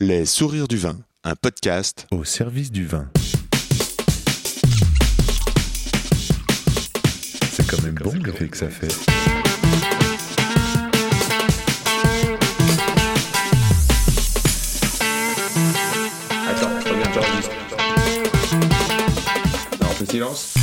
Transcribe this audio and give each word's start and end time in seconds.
Les 0.00 0.26
sourires 0.26 0.68
du 0.68 0.76
vin, 0.76 0.96
un 1.24 1.34
podcast 1.34 2.06
au 2.12 2.22
service 2.22 2.70
du 2.70 2.86
vin. 2.86 3.10
C'est 7.50 7.66
quand 7.66 7.82
même 7.82 7.96
bon 7.96 8.14
l'effet 8.24 8.46
que 8.46 8.56
ça 8.56 8.68
fait. 8.68 8.94
Attends, 16.46 16.78
regarde, 16.88 17.14
j'enregistre. 17.14 17.50
Non, 19.80 19.88
on 19.90 19.94
fait 19.94 20.10
silence. 20.12 20.54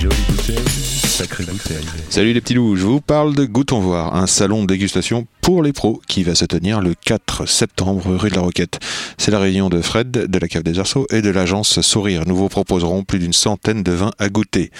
Jolie 0.00 0.16
bouteille, 0.28 0.58
bouteille. 0.58 1.53
Salut 2.10 2.32
les 2.32 2.40
petits 2.40 2.54
loups, 2.54 2.76
je 2.76 2.84
vous 2.84 3.00
parle 3.00 3.34
de 3.34 3.44
Goûtons 3.44 3.80
Voir, 3.80 4.14
un 4.14 4.26
salon 4.26 4.62
de 4.62 4.68
dégustation 4.68 5.26
pour 5.40 5.62
les 5.62 5.72
pros 5.72 6.00
qui 6.08 6.22
va 6.22 6.34
se 6.34 6.46
tenir 6.46 6.80
le 6.80 6.94
4 6.94 7.46
septembre 7.46 8.16
rue 8.16 8.30
de 8.30 8.34
la 8.34 8.40
Roquette. 8.40 8.78
C'est 9.18 9.30
la 9.30 9.38
réunion 9.38 9.68
de 9.68 9.82
Fred, 9.82 10.10
de 10.10 10.38
la 10.38 10.48
Cave 10.48 10.62
des 10.62 10.78
Arceaux 10.78 11.06
et 11.10 11.20
de 11.20 11.28
l'agence 11.28 11.80
Sourire. 11.82 12.22
Nous 12.26 12.36
vous 12.36 12.48
proposerons 12.48 13.02
plus 13.02 13.18
d'une 13.18 13.32
centaine 13.32 13.82
de 13.82 13.92
vins 13.92 14.12
à 14.18 14.30
goûter. 14.30 14.70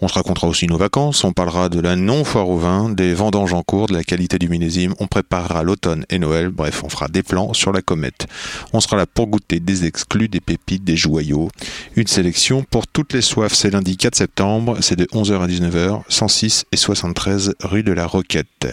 On 0.00 0.08
se 0.08 0.14
racontera 0.14 0.46
aussi 0.46 0.66
nos 0.66 0.76
vacances, 0.76 1.24
on 1.24 1.32
parlera 1.32 1.68
de 1.68 1.80
la 1.80 1.96
non-foire 1.96 2.48
au 2.48 2.58
vin, 2.58 2.88
des 2.90 3.14
vendanges 3.14 3.52
en 3.52 3.62
cours, 3.62 3.86
de 3.86 3.94
la 3.94 4.04
qualité 4.04 4.38
du 4.38 4.48
millésime, 4.48 4.94
on 5.00 5.06
préparera 5.06 5.62
l'automne 5.62 6.04
et 6.10 6.18
Noël, 6.18 6.50
bref, 6.50 6.82
on 6.84 6.88
fera 6.88 7.08
des 7.08 7.22
plans 7.22 7.52
sur 7.52 7.72
la 7.72 7.82
comète. 7.82 8.26
On 8.72 8.80
sera 8.80 8.96
là 8.96 9.06
pour 9.06 9.26
goûter 9.26 9.58
des 9.58 9.86
exclus, 9.86 10.28
des 10.28 10.40
pépites, 10.40 10.84
des 10.84 10.96
joyaux. 10.96 11.48
Une 11.96 12.06
sélection 12.06 12.62
pour 12.62 12.86
toutes 12.86 13.12
les 13.12 13.22
soifs, 13.22 13.54
c'est 13.54 13.70
lundi 13.70 13.96
4 13.96 14.14
septembre, 14.14 14.76
c'est 14.82 14.96
de 14.96 15.06
11h 15.06 15.40
à 15.40 15.46
19h, 15.46 16.02
106 16.28 16.64
et 16.72 16.76
73 16.76 17.54
rue 17.62 17.84
de 17.84 17.92
la 17.92 18.04
Roquette. 18.04 18.66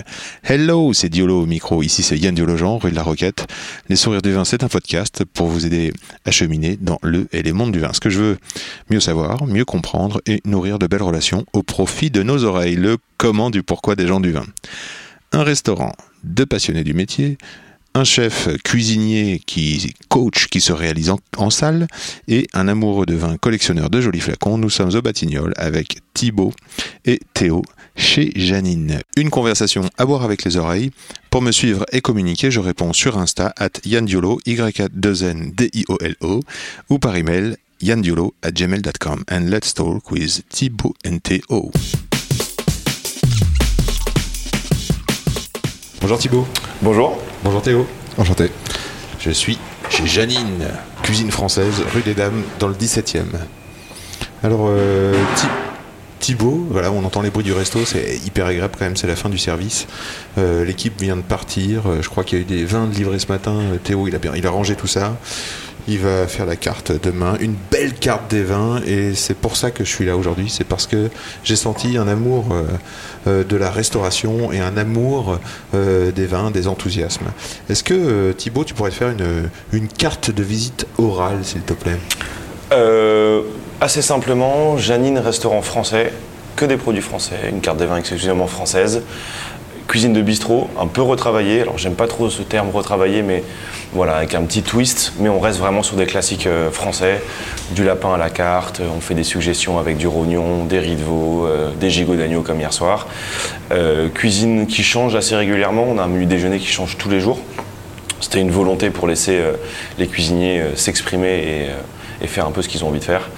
Hello, 0.44 0.91
c'est 0.94 1.09
Diolo 1.09 1.44
au 1.44 1.45
micro, 1.45 1.84
ici 1.84 2.02
c'est 2.02 2.17
Yann 2.17 2.34
Diolo-Jean, 2.34 2.80
rue 2.80 2.89
de 2.89 2.95
la 2.95 3.03
Roquette. 3.03 3.45
Les 3.89 3.95
sourires 3.95 4.23
du 4.23 4.31
vin, 4.31 4.44
c'est 4.44 4.64
un 4.64 4.67
podcast 4.67 5.23
pour 5.23 5.47
vous 5.47 5.66
aider 5.67 5.94
à 6.25 6.31
cheminer 6.31 6.78
dans 6.81 6.97
le 7.03 7.28
et 7.31 7.44
les 7.44 7.53
mondes 7.53 7.72
du 7.72 7.80
vin. 7.80 7.94
Ce 7.94 8.00
que 8.00 8.09
je 8.09 8.19
veux 8.19 8.38
mieux 8.89 9.00
savoir, 9.00 9.45
mieux 9.45 9.66
comprendre 9.66 10.19
et 10.25 10.41
nourrir 10.45 10.80
de 10.80 10.88
belles 10.88 11.03
relations 11.03 11.45
au 11.53 11.61
profit 11.61 12.09
de 12.09 12.23
nos 12.23 12.44
oreilles. 12.44 12.75
Le 12.75 12.97
comment 13.17 13.52
du 13.52 13.61
pourquoi 13.61 13.95
des 13.95 14.08
gens 14.08 14.19
du 14.19 14.31
vin. 14.31 14.45
Un 15.31 15.44
restaurant, 15.44 15.94
deux 16.23 16.47
passionnés 16.47 16.83
du 16.83 16.95
métier, 16.95 17.38
un 17.95 18.03
chef 18.03 18.49
cuisinier 18.63 19.41
qui 19.45 19.94
coach, 20.09 20.47
qui 20.47 20.61
se 20.61 20.73
réalise 20.73 21.11
en, 21.38 21.49
salle, 21.49 21.88
et 22.27 22.47
un 22.53 22.67
amoureux 22.67 23.05
de 23.05 23.16
vin 23.16 23.38
collectionneur 23.38 23.89
de 23.89 24.02
jolis 24.02 24.19
flacons. 24.19 24.58
Nous 24.58 24.69
sommes 24.69 24.95
au 24.95 25.02
Batignolles 25.02 25.53
avec 25.58 26.00
Thibaut 26.13 26.53
et 27.05 27.19
Théo 27.33 27.63
chez 27.95 28.31
Janine. 28.35 29.02
Une 29.17 29.30
conversation 29.30 29.89
à 29.97 30.05
boire 30.05 30.23
avec 30.23 30.44
les 30.44 30.58
oreilles. 30.58 30.91
Pour 31.30 31.41
me 31.41 31.52
suivre 31.52 31.85
et 31.91 32.02
communiquer, 32.02 32.52
je 32.52 32.59
réponds 32.59 32.94
sur 32.94 33.17
Insta 33.17 33.53
at 33.58 33.72
yandiolo, 33.85 34.39
y 34.45 34.59
a 34.59 34.89
2 34.91 35.23
n 35.23 35.52
d 35.55 35.69
i 35.73 35.85
o 35.88 35.97
l 36.02 36.16
o 36.22 36.39
ou 36.89 37.00
par 37.00 37.16
email 37.16 37.57
yandiolo 37.81 38.33
at 38.41 38.52
gmail.com. 38.52 39.23
And 39.30 39.50
let's 39.50 39.73
talk 39.73 40.11
with 40.11 40.44
Thibaut 40.50 40.95
and 41.05 41.19
Théo. 41.19 41.72
Bonjour 46.02 46.17
Thibaut. 46.17 46.47
Bonjour. 46.84 47.17
Bonjour 47.45 47.62
Théo. 47.62 47.88
Enchanté. 48.17 48.52
Je 49.17 49.31
suis 49.31 49.58
chez 49.89 50.06
Janine, 50.06 50.67
cuisine 51.02 51.31
française, 51.31 51.81
rue 51.94 52.02
des 52.02 52.14
Dames, 52.14 52.44
dans 52.59 52.67
le 52.67 52.73
17e. 52.73 53.23
Alors, 54.44 54.66
euh, 54.67 55.14
Thibaut, 56.23 56.66
voilà, 56.69 56.89
on 56.89 57.03
entend 57.03 57.21
les 57.21 57.31
bruits 57.31 57.43
du 57.43 57.52
resto, 57.52 57.83
c'est 57.83 58.16
hyper 58.25 58.45
agréable 58.45 58.75
quand 58.79 58.85
même, 58.85 58.95
c'est 58.95 59.07
la 59.07 59.17
fin 59.17 59.27
du 59.27 59.38
service. 59.38 59.88
Euh, 60.38 60.63
L'équipe 60.63 60.97
vient 61.02 61.17
de 61.17 61.21
partir, 61.21 61.81
euh, 61.85 62.02
je 62.02 62.07
crois 62.07 62.23
qu'il 62.23 62.38
y 62.38 62.41
a 62.41 62.43
eu 62.43 62.47
des 62.47 62.63
vins 62.63 62.88
de 62.88 62.95
livrés 62.95 63.19
ce 63.19 63.27
matin. 63.27 63.52
Euh, 63.52 63.75
Théo, 63.75 64.07
il 64.07 64.16
a, 64.16 64.19
bien, 64.19 64.31
rangé 64.49 64.75
tout 64.75 64.88
ça. 64.88 65.17
Il 65.89 65.99
va 65.99 66.25
faire 66.27 66.45
la 66.45 66.55
carte 66.55 66.94
demain, 67.03 67.35
une 67.41 67.55
belle 67.69 67.94
carte 67.94 68.31
des 68.31 68.44
vins, 68.44 68.79
et 68.88 69.16
c'est 69.16 69.33
pour 69.33 69.57
ça 69.57 69.69
que 69.69 69.83
je 69.83 69.89
suis 69.89 70.06
là 70.06 70.16
aujourd'hui. 70.16 70.50
C'est 70.50 70.63
parce 70.63 70.88
que 70.88 71.09
j'ai 71.44 71.57
senti 71.57 71.97
un 71.97 72.07
amour 72.07 72.56
de 73.25 73.56
la 73.57 73.69
restauration 73.69 74.53
et 74.53 74.62
un 74.62 74.78
amour 74.78 75.39
des 75.73 76.25
vins, 76.25 76.51
des 76.51 76.69
enthousiasmes. 76.69 77.25
Est-ce 77.67 77.83
que 77.83 78.31
Thibaut, 78.31 78.63
tu 78.63 78.73
pourrais 78.73 78.91
faire 78.91 79.13
une, 79.73 79.88
carte 79.89 80.31
de 80.31 80.41
visite 80.41 80.88
orale, 80.97 81.39
s'il 81.44 81.63
te 81.63 81.73
plaît? 81.73 82.00
Assez 83.83 84.01
simplement, 84.01 84.77
Janine, 84.77 85.17
restaurant 85.17 85.61
français, 85.61 86.13
que 86.55 86.63
des 86.63 86.77
produits 86.77 87.01
français, 87.01 87.35
une 87.49 87.59
carte 87.59 87.77
des 87.77 87.85
vins 87.85 87.97
exclusivement 87.97 88.47
française. 88.47 89.03
Cuisine 89.89 90.13
de 90.13 90.21
bistrot, 90.21 90.69
un 90.79 90.88
peu 90.88 91.01
retravaillée. 91.01 91.59
Alors, 91.59 91.77
j'aime 91.77 91.95
pas 91.95 92.07
trop 92.07 92.29
ce 92.29 92.44
terme 92.44 92.69
retravaillé, 92.69 93.21
mais 93.21 93.44
voilà, 93.91 94.16
avec 94.16 94.35
un 94.35 94.44
petit 94.44 94.63
twist. 94.63 95.11
Mais 95.19 95.27
on 95.27 95.41
reste 95.41 95.59
vraiment 95.59 95.83
sur 95.83 95.97
des 95.97 96.05
classiques 96.05 96.47
euh, 96.47 96.71
français. 96.71 97.21
Du 97.71 97.83
lapin 97.83 98.13
à 98.13 98.17
la 98.17 98.29
carte, 98.29 98.79
on 98.95 99.01
fait 99.01 99.16
des 99.16 99.25
suggestions 99.25 99.77
avec 99.77 99.97
du 99.97 100.07
rognon, 100.07 100.63
des 100.63 100.79
riz 100.79 100.95
de 100.95 101.03
veau, 101.03 101.45
euh, 101.45 101.71
des 101.77 101.89
gigots 101.89 102.15
d'agneau 102.15 102.41
comme 102.41 102.61
hier 102.61 102.71
soir. 102.71 103.07
Euh, 103.73 104.07
cuisine 104.07 104.65
qui 104.65 104.83
change 104.83 105.13
assez 105.13 105.35
régulièrement. 105.35 105.85
On 105.89 105.97
a 105.97 106.03
un 106.03 106.07
menu 106.07 106.25
déjeuner 106.25 106.59
qui 106.59 106.67
change 106.67 106.97
tous 106.97 107.09
les 107.09 107.19
jours. 107.19 107.39
C'était 108.21 108.39
une 108.39 108.51
volonté 108.51 108.91
pour 108.91 109.09
laisser 109.09 109.41
les 110.00 110.07
cuisiniers 110.07 110.63
s'exprimer 110.75 111.27
et, 111.27 111.67
et 112.23 112.28
faire 112.28 112.45
un 112.47 112.51
peu 112.51 112.61
ce 112.61 112.69
qu'ils 112.69 112.84
ont 112.84 112.88
envie 112.88 113.00
de 113.00 113.03
faire. 113.03 113.29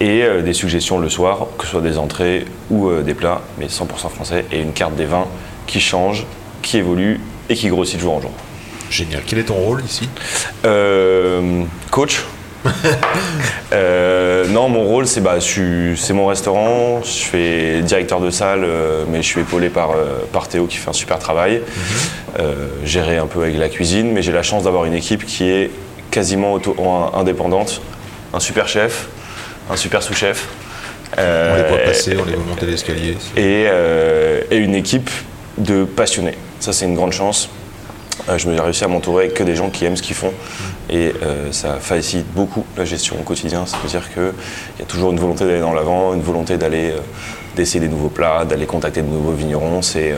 Et 0.00 0.22
euh, 0.22 0.42
des 0.42 0.52
suggestions 0.52 0.98
le 0.98 1.08
soir, 1.08 1.46
que 1.58 1.64
ce 1.64 1.70
soit 1.70 1.80
des 1.80 1.96
entrées 1.98 2.44
ou 2.70 2.88
euh, 2.88 3.02
des 3.02 3.14
plats, 3.14 3.40
mais 3.58 3.66
100% 3.66 3.86
français. 4.10 4.44
Et 4.52 4.60
une 4.60 4.72
carte 4.72 4.96
des 4.96 5.04
vins 5.06 5.26
qui 5.66 5.80
change, 5.80 6.26
qui 6.62 6.78
évolue 6.78 7.20
et 7.48 7.54
qui 7.54 7.68
grossit 7.68 7.96
de 7.96 8.00
jour 8.02 8.14
en 8.14 8.20
jour. 8.20 8.32
Génial. 8.90 9.22
Quel 9.26 9.38
est 9.38 9.44
ton 9.44 9.54
rôle 9.54 9.82
ici? 9.84 10.08
Euh, 10.64 11.62
coach 11.90 12.24
Euh, 13.72 14.46
non, 14.48 14.68
mon 14.68 14.84
rôle, 14.84 15.06
c'est 15.06 15.20
bah, 15.20 15.40
suis- 15.40 15.96
c'est 15.96 16.12
mon 16.12 16.26
restaurant. 16.26 17.02
Je 17.02 17.24
fais 17.24 17.80
directeur 17.82 18.20
de 18.20 18.30
salle, 18.30 18.64
mais 19.10 19.18
je 19.22 19.26
suis 19.26 19.40
épaulé 19.40 19.68
par, 19.68 19.90
par 20.32 20.48
Théo 20.48 20.66
qui 20.66 20.76
fait 20.76 20.88
un 20.90 20.92
super 20.94 21.18
travail. 21.18 21.60
Euh, 22.38 22.68
gérer 22.84 23.16
un 23.18 23.26
peu 23.26 23.42
avec 23.42 23.56
la 23.58 23.68
cuisine, 23.68 24.12
mais 24.12 24.22
j'ai 24.22 24.32
la 24.32 24.42
chance 24.42 24.64
d'avoir 24.64 24.84
une 24.84 24.94
équipe 24.94 25.24
qui 25.26 25.48
est 25.50 25.70
quasiment 26.10 26.52
auto- 26.52 26.76
en- 26.78 27.12
indépendante. 27.18 27.80
Un 28.34 28.40
super 28.40 28.66
chef, 28.66 29.06
un 29.70 29.76
super 29.76 30.02
sous-chef. 30.02 30.48
On 31.16 31.20
les 31.20 31.22
Euh, 31.22 31.66
voit 31.68 31.78
passer, 31.78 32.16
on 32.20 32.24
les 32.24 32.34
voit 32.34 32.44
monter 32.44 32.66
l'escalier. 32.66 33.12
et, 33.36 33.66
euh, 33.68 34.40
et 34.50 34.56
une 34.56 34.74
équipe 34.74 35.08
de 35.56 35.84
passionnés. 35.84 36.36
Ça, 36.58 36.72
c'est 36.72 36.84
une 36.86 36.96
grande 36.96 37.12
chance. 37.12 37.48
Euh, 38.28 38.36
je 38.38 38.48
me 38.48 38.54
suis 38.54 38.60
réussi 38.60 38.82
à 38.84 38.88
m'entourer 38.88 39.24
avec 39.26 39.34
que 39.36 39.44
des 39.44 39.54
gens 39.54 39.70
qui 39.70 39.84
aiment 39.84 39.96
ce 39.96 40.02
qu'ils 40.02 40.16
font. 40.16 40.32
Et 40.90 41.12
euh, 41.22 41.52
ça 41.52 41.76
facilite 41.80 42.26
beaucoup 42.32 42.64
la 42.76 42.84
gestion 42.84 43.16
au 43.20 43.22
quotidien. 43.22 43.66
Ça 43.66 43.76
veut 43.82 43.88
dire 43.88 44.12
qu'il 44.12 44.32
y 44.80 44.82
a 44.82 44.86
toujours 44.86 45.12
une 45.12 45.20
volonté 45.20 45.44
d'aller 45.44 45.60
dans 45.60 45.72
l'avant, 45.74 46.12
une 46.14 46.22
volonté 46.22 46.56
d'aller 46.56 46.90
euh, 46.90 46.98
d'essayer 47.54 47.78
des 47.80 47.88
nouveaux 47.88 48.08
plats, 48.08 48.44
d'aller 48.44 48.66
contacter 48.66 49.02
de 49.02 49.06
nouveaux 49.08 49.32
vignerons. 49.32 49.80
C'est. 49.82 50.12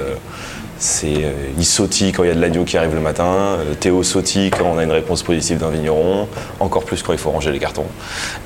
C'est, 0.79 1.25
euh, 1.25 1.33
il 1.57 1.65
sautille 1.65 2.13
quand 2.13 2.25
il 2.25 2.29
y 2.29 2.31
a 2.31 2.35
de 2.35 2.41
l'agneau 2.41 2.65
qui 2.65 2.77
arrive 2.77 2.95
le 2.95 3.01
matin, 3.01 3.25
euh, 3.25 3.75
Théo 3.75 4.03
sautille 4.03 4.51
quand 4.51 4.65
on 4.65 4.79
a 4.79 4.85
une 4.85 4.93
réponse 4.93 5.23
positive 5.23 5.59
d'un 5.59 5.71
vigneron, 5.71 6.29
encore 6.61 6.85
plus 6.85 7.03
quand 7.03 7.13
il 7.13 7.19
faut 7.19 7.31
ranger 7.31 7.53
les 7.53 7.59
cartons. 7.59 7.87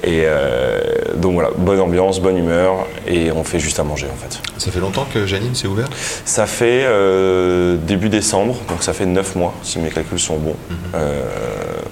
Et 0.05 0.23
euh, 0.25 0.81
donc 1.17 1.35
voilà, 1.35 1.51
bonne 1.57 1.81
ambiance, 1.81 2.21
bonne 2.21 2.37
humeur, 2.39 2.87
et 3.07 3.33
on 3.33 3.45
fait 3.45 3.59
juste 3.59 3.79
à 3.81 3.85
manger 3.85 4.07
en 4.13 4.17
fait. 4.17 4.41
Ça 4.59 4.71
fait 4.71 4.81
longtemps 4.81 5.07
que 5.13 5.27
Janine 5.27 5.55
s'est 5.55 5.67
ouverte? 5.67 5.93
Ça 6.25 6.47
fait 6.47 6.85
euh, 6.85 7.77
début 7.77 8.09
décembre, 8.09 8.57
donc 8.69 8.83
ça 8.83 8.93
fait 8.93 9.07
9 9.07 9.37
mois 9.37 9.55
si 9.63 9.79
mes 9.79 9.91
calculs 9.91 10.19
sont 10.19 10.37
bons. 10.37 10.57
Euh, 10.95 11.23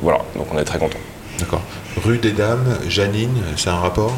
voilà, 0.02 0.20
donc 0.36 0.46
on 0.52 0.58
est 0.58 0.64
très 0.64 0.78
content. 0.78 0.98
D'accord. 1.38 1.62
Rue 2.04 2.18
des 2.18 2.32
Dames, 2.32 2.78
Janine, 2.88 3.42
c'est 3.56 3.70
un 3.70 3.76
rapport? 3.76 4.12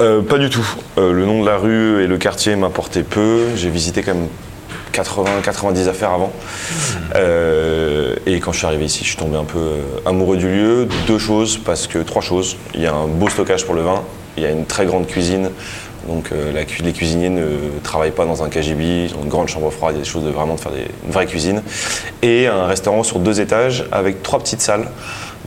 Euh, 0.00 0.22
pas 0.22 0.38
du 0.38 0.50
tout. 0.50 0.66
Euh, 0.98 1.12
le 1.12 1.24
nom 1.24 1.42
de 1.42 1.46
la 1.46 1.56
rue 1.56 2.02
et 2.02 2.06
le 2.06 2.18
quartier 2.18 2.56
m'apportaient 2.56 3.02
peu. 3.02 3.46
J'ai 3.56 3.70
visité 3.70 4.02
quand 4.02 4.14
même 4.14 4.28
80-90 4.92 5.88
affaires 5.88 6.10
avant. 6.10 6.32
Euh, 7.14 8.16
et 8.26 8.40
quand 8.40 8.52
je 8.52 8.58
suis 8.58 8.66
arrivé 8.66 8.84
ici, 8.84 9.00
je 9.04 9.08
suis 9.08 9.16
tombé 9.16 9.36
un 9.36 9.44
peu 9.44 9.58
euh, 9.58 9.82
amoureux 10.06 10.36
du 10.36 10.48
lieu. 10.48 10.88
Deux 11.06 11.18
choses, 11.18 11.58
parce 11.58 11.86
que 11.86 11.98
trois 11.98 12.22
choses. 12.22 12.56
Il 12.74 12.80
y 12.82 12.86
a 12.86 12.94
un 12.94 13.06
beau 13.06 13.28
stockage 13.28 13.64
pour 13.64 13.74
le 13.74 13.82
vin, 13.82 14.02
il 14.36 14.42
y 14.42 14.46
a 14.46 14.50
une 14.50 14.66
très 14.66 14.86
grande 14.86 15.06
cuisine. 15.06 15.50
Donc 16.06 16.30
euh, 16.32 16.52
les 16.82 16.92
cuisiniers 16.92 17.28
ne 17.28 17.46
travaillent 17.82 18.12
pas 18.12 18.24
dans 18.24 18.42
un 18.42 18.48
KGB, 18.48 19.06
ils 19.10 19.14
ont 19.14 19.22
une 19.24 19.28
grande 19.28 19.48
chambre 19.48 19.70
froide, 19.70 19.94
il 19.94 19.98
y 19.98 20.00
a 20.00 20.04
des 20.04 20.08
choses 20.08 20.24
de 20.24 20.30
vraiment 20.30 20.54
de 20.54 20.60
faire 20.60 20.72
des- 20.72 20.86
une 21.04 21.12
vraie 21.12 21.26
cuisine. 21.26 21.62
Et 22.22 22.46
un 22.46 22.66
restaurant 22.66 23.02
sur 23.02 23.18
deux 23.18 23.40
étages 23.40 23.84
avec 23.92 24.22
trois 24.22 24.38
petites 24.38 24.62
salles. 24.62 24.88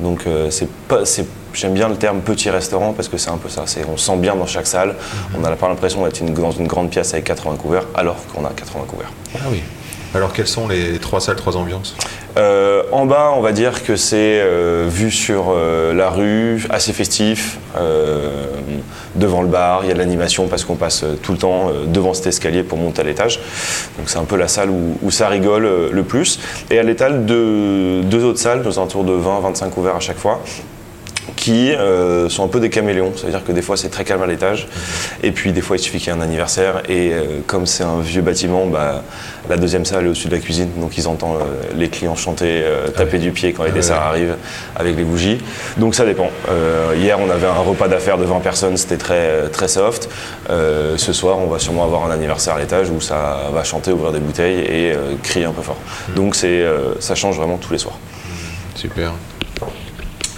Donc 0.01 0.25
euh, 0.27 0.49
c'est 0.49 0.69
pas, 0.87 1.05
c'est- 1.05 1.25
j'aime 1.53 1.73
bien 1.73 1.87
le 1.89 1.95
terme 1.95 2.21
petit 2.21 2.49
restaurant 2.49 2.93
parce 2.93 3.07
que 3.07 3.17
c'est 3.17 3.29
un 3.29 3.37
peu 3.37 3.49
ça. 3.49 3.63
C'est, 3.65 3.85
on 3.85 3.97
sent 3.97 4.17
bien 4.17 4.35
dans 4.35 4.47
chaque 4.47 4.67
salle. 4.67 4.95
On 5.35 5.39
n'a 5.39 5.51
pas 5.55 5.67
l'impression 5.67 6.03
d'être 6.03 6.19
une- 6.19 6.33
dans 6.33 6.51
une 6.51 6.67
grande 6.67 6.89
pièce 6.89 7.13
avec 7.13 7.25
80 7.25 7.55
couverts 7.57 7.85
alors 7.95 8.17
qu'on 8.33 8.45
a 8.45 8.49
80 8.49 8.85
couverts. 8.87 9.11
Ah 9.35 9.47
oui. 9.51 9.61
Alors 10.13 10.33
quelles 10.33 10.47
sont 10.47 10.67
les 10.67 10.99
trois 10.99 11.21
salles, 11.21 11.37
trois 11.37 11.55
ambiances 11.55 11.95
Euh, 12.37 12.83
en 12.91 13.05
bas, 13.05 13.31
on 13.35 13.41
va 13.41 13.53
dire 13.53 13.83
que 13.83 13.95
c'est 13.95 14.39
euh, 14.41 14.85
vu 14.89 15.09
sur 15.09 15.47
euh, 15.49 15.93
la 15.93 16.09
rue, 16.09 16.65
assez 16.69 16.91
festif, 16.91 17.59
euh, 17.77 18.45
devant 19.15 19.41
le 19.41 19.47
bar, 19.47 19.81
il 19.83 19.87
y 19.87 19.91
a 19.91 19.93
de 19.93 19.99
l'animation 19.99 20.47
parce 20.47 20.65
qu'on 20.65 20.75
passe 20.75 21.05
tout 21.21 21.31
le 21.31 21.37
temps 21.37 21.71
devant 21.87 22.13
cet 22.13 22.27
escalier 22.27 22.63
pour 22.63 22.77
monter 22.77 23.01
à 23.01 23.05
l'étage. 23.05 23.39
Donc 23.97 24.09
c'est 24.09 24.17
un 24.17 24.25
peu 24.25 24.35
la 24.35 24.49
salle 24.49 24.69
où, 24.69 25.11
ça 25.11 25.29
rigole 25.29 25.89
le 25.91 26.03
plus. 26.03 26.39
Et 26.69 26.79
à 26.79 26.83
l'étage, 26.83 27.13
deux, 27.13 28.23
autres 28.23 28.39
salles, 28.39 28.65
aux 28.65 28.79
alentours 28.79 29.03
de 29.03 29.13
20-25 29.13 29.69
couverts 29.69 29.95
à 29.95 29.99
chaque 29.99 30.17
fois 30.17 30.41
qui 31.35 31.71
sont 32.29 32.43
un 32.43 32.47
peu 32.47 32.59
des 32.59 32.69
caméléons. 32.69 33.13
C'est-à-dire 33.15 33.43
que 33.43 33.51
des 33.51 33.61
fois 33.61 33.75
c'est 33.77 33.89
très 33.89 34.03
calme 34.03 34.21
à 34.21 34.27
l'étage, 34.27 34.67
et 35.23 35.31
puis 35.31 35.51
des 35.51 35.61
fois 35.61 35.75
il 35.75 35.79
suffit 35.79 35.97
qu'il 35.97 36.07
y 36.07 36.15
ait 36.15 36.17
un 36.17 36.21
anniversaire, 36.21 36.83
et 36.89 37.11
comme 37.47 37.65
c'est 37.65 37.83
un 37.83 37.99
vieux 37.99 38.21
bâtiment, 38.21 38.67
bah, 38.67 39.03
la 39.51 39.57
deuxième 39.57 39.85
salle 39.85 40.05
est 40.05 40.07
au-dessus 40.07 40.27
de 40.27 40.35
la 40.35 40.41
cuisine, 40.41 40.69
donc 40.77 40.97
ils 40.97 41.07
entendent 41.07 41.41
euh, 41.41 41.73
les 41.75 41.89
clients 41.89 42.15
chanter, 42.15 42.61
euh, 42.63 42.87
taper 42.87 43.19
du 43.19 43.31
pied 43.31 43.53
quand 43.53 43.63
les 43.63 43.71
desserts 43.71 44.01
arrivent 44.01 44.37
avec 44.75 44.95
les 44.95 45.03
bougies. 45.03 45.39
Donc 45.77 45.93
ça 45.93 46.05
dépend. 46.05 46.31
Euh, 46.49 46.93
hier 46.97 47.19
on 47.19 47.29
avait 47.29 47.47
un 47.47 47.53
repas 47.59 47.87
d'affaires 47.87 48.17
de 48.17 48.25
20 48.25 48.39
personnes, 48.39 48.77
c'était 48.77 48.97
très, 48.97 49.49
très 49.49 49.67
soft. 49.67 50.09
Ce 50.49 51.13
soir 51.13 51.37
on 51.37 51.47
va 51.47 51.59
sûrement 51.59 51.83
avoir 51.83 52.05
un 52.05 52.11
anniversaire 52.11 52.55
à 52.55 52.59
l'étage 52.59 52.89
où 52.89 52.99
ça 52.99 53.49
va 53.53 53.63
chanter, 53.63 53.91
ouvrir 53.91 54.11
des 54.11 54.19
bouteilles 54.19 54.59
et 54.59 54.93
crier 55.23 55.45
un 55.45 55.51
peu 55.51 55.61
fort. 55.61 55.77
Donc 56.15 56.35
c'est, 56.35 56.61
euh, 56.61 56.99
ça 56.99 57.15
change 57.15 57.37
vraiment 57.37 57.57
tous 57.57 57.73
les 57.73 57.79
soirs. 57.79 57.97
Super. 58.75 59.13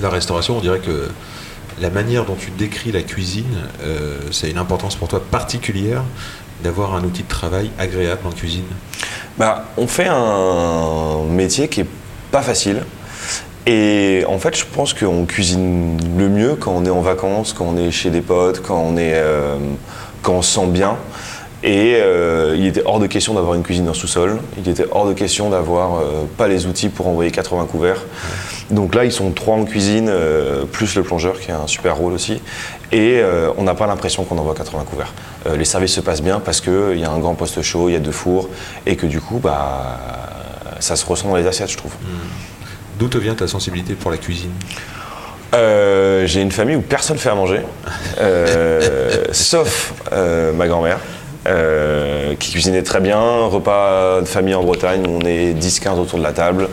La 0.02 0.10
restauration, 0.10 0.58
on 0.58 0.62
dirait 0.62 0.80
que 0.80 1.10
la 1.82 1.90
manière 1.90 2.26
dont 2.26 2.36
tu 2.36 2.52
décris 2.52 2.92
la 2.92 3.02
cuisine, 3.02 3.58
euh, 3.84 4.20
c'est 4.32 4.50
une 4.50 4.58
importance 4.58 4.96
pour 4.96 5.08
toi 5.08 5.22
particulière 5.24 6.04
d'avoir 6.64 6.96
un 6.96 7.04
outil 7.04 7.24
de 7.24 7.28
travail 7.28 7.70
agréable 7.78 8.22
en 8.26 8.32
cuisine. 8.32 8.66
Bah, 9.38 9.66
on 9.78 9.88
fait 9.88 10.08
un 10.10 11.24
métier 11.30 11.68
qui 11.68 11.82
est 11.82 11.88
pas 12.32 12.42
facile. 12.42 12.84
Et 13.66 14.26
en 14.28 14.40
fait, 14.40 14.58
je 14.58 14.66
pense 14.66 14.94
qu'on 14.94 15.26
cuisine 15.26 15.98
le 16.18 16.28
mieux 16.28 16.56
quand 16.56 16.74
on 16.76 16.86
est 16.86 16.90
en 16.90 17.02
vacances, 17.02 17.54
quand 17.54 17.66
on 17.66 17.78
est 17.78 17.92
chez 17.92 18.10
des 18.10 18.22
potes, 18.22 18.62
quand 18.62 18.78
on, 18.78 18.98
est, 18.98 19.14
euh, 19.16 19.58
quand 20.22 20.34
on 20.34 20.42
se 20.42 20.60
sent 20.60 20.68
bien. 20.68 20.98
Et 21.64 21.96
euh, 21.96 22.56
il 22.58 22.68
était 22.68 22.84
hors 22.86 23.00
de 23.00 23.08
question 23.08 23.36
d'avoir 23.36 23.54
une 23.54 23.64
cuisine 23.64 23.88
en 23.88 23.94
sous-sol. 23.94 24.40
Il 24.58 24.68
était 24.68 24.86
hors 24.92 25.08
de 25.08 25.14
question 25.14 25.50
d'avoir 25.50 25.96
euh, 25.96 26.26
pas 26.38 26.50
les 26.50 26.66
outils 26.66 26.90
pour 26.90 27.08
envoyer 27.08 27.32
80 27.32 27.68
couverts. 27.72 28.02
Donc 28.74 28.96
là, 28.96 29.06
ils 29.06 29.12
sont 29.12 29.32
trois 29.32 29.56
en 29.56 29.66
cuisine, 29.66 30.10
euh, 30.10 30.66
plus 30.66 30.96
le 30.96 31.04
plongeur 31.04 31.40
qui 31.40 31.52
a 31.52 31.60
un 31.60 31.68
super 31.68 31.96
rôle 31.96 32.14
aussi. 32.14 32.42
Et 32.92 33.20
euh, 33.22 33.50
on 33.58 33.64
n'a 33.64 33.76
pas 33.76 33.86
l'impression 33.86 34.24
qu'on 34.24 34.38
envoie 34.38 34.56
80 34.56 34.84
couverts. 34.90 35.14
Euh, 35.46 35.56
les 35.56 35.66
services 35.66 35.94
se 35.94 36.02
passent 36.02 36.24
bien 36.24 36.40
parce 36.40 36.60
qu'il 36.60 36.98
y 36.98 37.04
a 37.04 37.12
un 37.12 37.20
grand 37.20 37.36
poste 37.36 37.62
chaud, 37.62 37.90
il 37.90 37.94
y 37.94 37.96
a 37.96 38.00
deux 38.00 38.12
fours, 38.12 38.50
et 38.86 38.96
que 38.96 39.06
du 39.06 39.22
coup, 39.22 39.38
bah, 39.38 40.00
ça 40.80 40.96
se 40.96 41.06
ressent 41.06 41.30
dans 41.30 41.36
les 41.36 41.46
assiettes, 41.46 41.72
je 41.72 41.78
trouve. 41.78 41.94
D'où 42.98 43.08
te 43.08 43.18
vient 43.18 43.36
ta 43.36 43.48
sensibilité 43.48 43.94
pour 43.94 44.12
la 44.12 44.18
cuisine? 44.18 44.52
J'ai 45.54 46.42
une 46.42 46.52
famille 46.52 46.76
où 46.76 46.82
personne 46.82 47.18
fait 47.18 47.30
à 47.30 47.36
manger, 47.36 47.62
sauf 49.32 49.94
ma 50.56 50.68
grand-mère. 50.68 51.00
Euh, 51.46 52.36
qui 52.36 52.52
cuisinait 52.52 52.84
très 52.84 53.02
bien, 53.02 53.20
repas 53.20 54.22
de 54.22 54.26
famille 54.26 54.56
en 54.56 54.64
Bretagne, 54.64 55.04
on 55.08 55.20
est 55.26 55.54
10-15 55.54 56.00
autour 56.00 56.20
de 56.20 56.24
la 56.24 56.32
table. 56.32 56.70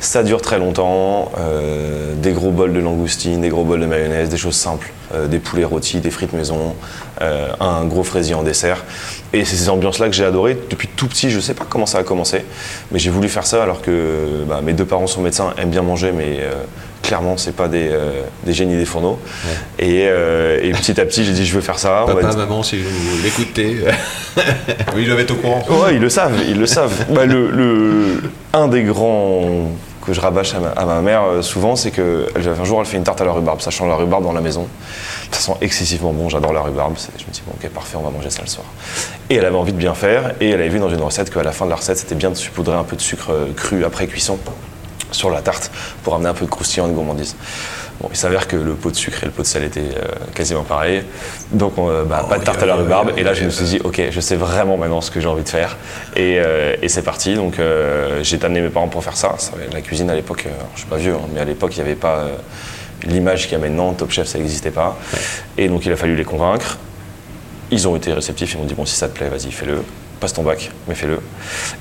Ça 0.00 0.22
dure 0.24 0.40
très 0.40 0.58
longtemps, 0.58 1.30
euh, 1.38 2.14
des 2.16 2.32
gros 2.32 2.50
bols 2.50 2.72
de 2.72 2.80
langoustine, 2.80 3.40
des 3.40 3.48
gros 3.48 3.64
bols 3.64 3.80
de 3.80 3.86
mayonnaise, 3.86 4.28
des 4.28 4.36
choses 4.36 4.56
simples, 4.56 4.92
euh, 5.14 5.28
des 5.28 5.38
poulets 5.38 5.64
rôtis, 5.64 6.00
des 6.00 6.10
frites 6.10 6.32
maison, 6.32 6.74
un 7.20 7.84
gros 7.84 8.04
fraisier 8.04 8.34
en 8.34 8.42
dessert. 8.42 8.84
Et 9.32 9.44
c'est 9.44 9.56
ces 9.56 9.68
ambiances-là 9.68 10.08
que 10.08 10.14
j'ai 10.14 10.24
adorées 10.24 10.56
depuis 10.70 10.88
tout 10.88 11.08
petit. 11.08 11.30
Je 11.30 11.36
ne 11.36 11.40
sais 11.40 11.54
pas 11.54 11.66
comment 11.68 11.86
ça 11.86 11.98
a 11.98 12.02
commencé, 12.04 12.44
mais 12.92 12.98
j'ai 12.98 13.10
voulu 13.10 13.28
faire 13.28 13.46
ça 13.46 13.62
alors 13.62 13.82
que 13.82 14.44
bah, 14.48 14.60
mes 14.62 14.72
deux 14.72 14.84
parents 14.84 15.08
sont 15.08 15.20
médecins, 15.20 15.52
aiment 15.58 15.70
bien 15.70 15.82
manger, 15.82 16.12
mais 16.12 16.40
clairement, 17.08 17.38
c'est 17.38 17.56
pas 17.56 17.68
des, 17.68 17.88
euh, 17.90 18.20
des 18.44 18.52
génies 18.52 18.76
des 18.76 18.84
fourneaux. 18.84 19.18
Et, 19.78 20.04
euh, 20.08 20.60
et 20.62 20.70
petit 20.72 21.00
à 21.00 21.06
petit, 21.06 21.24
j'ai 21.24 21.32
dit 21.32 21.46
je 21.46 21.54
veux 21.54 21.62
faire 21.62 21.78
ça. 21.78 22.04
Va 22.06 22.14
Papa, 22.14 22.36
maman, 22.36 22.62
si 22.62 22.78
vous 22.78 23.22
l'écoutez, 23.24 23.78
oui, 24.94 25.06
je 25.06 25.12
vais 25.12 25.22
être 25.22 25.30
au 25.32 25.36
courant. 25.36 25.64
Ouais, 25.70 25.94
ils 25.94 26.00
le 26.00 26.10
savent, 26.10 26.38
ils 26.46 26.58
le 26.58 26.66
savent. 26.66 26.92
Bah, 27.10 27.24
le, 27.24 27.50
le- 27.50 28.22
un 28.52 28.68
des 28.68 28.82
grands 28.82 29.70
que 30.06 30.12
je 30.12 30.20
rabâche 30.20 30.54
à 30.54 30.60
ma, 30.60 30.68
à 30.68 30.84
ma 30.84 31.00
mère 31.00 31.22
euh, 31.22 31.42
souvent, 31.42 31.76
c'est 31.76 31.90
que 31.90 32.26
elle- 32.36 32.46
un 32.60 32.64
jour 32.64 32.78
elle 32.80 32.86
fait 32.86 32.98
une 32.98 33.04
tarte 33.04 33.20
à 33.22 33.24
la 33.24 33.32
rhubarbe, 33.32 33.60
sachant 33.62 33.86
la 33.86 33.94
rhubarbe 33.94 34.24
dans 34.24 34.32
la 34.32 34.42
maison. 34.42 34.66
Ça 35.32 35.40
sent 35.40 35.52
excessivement 35.62 36.12
bon, 36.12 36.28
j'adore 36.28 36.52
la 36.52 36.60
rhubarbe. 36.60 36.94
Je 37.16 37.24
me 37.24 37.32
dis, 37.32 37.42
bon, 37.46 37.52
ok, 37.58 37.70
parfait, 37.70 37.96
on 37.98 38.02
va 38.02 38.10
manger 38.10 38.28
ça 38.30 38.42
le 38.42 38.48
soir. 38.48 38.66
Et 39.30 39.36
elle 39.36 39.44
avait 39.46 39.56
envie 39.56 39.72
de 39.72 39.78
bien 39.78 39.94
faire, 39.94 40.32
et 40.42 40.50
elle 40.50 40.60
avait 40.60 40.68
vu 40.68 40.78
dans 40.78 40.90
une 40.90 41.00
recette 41.00 41.32
qu'à 41.32 41.42
la 41.42 41.52
fin 41.52 41.64
de 41.64 41.70
la 41.70 41.76
recette, 41.76 41.96
c'était 41.98 42.14
bien 42.14 42.28
de 42.30 42.34
saupoudrer 42.36 42.76
un 42.76 42.84
peu 42.84 42.96
de 42.96 43.00
sucre 43.00 43.32
cru 43.56 43.84
après 43.84 44.06
cuisson 44.06 44.38
sur 45.10 45.30
la 45.30 45.42
tarte 45.42 45.70
pour 46.02 46.14
amener 46.14 46.28
un 46.28 46.34
peu 46.34 46.44
de 46.44 46.50
croustillant 46.50 46.86
et 46.86 46.90
de 46.90 46.94
gourmandise. 46.94 47.36
Bon, 48.00 48.08
il 48.12 48.16
s'avère 48.16 48.46
que 48.46 48.54
le 48.54 48.74
pot 48.74 48.92
de 48.92 48.96
sucre 48.96 49.24
et 49.24 49.26
le 49.26 49.32
pot 49.32 49.42
de 49.42 49.46
sel 49.46 49.64
étaient 49.64 49.80
euh, 49.80 50.04
quasiment 50.32 50.62
pareils. 50.62 51.02
Donc, 51.50 51.78
on, 51.78 51.90
euh, 51.90 52.04
bah, 52.04 52.24
pas 52.28 52.38
de 52.38 52.44
tarte 52.44 52.62
à 52.62 52.66
la 52.66 52.76
rhubarbe. 52.76 53.12
Et 53.16 53.24
là, 53.24 53.34
je 53.34 53.44
me 53.44 53.50
suis 53.50 53.64
dit, 53.64 53.80
ok, 53.82 54.00
je 54.10 54.20
sais 54.20 54.36
vraiment 54.36 54.76
maintenant 54.76 55.00
ce 55.00 55.10
que 55.10 55.20
j'ai 55.20 55.26
envie 55.26 55.42
de 55.42 55.48
faire. 55.48 55.76
Et, 56.14 56.38
euh, 56.38 56.76
et 56.80 56.88
c'est 56.88 57.02
parti. 57.02 57.34
Donc, 57.34 57.58
euh, 57.58 58.20
j'ai 58.22 58.42
amené 58.44 58.60
mes 58.60 58.68
parents 58.68 58.86
pour 58.86 59.02
faire 59.02 59.16
ça. 59.16 59.34
Ça, 59.38 59.52
La 59.72 59.80
cuisine 59.80 60.10
à 60.10 60.14
l'époque, 60.14 60.46
je 60.74 60.78
suis 60.78 60.88
pas 60.88 60.96
vieux, 60.96 61.14
hein, 61.14 61.26
mais 61.34 61.40
à 61.40 61.44
l'époque, 61.44 61.76
il 61.76 61.82
n'y 61.82 61.86
avait 61.86 61.96
pas 61.96 62.26
l'image 63.04 63.48
qu'il 63.48 63.52
y 63.52 63.54
a 63.56 63.58
maintenant. 63.58 63.92
Top 63.94 64.12
Chef, 64.12 64.28
ça 64.28 64.38
n'existait 64.38 64.70
pas. 64.70 64.96
Et 65.56 65.66
donc, 65.68 65.84
il 65.84 65.90
a 65.90 65.96
fallu 65.96 66.14
les 66.14 66.24
convaincre. 66.24 66.78
Ils 67.72 67.88
ont 67.88 67.96
été 67.96 68.12
réceptifs. 68.12 68.54
Ils 68.54 68.58
m'ont 68.58 68.64
dit, 68.64 68.74
bon, 68.74 68.86
si 68.86 68.94
ça 68.94 69.08
te 69.08 69.16
plaît, 69.16 69.28
vas-y, 69.28 69.50
fais-le. 69.50 69.82
Passe 70.20 70.32
ton 70.32 70.42
bac, 70.42 70.72
mais 70.88 70.96
fais-le. 70.96 71.20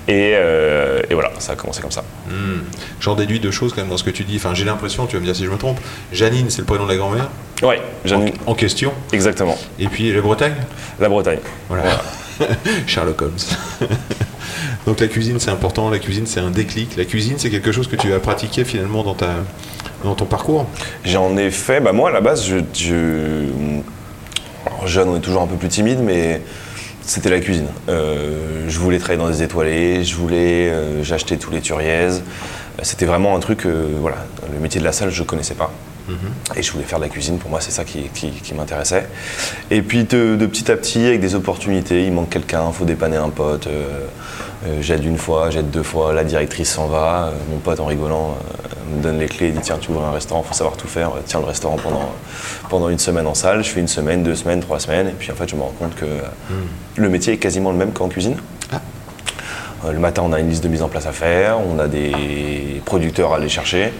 Et, 0.07 0.34
euh, 0.36 1.01
et 1.10 1.13
voilà, 1.16 1.31
ça 1.39 1.54
a 1.54 1.56
commencé 1.56 1.81
comme 1.81 1.89
ça. 1.92 2.04
Hmm. 2.30 2.60
J'en 3.00 3.16
déduis 3.16 3.39
deux 3.39 3.50
choses 3.50 3.74
quand 3.74 3.81
même 3.81 3.89
dans 3.89 3.98
ce 3.98 4.04
que 4.04 4.12
tu 4.12 4.24
dis. 4.24 4.36
Enfin, 4.36 4.54
j'ai 4.54 4.63
l'impression, 4.63 5.07
tu 5.07 5.16
vas 5.16 5.19
me 5.22 5.25
dire 5.25 5.36
si 5.36 5.44
je 5.44 5.50
me 5.50 5.57
trompe. 5.57 5.80
Janine, 6.12 6.50
c'est 6.51 6.60
le 6.60 6.66
prénom 6.66 6.86
de 6.86 6.92
la 6.92 6.98
grand-mère 6.98 7.30
Ouais, 7.63 7.81
j'en 8.06 8.24
ai- 8.24 8.34
en 8.45 8.54
question. 8.54 8.94
exactement. 9.12 9.57
Et 9.80 9.88
puis 9.88 10.13
la 10.13 10.22
Bretagne 10.22 10.54
La 11.00 11.10
Bretagne. 11.10 11.39
Voilà. 11.68 11.84
Sherlock 12.86 13.19
Holmes. 13.24 13.38
Donc 14.86 15.00
la 15.00 15.07
cuisine, 15.07 15.40
c'est 15.40 15.50
important. 15.51 15.90
La 15.90 15.98
cuisine, 16.00 16.28
c'est 16.28 16.40
un 16.40 16.51
déclic. 16.51 16.95
La 16.95 17.06
cuisine, 17.06 17.36
c'est 17.38 17.50
quelque 17.50 17.72
chose 17.72 17.88
que 17.88 17.95
tu 17.95 18.13
as 18.13 18.19
pratiqué 18.19 18.63
finalement 18.66 19.04
dans, 19.04 19.16
ta, 19.16 19.31
dans 20.04 20.13
ton 20.13 20.25
parcours? 20.25 20.68
J'en 21.04 21.36
ai 21.38 21.50
fait, 21.50 21.80
bah 21.80 21.92
moi 21.92 22.10
à 22.10 22.13
la 22.13 22.22
base, 22.22 22.45
je, 22.45 22.57
je- 22.74 23.50
alors, 24.68 24.86
jeune, 24.88 25.10
on 25.10 25.18
est 25.18 25.22
toujours 25.22 25.42
un 25.42 25.48
peu 25.48 25.56
plus 25.56 25.69
timide, 25.69 26.00
mais 26.01 26.42
c'était 27.07 27.30
la 27.31 27.39
cuisine. 27.39 27.68
Euh, 27.89 28.65
je 28.68 28.77
voulais 28.80 29.00
travailler 29.00 29.19
dans 29.24 29.30
des 29.30 29.42
étoilés, 29.42 30.04
je 30.04 30.15
voulais, 30.15 30.69
euh, 30.69 31.04
j'achetais 31.04 31.38
tous 31.38 31.50
les 31.51 31.62
turiaises. 31.62 32.21
C'était 32.83 33.06
vraiment 33.06 33.36
un 33.36 33.39
truc, 33.39 33.65
euh, 33.65 33.88
voilà, 34.00 34.18
le 34.54 34.59
métier 34.59 34.80
de 34.80 34.86
la 34.86 34.92
salle, 34.92 35.09
je 35.09 35.24
connaissais 35.24 35.56
pas. 35.56 35.71
Et 36.56 36.62
je 36.63 36.71
voulais 36.71 36.86
faire 36.86 37.00
de 37.00 37.04
la 37.04 37.09
cuisine, 37.09 37.38
pour 37.38 37.50
moi 37.50 37.59
c'est 37.59 37.71
ça 37.71 37.83
qui, 37.83 38.04
qui- 38.13 38.31
qui 38.31 38.54
m'intéressait. 38.54 39.07
Et 39.71 39.81
puis 39.81 40.06
de, 40.06 40.38
de 40.38 40.45
petit 40.45 40.71
à 40.71 40.77
petit, 40.77 41.06
avec 41.06 41.19
des 41.19 41.36
opportunités, 41.36 42.06
il 42.06 42.13
manque 42.13 42.30
quelqu'un, 42.30 42.63
il 42.69 42.74
faut 42.74 42.86
dépanner 42.86 43.18
un 43.18 43.27
pote. 43.30 43.68
euh, 43.68 44.06
euh, 44.65 44.77
j'aide 44.81 45.04
une 45.04 45.18
fois, 45.18 45.50
j'aide 45.50 45.69
deux 45.69 45.83
fois, 45.83 46.13
la 46.13 46.24
directrice 46.24 46.69
s'en 46.71 46.88
va. 46.88 47.25
euh, 47.27 47.31
mon 47.51 47.57
pote 47.57 47.80
en 47.81 47.86
rigolant 47.88 48.37
euh, 48.37 48.68
me 48.95 49.01
donne 49.01 49.19
les 49.19 49.27
clés 49.27 49.47
et 49.47 49.51
dit 49.51 49.59
tiens 49.61 49.77
tu 49.79 49.91
ouvres 49.91 50.03
un 50.06 50.11
restaurant, 50.11 50.41
il 50.44 50.47
faut 50.47 50.53
savoir 50.53 50.77
tout 50.77 50.87
faire. 50.87 51.11
Tiens 51.25 51.39
le 51.39 51.45
restaurant 51.45 51.77
pendant, 51.77 52.11
pendant 52.69 52.89
une 52.89 52.99
semaine 52.99 53.27
en 53.27 53.33
salle, 53.33 53.63
je 53.63 53.69
fais 53.69 53.79
une 53.79 53.87
semaine, 53.87 54.23
deux 54.23 54.35
semaines, 54.35 54.61
trois 54.61 54.79
semaines. 54.79 55.07
Et 55.07 55.15
puis 55.17 55.31
en 55.31 55.35
fait 55.35 55.49
je 55.49 55.56
me 55.56 55.61
rends 55.61 55.73
compte 55.77 55.95
que 55.95 56.06
euh, 56.06 56.21
le 56.95 57.09
métier 57.09 57.33
est 57.33 57.37
quasiment 57.37 57.71
le 57.71 57.77
même 57.77 57.91
qu'en 57.91 58.07
cuisine. 58.07 58.37
Euh, 59.85 59.91
Le 59.91 59.99
matin, 59.99 60.23
on 60.25 60.33
a 60.33 60.39
une 60.39 60.49
liste 60.49 60.63
de 60.63 60.69
mise 60.69 60.81
en 60.81 60.89
place 60.89 61.06
à 61.06 61.11
faire, 61.11 61.59
on 61.59 61.79
a 61.79 61.87
des 61.87 62.81
producteurs 62.85 63.33
à 63.33 63.35
aller 63.35 63.49
chercher, 63.49 63.94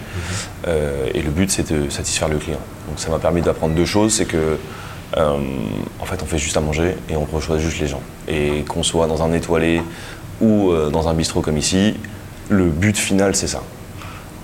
euh, 0.66 1.06
et 1.14 1.22
le 1.22 1.30
but, 1.30 1.50
c'est 1.50 1.72
de 1.72 1.88
satisfaire 1.88 2.28
le 2.28 2.38
client. 2.38 2.58
Donc 2.88 2.98
ça 2.98 3.10
m'a 3.10 3.18
permis 3.18 3.42
d'apprendre 3.42 3.74
deux 3.74 3.86
choses, 3.86 4.14
c'est 4.14 4.24
que 4.26 4.58
euh, 5.16 5.36
en 6.00 6.04
fait, 6.04 6.20
on 6.22 6.26
fait 6.26 6.38
juste 6.38 6.56
à 6.56 6.60
manger 6.60 6.96
et 7.08 7.16
on 7.16 7.24
reçoit 7.24 7.58
juste 7.58 7.80
les 7.80 7.86
gens. 7.86 8.02
Et 8.26 8.64
qu'on 8.68 8.82
soit 8.82 9.06
dans 9.06 9.22
un 9.22 9.32
étoilé 9.32 9.80
ou 10.40 10.72
dans 10.92 11.08
un 11.08 11.14
bistrot 11.14 11.40
comme 11.42 11.56
ici, 11.56 11.94
le 12.48 12.64
but 12.64 12.96
final, 12.96 13.34
c'est 13.34 13.48
ça. 13.48 13.62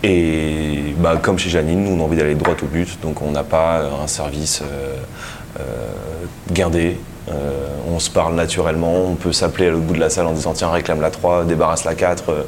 Et 0.06 0.94
bah, 0.99 1.16
comme 1.16 1.38
chez 1.38 1.49
Janine, 1.49 1.82
nous, 1.82 1.96
on 1.96 2.00
a 2.00 2.04
envie 2.04 2.18
d'aller 2.18 2.34
droit 2.34 2.54
au 2.62 2.66
but, 2.66 3.00
donc 3.00 3.23
on 3.23 3.30
n'a 3.30 3.42
pas 3.42 3.80
un 4.02 4.06
service 4.06 4.61
euh, 4.62 4.96
euh, 5.58 5.62
guindé. 6.52 6.99
Euh, 7.30 7.32
on 7.90 7.99
se 7.99 8.11
parle 8.11 8.34
naturellement, 8.34 9.06
on 9.06 9.14
peut 9.14 9.32
s'appeler 9.32 9.68
à 9.68 9.70
l'autre 9.70 9.84
bout 9.84 9.94
de 9.94 10.00
la 10.00 10.11
salle 10.11 10.26
en 10.26 10.32
disant 10.32 10.52
tiens 10.52 10.70
réclame 10.70 11.00
la 11.00 11.11
3, 11.11 11.44
débarrasse 11.44 11.84
la 11.84 11.94
4, 11.94 12.25
euh, 12.28 12.42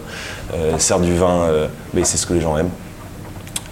euh, 0.52 0.78
sers 0.78 1.00
du 1.00 1.16
vin, 1.16 1.44
euh, 1.44 1.68
mais 1.94 2.04
c'est 2.04 2.18
ce 2.18 2.26
que 2.26 2.34
les 2.34 2.42
gens 2.42 2.58
aiment. 2.58 2.68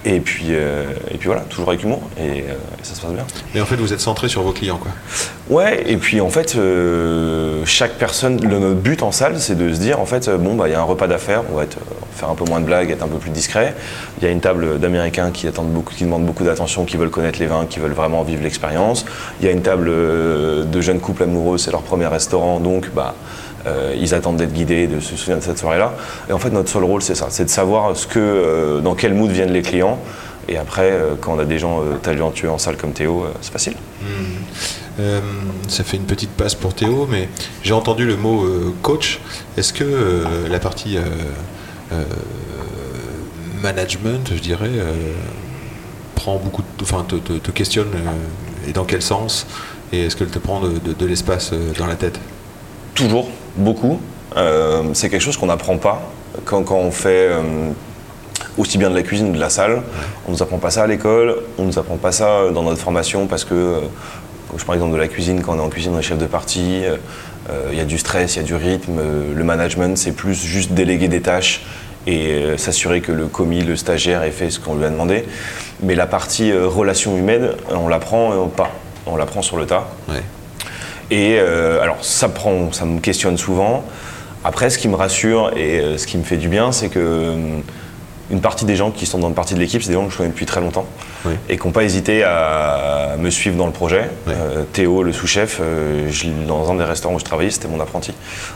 Et 0.07 0.21
puis, 0.21 0.49
euh, 0.51 0.85
et 1.11 1.17
puis 1.17 1.29
voilà, 1.29 1.43
toujours 1.43 1.71
avec 1.71 1.83
humour 1.83 2.03
et, 2.19 2.43
euh, 2.43 2.53
et 2.53 2.85
ça 2.85 2.95
se 2.95 3.01
passe 3.01 3.13
bien. 3.13 3.25
Mais 3.55 3.61
en 3.63 3.65
fait, 3.65 3.77
vous 3.77 3.93
êtes 3.95 4.01
centré 4.01 4.29
sur 4.29 4.43
vos 4.43 4.53
clients, 4.53 4.77
quoi. 4.77 4.91
Ouais, 5.49 5.83
et 5.87 5.97
puis 5.97 6.21
en 6.21 6.29
fait, 6.29 6.57
euh, 6.57 7.63
chaque 7.65 7.95
personne, 7.95 8.39
le, 8.43 8.59
notre 8.59 8.81
but 8.81 9.03
en 9.03 9.13
salle, 9.13 9.41
c'est 9.41 9.57
de 9.57 9.73
se 9.73 9.81
dire, 9.81 10.01
en 10.01 10.05
fait, 10.05 10.29
bon, 10.29 10.57
bah, 10.57 10.69
il 10.69 10.73
y 10.73 10.75
a 10.75 10.81
un 10.81 10.85
repas 10.85 11.07
d'affaires, 11.07 11.43
on 11.51 11.57
va 11.57 11.65
être, 11.65 11.79
faire 12.15 12.29
un 12.29 12.35
peu 12.35 12.45
moins 12.45 12.61
de 12.61 12.67
blagues, 12.67 12.91
être 12.91 13.03
un 13.03 13.09
peu 13.09 13.17
plus 13.17 13.31
discret. 13.31 13.75
Il 14.19 14.25
y 14.25 14.27
a 14.27 14.31
une 14.31 14.41
table 14.41 14.79
d'Américains 14.79 15.31
qui, 15.31 15.47
attendent 15.47 15.73
beaucoup, 15.73 15.95
qui 15.95 16.05
demandent 16.05 16.27
beaucoup 16.27 16.45
d'attention, 16.45 16.85
qui 16.85 16.99
veulent 16.99 17.11
connaître 17.11 17.39
les 17.39 17.47
vins, 17.47 17.65
qui 17.65 17.79
veulent 17.79 17.93
vraiment 17.93 18.23
vivre 18.25 18.43
l'expérience. 18.43 19.07
Il 19.41 19.47
y 19.47 19.49
a 19.49 19.53
une 19.53 19.63
table 19.63 19.87
de 19.87 20.81
jeunes 20.81 21.01
couples 21.01 21.23
amoureux, 21.23 21.57
c'est 21.57 21.71
leur 21.71 21.83
premier 21.83 22.07
restaurant, 22.07 22.61
donc 22.61 22.91
bah, 22.95 23.15
euh, 23.67 23.95
ils 23.99 24.15
attendent 24.15 24.37
d'être 24.37 24.53
guidés, 24.53 24.87
de 24.87 25.01
se 25.01 25.17
souvenir 25.17 25.39
de 25.39 25.43
cette 25.43 25.59
soirée-là. 25.59 25.95
Et 26.29 26.33
en 26.33 26.39
fait, 26.39 26.51
notre 26.51 26.69
seul 26.71 26.85
rôle, 26.85 27.03
c'est 27.03 27.15
ça, 27.15 27.27
c'est 27.31 27.45
de 27.45 27.51
savoir 27.51 27.97
ce 27.97 28.07
que, 28.07 28.19
euh, 28.19 28.81
dans 28.81 28.95
quel 28.95 29.15
mood 29.15 29.31
viennent 29.31 29.53
les 29.53 29.63
clients. 29.63 29.99
Et 30.49 30.59
après, 30.59 30.91
euh, 30.93 31.15
quand 31.21 31.35
on 31.35 31.39
a 31.39 31.45
des 31.47 31.59
gens 31.59 31.81
talentueux 32.03 32.51
en 32.51 32.59
salle 32.59 32.77
comme 32.77 32.93
Théo, 32.93 33.27
c'est 33.41 33.53
facile. 33.53 33.75
Euh, 35.01 35.21
ça 35.69 35.83
fait 35.83 35.97
une 35.97 36.05
petite 36.05 36.31
passe 36.31 36.55
pour 36.55 36.75
Théo, 36.75 37.09
mais 37.11 37.29
j'ai 37.63 37.73
entendu 37.73 38.05
le 38.07 38.17
mot 38.17 38.45
coach. 38.83 39.21
Est-ce 39.57 39.73
que 39.73 40.25
la 40.51 40.59
partie 40.59 40.99
management, 43.63 44.31
je 44.35 44.41
dirais, 44.41 44.71
prend 46.15 46.37
beaucoup 46.37 46.63
de, 46.63 46.83
enfin, 46.83 47.05
te, 47.09 47.17
te- 47.17 47.33
te 47.39 47.51
questionne 47.51 47.89
et 48.69 48.73
dans 48.73 48.85
quel 48.85 49.03
sens? 49.03 49.47
Et 49.93 50.07
est-ce 50.07 50.17
qu'elle 50.17 50.29
te 50.29 50.39
prend 50.39 50.61
de, 50.61 50.79
de- 50.79 50.93
de 50.93 51.07
l'espace 51.07 51.53
dans 51.79 51.87
la 51.87 51.95
tête? 51.97 52.19
Toujours, 52.95 53.29
beaucoup. 53.57 54.01
Euh, 54.37 54.83
c'est 54.95 55.09
quelque 55.09 55.23
chose 55.23 55.37
qu'on 55.37 55.47
n'apprend 55.47 55.77
pas 55.77 56.03
quand, 56.45 56.71
on 56.73 56.91
fait 56.91 57.29
euh, 57.31 57.41
aussi 58.59 58.79
bien 58.79 58.91
de 58.91 58.95
la 58.95 59.03
cuisine 59.03 59.31
que 59.31 59.37
de 59.37 59.41
la 59.41 59.51
salle. 59.51 59.83
On 60.29 60.33
nous 60.33 60.43
apprend 60.43 60.59
pas 60.59 60.71
ça 60.71 60.83
à 60.83 60.87
l'école, 60.87 61.37
on 61.59 61.65
nous 61.65 61.79
apprend 61.79 61.97
pas 61.97 62.13
ça 62.13 62.51
dans 62.53 62.63
notre 62.63 62.81
formation 62.81 63.27
parce 63.27 63.45
que, 63.45 63.55
euh, 63.55 63.81
je 64.57 64.65
prends 64.65 64.75
de 64.77 64.97
la 64.97 65.09
cuisine, 65.09 65.43
quand 65.43 65.55
on 65.55 65.59
est 65.59 65.61
en 65.61 65.69
cuisine, 65.69 65.93
on 65.95 65.99
est 65.99 66.03
chef 66.03 66.19
de 66.19 66.27
partie, 66.27 66.85
euh, 66.85 66.97
euh, 67.51 67.69
il 67.73 67.79
y 67.79 67.81
a 67.81 67.85
du 67.85 67.99
stress, 67.99 68.37
il 68.37 68.39
y 68.39 68.43
a 68.43 68.45
du 68.45 68.55
rythme. 68.55 68.99
euh, 68.99 69.35
le 69.35 69.45
management, 69.45 69.97
c'est 69.99 70.13
plus 70.13 70.35
juste 70.35 70.73
déléguer 70.73 71.09
des 71.09 71.21
tâches 71.21 71.63
et 72.07 72.33
euh, 72.33 72.57
s'assurer 72.57 73.01
que 73.01 73.13
le 73.13 73.27
commis, 73.27 73.63
le 73.63 73.77
stagiaire 73.77 74.23
ait 74.23 74.31
fait 74.31 74.51
ce 74.51 74.61
qu'on 74.61 74.75
lui 74.75 74.85
a 74.85 74.91
demandé. 74.91 75.25
Mais 75.83 75.95
la 75.95 76.07
partie 76.07 76.53
euh, 76.53 76.67
relation 76.69 77.17
humaine, 77.17 77.51
on 77.71 77.89
l'apprend 77.89 78.33
euh, 78.33 78.47
pas. 78.47 78.71
On 79.07 79.17
l'apprend 79.17 79.43
sur 79.43 79.57
le 79.57 79.67
tas. 79.67 79.89
Et 81.11 81.37
euh, 81.39 81.81
alors, 81.83 82.05
ça, 82.05 82.29
prend, 82.29 82.73
ça 82.73 82.85
me 82.85 83.01
questionne 83.01 83.37
souvent. 83.39 83.85
Après, 84.45 84.71
ce 84.71 84.79
qui 84.79 84.89
me 84.89 84.95
rassure 84.97 85.53
et 85.57 85.81
euh, 85.81 85.99
ce 85.99 86.07
qui 86.07 86.19
me 86.19 86.23
fait 86.25 86.37
du 86.37 86.49
bien, 86.49 86.71
c'est 86.73 86.89
que 86.89 86.99
euh, 86.99 87.37
une 88.31 88.41
partie 88.41 88.65
des 88.65 88.77
gens 88.77 88.91
qui 88.91 89.07
sont 89.07 89.19
dans 89.19 89.29
une 89.29 89.35
partie 89.35 89.55
de 89.55 89.59
l'équipe, 89.59 89.83
c'est 89.83 89.89
des 89.89 89.95
gens 89.95 90.07
que 90.07 90.13
je 90.13 90.17
connais 90.17 90.31
depuis 90.31 90.47
très 90.47 90.61
longtemps 90.61 90.87
Oui. 91.27 91.33
et 91.49 91.59
qui 91.59 91.67
n'ont 91.67 91.73
pas 91.73 91.85
hésité 91.85 92.25
à 92.25 93.17
me 93.19 93.31
suivre 93.31 93.57
dans 93.57 93.67
le 93.67 93.73
projet. 93.73 94.09
Oui. 94.27 94.33
Euh, 94.37 94.65
Théo, 94.73 95.03
le 95.03 95.13
sous-chef, 95.13 95.59
euh, 95.63 96.11
dans 96.47 96.71
un 96.71 96.75
des 96.77 96.85
restaurants 96.85 97.15
où 97.15 97.19
je 97.19 97.25
travaillais, 97.25 97.51
c'était 97.51 97.69
mon 97.69 97.81
apprenti. 97.81 98.13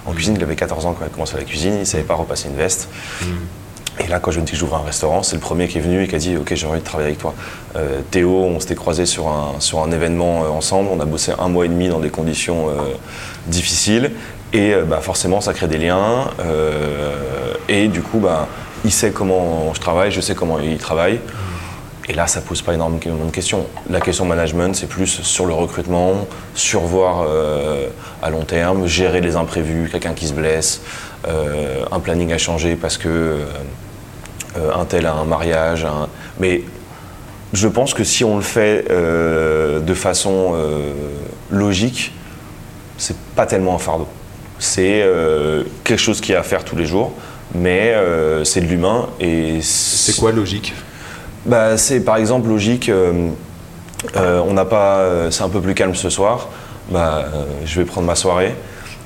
En 0.07 0.12
cuisine, 0.12 0.35
il 0.37 0.43
avait 0.43 0.57
14 0.57 0.87
ans 0.87 0.95
quand 0.99 1.05
il 1.05 1.09
a 1.09 1.11
commencé 1.11 1.37
la 1.37 1.45
cuisine, 1.45 1.75
il 1.75 1.81
ne 1.81 1.85
savait 1.85 2.02
pas 2.05 2.14
repasser 2.14 2.49
une 2.49 2.57
veste. 2.57 2.88
Et 4.00 4.07
là, 4.07 4.21
quand 4.21 4.31
je 4.31 4.40
me 4.40 4.45
dis 4.45 4.52
que 4.52 4.59
j'ouvre 4.59 4.76
un 4.76 4.85
restaurant, 4.85 5.23
c'est 5.23 5.35
le 5.35 5.40
premier 5.40 5.67
qui 5.67 5.78
est 5.78 5.81
venu 5.81 6.02
et 6.02 6.09
qui 6.09 6.14
a 6.14 6.19
dit 6.19 6.37
Ok, 6.37 6.55
j'ai 6.55 6.67
envie 6.67 6.81
de 6.81 6.85
travailler 6.85 7.09
avec 7.09 7.19
toi. 7.19 7.35
Euh, 7.76 8.00
Théo, 8.11 8.31
on 8.31 8.61
s'était 8.61 8.75
croisés 8.75 9.07
sur 9.07 9.28
un, 9.28 9.55
sur 9.59 9.81
un 9.81 9.90
événement 9.90 10.45
euh, 10.45 10.49
ensemble. 10.49 10.88
On 10.93 11.00
a 11.00 11.05
bossé 11.05 11.33
un 11.38 11.49
mois 11.49 11.67
et 11.67 11.69
demi 11.69 11.88
dans 11.88 11.99
des 11.99 12.11
conditions 12.11 12.69
euh, 12.69 12.73
difficiles. 13.47 14.12
Et 14.52 14.75
bah, 14.87 15.00
forcément, 15.02 15.43
ça 15.43 15.52
crée 15.52 15.69
des 15.69 15.76
liens. 15.76 16.31
et 17.69 17.88
du 17.88 18.00
coup, 18.00 18.19
bah, 18.19 18.49
il 18.83 18.90
sait 18.90 19.11
comment 19.11 19.75
je 19.75 19.81
travaille, 19.81 20.11
je 20.11 20.23
sais 20.23 20.35
comment 20.35 20.59
il 20.59 20.78
travaille. 20.78 21.21
Et 22.09 22.14
là, 22.14 22.26
ça 22.26 22.40
pose 22.40 22.62
pas 22.62 22.73
énormément 22.73 23.26
de 23.26 23.31
questions. 23.31 23.67
La 23.90 24.00
question 24.00 24.25
management, 24.25 24.75
c'est 24.75 24.87
plus 24.87 25.21
sur 25.21 25.45
le 25.45 25.52
recrutement, 25.52 26.26
survoir 26.55 27.26
euh, 27.28 27.88
à 28.23 28.31
long 28.31 28.45
terme, 28.45 28.87
gérer 28.87 29.21
les 29.21 29.37
imprévus, 29.37 29.90
quelqu'un 29.93 30.14
qui 30.14 30.26
se 30.26 30.33
blesse, 30.33 30.81
un 31.26 32.00
planning 32.00 32.33
à 32.33 32.38
changer 32.38 32.75
parce 32.75 32.97
que 32.97 33.40
euh, 34.57 34.71
un 34.75 34.85
tel 34.85 35.07
a 35.07 35.12
un 35.14 35.25
mariage. 35.25 35.85
un- 35.85 36.09
Mais 36.40 36.62
je 37.52 37.69
pense 37.69 37.95
que 37.95 38.05
si 38.05 38.25
on 38.25 38.37
le 38.37 38.43
fait 38.43 38.85
euh, 38.90 39.81
de 39.81 39.95
façon 39.95 40.52
euh, 40.55 40.93
logique, 41.50 42.12
c'est 42.99 43.17
pas 43.37 43.47
tellement 43.47 43.75
un 43.75 43.78
fardeau. 43.78 44.09
C'est 44.59 45.05
quelque 45.85 46.00
chose 46.00 46.21
qui 46.21 46.35
a 46.35 46.40
à 46.40 46.43
faire 46.43 46.64
tous 46.64 46.75
les 46.75 46.85
jours, 46.85 47.12
mais 47.55 47.95
c'est 48.43 48.61
de 48.61 48.67
l'humain 48.67 49.07
et 49.21 49.61
C'est 49.62 50.17
quoi 50.17 50.33
logique? 50.33 50.75
Bah, 51.47 51.76
c'est 51.76 52.00
par 52.00 52.17
exemple 52.17 52.49
logique. 52.49 52.90
on 54.17 54.52
n'a 54.52 54.64
pas, 54.64 55.31
c'est 55.31 55.45
un 55.45 55.49
peu 55.49 55.61
plus 55.61 55.75
calme 55.75 55.95
ce 55.95 56.11
soir. 56.11 56.49
Bah, 56.90 57.26
je 57.64 57.78
vais 57.78 57.87
prendre 57.87 58.09
ma 58.09 58.17
soirée. 58.17 58.52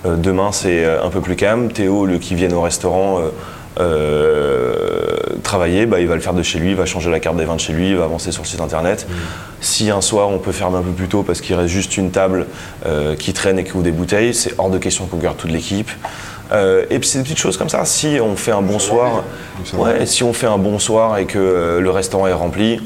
Euh, 0.06 0.16
demain 0.16 0.52
c'est 0.52 0.86
un 0.86 1.10
peu 1.10 1.20
plus 1.20 1.36
calme. 1.36 1.70
Théo, 1.70 2.06
le 2.06 2.16
qui 2.18 2.34
vient 2.34 2.50
au 2.54 2.62
restaurant 2.62 3.20
euh, 3.20 3.28
euh, 3.80 5.16
travailler, 5.42 5.86
bah, 5.86 6.00
il 6.00 6.08
va 6.08 6.14
le 6.14 6.20
faire 6.20 6.34
de 6.34 6.42
chez 6.42 6.58
lui, 6.58 6.70
il 6.70 6.76
va 6.76 6.86
changer 6.86 7.10
la 7.10 7.20
carte 7.20 7.36
des 7.36 7.44
vins 7.44 7.56
de 7.56 7.60
chez 7.60 7.72
lui, 7.72 7.90
il 7.90 7.96
va 7.96 8.04
avancer 8.04 8.32
sur 8.32 8.42
le 8.42 8.48
site 8.48 8.60
internet. 8.60 9.06
Si 9.60 9.90
un 9.90 10.00
soir 10.00 10.28
on 10.28 10.38
peut 10.38 10.52
fermer 10.52 10.78
un 10.78 10.82
peu 10.82 10.90
plus 10.90 11.08
tôt 11.08 11.22
parce 11.22 11.40
qu'il 11.40 11.54
reste 11.54 11.72
juste 11.72 11.96
une 11.96 12.10
table 12.10 12.46
euh, 12.86 13.14
qui 13.16 13.32
traîne 13.32 13.58
et 13.58 13.64
qui 13.64 13.72
ouvre 13.74 13.82
des 13.82 13.92
bouteilles, 13.92 14.34
c'est 14.34 14.54
hors 14.58 14.70
de 14.70 14.78
question 14.78 15.06
qu'on 15.06 15.18
garde 15.18 15.36
toute 15.36 15.50
l'équipe. 15.50 15.90
Euh, 16.52 16.84
et 16.90 16.98
puis 16.98 17.08
c'est 17.08 17.18
des 17.18 17.24
petites 17.24 17.38
choses 17.38 17.56
comme 17.56 17.68
ça. 17.68 17.84
Si 17.84 18.18
on 18.20 18.36
fait 18.36 18.52
un 18.52 18.62
bon 18.62 18.78
soir, 18.78 19.24
ouais, 19.74 20.04
si 20.06 20.22
on 20.22 20.32
fait 20.32 20.46
un 20.46 20.58
bon 20.58 20.78
soir 20.78 21.18
et 21.18 21.24
que 21.24 21.38
euh, 21.38 21.80
le 21.80 21.90
restaurant 21.90 22.26
est 22.26 22.32
rempli, 22.32 22.80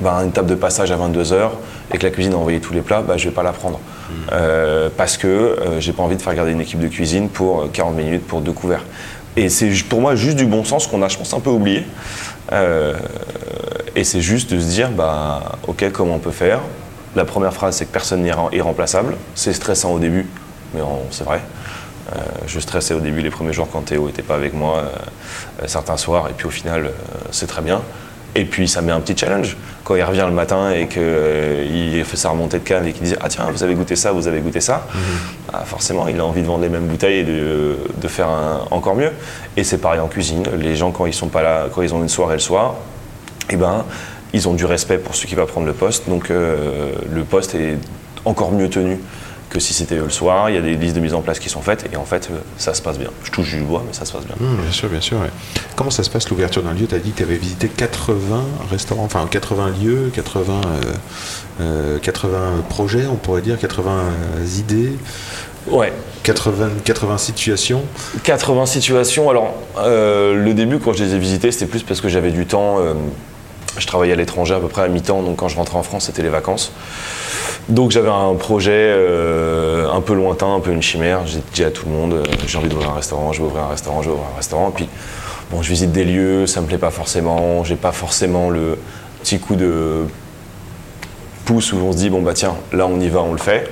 ben, 0.00 0.24
une 0.24 0.32
table 0.32 0.48
de 0.48 0.54
passage 0.54 0.90
à 0.90 0.96
22h 0.96 1.50
et 1.92 1.98
que 1.98 2.02
la 2.02 2.10
cuisine 2.10 2.32
a 2.34 2.36
envoyé 2.36 2.60
tous 2.60 2.72
les 2.72 2.82
plats, 2.82 3.02
bah, 3.02 3.16
je 3.16 3.28
vais 3.28 3.34
pas 3.34 3.42
la 3.42 3.52
prendre. 3.52 3.80
Euh, 4.32 4.88
parce 4.96 5.16
que 5.16 5.26
euh, 5.26 5.80
j'ai 5.80 5.92
pas 5.92 6.02
envie 6.02 6.16
de 6.16 6.22
faire 6.22 6.34
garder 6.34 6.52
une 6.52 6.60
équipe 6.60 6.78
de 6.78 6.88
cuisine 6.88 7.28
pour 7.28 7.62
euh, 7.62 7.70
40 7.72 7.96
minutes 7.96 8.26
pour 8.26 8.40
deux 8.40 8.52
couverts. 8.52 8.84
Et 9.36 9.48
c'est 9.48 9.70
pour 9.88 10.00
moi 10.00 10.14
juste 10.14 10.36
du 10.36 10.46
bon 10.46 10.64
sens 10.64 10.86
qu'on 10.86 11.02
a, 11.02 11.08
je 11.08 11.18
pense, 11.18 11.34
un 11.34 11.40
peu 11.40 11.50
oublié. 11.50 11.84
Euh, 12.52 12.94
et 13.94 14.04
c'est 14.04 14.20
juste 14.20 14.52
de 14.52 14.60
se 14.60 14.66
dire, 14.66 14.90
bah, 14.90 15.58
ok, 15.66 15.90
comment 15.92 16.14
on 16.14 16.18
peut 16.18 16.30
faire? 16.30 16.60
La 17.14 17.24
première 17.24 17.52
phrase, 17.52 17.76
c'est 17.76 17.86
que 17.86 17.92
personne 17.92 18.22
n'est 18.22 18.30
irrem- 18.30 18.54
irremplaçable. 18.54 19.16
C'est 19.34 19.52
stressant 19.52 19.92
au 19.92 19.98
début, 19.98 20.26
mais 20.74 20.80
c'est 21.10 21.24
vrai. 21.24 21.40
Euh, 22.14 22.18
je 22.46 22.60
stressais 22.60 22.94
au 22.94 23.00
début 23.00 23.20
les 23.20 23.30
premiers 23.30 23.52
jours 23.52 23.68
quand 23.70 23.82
Théo 23.82 24.06
n'était 24.06 24.22
pas 24.22 24.36
avec 24.36 24.54
moi, 24.54 24.78
euh, 24.78 25.66
certains 25.66 25.96
soirs, 25.96 26.28
et 26.28 26.32
puis 26.32 26.46
au 26.46 26.50
final, 26.50 26.90
c'est 27.30 27.46
très 27.48 27.62
bien. 27.62 27.82
Et 28.36 28.44
puis 28.44 28.68
ça 28.68 28.82
met 28.82 28.92
un 28.92 29.00
petit 29.00 29.16
challenge. 29.18 29.56
Quand 29.82 29.94
il 29.96 30.02
revient 30.02 30.24
le 30.26 30.32
matin 30.34 30.70
et 30.72 30.86
qu'il 30.88 32.04
fait 32.04 32.16
sa 32.16 32.28
remontée 32.30 32.58
de 32.58 32.64
cave 32.64 32.86
et 32.86 32.92
qu'il 32.92 33.04
dit 33.04 33.14
Ah 33.20 33.28
tiens, 33.28 33.48
vous 33.50 33.62
avez 33.62 33.74
goûté 33.74 33.96
ça, 33.96 34.12
vous 34.12 34.28
avez 34.28 34.40
goûté 34.40 34.60
ça, 34.60 34.86
ah, 35.52 35.62
forcément, 35.64 36.06
il 36.08 36.20
a 36.20 36.24
envie 36.24 36.42
de 36.42 36.46
vendre 36.46 36.62
les 36.62 36.68
mêmes 36.68 36.86
bouteilles 36.86 37.20
et 37.20 37.24
de, 37.24 37.76
de 37.96 38.08
faire 38.08 38.28
un- 38.28 38.60
encore 38.70 38.94
mieux. 38.94 39.10
Et 39.56 39.64
c'est 39.64 39.78
pareil 39.78 40.00
en 40.00 40.08
cuisine. 40.08 40.42
Les 40.58 40.76
gens, 40.76 40.90
quand 40.90 41.06
ils 41.06 41.14
sont 41.14 41.28
pas 41.28 41.42
là, 41.42 41.66
quand 41.74 41.82
ils 41.82 41.94
ont 41.94 42.02
une 42.02 42.08
soirée 42.08 42.34
le 42.34 42.40
soir, 42.40 42.74
eh 43.48 43.56
ben, 43.56 43.84
ils 44.32 44.46
ont 44.48 44.54
du 44.54 44.66
respect 44.66 44.98
pour 44.98 45.14
celui 45.14 45.28
qui 45.28 45.34
va 45.34 45.46
prendre 45.46 45.66
le 45.66 45.72
poste. 45.72 46.08
Donc 46.08 46.30
euh, 46.30 46.90
le 47.10 47.22
poste 47.24 47.54
est 47.54 47.78
encore 48.24 48.52
mieux 48.52 48.68
tenu 48.68 48.98
que 49.50 49.60
si 49.60 49.72
c'était 49.74 49.96
le 49.96 50.10
soir. 50.10 50.50
Il 50.50 50.56
y 50.56 50.58
a 50.58 50.62
des 50.62 50.74
listes 50.74 50.96
de 50.96 51.00
mise 51.00 51.14
en 51.14 51.20
place 51.22 51.38
qui 51.38 51.48
sont 51.48 51.60
faites 51.62 51.88
et 51.92 51.96
en 51.96 52.04
fait, 52.04 52.28
euh, 52.32 52.38
ça 52.58 52.74
se 52.74 52.82
passe 52.82 52.98
bien. 52.98 53.10
Je 53.24 53.30
touche 53.30 53.50
du 53.54 53.60
bois, 53.62 53.82
mais 53.86 53.92
ça 53.92 54.04
se 54.04 54.12
passe 54.12 54.24
bien. 54.26 54.34
Hum, 54.40 54.56
Bien 54.62 54.72
sûr, 54.72 54.88
bien 54.88 55.00
sûr. 55.00 55.18
ouais. 55.18 55.30
Comment 55.76 55.90
ça 55.90 56.02
se 56.02 56.10
passe 56.10 56.28
l'ouverture 56.30 56.62
d'un 56.62 56.72
lieu? 56.74 56.86
Tu 56.86 56.94
as 56.94 56.98
dit 56.98 57.12
que 57.12 57.18
tu 57.18 57.22
avais 57.22 57.36
visité 57.36 57.68
80 57.68 58.42
restaurants, 58.70 59.04
enfin 59.04 59.26
80 59.30 59.70
lieux, 59.82 60.10
80, 60.14 60.60
euh, 60.66 60.92
euh, 61.60 61.98
80 61.98 62.64
projets, 62.68 63.06
on 63.10 63.16
pourrait 63.16 63.42
dire, 63.42 63.58
80 63.58 63.90
euh, 64.38 64.58
idées, 64.58 64.92
Ouais, 65.68 65.92
80, 66.22 66.68
80 66.84 67.18
situations? 67.18 67.82
80 68.22 68.66
situations. 68.66 69.28
Alors, 69.30 69.52
euh, 69.78 70.34
le 70.34 70.54
début, 70.54 70.78
quand 70.78 70.92
je 70.92 71.02
les 71.02 71.14
ai 71.14 71.18
visités, 71.18 71.50
c'était 71.50 71.66
plus 71.66 71.82
parce 71.82 72.00
que 72.00 72.08
j'avais 72.08 72.30
du 72.30 72.46
temps. 72.46 72.76
euh, 72.78 72.94
je 73.78 73.86
travaillais 73.86 74.12
à 74.12 74.16
l'étranger 74.16 74.54
à 74.54 74.60
peu 74.60 74.68
près 74.68 74.82
à 74.82 74.88
mi-temps, 74.88 75.22
donc 75.22 75.36
quand 75.36 75.48
je 75.48 75.56
rentrais 75.56 75.78
en 75.78 75.82
France, 75.82 76.06
c'était 76.06 76.22
les 76.22 76.28
vacances. 76.28 76.72
Donc 77.68 77.90
j'avais 77.90 78.10
un 78.10 78.34
projet 78.34 78.72
euh, 78.72 79.90
un 79.90 80.00
peu 80.00 80.14
lointain, 80.14 80.54
un 80.54 80.60
peu 80.60 80.70
une 80.70 80.82
chimère. 80.82 81.26
J'ai 81.26 81.40
dit 81.52 81.64
à 81.64 81.70
tout 81.70 81.86
le 81.86 81.92
monde, 81.92 82.12
euh, 82.12 82.24
j'ai 82.46 82.58
envie 82.58 82.68
d'ouvrir 82.68 82.90
un 82.90 82.94
restaurant, 82.94 83.32
je 83.32 83.40
vais 83.40 83.46
ouvrir 83.46 83.64
un 83.64 83.70
restaurant, 83.70 84.02
je 84.02 84.08
vais 84.08 84.14
ouvrir 84.14 84.28
un 84.32 84.36
restaurant. 84.36 84.70
Puis, 84.70 84.88
bon, 85.50 85.62
je 85.62 85.68
visite 85.68 85.90
des 85.90 86.04
lieux, 86.04 86.46
ça 86.46 86.60
me 86.60 86.66
plaît 86.66 86.78
pas 86.78 86.90
forcément. 86.90 87.64
J'ai 87.64 87.76
pas 87.76 87.92
forcément 87.92 88.50
le 88.50 88.78
petit 89.22 89.40
coup 89.40 89.56
de 89.56 90.04
pouce 91.44 91.72
où 91.72 91.78
on 91.78 91.92
se 91.92 91.96
dit, 91.96 92.10
bon 92.10 92.22
bah 92.22 92.34
tiens, 92.34 92.54
là 92.72 92.86
on 92.86 93.00
y 93.00 93.08
va, 93.08 93.22
on 93.22 93.32
le 93.32 93.38
fait. 93.38 93.70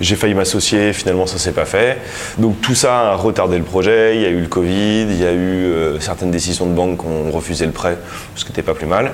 J'ai 0.00 0.16
failli 0.16 0.34
m'associer, 0.34 0.92
finalement 0.92 1.26
ça 1.26 1.38
s'est 1.38 1.52
pas 1.52 1.64
fait. 1.64 1.98
Donc 2.38 2.60
tout 2.60 2.74
ça 2.74 3.12
a 3.12 3.14
retardé 3.14 3.56
le 3.56 3.64
projet. 3.64 4.16
Il 4.16 4.22
y 4.22 4.26
a 4.26 4.28
eu 4.28 4.40
le 4.40 4.46
Covid, 4.46 5.02
il 5.02 5.20
y 5.20 5.24
a 5.24 5.32
eu 5.32 5.64
euh, 5.64 6.00
certaines 6.00 6.30
décisions 6.30 6.66
de 6.66 6.74
banque 6.74 7.00
qui 7.00 7.06
ont 7.06 7.30
refusé 7.30 7.66
le 7.66 7.72
prêt, 7.72 7.96
ce 8.34 8.44
qui 8.44 8.50
n'était 8.50 8.62
pas 8.62 8.74
plus 8.74 8.86
mal. 8.86 9.12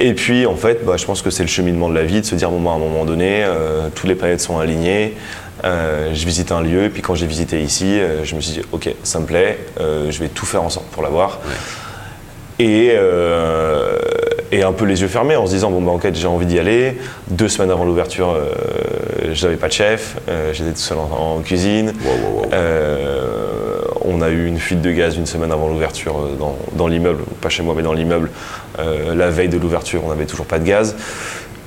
Et 0.00 0.14
puis 0.14 0.46
en 0.46 0.56
fait, 0.56 0.84
bah, 0.84 0.96
je 0.96 1.04
pense 1.04 1.22
que 1.22 1.30
c'est 1.30 1.44
le 1.44 1.48
cheminement 1.48 1.88
de 1.88 1.94
la 1.94 2.02
vie 2.02 2.20
de 2.20 2.26
se 2.26 2.34
dire 2.34 2.50
bon, 2.50 2.60
bah, 2.60 2.72
à 2.72 2.74
un 2.74 2.78
moment 2.78 3.04
donné, 3.04 3.44
euh, 3.44 3.88
toutes 3.94 4.08
les 4.08 4.16
planètes 4.16 4.40
sont 4.40 4.58
alignées. 4.58 5.16
Euh, 5.64 6.12
je 6.12 6.26
visite 6.26 6.52
un 6.52 6.60
lieu, 6.60 6.84
et 6.84 6.88
puis 6.90 7.00
quand 7.00 7.14
j'ai 7.14 7.26
visité 7.26 7.62
ici, 7.62 7.98
je 8.22 8.34
me 8.34 8.40
suis 8.40 8.54
dit 8.54 8.62
ok, 8.72 8.94
ça 9.02 9.20
me 9.20 9.24
plaît, 9.24 9.58
je 9.78 10.18
vais 10.18 10.28
tout 10.28 10.46
faire 10.46 10.62
en 10.62 10.70
sorte 10.70 10.86
pour 10.86 11.02
l'avoir. 11.02 11.40
Et, 12.58 12.92
et 14.54 14.62
un 14.62 14.72
peu 14.72 14.84
les 14.84 15.02
yeux 15.02 15.08
fermés 15.08 15.34
en 15.34 15.46
se 15.46 15.52
disant 15.52 15.70
bon 15.70 15.82
bah 15.82 15.90
en 15.90 15.98
fait 15.98 16.14
j'ai 16.14 16.28
envie 16.28 16.46
d'y 16.46 16.60
aller. 16.60 16.96
Deux 17.28 17.48
semaines 17.48 17.72
avant 17.72 17.84
l'ouverture, 17.84 18.30
euh, 18.30 18.52
j'avais 19.32 19.56
pas 19.56 19.66
de 19.66 19.72
chef, 19.72 20.16
euh, 20.28 20.52
j'étais 20.52 20.70
tout 20.70 20.78
seul 20.78 20.98
en, 20.98 21.36
en 21.36 21.40
cuisine. 21.40 21.92
Euh, 22.52 23.80
on 24.02 24.22
a 24.22 24.30
eu 24.30 24.46
une 24.46 24.58
fuite 24.58 24.80
de 24.80 24.92
gaz 24.92 25.16
une 25.16 25.26
semaine 25.26 25.50
avant 25.50 25.68
l'ouverture 25.68 26.16
euh, 26.18 26.36
dans, 26.38 26.56
dans 26.74 26.86
l'immeuble, 26.86 27.24
pas 27.40 27.48
chez 27.48 27.64
moi 27.64 27.74
mais 27.76 27.82
dans 27.82 27.92
l'immeuble. 27.92 28.30
La 29.14 29.30
veille 29.30 29.48
de 29.48 29.58
l'ouverture, 29.58 30.02
on 30.04 30.08
n'avait 30.08 30.26
toujours 30.26 30.46
pas 30.46 30.58
de 30.58 30.64
gaz. 30.64 30.96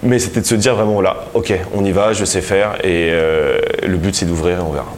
Mais 0.03 0.19
c'était 0.19 0.41
de 0.41 0.45
se 0.45 0.55
dire 0.55 0.75
vraiment 0.75 1.01
là, 1.01 1.25
ok, 1.33 1.53
on 1.73 1.83
y 1.83 1.91
va, 1.91 2.13
je 2.13 2.25
sais 2.25 2.41
faire 2.41 2.77
et 2.85 3.11
le 3.11 3.97
but 3.97 4.15
c'est 4.15 4.25
d'ouvrir 4.25 4.59
et 4.59 4.61
on 4.61 4.71
verra. 4.71 4.93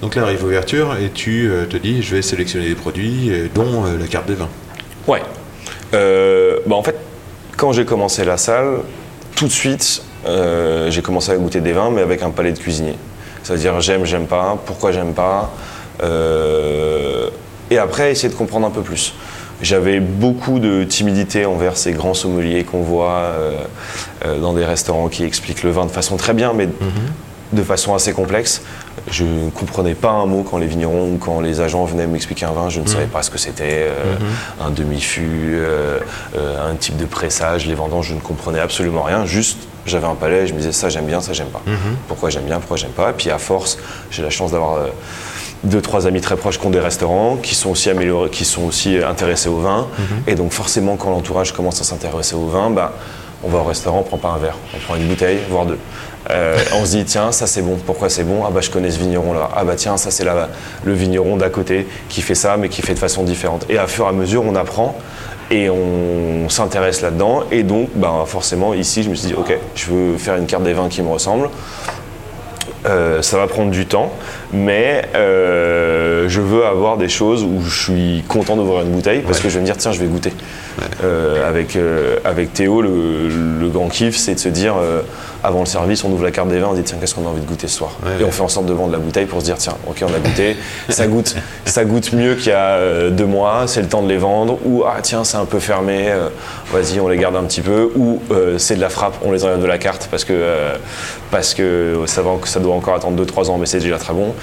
Donc 0.00 0.14
là 0.14 0.22
arrive 0.22 0.42
l'ouverture 0.42 0.96
et 1.02 1.10
tu 1.10 1.50
te 1.68 1.76
dis 1.76 2.02
je 2.02 2.16
vais 2.16 2.22
sélectionner 2.22 2.68
des 2.68 2.74
produits, 2.74 3.32
dont 3.54 3.84
la 3.98 4.06
carte 4.06 4.28
des 4.28 4.34
vins. 4.34 4.48
Ouais. 5.06 5.22
Euh, 5.94 6.58
bah 6.66 6.76
en 6.76 6.82
fait, 6.82 6.96
quand 7.58 7.72
j'ai 7.72 7.84
commencé 7.84 8.24
la 8.24 8.38
salle, 8.38 8.78
tout 9.36 9.46
de 9.46 9.52
suite, 9.52 10.02
euh, 10.26 10.90
j'ai 10.90 11.02
commencé 11.02 11.32
à 11.32 11.36
goûter 11.36 11.60
des 11.60 11.72
vins, 11.72 11.90
mais 11.90 12.00
avec 12.00 12.22
un 12.22 12.30
palais 12.30 12.52
de 12.52 12.58
cuisinier. 12.58 12.94
C'est-à-dire 13.42 13.80
j'aime, 13.80 14.06
j'aime 14.06 14.26
pas, 14.26 14.56
pourquoi 14.64 14.92
j'aime 14.92 15.12
pas? 15.12 15.50
euh, 16.02 17.28
et 17.70 17.76
après, 17.76 18.12
essayer 18.12 18.30
de 18.30 18.34
comprendre 18.38 18.66
un 18.66 18.70
peu 18.70 18.80
plus. 18.80 19.12
J'avais 19.60 20.00
beaucoup 20.00 20.60
de 20.60 20.84
timidité 20.84 21.44
envers 21.44 21.76
ces 21.76 21.92
grands 21.92 22.14
sommeliers 22.14 22.64
qu'on 22.64 22.82
voit 22.82 23.34
euh, 24.24 24.38
dans 24.40 24.54
des 24.54 24.64
restaurants 24.64 25.08
qui 25.08 25.24
expliquent 25.24 25.64
le 25.64 25.70
vin 25.70 25.84
de 25.84 25.90
façon 25.90 26.16
très 26.16 26.32
bien, 26.32 26.52
mais 26.54 26.68
de 27.52 27.62
façon 27.62 27.94
assez 27.94 28.12
complexe. 28.12 28.62
Je 29.10 29.24
ne 29.24 29.50
comprenais 29.50 29.94
pas 29.94 30.10
un 30.10 30.26
mot 30.26 30.42
quand 30.42 30.58
les 30.58 30.66
vignerons 30.66 31.12
ou 31.12 31.18
quand 31.18 31.40
les 31.40 31.60
agents 31.60 31.84
venaient 31.84 32.06
m'expliquer 32.06 32.46
un 32.46 32.52
vin. 32.52 32.68
Je 32.68 32.80
ne 32.80 32.86
savais 32.86 33.06
pas 33.06 33.22
ce 33.22 33.30
que 33.30 33.38
c'était, 33.38 33.88
euh, 33.88 34.14
un 34.64 34.70
demi-fût, 34.70 35.54
euh, 35.54 35.98
euh, 36.36 36.70
un 36.70 36.74
type 36.74 36.96
de 36.96 37.04
pressage, 37.06 37.66
les 37.66 37.74
vendanges, 37.74 38.08
je 38.08 38.14
ne 38.14 38.20
comprenais 38.20 38.60
absolument 38.60 39.02
rien. 39.02 39.24
Juste, 39.26 39.58
j'avais 39.86 40.06
un 40.06 40.14
palais, 40.14 40.46
je 40.46 40.52
me 40.52 40.58
disais 40.58 40.72
ça 40.72 40.88
j'aime 40.88 41.06
bien, 41.06 41.20
ça 41.20 41.32
j'aime 41.32 41.48
pas. 41.48 41.62
Pourquoi 42.08 42.30
j'aime 42.30 42.44
bien, 42.44 42.58
pourquoi 42.58 42.76
j'aime 42.76 42.90
pas? 42.90 43.10
Et 43.10 43.14
puis 43.14 43.30
à 43.30 43.38
force, 43.38 43.78
j'ai 44.10 44.22
la 44.22 44.30
chance 44.30 44.52
d'avoir 44.52 44.74
euh, 44.76 44.86
deux, 45.64 45.80
trois 45.80 46.06
amis 46.06 46.20
très 46.20 46.36
proches 46.36 46.58
qui 46.58 46.66
ont 46.66 46.70
des 46.70 46.80
restaurants, 46.80 47.36
qui 47.36 47.54
sont 47.54 47.70
aussi 47.70 47.90
améliorés, 47.90 48.30
qui 48.30 48.44
sont 48.44 48.64
aussi 48.64 48.98
intéressés 48.98 49.48
au 49.48 49.58
vin. 49.58 49.88
Et 50.26 50.34
donc 50.34 50.52
forcément, 50.52 50.96
quand 50.96 51.10
l'entourage 51.10 51.52
commence 51.52 51.80
à 51.80 51.84
s'intéresser 51.84 52.34
au 52.36 52.46
vin, 52.46 52.70
bah, 52.70 52.92
on 53.42 53.48
va 53.48 53.58
au 53.58 53.64
restaurant, 53.64 54.00
on 54.00 54.02
prend 54.02 54.18
pas 54.18 54.28
un 54.30 54.38
verre, 54.38 54.56
on 54.74 54.78
prend 54.78 54.96
une 54.96 55.06
bouteille, 55.06 55.38
voire 55.48 55.64
deux. 55.64 55.78
Euh, 56.30 56.58
on 56.74 56.84
se 56.84 56.90
dit 56.90 57.04
tiens 57.04 57.32
ça 57.32 57.46
c'est 57.46 57.62
bon, 57.62 57.76
pourquoi 57.86 58.10
c'est 58.10 58.24
bon? 58.24 58.44
Ah 58.46 58.50
bah 58.52 58.60
je 58.60 58.70
connais 58.70 58.90
ce 58.90 58.98
vigneron 58.98 59.32
là, 59.32 59.48
ah 59.56 59.64
bah 59.64 59.74
tiens 59.76 59.96
ça 59.96 60.10
c'est 60.10 60.24
là 60.24 60.50
le 60.84 60.92
vigneron 60.92 61.36
d'à 61.38 61.48
côté 61.48 61.86
qui 62.10 62.20
fait 62.20 62.34
ça 62.34 62.58
mais 62.58 62.68
qui 62.68 62.82
fait 62.82 62.92
de 62.92 62.98
façon 62.98 63.22
différente. 63.22 63.64
Et 63.70 63.78
à 63.78 63.86
fur 63.86 64.04
et 64.04 64.08
à 64.08 64.12
mesure 64.12 64.44
on 64.44 64.54
apprend 64.54 64.94
et 65.50 65.70
on 65.70 66.50
s'intéresse 66.50 67.00
là-dedans 67.00 67.44
et 67.50 67.62
donc 67.62 67.88
bah, 67.94 68.24
forcément 68.26 68.74
ici 68.74 69.02
je 69.02 69.08
me 69.08 69.14
suis 69.14 69.28
dit 69.28 69.34
ok 69.34 69.56
je 69.74 69.90
veux 69.90 70.18
faire 70.18 70.36
une 70.36 70.44
carte 70.46 70.64
des 70.64 70.74
vins 70.74 70.88
qui 70.88 71.00
me 71.00 71.08
ressemble. 71.08 71.48
Euh, 72.86 73.22
ça 73.22 73.38
va 73.38 73.48
prendre 73.48 73.72
du 73.72 73.86
temps, 73.86 74.12
mais 74.52 75.02
euh, 75.16 76.28
je 76.28 76.40
veux 76.40 76.64
avoir 76.64 76.96
des 76.96 77.08
choses 77.08 77.42
où 77.42 77.60
je 77.60 77.82
suis 77.82 78.24
content 78.28 78.54
d'ouvrir 78.54 78.82
une 78.82 78.92
bouteille 78.92 79.20
parce 79.26 79.40
que 79.40 79.48
je 79.48 79.54
vais 79.54 79.60
me 79.60 79.66
dire 79.66 79.76
tiens 79.76 79.90
je 79.90 79.98
vais 79.98 80.06
goûter. 80.06 80.32
Euh, 81.02 81.48
avec, 81.48 81.76
avec 82.24 82.52
Théo, 82.52 82.80
le, 82.80 83.28
le 83.60 83.68
grand 83.68 83.88
kiff 83.88 84.16
c'est 84.16 84.34
de 84.34 84.38
se 84.38 84.48
dire 84.48 84.74
avant 85.48 85.60
le 85.60 85.66
service 85.66 86.04
on 86.04 86.12
ouvre 86.12 86.24
la 86.24 86.30
carte 86.30 86.48
des 86.48 86.58
vins, 86.58 86.68
on 86.70 86.74
dit 86.74 86.82
tiens 86.82 86.98
qu'est-ce 87.00 87.14
qu'on 87.14 87.26
a 87.26 87.30
envie 87.30 87.40
de 87.40 87.46
goûter 87.46 87.68
ce 87.68 87.76
soir 87.76 87.96
Ouais, 88.04 88.20
et 88.20 88.24
on 88.24 88.30
fait 88.30 88.42
en 88.42 88.48
sorte 88.48 88.66
de 88.66 88.72
vendre 88.72 88.92
la 88.92 88.98
bouteille 88.98 89.26
pour 89.26 89.40
se 89.40 89.46
dire 89.46 89.56
tiens 89.56 89.76
ok 89.86 90.02
on 90.02 90.14
a 90.14 90.18
goûté, 90.18 90.56
ça 90.88 91.06
goûte, 91.06 91.34
ça 91.64 91.84
goûte 91.84 92.12
mieux 92.12 92.34
qu'il 92.34 92.48
y 92.48 92.52
a 92.52 92.76
euh, 92.76 93.10
deux 93.10 93.24
mois, 93.26 93.66
c'est 93.66 93.80
le 93.80 93.88
temps 93.88 94.02
de 94.02 94.08
les 94.08 94.18
vendre. 94.18 94.58
Ou 94.64 94.84
ah 94.86 94.98
tiens 95.02 95.24
c'est 95.24 95.36
un 95.36 95.46
peu 95.46 95.58
fermé, 95.58 96.08
euh, 96.08 96.28
vas-y 96.72 97.00
on 97.00 97.08
les 97.08 97.16
garde 97.16 97.36
un 97.36 97.44
petit 97.44 97.62
peu. 97.62 97.90
Ou 97.96 98.20
euh, 98.30 98.58
c'est 98.58 98.76
de 98.76 98.80
la 98.80 98.90
frappe, 98.90 99.14
on 99.24 99.32
les 99.32 99.44
enlève 99.44 99.60
de 99.60 99.66
la 99.66 99.78
carte 99.78 100.08
parce 100.10 100.24
que, 100.24 100.32
euh, 100.34 100.76
parce 101.30 101.54
que 101.54 102.02
ça, 102.06 102.22
va, 102.22 102.30
ça 102.44 102.60
doit 102.60 102.74
encore 102.74 102.94
attendre 102.94 103.22
2-3 103.24 103.50
ans 103.50 103.58
mais 103.58 103.66
c'est 103.66 103.80
déjà 103.80 103.98
très 103.98 104.12
bon. 104.12 104.34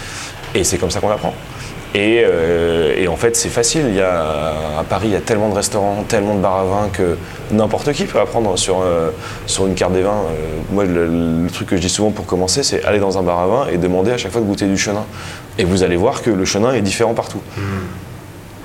Et 0.53 0.63
c'est 0.63 0.77
comme 0.77 0.91
ça 0.91 0.99
qu'on 0.99 1.11
apprend. 1.11 1.33
Et, 1.95 2.23
euh, 2.25 2.93
et 2.97 3.07
en 3.07 3.15
fait, 3.15 3.37
c'est 3.37 3.49
facile. 3.49 3.85
Il 3.87 3.95
y 3.95 4.01
a, 4.01 4.53
à 4.77 4.83
Paris, 4.83 5.07
il 5.07 5.13
y 5.13 5.15
a 5.15 5.21
tellement 5.21 5.47
de 5.47 5.55
restaurants, 5.55 6.03
tellement 6.03 6.35
de 6.35 6.41
bars 6.41 6.57
à 6.57 6.63
vin 6.65 6.89
que 6.91 7.17
n'importe 7.51 7.93
qui 7.93 8.03
peut 8.03 8.19
apprendre 8.19 8.57
sur, 8.57 8.81
euh, 8.81 9.11
sur 9.45 9.65
une 9.65 9.75
carte 9.75 9.93
des 9.93 10.01
vins. 10.01 10.11
Euh, 10.11 10.59
moi, 10.71 10.83
le, 10.83 11.07
le 11.07 11.49
truc 11.49 11.69
que 11.69 11.77
je 11.77 11.81
dis 11.81 11.89
souvent 11.89 12.11
pour 12.11 12.25
commencer, 12.25 12.63
c'est 12.63 12.83
aller 12.83 12.99
dans 12.99 13.17
un 13.17 13.23
bar 13.23 13.39
à 13.39 13.47
vin 13.47 13.67
et 13.71 13.77
demander 13.77 14.11
à 14.11 14.17
chaque 14.17 14.33
fois 14.33 14.41
de 14.41 14.45
goûter 14.45 14.65
du 14.65 14.77
chenin. 14.77 15.05
Et 15.57 15.63
vous 15.63 15.83
allez 15.83 15.95
voir 15.95 16.21
que 16.21 16.29
le 16.29 16.43
chenin 16.43 16.73
est 16.73 16.81
différent 16.81 17.13
partout. 17.13 17.39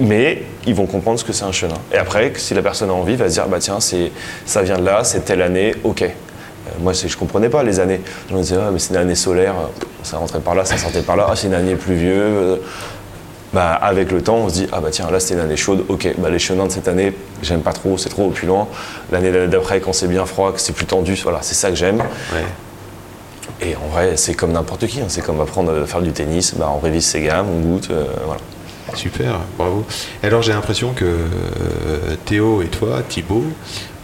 Mais 0.01 0.43
ils 0.67 0.75
vont 0.75 0.87
comprendre 0.87 1.21
ce 1.21 1.25
que 1.25 1.33
c'est 1.33 1.45
un 1.45 1.53
chenin. 1.53 1.77
Et 1.95 1.99
après, 1.99 2.33
si 2.35 2.55
la 2.55 2.63
personne 2.63 2.91
a 2.91 2.95
envie, 2.95 3.15
va 3.15 3.29
se 3.29 3.35
dire 3.35 3.47
bah 3.47 3.59
tiens, 3.61 3.79
ça 3.81 4.63
vient 4.63 4.79
de 4.79 4.85
là, 4.85 5.05
c'est 5.05 5.25
telle 5.25 5.43
année, 5.43 5.77
ok. 5.85 6.05
Moi, 6.81 6.95
je 6.95 7.17
comprenais 7.17 7.49
pas 7.49 7.63
les 7.63 7.81
années. 7.81 8.01
Je 8.29 8.35
me 8.35 8.41
disais, 8.41 8.57
ah, 8.59 8.71
mais 8.73 8.79
c'est 8.79 8.91
une 8.91 9.01
année 9.01 9.15
solaire, 9.15 9.55
ça 10.03 10.17
rentrait 10.17 10.41
par 10.41 10.55
là, 10.55 10.65
ça 10.65 10.77
sortait 10.79 11.03
par 11.03 11.17
là, 11.17 11.27
ah, 11.31 11.37
c'est 11.37 11.49
une 11.49 11.55
année 11.55 11.75
pluvieuse. 11.75 12.59
Bah, 13.53 13.73
avec 13.73 14.13
le 14.13 14.23
temps, 14.23 14.37
on 14.37 14.49
se 14.49 14.55
dit, 14.55 14.67
ah 14.71 14.81
bah 14.81 14.91
tiens, 14.91 15.11
là 15.11 15.19
c'était 15.19 15.35
une 15.35 15.41
année 15.41 15.57
chaude, 15.57 15.85
ok, 15.89 16.15
bah, 16.19 16.31
les 16.31 16.39
chenins 16.39 16.67
de 16.67 16.73
cette 16.73 16.87
année, 16.87 17.13
j'aime 17.43 17.63
pas 17.63 17.73
trop, 17.73 17.99
c'est 17.99 18.09
trop 18.09 18.29
opulent. 18.29 18.69
L'année 19.11 19.49
d'après, 19.49 19.81
quand 19.81 19.93
c'est 19.93 20.07
bien 20.07 20.25
froid, 20.25 20.53
que 20.53 20.61
c'est 20.61 20.73
plus 20.73 20.87
tendu, 20.87 21.19
voilà, 21.23 21.39
c'est 21.43 21.55
ça 21.55 21.71
que 21.71 21.77
j'aime. 21.77 21.99
Ouais. 21.99 22.45
Et 23.63 23.77
en 23.77 23.89
vrai, 23.89 24.17
c'est 24.17 24.35
comme 24.35 24.53
n'importe 24.53 24.87
qui, 24.87 25.01
hein. 25.01 25.07
c'est 25.09 25.23
comme 25.23 25.41
apprendre 25.41 25.83
à 25.83 25.87
faire 25.87 26.01
du 26.01 26.13
tennis, 26.13 26.55
bah, 26.55 26.73
on 26.75 26.79
révise 26.79 27.05
ses 27.05 27.23
gammes, 27.23 27.47
on 27.49 27.61
goûte, 27.61 27.89
euh, 27.91 28.05
voilà. 28.25 28.41
Super, 28.95 29.39
bravo. 29.57 29.85
Alors 30.23 30.43
j'ai 30.43 30.53
l'impression 30.53 30.93
que 30.93 31.05
euh, 31.05 32.17
Théo 32.25 32.63
et 32.63 32.67
toi, 32.67 33.03
Thibaut, 33.09 33.45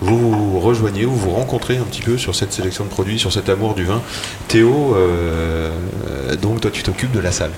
vous 0.00 0.30
vous 0.30 0.60
rejoignez, 0.60 1.04
vous 1.04 1.16
vous 1.16 1.30
rencontrez 1.30 1.76
un 1.76 1.82
petit 1.82 2.02
peu 2.02 2.16
sur 2.18 2.34
cette 2.34 2.52
sélection 2.52 2.84
de 2.84 2.88
produits, 2.88 3.18
sur 3.18 3.32
cet 3.32 3.48
amour 3.48 3.74
du 3.74 3.84
vin. 3.84 4.00
Théo, 4.48 4.94
euh, 4.96 5.70
donc 6.40 6.60
toi 6.60 6.70
tu 6.70 6.82
t'occupes 6.82 7.12
de 7.12 7.20
la 7.20 7.32
salle. 7.32 7.50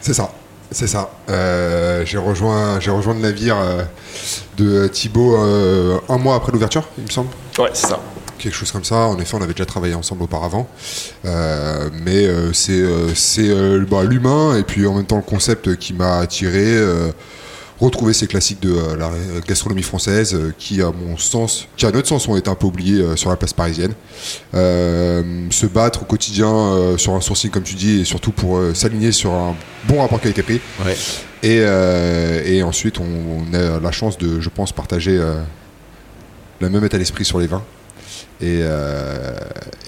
C'est 0.00 0.14
ça, 0.14 0.32
c'est 0.70 0.86
ça. 0.86 1.10
Euh, 1.28 2.04
j'ai 2.04 2.18
rejoint, 2.18 2.78
j'ai 2.80 2.90
rejoint 2.90 3.14
le 3.14 3.20
navire 3.20 3.56
euh, 3.58 3.82
de 4.56 4.86
Thibaut 4.88 5.36
euh, 5.36 5.98
un 6.08 6.18
mois 6.18 6.36
après 6.36 6.52
l'ouverture, 6.52 6.88
il 6.98 7.04
me 7.04 7.10
semble. 7.10 7.30
Ouais, 7.58 7.70
c'est 7.72 7.88
ça. 7.88 8.00
Quelque 8.38 8.54
chose 8.54 8.70
comme 8.72 8.84
ça. 8.84 8.96
En 8.96 9.18
effet, 9.18 9.36
on 9.36 9.42
avait 9.42 9.52
déjà 9.52 9.66
travaillé 9.66 9.94
ensemble 9.94 10.22
auparavant. 10.22 10.66
Mais 11.24 12.26
c'est 12.54 12.82
c'est, 13.14 13.54
bah, 13.90 14.02
l'humain 14.02 14.56
et 14.56 14.62
puis 14.62 14.86
en 14.86 14.94
même 14.94 15.04
temps 15.04 15.16
le 15.16 15.22
concept 15.22 15.76
qui 15.76 15.92
m'a 15.92 16.18
attiré. 16.18 16.78
Retrouver 17.80 18.12
ces 18.12 18.26
classiques 18.26 18.60
de 18.60 18.72
euh, 18.72 18.96
la 18.96 19.10
gastronomie 19.46 19.82
française 19.82 20.34
euh, 20.34 20.52
qui, 20.58 20.82
à 20.82 20.90
mon 20.92 21.16
sens, 21.16 21.66
qui 21.76 21.86
à 21.86 21.90
notre 21.90 22.08
sens, 22.08 22.28
ont 22.28 22.36
été 22.36 22.50
un 22.50 22.54
peu 22.54 22.66
oubliés 22.66 23.00
euh, 23.00 23.16
sur 23.16 23.30
la 23.30 23.36
place 23.36 23.52
parisienne. 23.52 23.94
Se 24.52 25.66
battre 25.66 26.02
au 26.02 26.04
quotidien 26.04 26.96
sur 26.96 27.14
un 27.14 27.20
sourcing, 27.20 27.50
comme 27.50 27.62
tu 27.62 27.74
dis, 27.74 28.00
et 28.00 28.04
surtout 28.04 28.32
pour 28.32 28.60
s'aligner 28.74 29.12
sur 29.12 29.32
un 29.32 29.56
bon 29.88 30.00
rapport 30.00 30.20
qualité-prix. 30.20 30.60
Ouais. 30.84 30.96
Et, 31.42 32.56
et 32.56 32.62
ensuite, 32.62 32.98
on, 32.98 33.04
on 33.04 33.54
a 33.54 33.80
la 33.80 33.90
chance 33.90 34.18
de, 34.18 34.40
je 34.40 34.48
pense, 34.48 34.72
partager 34.72 35.18
le 36.60 36.68
même 36.68 36.84
état 36.84 36.98
d'esprit 36.98 37.24
sur 37.24 37.38
les 37.38 37.46
vins. 37.46 37.62
Et, 38.42 38.60
euh, 38.62 39.34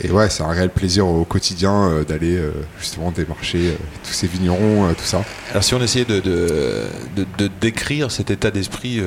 et 0.03 0.11
ouais, 0.11 0.29
c'est 0.29 0.43
un 0.43 0.49
réel 0.51 0.69
plaisir 0.69 1.07
au 1.07 1.25
quotidien 1.25 1.89
euh, 1.89 2.05
d'aller 2.05 2.37
euh, 2.37 2.51
justement 2.79 3.11
démarcher 3.11 3.79
tous 4.05 4.13
ces 4.13 4.27
vignerons, 4.27 4.93
tout 4.93 5.05
ça. 5.05 5.25
Alors 5.51 5.65
si 5.65 5.75
on 5.75 5.81
essayait 5.83 6.05
de, 6.05 6.21
de, 6.21 6.83
de- 7.17 7.27
de 7.39 7.51
décrire 7.61 8.11
cet 8.11 8.31
état 8.31 8.51
d'esprit 8.51 9.01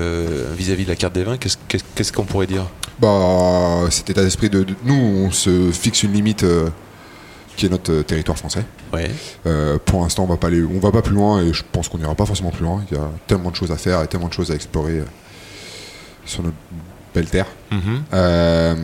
vis-à-vis 0.57 0.85
de 0.85 0.89
la 0.89 0.95
carte 0.95 1.13
des 1.13 1.23
vins, 1.23 1.37
qu'est-ce 1.37 2.11
qu'on 2.11 2.25
pourrait 2.25 2.47
dire? 2.47 2.65
Bah, 2.99 3.81
cet 3.91 4.09
état 4.09 4.23
d'esprit 4.23 4.49
de, 4.49 4.65
nous, 4.83 4.95
on 4.95 5.31
se 5.31 5.69
fixe 5.71 6.03
une 6.03 6.13
limite 6.13 6.45
qui 7.55 7.67
est 7.67 7.69
notre 7.69 8.01
territoire 8.01 8.37
français. 8.37 8.65
Ouais. 8.93 9.09
Euh, 9.45 9.77
pour 9.85 10.01
l'instant, 10.01 10.23
on 10.23 10.27
va 10.27 10.37
pas 10.37 10.47
aller, 10.47 10.63
on 10.63 10.79
va 10.79 10.91
pas 10.91 11.01
plus 11.01 11.13
loin 11.15 11.41
et 11.41 11.53
je 11.53 11.63
pense 11.71 11.87
qu'on 11.87 11.97
n'ira 11.97 12.15
pas 12.15 12.25
forcément 12.25 12.51
plus 12.51 12.63
loin. 12.63 12.83
Il 12.91 12.97
y 12.97 12.99
a 12.99 13.09
tellement 13.27 13.51
de 13.51 13.55
choses 13.55 13.71
à 13.71 13.77
faire 13.77 14.01
et 14.01 14.07
tellement 14.07 14.27
de 14.27 14.33
choses 14.33 14.51
à 14.51 14.55
explorer 14.55 15.03
sur 16.25 16.43
notre 16.43 16.55
Mhm. 17.71 18.03
Euh, 18.13 18.75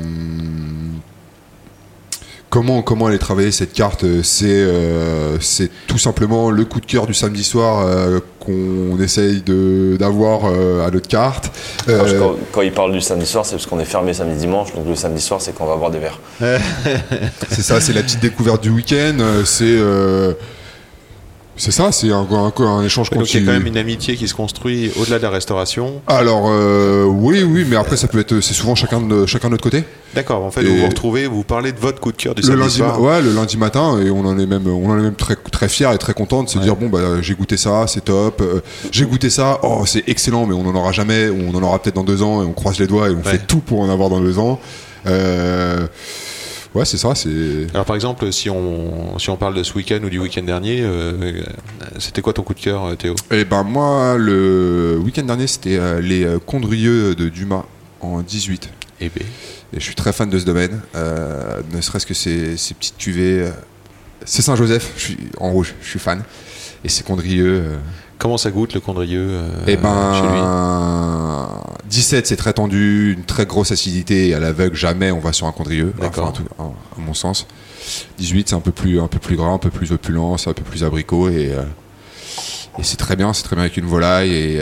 comment, 2.50 2.82
comment 2.82 3.06
aller 3.08 3.20
travailler 3.20 3.52
cette 3.52 3.74
carte 3.74 4.04
euh, 4.04 4.22
C'est 4.24 4.46
euh, 4.50 5.39
c'est 5.39 5.70
tout 5.88 5.98
simplement 5.98 6.52
le 6.52 6.65
coup 6.65 6.80
de 6.82 6.86
cœur 6.86 7.08
du 7.08 7.13
samedi 7.13 7.44
soir 7.44 7.86
euh, 7.86 8.20
qu'on 8.39 9.00
essaye 9.02 9.41
de- 9.41 9.96
d'avoir 10.00 10.41
euh, 10.46 10.86
à 10.86 10.91
notre 10.91 11.08
carte. 11.08 11.52
Euh, 11.88 12.20
quand, 12.20 12.36
quand 12.52 12.62
il 12.62 12.72
parle 12.72 12.91
du 12.91 13.02
samedi 13.02 13.26
soir, 13.26 13.46
c'est 13.46 13.56
parce 13.56 13.65
qu'on 13.67 13.80
est 13.80 13.86
fermé 13.86 14.13
samedi 14.13 14.39
dimanche, 14.39 14.74
donc 14.74 14.86
le 14.88 14.96
samedi 14.96 15.22
soir, 15.22 15.41
c'est 15.41 15.54
qu'on 15.54 15.65
va 15.65 15.76
boire 15.76 15.91
des 15.91 16.00
verres. 16.00 16.20
c'est 17.50 17.62
ça, 17.62 17.80
c'est 17.80 17.94
la 17.94 18.02
petite 18.04 18.20
découverte 18.22 18.62
du 18.63 18.70
week-end. 18.70 19.17
C'est 19.46 19.63
euh, 19.65 20.34
c'est 21.62 21.71
ça, 21.71 21.91
c'est 21.91 22.12
un, 22.12 22.26
un- 22.32 22.63
un 22.63 22.84
échange 22.84 23.10
Donc 23.12 23.19
il 23.19 23.19
y 23.19 23.21
a 23.21 23.39
continu. 23.39 23.45
quand 23.45 23.52
même 23.54 23.67
une 23.67 23.78
amitié 23.78 24.15
qui 24.15 24.28
se 24.28 24.34
construit 24.34 24.91
au-delà 25.00 25.17
de 25.17 25.24
la 25.24 25.30
restauration. 25.30 26.02
Alors 26.08 26.45
euh, 26.50 27.04
oui, 27.06 27.43
oui, 27.43 27.65
mais 27.69 27.76
après 27.76 27.97
ça 27.97 28.08
peut 28.08 28.19
être, 28.19 28.39
c'est 28.41 28.54
souvent 28.54 28.74
chacun 28.76 29.00
de 29.02 29.26
chacun 29.26 29.47
de 29.47 29.52
notre 29.52 29.63
côté. 29.63 29.84
D'accord, 30.15 30.43
en 30.43 30.52
fait 30.52 30.62
Et- 30.63 30.65
vous 30.65 30.78
vous 30.78 30.88
retrouvez, 30.88 31.28
vous 31.28 31.43
parlez 31.43 31.71
de 31.71 31.80
votre 31.80 32.00
coup 32.00 32.12
de 32.12 32.17
cœur 32.17 32.36
du 32.36 32.41
le 32.41 32.47
samedi 32.47 32.62
lundi, 32.62 32.76
soir. 32.78 33.00
ouais, 33.02 33.21
le 33.21 33.32
lundi 33.34 33.58
matin, 33.58 34.00
et 34.04 34.10
on 34.10 34.26
en 34.26 34.38
est 34.39 34.45
même, 34.45 34.67
on 34.67 34.89
en 34.89 34.97
est 34.97 35.02
même 35.04 35.15
très 35.15 35.36
très 35.36 35.69
fier 35.69 35.91
et 35.93 35.97
très 35.97 36.13
content 36.13 36.43
de 36.43 36.50
se 36.50 36.58
Ouais. 36.58 36.63
dire 36.63 36.76
bon 36.76 36.89
bah 36.89 37.00
j'ai 37.21 37.36
goûté 37.36 37.58
ça, 37.58 37.86
c'est 37.88 38.04
top. 38.06 38.41
euh, 38.41 38.62
j'ai 38.91 39.06
goûté 39.06 39.30
ça, 39.30 39.60
oh 39.63 39.84
c'est 39.86 40.04
excellent, 40.10 40.45
mais 40.47 40.54
on 40.56 40.65
en 40.67 40.76
aura 40.76 40.91
jamais, 40.91 41.30
on 41.30 41.56
en 41.56 41.62
aura 41.63 41.80
peut-être 41.80 41.95
dans 41.95 42.04
deux 42.04 42.21
ans, 42.24 42.41
et 42.41 42.45
on 42.45 42.54
croise 42.54 42.80
les 42.80 42.88
doigts 42.88 43.08
et 43.10 43.12
on 43.12 43.17
Ouais. 43.17 43.24
fait 43.32 43.45
tout 43.47 43.60
pour 43.60 43.82
en 43.82 43.89
avoir 43.89 44.10
dans 44.10 44.19
deux 44.19 44.39
ans. 44.39 44.60
Euh, 45.08 45.88
ouais, 46.75 46.86
c'est 46.86 46.97
ça, 46.97 47.15
c'est. 47.15 47.67
Alors 47.73 47.86
par 47.86 47.95
exemple, 47.95 48.31
si 48.31 48.49
on, 48.49 49.17
si 49.19 49.29
on 49.29 49.38
parle 49.38 49.55
de 49.55 49.63
ce 49.63 49.73
week-end 49.73 49.99
ou 50.03 50.10
du 50.10 50.19
week-end 50.19 50.43
dernier, 50.43 50.81
euh, 50.81 51.43
c'était 51.99 52.21
quoi 52.21 52.34
ton 52.34 52.43
coup 52.43 52.53
de 52.53 52.60
cœur 52.60 52.86
euh, 52.86 52.95
Théo? 52.95 53.15
Et 53.31 53.45
ben 53.45 53.63
moi, 53.63 54.17
le 54.17 54.99
week-end 55.03 55.23
dernier, 55.23 55.47
c'était 55.47 55.77
euh, 55.77 55.99
les 56.01 56.23
euh, 56.23 56.39
Condrieux 56.39 57.15
de 57.15 57.29
Dumas 57.29 57.65
en 58.01 58.21
18. 58.21 58.69
Eh 59.01 59.10
ben, 59.10 59.23
Et 59.73 59.79
je 59.79 59.84
suis 59.84 59.95
très 59.95 60.13
fan 60.13 60.29
de 60.29 60.38
ce 60.39 60.45
domaine, 60.45 60.81
euh, 60.95 61.62
ne 61.73 61.81
serait-ce 61.81 62.05
que 62.05 62.13
ces, 62.13 62.57
ces 62.57 62.73
petites 62.73 62.97
cuvées. 62.97 63.47
C'est 64.25 64.41
Saint-Joseph, 64.41 64.91
je 64.97 65.01
suis 65.01 65.17
en 65.39 65.49
rouge, 65.51 65.73
je 65.81 65.89
suis 65.89 65.99
fan. 65.99 66.23
et 66.84 66.89
c'est 66.89 67.05
Condrieux. 67.05 67.63
euh, 67.65 67.77
Comment 68.17 68.38
ça 68.38 68.51
goûte 68.51 68.75
le 68.75 68.79
condrieux 68.81 69.27
euh, 69.31 69.49
Eh 69.65 69.71
chez 69.71 69.77
lui? 69.77 69.81
ben, 69.81 71.47
17 71.89 72.27
c'est 72.27 72.36
très 72.36 72.53
tendu, 72.53 73.13
une 73.17 73.23
très 73.23 73.45
grosse 73.47 73.71
acidité. 73.71 74.29
et 74.29 74.34
À 74.36 74.39
l'aveugle, 74.39 74.75
jamais 74.75 75.12
on 75.12 75.19
va 75.19 75.34
sur 75.34 75.47
un 75.47 75.51
Condrieux. 75.51 75.91
D'accord. 75.99 76.34
Enfin, 76.57 76.73
à 76.97 77.01
mon 77.01 77.13
sens. 77.15 77.47
18 78.19 78.49
c'est 78.49 78.55
un 78.55 78.60
peu 78.60 78.71
plus, 78.71 78.99
un 78.99 79.07
peu 79.07 79.17
plus 79.17 79.36
gras, 79.36 79.49
un 79.49 79.57
peu 79.57 79.71
plus 79.71 79.91
opulent, 79.91 80.38
c'est 80.38 80.49
un 80.51 80.53
peu 80.53 80.62
plus 80.63 80.84
abricot 80.84 81.29
et, 81.29 81.51
euh, 81.51 81.63
et 82.77 82.84
c'est 82.84 82.97
très 82.97 83.15
bien, 83.15 83.34
c'est 83.34 83.41
très 83.43 83.55
bien 83.55 83.63
avec 83.65 83.77
une 83.77 83.88
volaille 83.88 84.31
et 84.34 84.62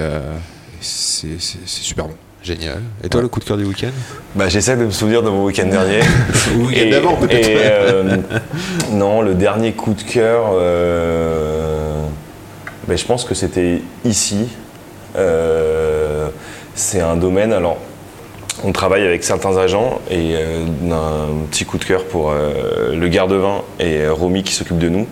c'est 0.79 1.37
super 1.65 2.07
bon. 2.07 2.15
Génial. 2.43 2.81
Et 3.03 3.09
toi, 3.09 3.21
le 3.21 3.27
coup 3.27 3.39
de 3.39 3.45
cœur 3.45 3.57
du 3.57 3.65
week-end 3.65 3.89
Bah, 4.35 4.47
J'essaie 4.47 4.77
de 4.77 4.85
me 4.85 4.91
souvenir 4.91 5.21
de 5.21 5.29
mon 5.29 5.43
week-end 5.45 5.67
dernier. 5.67 5.99
Week-end 6.57 6.89
d'avant, 6.89 7.15
peut-être. 7.15 7.49
et, 7.49 7.55
euh, 7.59 8.17
non, 8.91 9.21
le 9.21 9.33
dernier 9.35 9.73
coup 9.73 9.93
de 9.93 10.01
cœur, 10.03 10.51
euh, 10.53 12.01
ben, 12.87 12.97
je 12.97 13.05
pense 13.05 13.25
que 13.25 13.35
c'était 13.35 13.81
ici. 14.05 14.47
Euh, 15.17 16.29
c'est 16.75 17.01
un 17.01 17.17
domaine, 17.17 17.51
alors 17.51 17.77
on 18.63 18.71
travaille 18.71 19.05
avec 19.05 19.23
certains 19.23 19.57
agents 19.57 19.99
et 20.09 20.35
euh, 20.35 20.65
un 20.91 21.45
petit 21.49 21.65
coup 21.65 21.77
de 21.77 21.85
cœur 21.85 22.05
pour 22.05 22.31
euh, 22.31 22.93
le 22.95 23.07
garde-vin 23.07 23.61
et 23.79 23.97
euh, 23.99 24.13
Romy 24.13 24.43
qui 24.43 24.53
s'occupe 24.53 24.77
de 24.77 24.89
nous, 24.89 25.07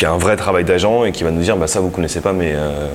qui 0.00 0.06
a 0.06 0.12
un 0.12 0.16
vrai 0.16 0.34
travail 0.34 0.64
d'agent 0.64 1.04
et 1.04 1.12
qui 1.12 1.24
va 1.24 1.30
nous 1.30 1.42
dire 1.42 1.58
bah 1.58 1.66
ça 1.66 1.78
vous 1.80 1.90
connaissez 1.90 2.22
pas 2.22 2.32
mais 2.32 2.54
euh, 2.54 2.88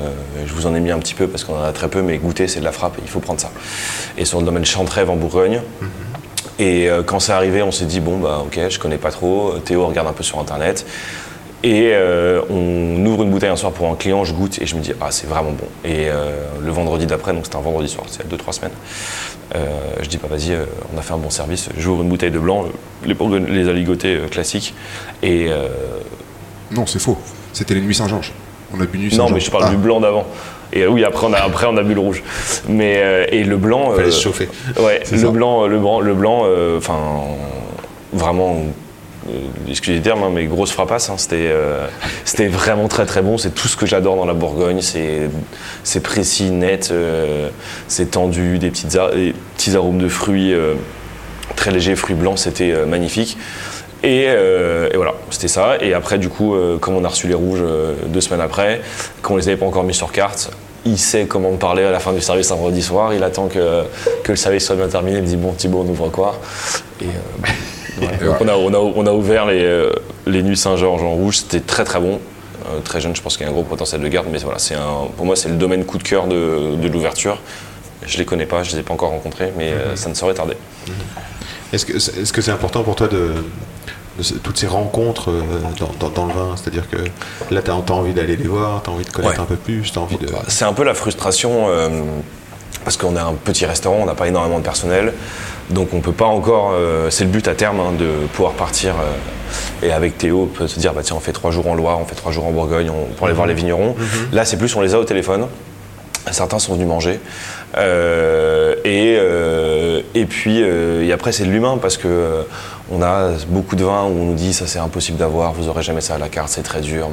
je 0.43 0.51
vous 0.51 0.65
en 0.65 0.73
ai 0.73 0.79
mis 0.79 0.89
un 0.89 0.97
petit 0.97 1.13
peu 1.13 1.27
parce 1.27 1.43
qu'on 1.43 1.55
en 1.55 1.61
a 1.61 1.71
très 1.71 1.87
peu 1.87 2.01
mais 2.01 2.17
goûter 2.17 2.47
c'est 2.47 2.61
de 2.61 2.65
la 2.65 2.71
frappe 2.71 2.97
il 2.99 3.07
faut 3.07 3.19
prendre 3.19 3.39
ça. 3.39 3.51
Et 4.17 4.25
sur 4.25 4.39
le 4.39 4.45
domaine 4.45 4.65
Chantrève 4.65 5.11
en 5.11 5.15
Bourgogne. 5.15 5.61
Et 6.57 6.89
euh, 6.89 7.03
quand 7.03 7.19
c'est 7.19 7.33
arrivé, 7.33 7.61
on 7.61 7.71
s'est 7.71 7.85
dit 7.85 7.99
bon 7.99 8.17
bah 8.17 8.41
ok, 8.43 8.59
je 8.69 8.79
connais 8.79 8.97
pas 8.97 9.11
trop. 9.11 9.53
Théo 9.63 9.85
regarde 9.85 10.07
un 10.07 10.13
peu 10.13 10.23
sur 10.23 10.39
internet. 10.39 10.83
Et 11.61 11.91
euh, 11.93 12.41
on 12.49 13.05
ouvre 13.05 13.21
une 13.21 13.29
bouteille 13.29 13.49
un 13.49 13.55
soir 13.55 13.71
pour 13.71 13.87
un 13.87 13.95
client, 13.95 14.23
je 14.23 14.33
goûte 14.33 14.59
et 14.59 14.65
je 14.65 14.75
me 14.75 14.81
dis 14.81 14.93
ah 14.99 15.11
c'est 15.11 15.27
vraiment 15.27 15.51
bon. 15.51 15.67
Et 15.83 16.09
euh, 16.09 16.31
le 16.59 16.71
vendredi 16.71 17.05
d'après, 17.05 17.33
donc 17.33 17.45
c'était 17.45 17.57
un 17.57 17.61
vendredi 17.61 17.87
soir, 17.87 18.05
c'est 18.09 18.21
a 18.21 18.35
2-3 18.35 18.51
semaines, 18.51 18.71
euh, 19.55 19.65
je 20.01 20.07
dis 20.09 20.17
bah 20.17 20.27
vas-y, 20.29 20.57
on 20.93 20.97
a 20.97 21.03
fait 21.03 21.13
un 21.13 21.17
bon 21.17 21.29
service. 21.29 21.69
J'ouvre 21.77 22.01
une 22.01 22.09
bouteille 22.09 22.31
de 22.31 22.39
blanc, 22.39 22.65
les, 23.05 23.15
les 23.47 23.69
aligotés 23.69 24.21
classiques. 24.31 24.73
Et 25.21 25.49
Non, 26.71 26.85
c'est 26.85 26.99
faux. 26.99 27.17
C'était 27.53 27.73
les 27.73 27.81
nuits 27.81 27.95
Saint-Georges. 27.95 28.31
On 28.75 28.81
a 28.81 28.85
bu 28.85 28.97
nuit 28.97 29.05
non 29.05 29.09
Saint-Georges. 29.11 29.33
mais 29.33 29.39
je 29.39 29.51
parle 29.51 29.63
Ah. 29.67 29.69
du 29.69 29.77
blanc 29.77 29.99
d'avant. 29.99 30.25
Et 30.73 30.81
euh, 30.81 30.87
oui 30.89 31.03
après 31.05 31.27
on 31.27 31.33
a 31.33 31.37
après 31.37 31.67
on 31.67 31.77
a 31.77 31.83
bu 31.83 31.93
le 31.93 31.99
rouge. 32.01 32.23
Mais 32.67 32.95
euh, 32.97 33.25
et 33.29 33.43
le 33.43 33.55
blanc. 33.57 33.91
Fallait 33.95 34.07
euh, 34.07 34.11
se 34.11 34.21
chauffer. 34.23 34.49
Ouais, 34.79 35.01
C'est 35.03 35.15
le 35.15 35.21
ça. 35.21 35.27
blanc, 35.29 35.67
le 35.67 35.79
blanc, 35.79 35.99
le 36.01 36.13
blanc, 36.13 36.41
euh, 36.45 36.77
enfin, 36.79 36.97
vraiment, 38.11 38.57
euh, 39.29 39.31
excusez 39.69 39.97
le 39.97 40.01
terme, 40.03 40.23
hein, 40.23 40.31
mais 40.33 40.45
grosse 40.45 40.71
frappasse. 40.71 41.09
hein, 41.09 41.15
c'était, 41.17 41.35
euh, 41.51 41.87
c'était 42.25 42.47
vraiment 42.47 42.87
très 42.87 43.05
très 43.05 43.21
bon. 43.21 43.37
C'est 43.37 43.51
tout 43.53 43.67
ce 43.67 43.77
que 43.77 43.85
j'adore 43.85 44.15
dans 44.17 44.25
la 44.25 44.33
Bourgogne. 44.33 44.81
C'est, 44.81 45.29
c'est 45.83 46.01
précis, 46.01 46.49
net, 46.49 46.89
euh, 46.91 47.49
c'est 47.87 48.11
tendu, 48.11 48.57
des, 48.57 48.71
petites 48.71 48.97
des 49.15 49.33
petits 49.55 49.75
arômes 49.75 49.99
de 49.99 50.09
fruits 50.09 50.53
euh, 50.53 50.73
très 51.55 51.71
légers, 51.71 51.95
fruits 51.95 52.15
blancs. 52.15 52.39
C'était 52.39 52.71
euh, 52.71 52.85
magnifique. 52.85 53.37
Et, 54.05 54.25
euh, 54.27 54.87
et 54.93 54.97
voilà, 54.97 55.15
c'était 55.31 55.47
ça. 55.47 55.77
Et 55.81 55.95
après, 55.95 56.19
du 56.19 56.29
coup, 56.29 56.53
euh, 56.53 56.77
comme 56.77 56.95
on 56.95 57.03
a 57.03 57.07
reçu 57.07 57.27
les 57.27 57.33
rouges 57.33 57.63
euh, 57.63 57.95
deux 58.05 58.21
semaines 58.21 58.41
après, 58.41 58.81
qu'on 59.23 59.35
les 59.35 59.47
avait 59.47 59.57
pas 59.57 59.65
encore 59.65 59.83
mis 59.83 59.95
sur 59.95 60.11
carte, 60.11 60.51
il 60.85 60.99
sait 60.99 61.25
comment 61.25 61.51
me 61.51 61.57
parler 61.57 61.83
à 61.83 61.91
la 61.91 61.99
fin 61.99 62.13
du 62.13 62.21
service 62.21 62.51
un 62.51 62.55
vendredi 62.55 62.83
soir. 62.83 63.15
Il 63.15 63.23
attend 63.23 63.47
que, 63.47 63.83
que 64.23 64.31
le 64.31 64.35
service 64.35 64.63
soit 64.63 64.75
bien 64.75 64.87
terminé. 64.87 65.17
Il 65.17 65.23
me 65.23 65.27
dit 65.27 65.37
Bon, 65.37 65.53
Thibaut, 65.53 65.83
on 65.85 65.89
ouvre 65.89 66.09
quoi? 66.09 66.39
Et, 67.01 68.05
Donc, 68.23 68.41
on, 68.41 68.47
a, 68.47 68.53
on, 68.53 68.73
a, 68.73 68.77
on 68.77 69.07
a 69.07 69.11
ouvert 69.11 69.47
les, 69.47 69.89
les 70.27 70.43
Nuits 70.43 70.57
Saint-Georges 70.57 71.01
en 71.01 71.11
rouge. 71.11 71.37
C'était 71.37 71.61
très 71.61 71.83
très 71.83 71.99
bon. 71.99 72.19
Très 72.83 72.99
jeune, 72.99 73.15
je 73.15 73.21
pense 73.21 73.37
qu'il 73.37 73.45
y 73.45 73.47
a 73.47 73.51
un 73.51 73.53
gros 73.53 73.63
potentiel 73.63 74.01
de 74.01 74.07
garde. 74.07 74.27
Mais 74.31 74.37
voilà, 74.39 74.59
c'est 74.59 74.75
un, 74.75 75.07
pour 75.15 75.25
moi, 75.25 75.35
c'est 75.35 75.49
le 75.49 75.55
domaine 75.55 75.85
coup 75.85 75.97
de 75.97 76.03
cœur 76.03 76.27
de, 76.27 76.75
de 76.75 76.87
l'ouverture. 76.89 77.39
Je 78.05 78.17
les 78.17 78.25
connais 78.25 78.45
pas, 78.45 78.63
je 78.63 78.73
les 78.73 78.79
ai 78.79 78.83
pas 78.83 78.93
encore 78.93 79.09
rencontrés, 79.09 79.51
mais 79.57 79.71
euh, 79.71 79.95
ça 79.95 80.09
ne 80.09 80.13
saurait 80.13 80.33
tarder. 80.33 80.57
Est-ce 81.73 81.85
que 81.85 81.97
c'est 81.97 82.17
est-ce 82.19 82.33
que 82.33 82.41
c'est 82.41 82.51
important 82.51 82.83
pour 82.83 82.95
toi 82.95 83.07
de, 83.07 83.31
de 84.17 84.37
toutes 84.39 84.57
ces 84.57 84.67
rencontres 84.67 85.29
euh, 85.31 85.41
dans, 85.79 85.91
dans- 85.99 86.09
dans 86.13 86.25
le 86.25 86.33
vin 86.33 86.55
C'est-à-dire 86.55 86.89
que 86.89 86.97
là, 87.53 87.61
tu 87.61 87.71
as, 87.71 87.75
envie 87.93 88.13
d'aller 88.13 88.35
les 88.35 88.47
voir, 88.47 88.81
tu 88.83 88.89
as 88.89 88.93
envie 88.93 89.03
de 89.05 89.09
connaître 89.11 89.33
Ouais. 89.35 89.39
un 89.41 89.45
peu 89.45 89.55
plus, 89.57 89.91
tu 89.91 89.97
envie 89.99 90.17
de. 90.17 90.27
Bah, 90.27 90.43
C'est 90.47 90.65
un 90.65 90.73
peu 90.73 90.83
la 90.83 90.93
frustration 90.93 91.65
euh, 91.69 91.89
parce 92.83 92.97
qu'on 92.97 93.15
a 93.15 93.23
un 93.23 93.33
petit 93.33 93.65
restaurant, 93.65 93.97
on 94.01 94.05
n'a 94.05 94.15
pas 94.15 94.27
énormément 94.27 94.59
de 94.59 94.63
personnel, 94.63 95.13
donc 95.69 95.93
on 95.93 95.99
peut 96.01 96.11
pas 96.11 96.25
encore. 96.27 96.71
euh, 96.73 97.09
c'est 97.09 97.23
le 97.23 97.29
but 97.29 97.47
à 97.47 97.55
terme 97.55 97.79
hein, 97.79 97.91
de 97.97 98.27
pouvoir 98.33 98.53
partir 98.53 98.93
euh, 98.99 99.85
et 99.85 99.91
avec 99.91 100.17
Théo 100.17 100.43
on 100.43 100.45
peut 100.57 100.67
se 100.67 100.79
dire 100.79 100.93
bah 100.93 101.01
tiens 101.03 101.15
on 101.15 101.19
fait 101.19 101.31
trois 101.33 101.51
jours 101.51 101.67
en 101.67 101.75
Loire, 101.75 101.99
on 101.99 102.05
fait 102.05 102.15
trois 102.15 102.31
jours 102.31 102.45
en 102.45 102.51
Bourgogne 102.51 102.89
on- 102.89 103.13
pour 103.15 103.25
aller 103.27 103.35
voir 103.35 103.47
les 103.47 103.53
vignerons. 103.53 103.95
Là 104.31 104.45
c'est 104.45 104.57
plus 104.57 104.75
on 104.75 104.81
les 104.81 104.93
a 104.95 104.99
au 104.99 105.03
téléphone. 105.05 105.47
Certains 106.31 106.57
sont 106.57 106.73
venus 106.73 106.87
manger. 106.87 107.19
Euh, 107.77 108.75
et, 108.85 109.17
euh, 109.19 110.01
et 110.13 110.25
puis 110.25 110.61
euh, 110.61 111.03
et 111.03 111.11
après 111.11 111.33
c'est 111.33 111.43
de 111.43 111.51
l'humain 111.51 111.77
parce 111.81 111.97
que 111.97 112.45
on 112.89 113.01
a 113.01 113.31
beaucoup 113.49 113.75
de 113.75 113.83
vins 113.83 114.03
où 114.03 114.21
on 114.21 114.25
nous 114.25 114.33
dit 114.35 114.53
ça 114.53 114.65
c'est 114.65 114.79
impossible 114.79 115.17
d'avoir, 115.17 115.51
vous 115.51 115.67
aurez 115.67 115.83
jamais 115.83 116.01
ça 116.01 116.15
à 116.15 116.17
la 116.17 116.29
carte, 116.29 116.49
c'est 116.49 116.63
très 116.63 116.81
dur. 116.81 117.09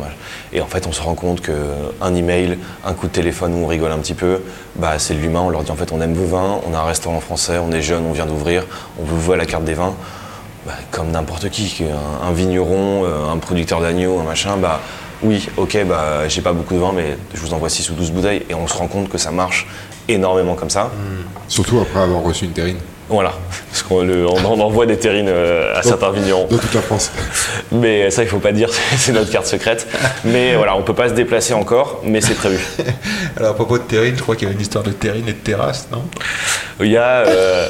Et 0.53 0.61
en 0.61 0.67
fait 0.67 0.87
on 0.87 0.93
se 0.93 1.03
rend 1.03 1.15
compte 1.15 1.41
qu'un 1.41 2.15
email, 2.15 2.59
un 2.85 2.93
coup 2.93 3.09
de 3.09 3.13
téléphone 3.13 3.55
où 3.55 3.65
on 3.65 3.67
rigole 3.67 3.91
un 3.91 3.99
petit 3.99 4.15
peu, 4.15 4.43
bah, 4.77 4.99
c'est 4.99 5.15
de 5.15 5.19
l'humain. 5.19 5.41
On 5.41 5.51
leur 5.51 5.65
dit 5.65 5.71
en 5.71 5.77
fait 5.77 5.91
on 5.91 6.01
aime 6.01 6.15
vos 6.15 6.27
vins, 6.27 6.61
on 6.71 6.75
a 6.75 6.79
un 6.79 6.85
restaurant 6.85 7.21
français, 7.21 7.59
on 7.59 7.73
est 7.73 7.83
jeune, 7.83 8.05
on 8.07 8.13
vient 8.13 8.27
d'ouvrir, 8.27 8.65
on 9.01 9.05
vous 9.05 9.33
à 9.33 9.37
la 9.37 9.47
carte 9.47 9.65
des 9.65 9.75
vins. 9.75 9.95
Bah, 10.65 10.75
comme 10.93 11.11
n'importe 11.11 11.49
qui, 11.49 11.85
un, 12.23 12.33
vigneron, 12.33 13.05
un 13.05 13.37
producteur 13.39 13.81
d'agneau, 13.81 14.21
un 14.21 14.23
machin, 14.23 14.57
bah 14.59 14.81
oui, 15.25 15.49
ok, 15.57 15.85
bah 15.89 16.29
j'ai 16.29 16.41
pas 16.41 16.53
beaucoup 16.53 16.75
de 16.75 16.79
vin, 16.79 16.93
mais 16.95 17.17
je 17.35 17.41
vous 17.41 17.53
envoie 17.53 17.69
6 17.69 17.91
ou 17.91 17.95
12 17.95 18.13
bouteilles 18.13 18.43
et 18.49 18.55
on 18.55 18.69
se 18.69 18.77
rend 18.77 18.87
compte 18.87 19.09
que 19.09 19.19
ça 19.19 19.33
marche 19.33 19.67
énormément 20.09 20.55
comme 20.55 20.71
ça. 20.71 20.91
Surtout 21.49 21.81
après 21.81 22.01
avoir 22.01 22.23
reçu 22.23 22.45
une 22.45 22.53
terrine 22.53 22.79
Voilà, 23.13 23.35
parce 23.71 23.83
qu'on 23.83 24.09
on 24.09 24.61
envoie 24.61 24.87
des 24.87 24.97
terrines 24.97 25.29
euh, 25.29 25.79
à 25.79 25.83
certains 25.83 26.11
vignerons. 26.13 26.47
dans 26.51 26.57
toute 26.57 26.73
la 26.73 26.81
France. 26.81 27.13
Mais 27.71 28.11
ça, 28.11 28.23
il 28.23 28.29
faut 28.29 28.39
pas 28.39 28.53
dire, 28.53 28.71
c'est 28.97 29.13
notre 29.13 29.31
carte 29.31 29.45
secrète. 29.45 29.87
Mais 30.25 30.57
voilà, 30.57 30.75
on 30.77 30.83
peut 30.83 30.95
pas 30.95 31.11
se 31.11 31.13
déplacer 31.13 31.53
encore, 31.53 32.01
mais 32.05 32.23
c'est 32.23 32.33
prévu. 32.33 32.59
Alors, 33.37 33.51
à 33.51 33.55
propos 33.55 33.77
de 33.77 33.83
terrine, 33.83 34.15
je 34.17 34.23
crois 34.23 34.35
qu'il 34.35 34.45
y 34.45 34.47
avait 34.47 34.55
une 34.55 34.63
histoire 34.63 34.83
de 34.83 34.93
terrine 34.93 35.29
et 35.29 35.35
de 35.35 35.39
terrasse, 35.39 35.89
non? 35.93 36.05
Il 36.81 36.91
y 36.91 36.97
a. 36.97 37.19
euh, 37.27 37.69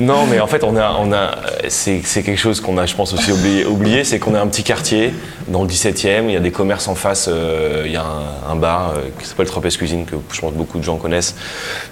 non, 0.00 0.26
mais 0.28 0.40
en 0.40 0.48
fait, 0.48 0.64
on 0.64 0.76
a, 0.76 0.96
on 0.98 1.12
a, 1.12 1.36
c'est, 1.68 2.00
c'est 2.04 2.24
quelque 2.24 2.40
chose 2.40 2.60
qu'on 2.60 2.76
a, 2.76 2.84
je 2.84 2.96
pense, 2.96 3.12
aussi 3.12 3.30
oublié, 3.30 3.64
oublié, 3.64 4.02
c'est 4.02 4.18
qu'on 4.18 4.34
a 4.34 4.40
un 4.40 4.48
petit 4.48 4.64
quartier 4.64 5.14
dans 5.46 5.62
le 5.62 5.68
17e, 5.68 6.24
il 6.24 6.32
y 6.32 6.36
a 6.36 6.40
des 6.40 6.50
commerces 6.50 6.88
en 6.88 6.96
face, 6.96 7.28
euh, 7.30 7.84
il 7.86 7.92
y 7.92 7.96
a 7.96 8.02
un, 8.04 8.50
un 8.52 8.56
bar 8.56 8.94
euh, 8.96 9.00
qui 9.20 9.26
s'appelle 9.28 9.46
Tropez 9.46 9.68
Cuisine, 9.68 10.06
que 10.06 10.16
je 10.32 10.40
pense 10.40 10.50
que 10.50 10.56
beaucoup 10.56 10.78
de 10.80 10.84
gens 10.84 10.96
connaissent, 10.96 11.36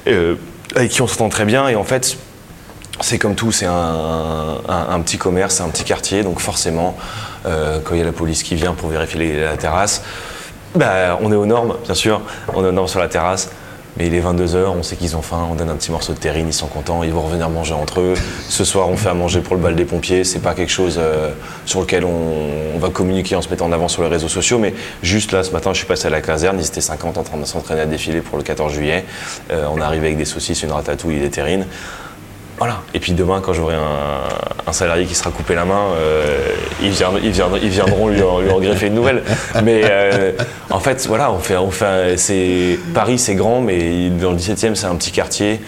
avec 0.06 0.90
qui 0.90 1.02
on 1.02 1.06
s'entend 1.06 1.28
très 1.28 1.44
bien. 1.44 1.68
Et 1.68 1.76
en 1.76 1.84
fait, 1.84 2.16
c'est 3.00 3.18
comme 3.18 3.34
tout, 3.34 3.52
c'est 3.52 3.66
un, 3.66 5.00
petit 5.02 5.18
commerce, 5.18 5.60
un 5.60 5.68
petit 5.68 5.84
quartier, 5.84 6.22
donc 6.22 6.40
forcément, 6.40 6.96
euh, 7.46 7.78
quand 7.82 7.94
il 7.94 7.98
y 7.98 8.02
a 8.02 8.04
la 8.04 8.12
police 8.12 8.42
qui 8.42 8.54
vient 8.54 8.74
pour 8.74 8.88
vérifier 8.88 9.40
la 9.40 9.56
terrasse, 9.56 10.02
bah, 10.74 11.18
on 11.20 11.32
est 11.32 11.36
aux 11.36 11.46
normes, 11.46 11.76
bien 11.84 11.94
sûr, 11.94 12.20
on 12.54 12.64
est 12.64 12.68
aux 12.68 12.72
normes 12.72 12.88
sur 12.88 13.00
la 13.00 13.08
terrasse. 13.08 13.50
Mais 13.96 14.06
il 14.06 14.14
est 14.14 14.20
22h, 14.20 14.68
on 14.68 14.82
sait 14.82 14.94
qu'ils 14.94 15.16
ont 15.16 15.22
faim, 15.22 15.48
on 15.50 15.56
donne 15.56 15.68
un 15.68 15.74
petit 15.74 15.90
morceau 15.90 16.12
de 16.12 16.18
terrine, 16.18 16.46
ils 16.46 16.52
sont 16.52 16.68
contents, 16.68 17.02
ils 17.02 17.12
vont 17.12 17.22
revenir 17.22 17.50
manger 17.50 17.74
entre 17.74 18.00
eux. 18.00 18.14
Ce 18.48 18.64
soir, 18.64 18.88
on 18.88 18.96
fait 18.96 19.08
à 19.08 19.14
manger 19.14 19.40
pour 19.40 19.56
le 19.56 19.62
bal 19.62 19.74
des 19.74 19.84
pompiers. 19.84 20.22
C'est 20.22 20.38
pas 20.38 20.54
quelque 20.54 20.70
chose 20.70 20.96
euh, 20.98 21.30
sur 21.66 21.80
lequel 21.80 22.04
on, 22.04 22.78
va 22.78 22.88
communiquer 22.88 23.36
en 23.36 23.42
se 23.42 23.50
mettant 23.50 23.66
en 23.66 23.72
avant 23.72 23.88
sur 23.88 24.02
les 24.02 24.08
réseaux 24.08 24.28
sociaux, 24.28 24.58
mais 24.58 24.72
juste 25.02 25.32
là, 25.32 25.42
ce 25.42 25.50
matin, 25.50 25.72
je 25.72 25.78
suis 25.78 25.86
passé 25.86 26.06
à 26.06 26.10
la 26.10 26.22
caserne, 26.22 26.56
ils 26.58 26.66
étaient 26.66 26.80
50 26.80 27.18
en 27.18 27.22
train 27.22 27.36
de 27.36 27.44
s'entraîner 27.44 27.82
à 27.82 27.86
défiler 27.86 28.20
pour 28.20 28.38
le 28.38 28.44
14 28.44 28.72
juillet. 28.72 29.04
Euh, 29.50 29.66
on 29.70 29.78
est 29.78 29.82
arrivé 29.82 30.06
avec 30.06 30.18
des 30.18 30.24
saucisses, 30.24 30.62
une 30.62 30.72
ratatouille 30.72 31.16
et 31.16 31.20
des 31.20 31.30
terrines. 31.30 31.66
Et 32.92 33.00
puis 33.00 33.12
demain, 33.12 33.40
quand 33.40 33.52
j'aurai 33.52 33.74
un, 33.74 34.72
salarié 34.72 35.06
qui 35.06 35.14
sera 35.14 35.30
coupé 35.30 35.54
la 35.54 35.64
main, 35.64 35.94
euh, 35.96 36.54
ils, 36.82 36.90
viendront, 36.90 38.08
lui, 38.08 38.22
en, 38.22 38.60
greffer 38.60 38.86
une 38.86 38.94
nouvelle. 38.94 39.22
Mais 39.64 39.82
euh, 39.84 40.32
en 40.68 40.78
fait, 40.78 41.06
voilà, 41.06 41.32
on 41.32 41.38
fait, 41.40 42.78
Paris, 42.94 43.18
c'est 43.18 43.34
grand, 43.34 43.60
mais 43.60 44.10
dans 44.10 44.32
le 44.32 44.36
17e, 44.36 44.74
c'est 44.74 44.86
un 44.86 44.94
petit 44.96 45.10
quartier. 45.10 45.60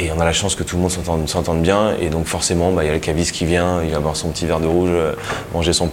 Et 0.00 0.12
on 0.16 0.20
a 0.20 0.24
la 0.24 0.32
chance 0.32 0.54
que 0.54 0.62
tout 0.62 0.76
le 0.76 0.82
monde 0.82 1.28
s'entende, 1.28 1.62
bien. 1.62 1.94
Et 2.00 2.08
donc 2.08 2.26
forcément, 2.26 2.70
bah, 2.70 2.84
il 2.84 2.86
y 2.86 2.90
a 2.90 2.92
le 2.92 3.00
caviste 3.00 3.34
qui 3.34 3.44
vient, 3.44 3.82
il 3.82 3.90
va 3.90 3.98
boire 3.98 4.14
son 4.14 4.28
petit 4.28 4.46
verre 4.46 4.60
de 4.60 4.66
rouge, 4.66 4.90
euh, 4.92 5.14
manger 5.52 5.72
son, 5.72 5.88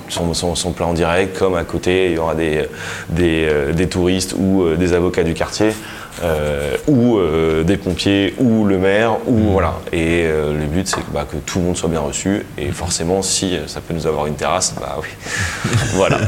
plat 0.76 0.86
en 0.86 0.94
direct. 0.94 1.40
Comme 1.40 1.56
à 1.56 1.64
côté, 1.64 2.08
il 2.08 2.14
y 2.14 2.18
aura 2.20 2.36
des, 2.36 3.88
touristes 3.90 4.36
ou 4.38 4.76
des 4.76 4.94
avocats 4.94 5.24
du 5.24 5.34
quartier, 5.34 5.72
euh, 6.24 6.76
ou 6.88 7.18
euh, 7.18 7.64
des 7.64 7.78
pompiers, 7.78 8.34
ou 8.40 8.66
le 8.66 8.78
maire, 8.78 9.18
ou 9.28 9.38
voilà. 9.52 9.76
Et 9.92 10.24
euh, 10.26 10.58
le 10.58 10.66
but, 10.66 10.88
c'est 10.88 10.98
que, 11.02 11.12
bah, 11.14 11.26
que 11.30 11.38
tout 11.38 11.60
le 11.60 11.66
monde 11.66 11.78
soit 11.78 11.90
bien 11.90 12.00
reçu. 12.00 12.46
Et 12.58 12.72
forcément, 12.72 13.22
si 13.22 13.56
euh, 13.56 13.68
ça 13.68 13.82
peut 13.82 13.94
nous 13.94 14.08
avoir 14.08 14.26
une 14.28 14.36
terrasse, 14.36 14.74
bah 14.80 14.98
oui. 15.02 15.08
voilà. 15.94 16.20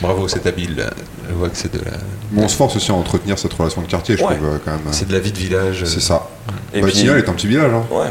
Bravo, 0.00 0.28
c'est 0.28 0.46
habile. 0.46 0.84
Je 1.28 1.34
vois 1.34 1.48
que 1.48 1.56
c'est 1.56 1.72
de 1.72 1.78
la, 1.84 1.92
Bon, 2.32 2.42
on 2.44 2.48
se 2.48 2.56
force 2.56 2.76
aussi 2.76 2.90
à 2.92 2.94
entretenir 2.94 3.38
cette 3.38 3.52
relation 3.54 3.82
de 3.82 3.86
quartier, 3.88 4.16
je 4.16 4.22
Ouais. 4.24 4.36
trouve 4.36 4.60
quand 4.64 4.70
même. 4.70 4.80
c'est 4.92 5.08
de 5.08 5.12
la 5.12 5.18
vie 5.18 5.32
de 5.32 5.38
village. 5.38 5.84
C'est 5.84 6.00
ça. 6.00 6.28
Et 6.72 6.80
Batignolles 6.80 7.16
puis- 7.18 7.26
est 7.26 7.30
un 7.30 7.34
petit 7.34 7.46
village. 7.48 7.72
Hein. 7.72 7.82
Ouais. 7.90 8.06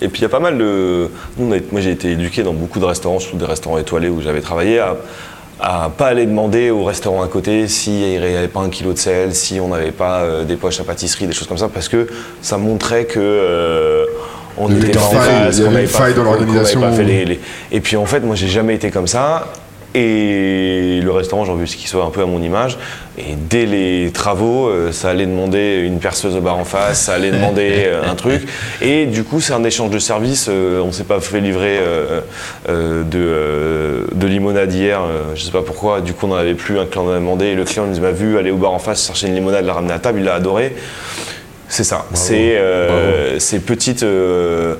Et 0.00 0.08
puis 0.08 0.20
il 0.20 0.22
y 0.22 0.26
a 0.26 0.28
pas 0.28 0.38
mal 0.40 0.56
de. 0.58 1.10
Nous, 1.38 1.48
on 1.48 1.52
a- 1.52 1.60
moi 1.72 1.80
j'ai 1.80 1.90
été 1.90 2.10
éduqué 2.12 2.42
dans 2.42 2.52
beaucoup 2.52 2.78
de 2.78 2.84
restaurants, 2.84 3.18
surtout 3.18 3.38
des 3.38 3.46
restaurants 3.46 3.78
étoilés 3.78 4.08
où 4.10 4.20
j'avais 4.20 4.42
travaillé, 4.42 4.78
à, 4.78 4.94
à 5.60 5.90
pas 5.96 6.06
aller 6.08 6.26
demander 6.26 6.70
au 6.70 6.84
restaurant 6.84 7.22
à 7.22 7.28
côté 7.28 7.66
s'il 7.68 7.94
n'y 7.94 8.16
avait 8.16 8.48
pas 8.48 8.60
un 8.60 8.68
kilo 8.68 8.92
de 8.92 8.98
sel, 8.98 9.34
si 9.34 9.58
on 9.60 9.68
n'avait 9.68 9.90
pas 9.92 10.20
euh, 10.20 10.44
des 10.44 10.56
poches 10.56 10.80
à 10.80 10.84
pâtisserie, 10.84 11.26
des 11.26 11.32
choses 11.32 11.48
comme 11.48 11.58
ça, 11.58 11.68
parce 11.72 11.88
que 11.88 12.06
ça 12.42 12.58
montrait 12.58 13.04
que 13.06 13.18
euh, 13.20 14.04
on 14.58 14.68
Il 14.68 14.84
était 14.84 14.98
en 14.98 15.08
qu'on 15.66 15.70
n'avait 15.70 15.86
pas 15.86 15.98
fait- 16.06 16.14
dans 16.14 16.22
l'organisation. 16.24 16.80
pas 16.80 16.92
fait 16.92 17.04
les- 17.04 17.24
les- 17.24 17.40
Et 17.72 17.80
puis 17.80 17.96
en 17.96 18.06
fait, 18.06 18.20
moi 18.20 18.34
j'ai 18.36 18.48
jamais 18.48 18.74
été 18.74 18.90
comme 18.90 19.06
ça. 19.06 19.46
Et 19.98 21.00
le 21.02 21.10
restaurant, 21.10 21.46
j'ai 21.46 21.52
envie 21.52 21.64
qu'il 21.64 21.88
soit 21.88 22.04
un 22.04 22.10
peu 22.10 22.20
à 22.20 22.26
mon 22.26 22.42
image. 22.42 22.76
Et 23.16 23.34
dès 23.34 23.64
les 23.64 24.10
travaux, 24.12 24.68
euh, 24.68 24.92
ça 24.92 25.08
allait 25.08 25.24
demander 25.24 25.80
une 25.82 26.00
perceuse 26.00 26.36
au 26.36 26.42
bar 26.42 26.58
en 26.58 26.66
face, 26.66 27.00
ça 27.04 27.14
allait 27.14 27.30
demander 27.30 27.70
euh, 27.86 28.02
un 28.06 28.14
truc. 28.14 28.46
Et 28.82 29.06
du 29.06 29.24
coup, 29.24 29.40
c'est 29.40 29.54
un 29.54 29.64
échange 29.64 29.88
de 29.90 29.98
services. 29.98 30.48
euh, 30.50 30.82
on 30.82 30.92
s'est 30.92 31.04
pas 31.04 31.18
fait 31.20 31.40
livrer 31.40 31.80
de, 32.68 34.06
de 34.14 34.26
limonade 34.26 34.70
hier, 34.70 35.00
je 35.34 35.42
sais 35.42 35.50
pas 35.50 35.62
pourquoi. 35.62 36.02
Du 36.02 36.12
coup, 36.12 36.26
on 36.26 36.28
n'en 36.28 36.36
avait 36.36 36.52
plus. 36.54 36.78
Un 36.78 36.84
client 36.84 37.06
en 37.06 37.12
a 37.12 37.14
demandé. 37.14 37.46
Et 37.46 37.54
le 37.54 37.64
client 37.64 37.86
il 37.90 38.00
m'a 38.02 38.10
vu 38.10 38.36
aller 38.36 38.50
au 38.50 38.56
bar 38.58 38.72
en 38.72 38.78
face 38.78 39.06
chercher 39.06 39.28
une 39.28 39.34
limonade, 39.34 39.64
la 39.64 39.72
ramener 39.72 39.94
à 39.94 39.98
table. 39.98 40.18
Il 40.18 40.26
l'a 40.26 40.34
adoré. 40.34 40.76
C'est 41.68 41.84
ça. 41.84 42.04
C'est 42.12 42.58
euh, 42.58 43.38
ces 43.38 43.60
petites. 43.60 44.02
euh, 44.02 44.74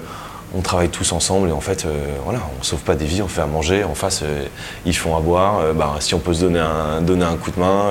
on 0.56 0.60
travaille 0.62 0.88
tous 0.88 1.12
ensemble 1.12 1.48
et 1.48 1.52
en 1.52 1.60
fait, 1.60 1.84
euh, 1.84 1.90
voilà, 2.24 2.40
on 2.58 2.62
sauve 2.62 2.80
pas 2.80 2.94
des 2.94 3.04
vies, 3.04 3.20
on 3.22 3.28
fait 3.28 3.42
à 3.42 3.46
manger. 3.46 3.84
En 3.84 3.94
face, 3.94 4.22
euh, 4.22 4.44
ils 4.86 4.96
font 4.96 5.16
à 5.16 5.20
boire. 5.20 5.60
Euh, 5.60 5.72
bah, 5.72 5.96
si 6.00 6.14
on 6.14 6.18
peut 6.18 6.32
se 6.32 6.40
donner 6.40 6.60
un, 6.60 7.02
donner 7.02 7.24
un 7.24 7.36
coup 7.36 7.50
de 7.50 7.60
main, 7.60 7.90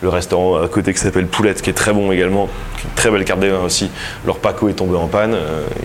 le 0.00 0.08
restaurant 0.08 0.62
à 0.62 0.68
côté 0.68 0.92
qui 0.92 1.00
s'appelle 1.00 1.26
Poulette, 1.26 1.60
qui 1.62 1.70
est 1.70 1.74
très 1.74 1.92
bon 1.92 2.10
également, 2.10 2.46
qui 2.76 2.82
est 2.86 2.88
une 2.88 2.94
très 2.94 3.10
belle 3.10 3.24
carte 3.24 3.40
des 3.40 3.50
vins 3.50 3.62
aussi. 3.64 3.90
Leur 4.24 4.38
Paco 4.38 4.68
est 4.68 4.74
tombé 4.74 4.96
en 4.96 5.06
panne. 5.08 5.36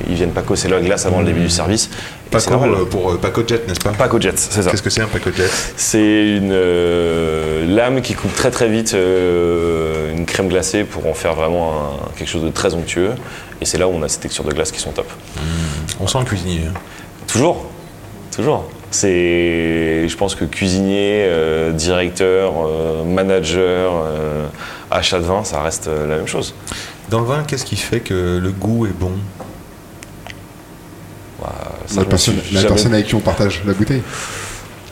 ils 0.07 0.15
viennent 0.15 0.31
Paco, 0.31 0.55
c'est 0.55 0.69
la 0.69 0.79
glace 0.79 1.05
avant 1.05 1.19
le 1.19 1.25
début 1.25 1.41
du 1.41 1.49
service. 1.49 1.89
Et 2.31 2.39
c'est 2.39 2.49
Paco 2.49 2.65
normal. 2.65 2.85
pour 2.85 3.17
Paco 3.19 3.41
Jet, 3.47 3.67
n'est-ce 3.67 3.79
pas? 3.79 3.91
Paco 3.91 4.19
Jet, 4.19 4.37
c'est 4.39 4.61
ça. 4.63 4.71
Qu'est-ce 4.71 4.81
que 4.81 4.89
c'est 4.89 5.01
un 5.01 5.07
Paco 5.07 5.29
Jet 5.35 5.49
C'est 5.75 6.27
une 6.37 6.53
lame 7.75 8.01
qui 8.01 8.13
coupe 8.13 8.33
très 8.33 8.49
très 8.51 8.69
vite 8.69 8.93
une 8.95 10.25
crème 10.25 10.47
glacée 10.47 10.83
pour 10.83 11.05
en 11.07 11.13
faire 11.13 11.33
vraiment 11.35 11.73
un- 11.73 12.17
quelque 12.17 12.29
chose 12.29 12.43
de 12.43 12.49
très 12.49 12.73
onctueux. 12.73 13.11
Et 13.63 13.65
c'est 13.65 13.77
là 13.77 13.87
où 13.87 13.91
on 13.93 14.03
a 14.03 14.09
ces 14.09 14.19
textures 14.19 14.43
de 14.43 14.51
glace 14.51 14.73
qui 14.73 14.79
sont 14.81 14.91
top. 14.91 15.09
On 16.01 16.05
sent 16.07 16.19
le 16.19 16.25
cuisinier. 16.25 16.63
hein. 16.67 16.73
Toujours, 17.27 17.65
toujours. 18.35 18.65
C'est, 18.91 20.05
je 20.09 20.17
pense 20.17 20.35
que 20.35 20.43
cuisinier, 20.43 21.23
euh, 21.29 21.71
directeur, 21.71 22.51
euh, 22.67 23.05
manager, 23.05 23.93
euh, 24.05 24.45
achat 24.91 25.19
de 25.19 25.23
vin, 25.23 25.45
ça 25.45 25.61
reste 25.61 25.87
euh, 25.87 26.07
la 26.09 26.17
même 26.17 26.27
chose. 26.27 26.53
Dans 27.09 27.21
le 27.21 27.25
vin, 27.25 27.43
qu'est-ce 27.47 27.63
qui 27.63 27.77
fait 27.77 28.01
que 28.01 28.37
le 28.37 28.51
goût 28.51 28.85
est 28.85 28.89
bon? 28.99 29.13
Bah, 31.41 31.53
ça, 31.87 32.01
La 32.01 32.05
personne, 32.05 32.35
suis 32.43 32.53
la 32.55 32.61
jamais- 32.61 32.73
personne 32.75 32.93
avec 32.93 33.07
qui 33.07 33.15
on 33.15 33.19
partage 33.21 33.61
la 33.65 33.73
bouteille. 33.73 34.03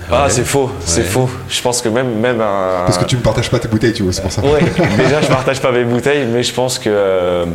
Ah, 0.09 0.27
c'est 0.29 0.45
faux, 0.45 0.71
c'est 0.85 1.01
Ouais. 1.01 1.07
faux. 1.07 1.29
Je 1.49 1.61
pense 1.61 1.81
que 1.81 1.89
même, 1.89 2.19
même 2.19 2.39
un. 2.39 2.83
Parce 2.85 2.97
que 2.97 3.05
tu 3.05 3.17
ne 3.17 3.21
partages 3.21 3.49
pas 3.51 3.59
tes 3.59 3.67
bouteilles, 3.67 3.93
tu 3.93 4.03
vois, 4.03 4.13
c'est 4.13 4.21
pour 4.21 4.31
ça. 4.31 4.41
Ouais, 4.41 4.61
déjà 4.97 5.21
je 5.21 5.27
partage 5.27 5.61
pas 5.61 5.71
mes 5.73 5.83
bouteilles, 5.83 6.25
mais 6.25 6.41
je 6.43 6.53
pense 6.53 6.79
que 6.79 6.89
euh, 6.89 7.45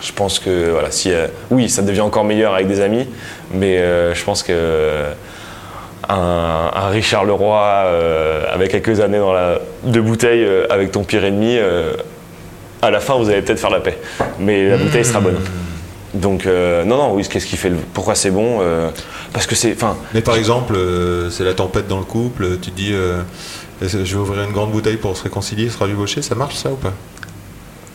je 0.00 0.12
pense 0.12 0.38
que 0.38 0.70
voilà, 0.70 0.90
si 0.90 1.12
euh, 1.12 1.26
oui, 1.50 1.68
ça 1.68 1.82
devient 1.82 2.00
encore 2.02 2.24
meilleur 2.24 2.54
avec 2.54 2.68
des 2.68 2.80
amis, 2.80 3.06
mais 3.52 3.78
euh, 3.78 4.14
je 4.14 4.24
pense 4.24 4.42
que 4.42 4.52
euh, 4.52 5.12
un, 6.08 6.70
un 6.74 6.88
Richard 6.88 7.24
Leroy 7.24 7.60
avec 8.52 8.70
quelques 8.70 9.00
années 9.00 9.18
dans 9.18 9.32
la 9.32 9.58
de 9.84 10.00
bouteilles 10.00 10.44
euh, 10.44 10.66
avec 10.70 10.92
ton 10.92 11.02
pire 11.04 11.24
ennemi, 11.24 11.58
à 12.80 12.90
la 12.90 13.00
fin 13.00 13.16
vous 13.16 13.28
allez 13.28 13.42
peut-être 13.42 13.58
faire 13.58 13.70
la 13.70 13.80
paix, 13.80 13.98
mais 14.38 14.68
la 14.68 14.76
bouteille 14.76 15.04
sera 15.04 15.20
bonne. 15.20 15.38
Donc 16.14 16.46
euh, 16.46 16.84
non 16.84 16.96
non 16.96 17.14
oui, 17.14 17.28
qu'est-ce 17.28 17.46
qui 17.46 17.56
fait 17.56 17.68
le, 17.68 17.76
pourquoi 17.92 18.14
c'est 18.14 18.30
bon 18.30 18.60
Parce 19.32 19.46
que 19.46 19.54
c'est 19.54 19.72
enfin 19.72 19.96
Mais 20.14 20.22
par 20.22 20.36
exemple, 20.36 20.74
c'est 21.30 21.44
la 21.44 21.54
tempête 21.54 21.88
dans 21.88 21.98
le 21.98 22.04
couple, 22.04 22.58
tu 22.62 22.70
te 22.70 22.76
dis 22.76 22.94
je 23.82 23.86
vais 23.88 24.14
ouvrir 24.20 24.44
une 24.44 24.52
grande 24.52 24.70
bouteille 24.70 24.96
pour 24.96 25.16
se 25.16 25.24
réconcilier, 25.24 25.68
se 25.68 25.78
rabibocher, 25.78 26.22
ça 26.22 26.34
marche 26.34 26.54
ça 26.56 26.70
ou 26.70 26.76
pas? 26.76 26.92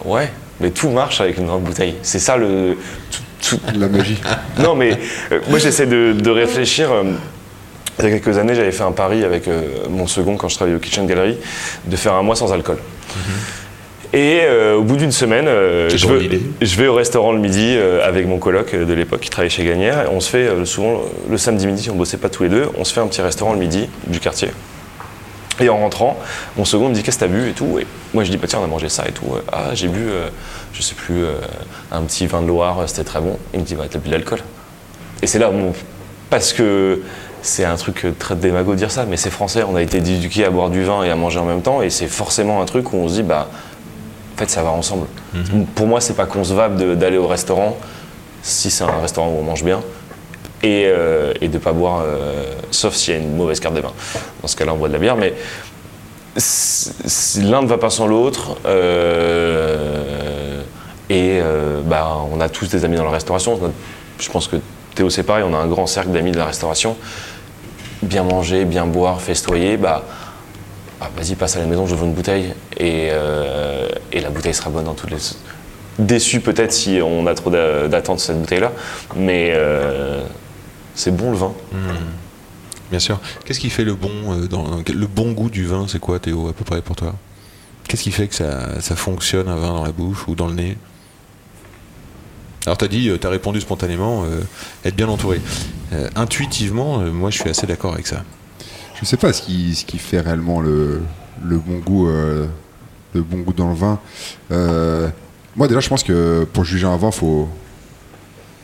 Ouais, 0.06 0.30
mais 0.60 0.70
tout 0.72 0.90
marche 0.90 1.22
avec 1.22 1.38
une 1.38 1.46
grande 1.48 1.64
bouteille. 1.64 1.96
C'est 2.04 2.20
ça 2.20 2.38
le 2.38 2.78
tout- 3.12 3.58
tout- 3.58 3.60
La 3.80 3.88
magie. 3.88 4.22
Non, 4.60 4.76
mais 4.76 4.98
euh, 5.32 5.40
moi 5.50 5.60
j'essaie 5.60 5.86
de, 5.88 6.14
de 6.14 6.30
réfléchir. 6.30 6.92
euh, 6.92 7.04
il 8.00 8.06
y 8.06 8.08
a 8.08 8.12
quelques 8.20 8.38
années, 8.40 8.56
j'avais 8.56 8.72
fait 8.72 8.84
un 8.84 8.92
pari 8.92 9.24
avec 9.24 9.48
euh, 9.48 9.62
mon 9.90 10.08
second 10.08 10.36
quand 10.36 10.50
je 10.50 10.56
travaillais 10.56 10.76
au 10.78 10.80
Kitchen 10.80 11.06
Gallery 11.06 11.38
de 11.86 11.96
faire 11.96 12.14
un 12.14 12.24
mois 12.24 12.36
sans 12.36 12.52
alcool. 12.52 12.78
Et 14.16 14.42
euh, 14.44 14.76
au 14.76 14.84
bout 14.84 14.96
d'une 14.98 15.12
semaine, 15.12 15.46
euh, 15.48 15.90
je, 15.90 16.08
vais, 16.08 16.20
d'idée. 16.20 16.42
je 16.62 16.76
vais 16.76 16.88
au 16.88 16.94
restaurant 16.94 17.32
le 17.32 17.40
midi 17.40 17.76
avec 18.04 18.28
mon 18.28 18.38
coloc 18.38 18.76
de 18.76 18.94
l'époque 18.94 19.22
qui 19.22 19.30
travaillait 19.30 19.50
chez 19.50 19.64
Gagnère. 19.66 20.04
Et 20.04 20.08
on 20.12 20.20
se 20.20 20.30
fait 20.30 20.50
souvent 20.66 21.02
le 21.30 21.38
samedi 21.38 21.66
midi, 21.68 21.84
si 21.84 21.90
on 21.90 21.96
bossait 21.96 22.18
pas 22.18 22.30
tous 22.30 22.44
les 22.44 22.50
deux, 22.50 22.68
on 22.78 22.84
se 22.84 22.94
fait 22.94 23.02
un 23.02 23.08
petit 23.08 23.22
restaurant 23.22 23.54
le 23.54 23.60
midi 23.60 23.90
du 24.08 24.20
quartier. 24.20 24.50
Et 25.60 25.70
en 25.70 25.78
rentrant, 25.78 26.18
mon 26.58 26.66
second 26.66 26.90
me 26.90 26.94
dit 26.94 27.04
qu'est-ce 27.04 27.18
que 27.18 27.26
t'as 27.26 27.32
bu 27.32 27.50
et 27.50 27.54
tout. 27.54 27.78
Et 27.80 27.86
moi 28.14 28.24
je 28.24 28.32
dis 28.32 28.38
bah 28.38 28.48
tiens 28.48 28.60
on 28.60 28.64
a 28.64 28.68
mangé 28.68 28.90
ça 28.90 29.08
et 29.08 29.12
tout. 29.12 29.26
Ah 29.52 29.70
j'ai 29.74 29.88
bu, 29.88 30.00
euh, 30.10 30.30
je 30.74 30.82
sais 30.82 30.96
plus, 30.96 31.24
euh, 31.24 31.36
un 31.92 32.02
petit 32.02 32.26
vin 32.26 32.42
de 32.42 32.48
Loire, 32.48 32.84
c'était 32.88 33.04
très 33.04 33.22
bon. 33.22 33.38
Il 33.54 33.60
me 33.60 33.66
dit 33.66 33.76
bah 33.76 33.86
t'as 33.90 34.00
bu 34.00 34.08
de 34.08 34.14
l'alcool. 34.14 34.40
Et 35.22 35.28
c'est 35.28 35.40
là 35.40 35.52
mon... 35.52 35.74
parce 36.30 36.54
que 36.54 37.02
c'est 37.42 37.66
un 37.66 37.76
truc 37.76 38.06
très 38.18 38.36
démago 38.36 38.72
de 38.72 38.78
dire 38.78 38.92
ça, 38.92 39.06
mais 39.06 39.18
c'est 39.18 39.30
français. 39.30 39.64
On 39.64 39.76
a 39.76 39.82
été 39.82 39.98
éduqués 39.98 40.46
à 40.46 40.50
boire 40.50 40.70
du 40.70 40.84
vin 40.84 41.04
et 41.04 41.12
à 41.12 41.16
manger 41.16 41.40
en 41.40 41.46
même 41.46 41.62
temps, 41.62 41.82
et 41.82 41.90
c'est 41.90 42.08
forcément 42.08 42.62
un 42.62 42.66
truc 42.66 42.92
où 42.94 42.98
on 42.98 43.08
se 43.08 43.16
dit 43.16 43.24
bah 43.24 43.50
en 44.34 44.38
fait 44.40 44.50
ça 44.50 44.64
va 44.64 44.72
ensemble. 44.72 45.06
Pour 45.76 45.86
moi 45.86 46.02
c'est 46.02 46.16
pas 46.16 46.26
concevable 46.26 46.98
d'aller 46.98 47.18
au 47.18 47.28
restaurant 47.28 47.78
si 48.42 48.72
c'est 48.72 48.84
un 48.84 49.00
restaurant 49.00 49.30
où 49.30 49.40
on 49.40 49.44
mange 49.44 49.64
bien 49.64 49.82
et, 50.64 50.86
euh, 50.88 51.34
et 51.42 51.50
de 51.50 51.58
pas 51.58 51.74
boire, 51.74 52.02
euh, 52.04 52.46
sauf 52.72 52.96
s'il 52.96 53.14
y 53.14 53.18
a 53.18 53.20
une 53.20 53.36
mauvaise 53.36 53.60
carte 53.60 53.76
des 53.76 53.82
vins. 53.82 53.94
Dans 54.42 54.48
ce 54.48 54.56
cas-là, 54.56 54.74
on 54.74 54.78
boit 54.78 54.88
de 54.88 54.94
la 54.94 55.00
bière, 55.00 55.18
mais 55.18 55.34
l'un 57.42 57.62
ne 57.62 57.68
va 57.68 57.78
pas 57.78 57.90
sans 57.90 58.08
l'autre. 58.08 58.58
euh, 58.66 60.62
et 61.10 61.40
bah, 61.86 62.18
on 62.32 62.40
a 62.42 62.50
tous 62.50 62.70
des 62.70 62.86
amis 62.86 62.96
dans 62.96 63.04
la 63.04 63.12
restauration. 63.12 63.60
Je 64.20 64.30
pense 64.32 64.48
que 64.48 64.56
Théo, 64.96 65.10
c'est 65.10 65.24
pareil, 65.24 65.44
on 65.48 65.54
a 65.54 65.58
un 65.58 65.68
grand 65.68 65.86
cercle 65.86 66.10
d'amis 66.10 66.32
de 66.32 66.38
la 66.38 66.46
restauration. 66.46 66.96
Bien 68.02 68.24
manger, 68.24 68.66
bien 68.66 68.88
boire, 68.88 69.22
festoyer, 69.22 69.78
bah, 69.78 70.04
ah, 71.02 71.10
vas-y, 71.16 71.36
passe 71.36 71.58
à 71.58 71.60
la 71.60 71.66
maison, 71.66 71.86
je 71.86 71.94
veux 71.94 72.06
une 72.06 72.14
bouteille. 72.14 72.54
Et, 72.78 73.10
et 74.12 74.22
la 74.22 74.30
bouteille 74.30 74.54
sera 74.54 74.70
bonne 74.72 74.86
dans 74.86 74.94
toutes 74.94 75.12
les. 75.12 75.18
Déçu 76.00 76.40
peut-être 76.40 76.72
si 76.72 77.00
on 77.04 77.28
a 77.28 77.36
trop 77.36 77.52
d'a- 77.52 77.88
d'attentes 77.88 78.20
sur 78.20 78.28
cette 78.28 78.40
bouteille-là, 78.42 78.72
mais 79.16 79.54
c'est 80.96 81.16
bon 81.16 81.32
le 81.32 81.38
vin. 81.38 81.54
Bien 82.90 83.00
sûr. 83.00 83.20
Qu'est-ce 83.46 83.60
qui 83.60 83.70
fait 83.70 83.86
le 83.86 83.96
bon, 83.96 84.12
euh, 84.28 84.48
dans, 84.48 84.78
le 84.78 85.08
bon 85.08 85.32
goût 85.32 85.50
du 85.50 85.66
vin 85.66 85.86
C'est 85.88 86.00
quoi, 86.00 86.20
Théo, 86.20 86.48
à 86.48 86.54
peu 86.54 86.64
près 86.64 86.82
pour 86.82 86.96
toi? 86.96 87.16
Qu'est-ce 87.88 88.04
qui 88.04 88.12
fait 88.12 88.28
que 88.28 88.36
ça, 88.36 88.80
ça 88.82 88.96
fonctionne 88.96 89.48
un 89.48 89.56
vin 89.56 89.70
dans 89.70 89.84
la 89.84 89.92
bouche 89.92 90.28
ou 90.28 90.36
dans 90.36 90.48
le 90.48 90.54
nez? 90.54 90.78
Alors, 92.66 92.78
tu 92.78 92.86
as 92.86 92.88
dit, 92.88 93.12
tu 93.20 93.28
as 93.28 93.30
répondu 93.30 93.60
spontanément, 93.62 94.24
euh, 94.24 94.42
être 94.86 94.96
bien 94.96 95.10
entouré. 95.10 95.42
Euh, 95.92 96.10
intuitivement, 96.16 97.02
euh, 97.02 97.12
moi, 97.12 97.30
je 97.30 97.40
suis 97.40 97.50
assez 97.50 97.68
d'accord 97.68 97.94
avec 97.94 98.08
ça. 98.08 98.24
Je 99.00 99.06
sais 99.06 99.18
pas 99.18 99.34
ce 99.34 99.42
qui, 99.42 99.76
ce 99.76 99.86
qui 99.86 99.98
fait 99.98 100.22
réellement 100.22 100.62
le, 100.62 101.02
le 101.44 101.58
bon 101.58 101.80
goût, 101.80 102.08
euh, 102.08 102.48
le 103.14 103.22
bon 103.22 103.40
goût 103.40 103.54
dans 103.54 103.70
le 103.70 103.76
vin. 103.76 104.00
Euh, 104.52 105.10
moi 105.56 105.68
déjà, 105.68 105.80
je 105.82 105.90
pense 105.90 106.04
que 106.04 106.48
pour 106.54 106.64
juger 106.64 106.88
un 106.88 106.98
vin, 106.98 107.12
faut 107.12 107.50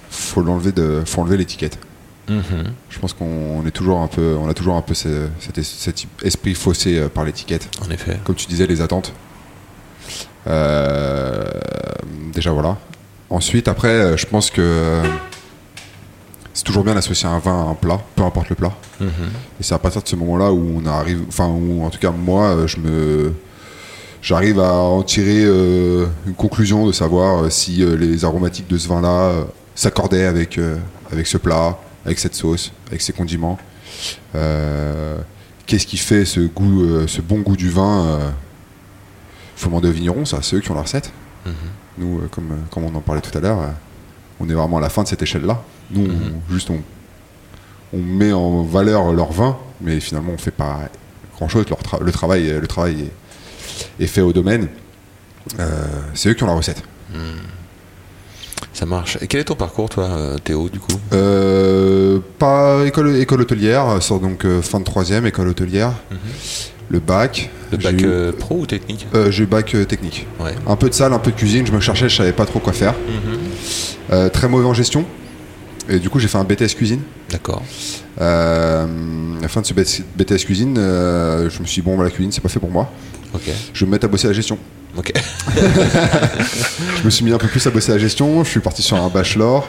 faut 0.09 0.41
l'enlever 0.41 0.71
de, 0.71 1.03
faut 1.05 1.21
enlever 1.21 1.37
l'étiquette. 1.37 1.77
Je 2.89 2.99
pense 2.99 3.13
qu'on 3.13 3.65
est 3.65 3.71
toujours 3.71 3.99
un 4.01 4.07
peu, 4.07 4.35
on 4.39 4.47
a 4.49 4.53
toujours 4.53 4.75
un 4.75 4.81
peu 4.81 4.93
ce- 4.93 5.27
cet, 5.39 5.57
es- 5.57 5.63
cet 5.63 6.05
esprit 6.23 6.53
faussé 6.55 6.97
euh, 6.97 7.09
par 7.09 7.23
l'étiquette. 7.25 7.67
En 7.85 7.89
effet. 7.91 8.19
Comme 8.23 8.35
tu 8.35 8.47
disais, 8.47 8.67
les 8.67 8.81
attentes. 8.81 9.13
Euh, 10.47 11.43
déjà 12.33 12.51
voilà. 12.51 12.77
Ensuite, 13.29 13.67
après, 13.67 13.89
euh, 13.89 14.17
je 14.17 14.25
pense 14.25 14.49
que 14.49 15.01
c'est 16.53 16.63
toujours 16.63 16.83
bien 16.83 16.95
d'associer 16.95 17.27
un 17.27 17.39
vin 17.39 17.51
à 17.67 17.69
un 17.69 17.75
plat, 17.75 17.99
peu 18.15 18.23
importe 18.23 18.49
le 18.49 18.55
plat. 18.55 18.73
Et 19.01 19.05
c'est 19.61 19.73
à 19.75 19.79
partir 19.79 20.01
de 20.01 20.07
ce 20.07 20.15
moment-là 20.15 20.51
où 20.51 20.81
on 20.83 20.85
arrive, 20.87 21.21
enfin, 21.27 21.47
où 21.47 21.83
en 21.83 21.89
tout 21.89 21.99
cas 21.99 22.11
moi, 22.11 22.65
je 22.65 22.77
me, 22.77 23.33
j'arrive 24.21 24.59
à 24.59 24.73
en 24.73 25.03
tirer 25.03 25.43
euh, 25.45 26.05
une 26.27 26.33
conclusion 26.33 26.85
de 26.87 26.91
savoir 26.91 27.51
si 27.51 27.83
euh, 27.83 27.95
les 27.95 28.25
aromatiques 28.25 28.67
de 28.67 28.77
ce 28.77 28.87
vin-là 28.89 29.31
s'accordaient 29.75 30.25
avec 30.25 30.59
avec 31.11 31.25
ce 31.27 31.37
plat, 31.37 31.77
avec 32.09 32.17
cette 32.19 32.33
sauce, 32.33 32.71
avec 32.87 33.01
ces 33.01 33.13
condiments. 33.13 33.57
Euh, 34.35 35.17
Qu'est-ce 35.67 35.85
qui 35.85 35.97
fait 35.97 36.25
ce 36.25 36.39
goût, 36.39 36.81
euh, 36.83 37.05
ce 37.07 37.21
bon 37.21 37.41
goût 37.41 37.55
du 37.55 37.69
vin 37.69 38.05
euh, 38.07 38.29
faut 39.55 39.67
demander 39.69 39.89
aux 39.89 39.91
vignerons, 39.91 40.25
ça, 40.25 40.39
c'est 40.41 40.55
eux 40.55 40.59
qui 40.61 40.71
ont 40.71 40.75
la 40.75 40.81
recette. 40.81 41.11
Nous, 41.99 42.17
euh, 42.19 42.27
comme, 42.31 42.49
comme 42.71 42.85
on 42.85 42.95
en 42.95 43.01
parlait 43.01 43.21
tout 43.21 43.37
à 43.37 43.41
l'heure, 43.41 43.59
on 44.39 44.49
est 44.49 44.53
vraiment 44.53 44.77
à 44.77 44.81
la 44.81 44.89
fin 44.89 45.03
de 45.03 45.07
cette 45.07 45.21
échelle-là. 45.21 45.61
Nous, 45.91 46.07
on- 46.09 46.51
juste 46.53 46.71
on, 46.71 46.81
on 47.93 48.01
met 48.01 48.31
en 48.33 48.63
valeur 48.63 49.11
leur 49.13 49.31
vin, 49.31 49.57
mais 49.81 49.99
finalement 49.99 50.31
on 50.33 50.37
fait 50.39 50.49
pas 50.49 50.79
grand-chose. 51.35 51.65
Tra- 51.65 52.01
le 52.03 52.11
travail, 52.11 52.47
le 52.59 52.65
travail 52.67 53.09
est, 53.99 54.03
est 54.03 54.07
fait 54.07 54.21
au 54.21 54.33
domaine. 54.33 54.69
C'est 56.15 56.29
eux 56.29 56.33
qui 56.33 56.43
ont 56.43 56.47
la 56.47 56.53
recette. 56.53 56.81
Ça 58.73 58.85
marche. 58.85 59.17
Et 59.21 59.27
quel 59.27 59.41
est 59.41 59.45
ton 59.45 59.55
parcours, 59.55 59.89
toi, 59.89 60.05
euh, 60.05 60.37
Théo, 60.37 60.69
du 60.69 60.79
coup? 60.79 60.93
Euh, 61.13 62.19
pas 62.37 62.85
école, 62.85 63.15
école 63.17 63.41
hôtelière, 63.41 64.01
sort 64.01 64.19
donc 64.19 64.45
euh, 64.45 64.61
fin 64.61 64.79
de 64.79 64.85
troisième, 64.85 65.25
école 65.25 65.47
hôtelière. 65.49 65.93
Le 66.89 66.99
bac. 66.99 67.49
Le 67.71 67.77
bac 67.77 68.01
eu- 68.01 68.05
euh, 68.05 68.31
pro 68.31 68.59
ou 68.61 68.65
technique? 68.65 69.05
Euh, 69.13 69.29
j'ai 69.31 69.43
eu 69.43 69.47
bac 69.47 69.75
euh, 69.75 69.85
technique. 69.85 70.25
Ouais. 70.39 70.55
Un 70.65 70.75
peu 70.75 70.89
de 70.89 70.93
salle, 70.93 71.13
un 71.13 71.19
peu 71.19 71.31
de 71.31 71.35
cuisine, 71.35 71.65
je 71.67 71.71
me 71.71 71.79
cherchais, 71.79 72.09
je 72.09 72.15
savais 72.15 72.31
pas 72.33 72.45
trop 72.45 72.59
quoi 72.59 72.73
faire. 72.73 72.95
Euh, 74.11 74.29
très 74.29 74.47
mauvais 74.47 74.65
en 74.65 74.73
gestion. 74.73 75.05
Et 75.87 75.99
du 75.99 76.09
coup, 76.09 76.19
j'ai 76.19 76.27
fait 76.27 76.37
un 76.37 76.43
BTS 76.43 76.75
cuisine. 76.75 77.01
D'accord. 77.31 77.63
Euh, 78.21 78.85
à 79.39 79.41
la 79.41 79.47
fin 79.47 79.61
de 79.61 79.65
ce 79.65 79.73
BTS 79.73 80.45
cuisine, 80.45 80.75
euh, 80.77 81.49
je 81.49 81.59
me 81.59 81.65
suis 81.65 81.81
dit, 81.81 81.85
bon, 81.85 81.97
bah, 81.97 82.03
la 82.03 82.11
cuisine, 82.11 82.31
c'est 82.31 82.41
pas 82.41 82.49
fait 82.49 82.59
pour 82.59 82.69
moi. 82.71 82.89
Je 83.73 83.79
vais 83.81 83.85
me 83.85 83.91
mettre 83.91 84.05
à 84.05 84.07
bosser 84.07 84.25
à 84.27 84.29
la 84.31 84.35
gestion. 84.35 84.57
Ok. 84.97 85.11
Je 86.97 87.03
me 87.05 87.09
suis 87.09 87.23
mis 87.23 87.31
un 87.31 87.37
peu 87.37 87.47
plus 87.47 87.65
à 87.67 87.69
bosser 87.69 87.91
la 87.91 87.97
gestion. 87.99 88.43
Je 88.43 88.49
suis 88.49 88.59
parti 88.59 88.81
sur 88.81 88.97
un 88.97 89.07
bachelor. 89.09 89.67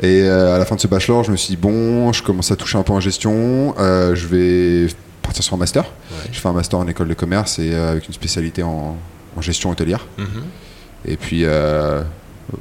Et 0.00 0.22
euh, 0.22 0.54
à 0.54 0.58
la 0.58 0.64
fin 0.64 0.76
de 0.76 0.80
ce 0.80 0.86
bachelor, 0.86 1.22
je 1.24 1.30
me 1.30 1.36
suis 1.36 1.50
dit, 1.50 1.56
bon, 1.56 2.12
je 2.12 2.22
commence 2.22 2.50
à 2.50 2.56
toucher 2.56 2.78
un 2.78 2.82
peu 2.82 2.92
en 2.92 3.00
gestion. 3.00 3.74
Euh, 3.78 4.14
je 4.14 4.26
vais 4.26 4.86
partir 5.20 5.44
sur 5.44 5.54
un 5.54 5.58
master. 5.58 5.82
Ouais. 5.84 6.30
Je 6.32 6.40
fais 6.40 6.48
un 6.48 6.52
master 6.52 6.78
en 6.78 6.86
école 6.88 7.08
de 7.08 7.14
commerce 7.14 7.58
et 7.58 7.72
euh, 7.72 7.90
avec 7.92 8.06
une 8.08 8.14
spécialité 8.14 8.62
en, 8.62 8.96
en 9.36 9.40
gestion 9.40 9.70
hôtelière. 9.70 10.06
Mhm. 10.18 10.26
Et 11.06 11.16
puis, 11.16 11.42
euh, 11.44 12.02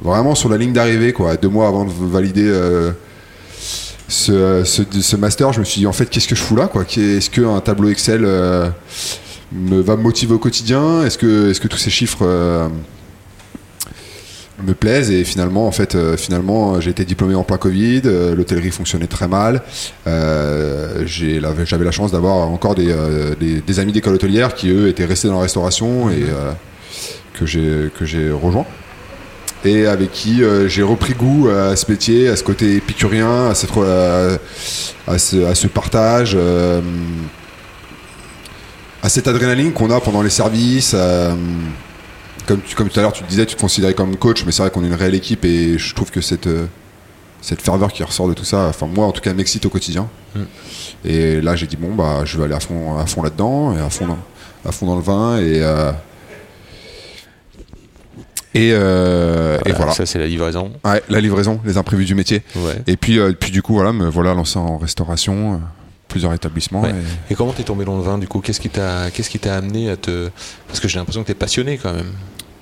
vraiment 0.03 0.35
sur 0.35 0.49
la 0.49 0.57
ligne 0.57 0.73
d'arrivée, 0.73 1.13
quoi, 1.13 1.35
deux 1.37 1.49
mois 1.49 1.67
avant 1.67 1.85
de 1.85 1.91
valider 1.91 2.51
ce, 4.07 4.63
ce- 4.65 5.01
ce 5.01 5.15
master, 5.15 5.53
je 5.53 5.59
me 5.59 5.65
suis 5.65 5.79
dit, 5.81 5.87
en 5.87 5.93
fait, 5.93 6.07
qu'est-ce 6.09 6.27
que 6.27 6.35
je 6.35 6.41
fous 6.41 6.55
là 6.55 6.67
quoi? 6.67 6.83
Est-ce 6.83 7.29
qu'un 7.29 7.59
tableau 7.61 7.89
Excel 7.89 8.25
me, 9.51 9.81
va 9.81 9.95
me 9.95 10.01
motiver 10.01 10.33
au 10.33 10.39
quotidien 10.39 11.03
Est-ce 11.03 11.17
que, 11.17 11.67
tous 11.67 11.77
ces 11.77 11.89
chiffres 11.89 12.19
euh, 12.23 12.67
me 14.65 14.73
plaisent 14.73 15.11
Et 15.11 15.23
finalement, 15.23 15.67
en 15.67 15.71
fait, 15.71 15.95
euh, 15.95 16.17
finalement, 16.17 16.79
j'ai 16.79 16.91
été 16.91 17.05
diplômé 17.05 17.35
en 17.35 17.43
plein 17.43 17.57
Covid, 17.57 18.01
euh, 18.05 18.35
l'hôtellerie 18.35 18.71
fonctionnait 18.71 19.07
très 19.07 19.27
mal. 19.27 19.63
Euh, 20.07 21.03
J'avais 21.05 21.85
la 21.85 21.91
chance 21.91 22.11
d'avoir 22.11 22.49
encore 22.49 22.75
des, 22.75 22.91
euh, 22.91 23.35
des- 23.39 23.79
amis 23.79 23.91
d'école 23.91 24.13
hôtelière 24.15 24.53
qui, 24.53 24.69
eux, 24.69 24.87
étaient 24.87 25.05
restés 25.05 25.27
dans 25.27 25.35
la 25.35 25.41
restauration 25.41 26.09
et 26.09 26.23
euh, 26.23 26.51
que 27.95 28.05
j'ai 28.05 28.31
rejoint 28.31 28.65
et 29.63 29.85
avec 29.85 30.11
qui 30.11 30.43
euh, 30.43 30.67
j'ai 30.67 30.81
repris 30.81 31.13
goût 31.13 31.47
à 31.49 31.75
ce 31.75 31.89
métier, 31.91 32.27
à 32.29 32.35
ce 32.35 32.43
côté 32.43 32.77
épicurien, 32.77 33.49
à, 33.49 33.55
ce, 33.55 33.67
partage, 35.67 36.33
euh, 36.35 36.81
à 39.03 39.09
cette 39.09 39.27
adrénaline 39.27 39.73
qu'on 39.73 39.89
a 39.91 39.99
pendant 39.99 40.21
les 40.21 40.29
services. 40.29 40.93
euh, 40.95 41.33
comme, 42.47 42.61
tu- 42.61 42.75
comme 42.75 42.89
tout 42.89 42.99
à 42.99 43.03
l'heure, 43.03 43.13
tu 43.13 43.23
te 43.23 43.29
disais, 43.29 43.45
tu 43.45 43.55
te 43.55 43.61
considérais 43.61 43.93
comme 43.93 44.15
coach, 44.17 44.43
mais 44.45 44.51
c'est 44.51 44.61
vrai 44.63 44.71
qu'on 44.71 44.83
est 44.83 44.87
une 44.87 44.93
réelle 44.95 45.15
équipe 45.15 45.45
et 45.45 45.77
je 45.77 45.93
trouve 45.95 46.09
que 46.11 46.21
cette, 46.21 46.47
euh, 46.47 46.65
cette 47.41 47.61
ferveur 47.61 47.91
qui 47.93 48.03
ressort 48.03 48.27
de 48.27 48.33
tout 48.33 48.45
ça, 48.45 48.67
enfin 48.67 48.87
moi 48.87 49.05
en 49.05 49.11
tout 49.11 49.21
cas, 49.21 49.33
m'excite 49.33 49.65
au 49.65 49.69
quotidien. 49.69 50.07
Mm. 50.35 50.39
Et 51.05 51.41
là, 51.41 51.55
j'ai 51.55 51.67
dit, 51.67 51.77
bon, 51.77 51.93
bah, 51.95 52.21
je 52.25 52.37
vais 52.37 52.45
aller 52.45 52.53
à 52.55 52.59
fond, 52.59 52.97
à 52.97 53.05
fond 53.05 53.21
là-dedans, 53.23 53.75
et 53.75 53.79
à 53.79 53.89
fond 53.89 54.07
dans, 54.07 54.17
à 54.65 54.71
fond 54.71 54.85
dans 54.87 54.95
le 54.95 55.01
vin, 55.01 55.37
et. 55.37 55.61
euh, 55.61 55.91
et, 58.53 58.71
euh, 58.73 59.57
et 59.65 59.71
voilà. 59.71 59.93
Ça, 59.93 60.05
c'est 60.05 60.19
la 60.19 60.27
livraison. 60.27 60.73
Ouais, 60.83 61.01
la 61.07 61.21
livraison, 61.21 61.61
les 61.63 61.77
imprévus 61.77 62.03
du 62.05 62.15
métier. 62.15 62.43
Ouais. 62.57 62.81
Et 62.85 62.97
puis, 62.97 63.17
puis 63.39 63.49
du 63.51 63.61
coup, 63.61 63.73
voilà, 63.73 63.93
me 63.93 64.09
voilà 64.09 64.33
lancé 64.33 64.59
en 64.59 64.77
restauration, 64.77 65.61
plusieurs 66.11 66.33
établissements. 66.33 66.81
Ouais. 66.81 66.91
et- 67.29 67.33
Et 67.33 67.35
comment 67.35 67.53
t'es 67.53 67.63
tombé 67.63 67.83
dans 67.85 67.95
le 67.97 68.03
vin, 68.03 68.17
du 68.19 68.27
coup? 68.27 68.39
Qu'est-ce 68.41 68.59
qui 68.59 68.69
t'a 68.69 69.09
qu'est-ce 69.11 69.29
qui 69.29 69.39
t'a 69.39 69.55
amené 69.55 69.89
à 69.89 69.97
te. 69.97 70.29
Parce 70.67 70.79
que 70.79 70.87
j'ai 70.87 70.99
l'impression 70.99 71.21
que 71.23 71.27
t'es 71.27 71.33
passionné 71.33 71.77
quand 71.81 71.93
même. 71.93 72.11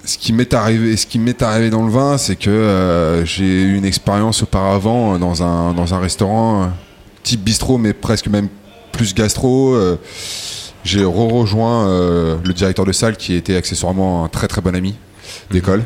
Ce 0.05 0.17
qui 0.17 0.31
m'est 0.33 0.53
arrivé, 0.53 0.95
ce 0.95 1.05
qui 1.05 1.19
m'est 1.19 1.41
arrivé 1.41 1.69
dans 1.69 1.83
le 1.85 1.91
vin, 1.91 2.17
c'est 2.17 2.35
que 2.37 2.49
euh, 2.49 3.25
j'ai 3.25 3.43
eu 3.63 3.75
une 3.75 3.85
expérience 3.85 4.41
auparavant 4.43 5.15
euh, 5.15 5.17
dans 5.17 5.43
un 5.43 5.73
dans 5.73 5.93
un 5.93 5.99
restaurant 5.99 6.63
euh, 6.63 6.67
type 7.23 7.43
bistrot, 7.43 7.77
mais 7.77 7.93
presque 7.93 8.27
même 8.27 8.47
plus 8.91 9.13
gastro. 9.13 9.73
euh, 9.75 9.97
j'ai 10.85 11.03
re-rejoint 11.03 11.87
euh, 11.89 12.37
le 12.43 12.53
directeur 12.53 12.85
de 12.85 12.93
salle 12.93 13.17
qui 13.17 13.33
était 13.35 13.55
accessoirement 13.57 14.23
un 14.23 14.29
très 14.29 14.47
très 14.47 14.61
bon 14.61 14.73
ami 14.75 14.95
d'école 15.51 15.83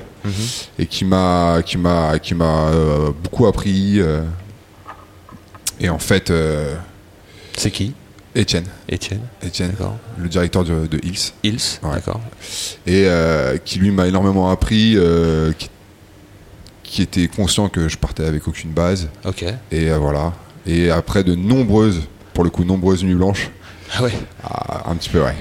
et 0.80 0.86
qui 0.86 1.04
m'a 1.04 1.62
qui 1.66 1.78
m'a 1.78 2.20
qui 2.20 2.34
m'a 2.36 2.68
euh, 2.68 3.10
beaucoup 3.24 3.48
appris. 3.48 4.00
euh, 4.00 4.22
et 5.80 5.90
en 5.90 5.98
fait, 6.00 6.30
C'est 7.58 7.72
qui 7.72 7.94
Étienne, 8.36 8.66
Étienne. 8.90 9.20
Étienne, 9.44 9.74
le 10.18 10.28
directeur 10.28 10.64
de, 10.64 10.88
de 10.88 11.00
Hills. 11.04 11.32
Hills. 11.44 11.60
Ouais. 11.84 11.92
D'accord. 11.94 12.20
et 12.88 13.04
euh, 13.06 13.58
qui 13.64 13.78
lui 13.78 13.92
m'a 13.92 14.08
énormément 14.08 14.50
appris, 14.50 14.94
euh, 14.98 15.52
qui, 15.54 15.70
qui 16.84 17.02
était 17.04 17.28
conscient 17.28 17.70
que 17.70 17.88
je 17.90 17.98
partais 17.98 18.26
avec 18.26 18.48
aucune 18.48 18.72
base, 18.72 19.08
Ok. 19.24 19.44
et 19.72 19.92
euh, 19.92 19.98
voilà. 20.00 20.34
Et 20.66 20.90
après 20.90 21.24
de 21.24 21.36
nombreuses, 21.36 22.02
pour 22.34 22.44
le 22.44 22.50
coup, 22.50 22.64
nombreuses 22.64 23.04
nuits 23.04 23.14
blanches, 23.14 23.52
Ah 23.96 24.02
ouais. 24.02 24.14
à- 24.44 24.90
un 24.90 24.96
petit 24.96 25.10
peu, 25.10 25.22
ouais, 25.22 25.36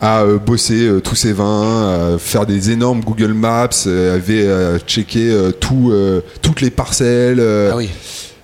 à 0.00 0.24
bosser 0.24 0.90
tous 1.04 1.16
ces 1.16 1.34
vins, 1.34 1.44
euh, 1.90 2.18
faire 2.18 2.46
des 2.46 2.70
énormes 2.70 3.02
Google 3.02 3.34
Maps, 3.34 3.68
avait 3.86 4.48
checké 4.86 5.50
tout, 5.60 5.92
toutes 6.40 6.62
les 6.62 6.70
parcelles. 6.70 7.40
Ah 7.70 7.76
oui. 7.76 7.90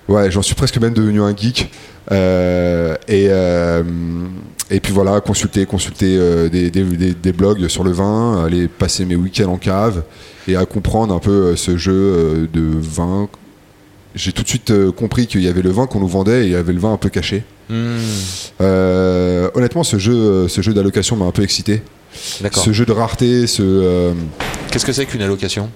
Ouais, 0.07 0.29
j'en 0.29 0.43
suis 0.43 0.53
presque 0.55 0.77
même 0.77 0.93
devenu 0.93 1.19
un 1.21 1.35
geek. 1.35 1.71
Euh, 2.11 2.95
et, 3.07 3.27
euh, 3.29 3.83
et 4.69 4.79
puis 4.79 4.93
voilà, 4.93 5.19
consulter, 5.21 5.65
consulter 5.65 6.17
euh, 6.17 6.49
des, 6.49 6.69
des- 6.71 6.83
des- 6.83 7.13
des 7.13 7.33
blogs 7.33 7.67
sur 7.67 7.83
le 7.83 7.91
vin, 7.91 8.43
aller 8.45 8.67
passer 8.67 9.05
mes 9.05 9.15
week-ends 9.15 9.51
en 9.51 9.57
cave 9.57 10.03
et 10.47 10.55
à 10.55 10.65
comprendre 10.65 11.13
un 11.13 11.19
peu 11.19 11.55
ce 11.55 11.75
jeu 11.77 12.47
de 12.51 12.61
vin. 12.79 13.27
J'ai 14.15 14.31
tout 14.31 14.41
de 14.43 14.47
suite 14.47 14.73
compris 14.95 15.27
qu'il 15.27 15.41
y 15.41 15.47
avait 15.47 15.61
le 15.61 15.69
vin 15.69 15.85
qu'on 15.85 15.99
nous 15.99 16.07
vendait 16.07 16.43
et 16.43 16.45
il 16.47 16.51
y 16.51 16.55
avait 16.55 16.73
le 16.73 16.79
vin 16.79 16.93
un 16.93 16.97
peu 16.97 17.09
caché. 17.09 17.43
Hmm. 17.69 17.97
Euh, 18.61 19.49
honnêtement, 19.53 19.83
ce 19.83 19.97
jeu, 19.99 20.47
ce 20.47 20.61
jeu 20.61 20.73
d'allocation 20.73 21.15
m'a 21.17 21.25
un 21.25 21.31
peu 21.31 21.43
excité. 21.43 21.81
Ce 22.63 22.71
jeu 22.71 22.85
de 22.85 22.93
rareté, 22.93 23.45
ce, 23.47 23.61
euh, 23.63 24.13
Qu'est-ce 24.71 24.85
que 24.85 24.93
c'est 24.93 25.05
qu'une 25.05 25.21
allocation? 25.21 25.69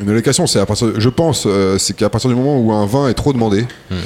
Une 0.00 0.10
allocation, 0.10 0.46
c'est 0.48 0.58
à 0.58 0.66
partir, 0.66 0.88
je 0.98 1.08
pense, 1.08 1.44
euh, 1.46 1.78
c'est 1.78 1.94
qu'à 1.94 2.08
partir 2.10 2.28
du 2.28 2.34
moment 2.36 2.58
où 2.58 2.72
un 2.72 2.84
vin 2.86 3.08
est 3.08 3.14
trop 3.14 3.32
demandé, 3.32 3.64
Mhm. 3.90 3.96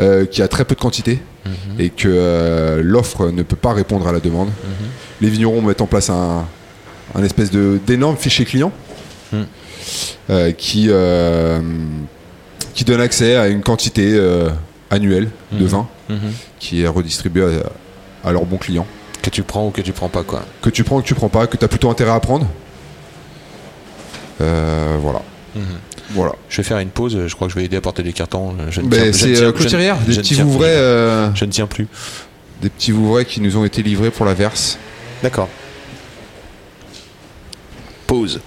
euh, 0.00 0.26
qu'il 0.26 0.40
y 0.40 0.42
a 0.42 0.48
très 0.48 0.64
peu 0.64 0.74
de 0.74 0.80
quantité 0.80 1.20
Mhm. 1.44 1.52
et 1.80 1.90
que 1.90 2.08
euh, 2.08 2.80
l'offre 2.82 3.30
ne 3.30 3.42
peut 3.44 3.54
pas 3.56 3.72
répondre 3.72 4.08
à 4.08 4.12
la 4.12 4.18
demande, 4.18 4.48
Mhm. 4.48 4.86
les 5.20 5.28
vignerons 5.30 5.62
mettent 5.62 5.80
en 5.82 5.86
place 5.86 6.10
un, 6.10 6.44
un 7.14 7.22
espèce 7.22 7.50
de 7.52 7.78
d'énorme 7.86 8.16
fichier 8.16 8.44
client 8.44 8.72
euh, 10.30 10.50
qui 10.52 10.90
qui 12.74 12.84
donne 12.84 13.00
accès 13.00 13.36
à 13.36 13.46
une 13.48 13.62
quantité 13.62 14.20
annuelle 14.90 15.28
de 15.52 15.64
vin 15.64 15.86
qui 16.58 16.82
est 16.82 16.88
redistribuée 16.88 17.60
à, 18.24 18.28
à 18.28 18.32
leurs 18.32 18.44
bons 18.44 18.58
clients. 18.58 18.86
Que 19.22 19.30
tu 19.30 19.42
prends 19.44 19.68
ou 19.68 19.70
que 19.70 19.80
tu 19.80 19.92
prends 19.92 20.08
pas, 20.08 20.22
quoi. 20.24 20.42
Que 20.60 20.70
tu 20.70 20.82
prends 20.84 20.98
ou 20.98 21.02
que 21.02 21.06
tu 21.06 21.14
prends 21.14 21.28
pas, 21.28 21.46
que 21.46 21.56
tu 21.56 21.64
as 21.64 21.68
plutôt 21.68 21.88
intérêt 21.90 22.10
à 22.12 22.20
prendre. 22.20 22.46
Euh, 24.40 24.96
voilà. 25.00 25.22
Mhm. 25.56 25.64
Voilà. 26.10 26.32
Je 26.48 26.56
vais 26.58 26.62
faire 26.62 26.78
une 26.78 26.90
pause. 26.90 27.18
Je 27.26 27.34
crois 27.34 27.48
que 27.48 27.54
je 27.54 27.58
vais 27.58 27.64
aider 27.64 27.76
à 27.76 27.80
porter 27.80 28.02
des 28.02 28.12
cartons. 28.12 28.54
Je 28.70 28.80
ne 28.80 28.88
tiens- 28.90 29.12
c'est 29.12 29.28
euh, 29.28 29.34
je 29.36 29.44
ne- 29.44 29.50
des 30.06 30.16
petits 30.16 30.34
tiens 30.34 30.44
plus. 30.44 30.52
ouvrets, 30.54 30.68
euh, 30.76 31.34
Je 31.34 31.44
ne 31.44 31.50
tiens 31.50 31.66
plus. 31.66 31.88
des 32.62 32.68
petits 32.70 32.92
ouvrets 32.92 33.24
qui 33.24 33.40
nous 33.40 33.56
ont 33.56 33.64
été 33.64 33.82
livrés 33.82 34.10
pour 34.10 34.24
la 34.26 34.34
verse. 34.34 34.78
D'accord. 35.22 35.48
Pause. 38.06 38.40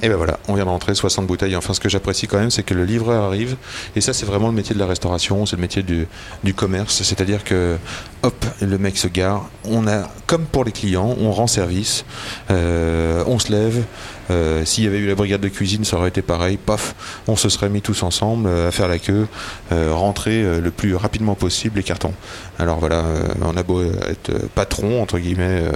Et 0.00 0.08
ben 0.08 0.14
voilà, 0.16 0.38
on 0.46 0.54
vient 0.54 0.64
de 0.64 0.70
rentrer 0.70 0.94
60 0.94 1.26
bouteilles. 1.26 1.56
Enfin, 1.56 1.74
ce 1.74 1.80
que 1.80 1.88
j'apprécie 1.88 2.28
quand 2.28 2.38
même, 2.38 2.52
c'est 2.52 2.62
que 2.62 2.72
le 2.72 2.84
livreur 2.84 3.24
arrive. 3.24 3.56
Et 3.96 4.00
ça, 4.00 4.12
c'est 4.12 4.26
vraiment 4.26 4.46
le 4.46 4.54
métier 4.54 4.72
de 4.72 4.78
la 4.78 4.86
restauration, 4.86 5.44
c'est 5.44 5.56
le 5.56 5.60
métier 5.62 5.82
du, 5.82 6.06
du 6.44 6.54
commerce. 6.54 7.02
C'est-à-dire 7.02 7.42
que, 7.42 7.76
hop, 8.22 8.44
le 8.62 8.78
mec 8.78 8.96
se 8.96 9.08
gare. 9.08 9.48
On 9.64 9.88
a, 9.88 10.08
comme 10.28 10.44
pour 10.46 10.62
les 10.64 10.70
clients, 10.70 11.16
on 11.20 11.32
rend 11.32 11.48
service, 11.48 12.04
euh, 12.52 13.24
on 13.26 13.40
se 13.40 13.50
lève. 13.50 13.82
Euh, 14.30 14.64
S'il 14.64 14.84
y 14.84 14.86
avait 14.86 14.98
eu 14.98 15.06
la 15.06 15.14
brigade 15.14 15.40
de 15.40 15.48
cuisine, 15.48 15.84
ça 15.84 15.96
aurait 15.96 16.08
été 16.08 16.22
pareil. 16.22 16.58
Paf, 16.58 16.94
on 17.28 17.36
se 17.36 17.48
serait 17.48 17.68
mis 17.68 17.80
tous 17.82 18.02
ensemble 18.02 18.48
euh, 18.48 18.68
à 18.68 18.70
faire 18.70 18.88
la 18.88 18.98
queue, 18.98 19.26
euh, 19.72 19.90
rentrer 19.92 20.42
euh, 20.42 20.60
le 20.60 20.70
plus 20.70 20.94
rapidement 20.96 21.34
possible 21.34 21.76
les 21.78 21.82
cartons. 21.82 22.12
Alors 22.58 22.78
voilà, 22.78 22.96
euh, 22.96 23.22
on 23.42 23.56
a 23.56 23.62
beau 23.62 23.82
être 23.82 24.32
patron, 24.54 25.00
entre 25.02 25.18
guillemets, 25.18 25.62
euh, 25.62 25.70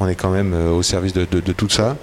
on 0.00 0.08
est 0.08 0.14
quand 0.14 0.30
même 0.30 0.54
euh, 0.54 0.70
au 0.70 0.82
service 0.82 1.12
de, 1.12 1.26
de- 1.30 1.40
de 1.40 1.52
tout 1.52 1.68
ça. 1.68 1.96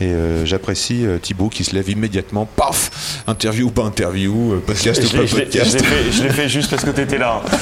Et 0.00 0.06
euh, 0.06 0.44
j'apprécie 0.44 1.06
euh, 1.06 1.18
Thibaut 1.18 1.48
qui 1.48 1.64
se 1.64 1.74
lève 1.74 1.88
immédiatement, 1.88 2.44
paf 2.46 3.22
Interview 3.26 3.66
ou 3.66 3.70
pas 3.70 3.82
interview, 3.84 4.52
euh, 4.54 4.62
podcast 4.64 5.02
ou 5.02 5.06
Je 5.06 5.16
pas 5.16 5.26
je 5.26 5.36
l'ai- 5.36 5.42
podcast. 5.44 5.80
fait, 5.84 6.12
je 6.12 6.22
l'ai 6.24 6.30
fait 6.30 6.48
juste 6.48 6.70
parce 6.70 6.84
que 6.84 6.90
t'étais 6.90 7.18
là. 7.18 7.40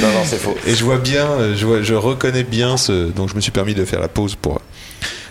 non, 0.00 0.08
non, 0.08 0.22
c'est 0.24 0.38
faux. 0.38 0.56
Et 0.66 0.74
je 0.74 0.84
vois 0.84 0.98
bien, 0.98 1.54
je, 1.54 1.66
vois- 1.66 1.82
je 1.82 1.94
reconnais 1.94 2.44
bien 2.44 2.76
ce. 2.76 3.10
Donc 3.10 3.28
je 3.30 3.34
me 3.34 3.40
suis 3.40 3.52
permis 3.52 3.74
de 3.74 3.84
faire 3.84 4.00
la 4.00 4.08
pause 4.08 4.34
pour, 4.36 4.60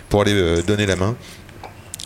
pour 0.08 0.22
aller 0.22 0.32
euh, 0.34 0.62
donner 0.62 0.86
la 0.86 0.96
main. 0.96 1.14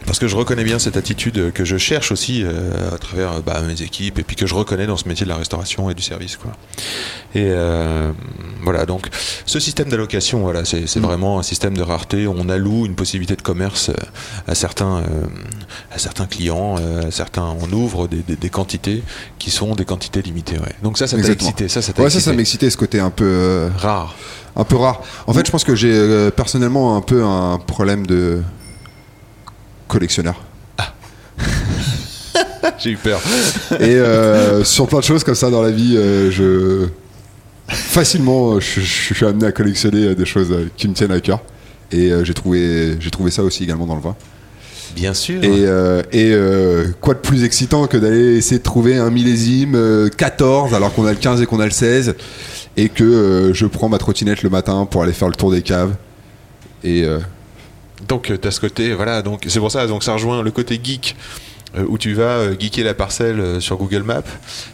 Parce 0.05 0.19
que 0.19 0.27
je 0.27 0.35
reconnais 0.35 0.65
bien 0.65 0.81
cette 0.81 0.97
attitude 0.97 1.53
que 1.53 1.65
je 1.65 1.77
cherche 1.77 2.11
aussi 2.11 2.43
euh, 2.43 2.93
à 2.93 2.99
travers 2.99 3.41
bah, 3.41 3.63
mes 3.63 3.83
équipes 3.83 4.19
et 4.19 4.25
puis 4.25 4.35
que 4.35 4.49
je 4.49 4.55
reconnais 4.55 4.89
dans 4.89 4.97
ce 4.97 5.07
métier 5.07 5.23
de 5.25 5.31
la 5.31 5.37
restauration 5.37 5.91
et 5.91 5.95
du 5.95 6.03
service. 6.03 6.37
Quoi. 6.37 6.51
Et 7.37 7.45
euh, 7.51 8.11
voilà, 8.65 8.85
donc 8.85 9.07
ce 9.47 9.61
système 9.61 9.89
d'allocation, 9.91 10.41
voilà, 10.41 10.65
c'est 10.65 10.97
Mm. 10.97 11.03
vraiment 11.03 11.39
un 11.39 11.45
système 11.45 11.77
de 11.77 11.83
rareté. 11.83 12.27
On 12.27 12.49
alloue 12.49 12.85
une 12.85 12.97
possibilité 12.97 13.37
de 13.37 13.43
commerce 13.43 13.93
à 14.49 14.57
certains, 14.57 14.97
euh, 15.03 15.27
à 15.93 15.99
certains 15.99 16.27
clients, 16.27 16.79
à 17.07 17.13
certains, 17.13 17.55
on 17.61 17.71
ouvre 17.73 18.09
des, 18.09 18.23
des- 18.27 18.35
des 18.35 18.51
quantités 18.51 19.05
qui 19.39 19.53
sont 19.53 19.77
des 19.77 19.85
quantités 19.85 20.21
limitées. 20.21 20.59
Ouais. 20.59 20.75
Donc 20.83 20.99
ça, 20.99 21.07
ça 21.07 21.17
t'a 21.17 21.29
excité. 21.31 21.69
Ça, 21.69 21.81
ça 21.81 21.93
Ouais, 21.97 22.07
excité. 22.07 22.25
ça 22.25 22.33
m'excitait 22.33 22.71
ce 22.71 22.77
côté 22.77 22.99
un 22.99 23.11
peu, 23.11 23.71
Rare. 23.79 24.17
Un 24.57 24.65
peu 24.65 24.77
rare. 24.77 25.03
En 25.27 25.33
fait, 25.33 25.47
je 25.47 25.51
pense 25.51 25.65
que 25.65 25.75
j'ai 25.75 25.93
euh, 25.93 26.31
personnellement 26.31 26.97
un 26.97 27.01
peu 27.01 27.25
un 27.25 27.59
problème 27.59 28.07
de 28.07 28.43
collectionneur. 29.89 30.43
J'ai 32.79 32.91
eu 32.91 32.97
peur. 32.97 33.21
Et 33.81 33.97
euh, 33.97 34.65
sur 34.65 34.87
plein 34.87 35.01
de 35.01 35.05
choses 35.05 35.25
comme 35.25 35.35
ça 35.35 35.51
dans 35.51 35.63
la 35.63 35.71
vie, 35.71 35.97
euh, 35.97 36.31
je 36.31 36.89
facilement, 37.69 38.61
je, 38.61 38.81
je 38.81 39.15
suis 39.15 39.27
amené 39.27 39.47
à 39.47 39.53
collectionner 39.53 40.15
des 40.15 40.25
choses 40.25 40.55
qui 40.77 40.89
me 40.89 40.95
tiennent 40.95 41.13
à 41.13 41.21
cœur. 41.21 41.41
Et 41.91 42.11
j'ai 42.23 42.35
trouvé, 42.35 42.97
j'ai 43.01 43.11
trouvé 43.11 43.31
ça 43.31 43.43
aussi 43.43 43.65
également 43.65 43.87
dans 43.87 43.97
le 43.97 44.01
vin. 44.01 44.17
Bien 44.95 45.15
sûr. 45.15 45.43
Et, 45.43 45.67
euh, 45.67 46.03
et 46.13 46.31
euh, 46.33 46.89
quoi 47.01 47.15
de 47.15 47.19
plus 47.19 47.45
excitant 47.45 47.87
que 47.87 47.97
d'aller 47.97 48.37
essayer 48.37 48.59
de 48.59 48.63
trouver 48.63 48.97
un 48.97 49.11
millésime 49.11 49.75
euh, 49.75 50.09
14 50.09 50.75
alors 50.75 50.93
qu'on 50.95 51.07
a 51.07 51.13
le 51.13 51.19
15 51.19 51.43
et 51.43 51.47
qu'on 51.47 51.61
a 51.61 51.65
le 51.65 51.71
16 51.71 52.15
et 52.77 52.89
que 52.89 53.05
euh, 53.05 53.55
je 53.55 53.67
prends 53.67 53.89
ma 53.89 53.99
trottinette 53.99 54.43
le 54.43 54.51
matin 54.51 54.87
pour 54.87 55.03
aller 55.03 55.13
faire 55.13 55.29
le 55.29 55.35
tour 55.35 55.51
des 55.51 55.63
caves. 55.63 55.95
Et 56.85 57.05
euh, 57.05 57.21
Donc 58.09 58.33
tu 58.41 58.49
as 58.49 58.51
ce 58.51 58.61
côté, 58.61 58.95
voilà, 58.95 59.23
donc 59.23 59.45
c'est 59.47 59.61
pour 59.61 59.71
ça, 59.71 59.87
donc 59.87 60.03
ça 60.03 60.15
rejoint 60.15 60.43
le 60.43 60.51
côté 60.51 60.81
geek 60.83 61.15
euh, 61.15 61.52
où 61.89 61.97
tu 61.99 62.13
vas 62.15 62.23
euh, 62.39 62.55
geeker 62.59 62.85
la 62.85 62.95
parcelle 62.95 63.41
euh, 63.41 63.61
sur 63.61 63.77
Google 63.77 64.03
Maps. 64.03 64.23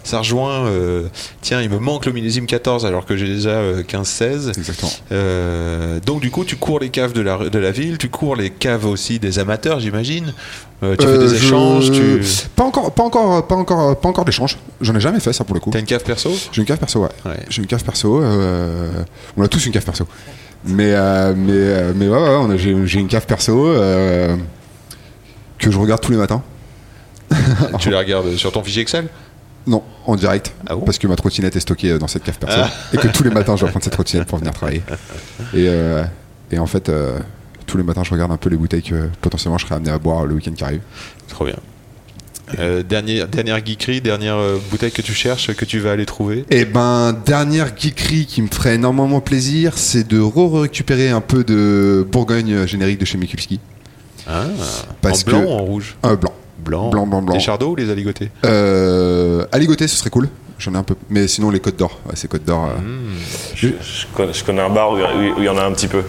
Ça 0.04 0.18
rejoint, 0.18 0.66
euh, 0.66 1.08
tiens, 1.40 1.60
il 1.62 1.70
me 1.70 1.78
manque 1.78 2.06
le 2.06 2.12
millésime 2.12 2.46
14 2.46 2.84
alors 2.86 3.06
que 3.06 3.16
j'ai 3.16 3.26
déjà 3.28 3.50
euh, 3.50 3.82
15-16. 3.82 4.56
exactement. 4.58 4.90
Euh, 5.12 6.00
donc 6.04 6.20
du 6.20 6.30
coup, 6.30 6.44
tu 6.44 6.56
cours 6.56 6.80
les 6.80 6.88
caves 6.90 7.12
de 7.12 7.20
la, 7.20 7.36
de 7.48 7.58
la 7.58 7.70
ville, 7.70 7.98
tu 7.98 8.08
cours 8.08 8.34
les 8.36 8.50
caves 8.50 8.84
aussi 8.86 9.18
des 9.18 9.38
amateurs, 9.38 9.80
j'imagine. 9.80 10.32
Euh, 10.82 10.94
tu 10.96 11.06
fais 11.06 11.12
Euh, 11.12 11.18
des 11.28 11.28
je- 11.36 11.44
échanges, 11.44 11.90
tu 11.90 12.20
Pas 12.54 12.64
encore, 12.64 12.92
pas 12.92 13.02
encore, 13.02 13.46
pas 13.46 13.54
encore, 13.56 13.98
pas 13.98 14.08
encore 14.08 14.24
d'échange. 14.24 14.58
J'en 14.80 14.94
ai 14.94 15.00
jamais 15.00 15.18
fait 15.20 15.32
ça 15.32 15.44
pour 15.44 15.54
le 15.54 15.60
coup. 15.60 15.70
as 15.74 15.78
une 15.78 15.86
cave 15.86 16.04
perso? 16.04 16.30
J'ai 16.52 16.60
une 16.62 16.66
cave 16.68 16.78
perso, 16.78 17.00
ouais. 17.00 17.08
Ouais. 17.24 17.36
J'ai 17.48 17.62
une 17.62 17.66
cave 17.68 17.82
perso. 17.82 18.20
euh, 18.22 18.90
on 19.36 19.42
a 19.42 19.48
tous 19.48 19.64
une 19.66 19.72
cave 19.72 19.84
perso. 19.84 20.06
Mais, 20.64 20.92
euh, 20.94 21.34
mais, 21.36 21.52
euh, 21.52 21.92
mais 21.96 22.08
ouais, 22.08 22.16
ouais, 22.18 22.54
a- 22.54 22.56
j'ai 22.56 22.98
une 23.00 23.08
cave 23.08 23.26
perso 23.26 23.66
euh, 23.68 24.36
que 25.58 25.70
je 25.70 25.78
regarde 25.78 26.00
tous 26.00 26.12
les 26.12 26.18
matins. 26.18 26.42
Tu 27.78 27.90
les 27.90 27.96
regardes 27.96 28.34
sur 28.36 28.52
ton 28.52 28.62
fichier 28.62 28.82
Excel? 28.82 29.08
Non, 29.66 29.82
en 30.06 30.16
direct. 30.16 30.52
Ah 30.66 30.74
bon? 30.76 30.82
Parce 30.82 30.98
que 30.98 31.06
ma 31.06 31.16
trottinette 31.16 31.54
est 31.56 31.60
stockée 31.60 31.90
euh, 31.90 31.98
dans 31.98 32.08
cette 32.08 32.22
cave 32.24 32.38
perso. 32.38 32.58
Ah. 32.62 32.70
Et 32.92 32.96
que 32.96 33.08
tous 33.08 33.22
les 33.22 33.30
matins, 33.30 33.54
je 33.56 33.60
dois 33.62 33.70
prendre 33.70 33.84
cette 33.84 33.92
trottinette 33.92 34.26
pour 34.26 34.38
venir 34.38 34.52
travailler. 34.54 34.82
Et, 35.52 35.66
euh, 35.68 36.02
et 36.50 36.58
en 36.58 36.66
fait, 36.66 36.88
euh, 36.88 37.18
tous 37.66 37.76
les 37.76 37.82
matins, 37.82 38.02
je 38.02 38.10
regarde 38.10 38.32
un 38.32 38.38
peu 38.38 38.48
les 38.48 38.56
bouteilles 38.56 38.82
que 38.82 39.08
potentiellement 39.20 39.58
je 39.58 39.66
serais 39.66 39.74
amené 39.74 39.90
à 39.90 39.98
boire 39.98 40.24
le 40.24 40.34
week-end 40.34 40.52
qui 40.52 40.64
arrive. 40.64 40.80
Trop 41.28 41.44
bien. 41.44 41.56
Euh, 42.58 42.82
dernière, 42.82 43.28
dernière 43.28 43.58
geekerie, 43.58 44.00
dernière 44.00 44.38
bouteille 44.70 44.90
que 44.92 45.02
tu 45.02 45.12
cherches, 45.12 45.54
que 45.54 45.66
tu 45.66 45.80
vas 45.80 45.90
aller 45.92 46.06
trouver? 46.06 46.46
Et 46.48 46.64
ben, 46.64 47.12
dernière 47.26 47.76
geekerie 47.76 48.24
qui 48.24 48.40
me 48.40 48.48
ferait 48.48 48.76
énormément 48.76 49.20
plaisir, 49.20 49.76
c'est 49.76 50.08
de 50.08 50.18
re-récupérer 50.18 51.10
un 51.10 51.20
peu 51.20 51.44
de 51.44 52.06
Bourgogne 52.10 52.64
générique 52.66 52.98
de 53.00 53.04
chez 53.04 53.18
Mikulski. 53.18 53.60
Ah, 54.26 54.44
Parce 55.02 55.24
En 55.24 55.26
blanc 55.30 55.40
que- 55.42 55.46
ou 55.46 55.50
en 55.50 55.58
rouge? 55.58 55.96
Un 56.02 56.14
blanc. 56.14 56.32
Blanc. 56.68 56.90
Blanc, 56.90 57.06
blanc, 57.06 57.22
blanc. 57.22 57.34
Les 57.34 57.40
chardons 57.40 57.70
ou 57.70 57.76
les 57.76 57.90
aligotés? 57.90 58.30
Euh, 58.44 59.44
Aligoté, 59.52 59.88
ce 59.88 59.96
serait 59.96 60.10
cool. 60.10 60.28
J'en 60.58 60.74
ai 60.74 60.76
un 60.76 60.82
peu. 60.82 60.94
Mais 61.10 61.26
sinon, 61.28 61.50
les 61.50 61.60
Côtes 61.60 61.76
d'Or. 61.76 61.98
Ouais, 62.06 62.12
c'est 62.14 62.28
Côtes 62.28 62.44
d'Or. 62.44 62.66
euh. 62.66 62.78
Hmm. 62.80 63.16
Je, 63.54 63.68
je 63.68 64.06
connais, 64.14 64.32
je 64.32 64.44
connais 64.44 64.60
un 64.62 64.70
bar 64.70 64.92
où 64.92 64.98
il 65.38 65.44
y 65.44 65.48
en 65.48 65.56
a 65.56 65.62
un 65.64 65.72
petit 65.72 65.88
peu. 65.88 66.02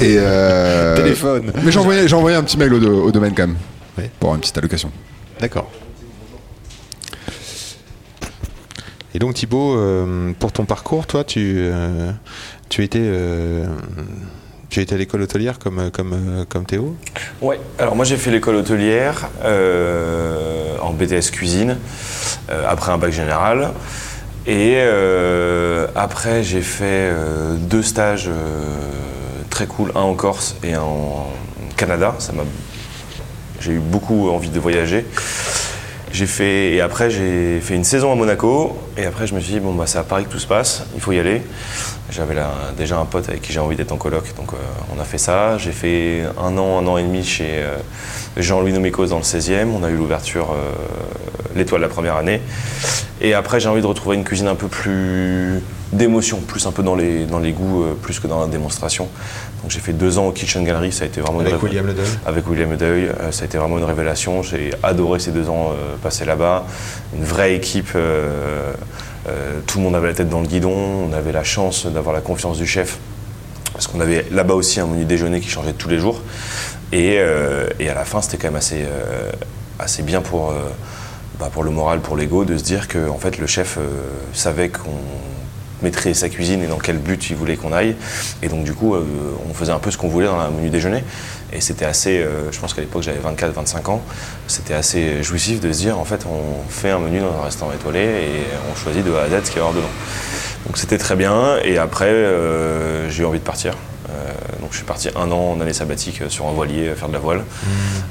Et. 0.00 0.16
euh, 0.18 0.96
Téléphone. 1.02 1.52
Mais 1.64 1.70
j'ai 1.72 1.78
envoyé, 1.78 2.06
j'ai 2.06 2.16
envoyé 2.16 2.36
un 2.36 2.42
petit 2.42 2.58
mail 2.58 2.74
au, 2.74 2.78
do- 2.80 3.02
au 3.04 3.10
domaine 3.12 3.34
quand 3.34 3.46
même. 3.46 3.56
Ouais. 3.98 4.10
Pour 4.20 4.34
une 4.34 4.40
petite 4.40 4.58
allocation. 4.58 4.90
D'accord. 5.40 5.70
Et 9.14 9.18
donc 9.20 9.34
Thibaut, 9.34 9.76
euh, 9.76 10.32
pour 10.40 10.50
ton 10.50 10.64
parcours, 10.64 11.06
toi, 11.06 11.22
tu, 11.22 11.54
euh, 11.58 12.10
tu 12.68 12.82
étais, 12.82 12.98
tu 14.74 14.80
étais 14.80 14.96
à 14.96 14.98
l'école 14.98 15.22
hôtelière 15.22 15.60
comme, 15.60 15.92
comme, 15.92 16.12
euh, 16.14 16.44
comme 16.48 16.66
Théo 16.66 16.96
Ouais, 17.40 17.60
alors 17.78 17.94
moi 17.94 18.04
j'ai 18.04 18.16
fait 18.16 18.32
l'école 18.32 18.56
hôtelière 18.56 19.28
euh, 19.44 20.76
en 20.82 20.92
BTS 20.92 21.30
cuisine, 21.30 21.78
euh, 22.50 22.64
après 22.68 22.90
un 22.90 22.98
bac 22.98 23.12
général. 23.12 23.70
Et 24.48 24.76
après 25.94 26.42
j'ai 26.42 26.60
fait 26.60 27.12
deux 27.56 27.82
stages 27.82 28.28
très 29.48 29.66
cool, 29.66 29.92
un 29.94 30.00
en 30.00 30.14
Corse 30.14 30.56
et 30.64 30.74
un 30.74 30.82
en 30.82 31.28
Canada. 31.76 32.16
Ça 32.18 32.32
m'a, 32.32 32.42
j'ai 33.60 33.72
eu 33.72 33.78
beaucoup 33.78 34.28
envie 34.28 34.50
de 34.50 34.58
voyager. 34.60 35.06
J'ai 36.14 36.26
fait 36.26 36.74
et 36.74 36.80
après 36.80 37.10
j'ai 37.10 37.58
fait 37.60 37.74
une 37.74 37.82
saison 37.82 38.12
à 38.12 38.14
Monaco 38.14 38.78
et 38.96 39.04
après 39.04 39.26
je 39.26 39.34
me 39.34 39.40
suis 39.40 39.54
dit 39.54 39.58
bon 39.58 39.74
bah 39.74 39.82
c'est 39.88 39.98
à 39.98 40.04
Paris 40.04 40.26
que 40.26 40.30
tout 40.30 40.38
se 40.38 40.46
passe, 40.46 40.86
il 40.94 41.00
faut 41.00 41.10
y 41.10 41.18
aller. 41.18 41.42
J'avais 42.08 42.36
déjà 42.78 42.98
un 42.98 43.04
pote 43.04 43.28
avec 43.28 43.42
qui 43.42 43.52
j'ai 43.52 43.58
envie 43.58 43.74
d'être 43.74 43.90
en 43.90 43.96
coloc, 43.96 44.22
donc 44.36 44.52
euh, 44.52 44.56
on 44.96 45.00
a 45.00 45.04
fait 45.04 45.18
ça. 45.18 45.58
J'ai 45.58 45.72
fait 45.72 46.22
un 46.40 46.56
an, 46.56 46.78
un 46.78 46.86
an 46.86 46.98
et 46.98 47.02
demi 47.02 47.24
chez 47.24 47.48
euh, 47.48 47.78
Jean-Louis 48.36 48.72
Nomicos 48.72 49.08
dans 49.08 49.16
le 49.16 49.24
16e. 49.24 49.66
On 49.76 49.82
a 49.82 49.90
eu 49.90 49.96
l'ouverture 49.96 50.52
euh, 50.52 50.70
l'étoile 51.56 51.80
la 51.80 51.88
première 51.88 52.14
année. 52.14 52.40
Et 53.20 53.34
après 53.34 53.58
j'ai 53.58 53.68
envie 53.68 53.82
de 53.82 53.86
retrouver 53.86 54.14
une 54.14 54.22
cuisine 54.22 54.46
un 54.46 54.54
peu 54.54 54.68
plus 54.68 55.64
d'émotion, 55.94 56.38
plus 56.40 56.66
un 56.66 56.72
peu 56.72 56.82
dans 56.82 56.94
les, 56.94 57.24
dans 57.24 57.38
les 57.38 57.52
goûts, 57.52 57.84
euh, 57.84 57.94
plus 57.94 58.20
que 58.20 58.26
dans 58.26 58.40
la 58.40 58.46
démonstration. 58.46 59.08
Donc 59.62 59.70
j'ai 59.70 59.80
fait 59.80 59.92
deux 59.92 60.18
ans 60.18 60.26
au 60.26 60.32
Kitchen 60.32 60.64
Gallery, 60.64 60.92
ça 60.92 61.04
a 61.04 61.06
été 61.06 61.20
vraiment 61.20 61.40
Avec 61.40 61.62
William 61.62 61.86
Ledeuil 61.86 62.06
avec 62.26 62.48
William 62.48 62.76
Deuil. 62.76 63.04
Euh, 63.06 63.32
ça 63.32 63.42
a 63.42 63.46
été 63.46 63.56
vraiment 63.58 63.78
une 63.78 63.84
révélation. 63.84 64.42
J'ai 64.42 64.70
adoré 64.82 65.20
ces 65.20 65.30
deux 65.30 65.48
ans 65.48 65.70
euh, 65.70 65.96
passés 66.02 66.24
là-bas. 66.24 66.66
Une 67.16 67.24
vraie 67.24 67.54
équipe. 67.54 67.96
euh, 69.26 69.60
tout 69.66 69.78
le 69.78 69.84
monde 69.84 69.94
avait 69.96 70.08
la 70.08 70.14
tête 70.14 70.28
dans 70.28 70.40
le 70.40 70.46
guidon. 70.46 71.08
On 71.10 71.12
avait 71.12 71.32
la 71.32 71.44
chance 71.44 71.86
d'avoir 71.86 72.14
la 72.14 72.20
confiance 72.20 72.58
du 72.58 72.66
chef. 72.66 72.98
Parce 73.72 73.86
qu'on 73.86 74.00
avait 74.00 74.26
là-bas 74.30 74.54
aussi 74.54 74.80
un 74.80 74.86
menu 74.86 75.04
déjeuner 75.04 75.40
qui 75.40 75.48
changeait 75.48 75.72
tous 75.72 75.88
les 75.88 75.98
jours. 75.98 76.20
Et, 76.92 77.16
euh, 77.18 77.66
et 77.80 77.88
à 77.88 77.94
la 77.94 78.04
fin, 78.04 78.20
c'était 78.20 78.36
quand 78.36 78.48
même 78.48 78.56
assez, 78.56 78.82
euh, 78.82 79.32
assez 79.78 80.02
bien 80.02 80.20
pour, 80.20 80.52
bah, 81.40 81.48
pour 81.52 81.64
le 81.64 81.70
moral, 81.70 82.00
pour 82.00 82.16
l'ego, 82.16 82.44
de 82.44 82.56
se 82.56 82.62
dire 82.62 82.86
que 82.86 83.08
en 83.08 83.18
fait, 83.18 83.38
le 83.38 83.46
chef 83.46 83.78
savait 84.32 84.68
qu'on 84.68 84.90
mettrait 85.84 86.14
sa 86.14 86.28
cuisine 86.28 86.62
et 86.62 86.66
dans 86.66 86.78
quel 86.78 86.98
but 86.98 87.30
il 87.30 87.36
voulait 87.36 87.56
qu'on 87.56 87.72
aille. 87.72 87.94
Et 88.42 88.48
donc, 88.48 88.64
du 88.64 88.72
coup, 88.74 88.94
euh, 88.94 89.04
on 89.48 89.54
faisait 89.54 89.72
un 89.72 89.78
peu 89.78 89.90
ce 89.90 89.98
qu'on 89.98 90.08
voulait 90.08 90.26
dans 90.26 90.42
le 90.42 90.50
menu 90.50 90.70
déjeuner. 90.70 91.04
Et 91.52 91.60
c'était 91.60 91.84
assez, 91.84 92.18
euh, 92.18 92.50
je 92.50 92.58
pense 92.58 92.74
qu'à 92.74 92.80
l'époque, 92.80 93.02
j'avais 93.02 93.20
24-25 93.20 93.88
ans, 93.88 94.02
c'était 94.48 94.74
assez 94.74 95.22
jouissif 95.22 95.60
de 95.60 95.72
se 95.72 95.78
dire, 95.78 95.98
en 95.98 96.04
fait, 96.04 96.26
on 96.26 96.68
fait 96.68 96.90
un 96.90 96.98
menu 96.98 97.20
dans 97.20 97.32
un 97.40 97.44
restaurant 97.44 97.70
étoilé 97.72 98.00
et 98.00 98.44
on 98.72 98.74
choisit 98.74 99.04
de 99.04 99.12
A 99.12 99.22
à 99.22 99.28
Z 99.28 99.44
ce 99.44 99.50
qu'il 99.50 99.58
y 99.58 99.60
avoir 99.60 99.72
dedans. 99.74 99.86
Donc 100.66 100.78
c'était 100.78 100.98
très 100.98 101.14
bien. 101.14 101.58
Et 101.62 101.78
après, 101.78 102.06
euh, 102.06 103.08
j'ai 103.10 103.22
eu 103.22 103.26
envie 103.26 103.38
de 103.38 103.44
partir. 103.44 103.74
Euh, 104.10 104.60
donc 104.60 104.70
je 104.72 104.76
suis 104.76 104.86
parti 104.86 105.08
un 105.14 105.30
an 105.30 105.52
en 105.52 105.60
année 105.60 105.72
sabbatique 105.72 106.22
sur 106.28 106.46
un 106.46 106.52
voilier 106.52 106.94
faire 106.96 107.08
de 107.08 107.12
la 107.12 107.18
voile, 107.18 107.44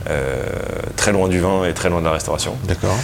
Euh, 0.10 0.44
très 0.98 1.12
loin 1.12 1.28
du 1.30 1.40
vin 1.40 1.64
et 1.66 1.74
très 1.74 1.90
loin 1.90 2.00
de 2.00 2.06
la 2.06 2.12
restauration. 2.12 2.56
D'accord. 2.66 2.96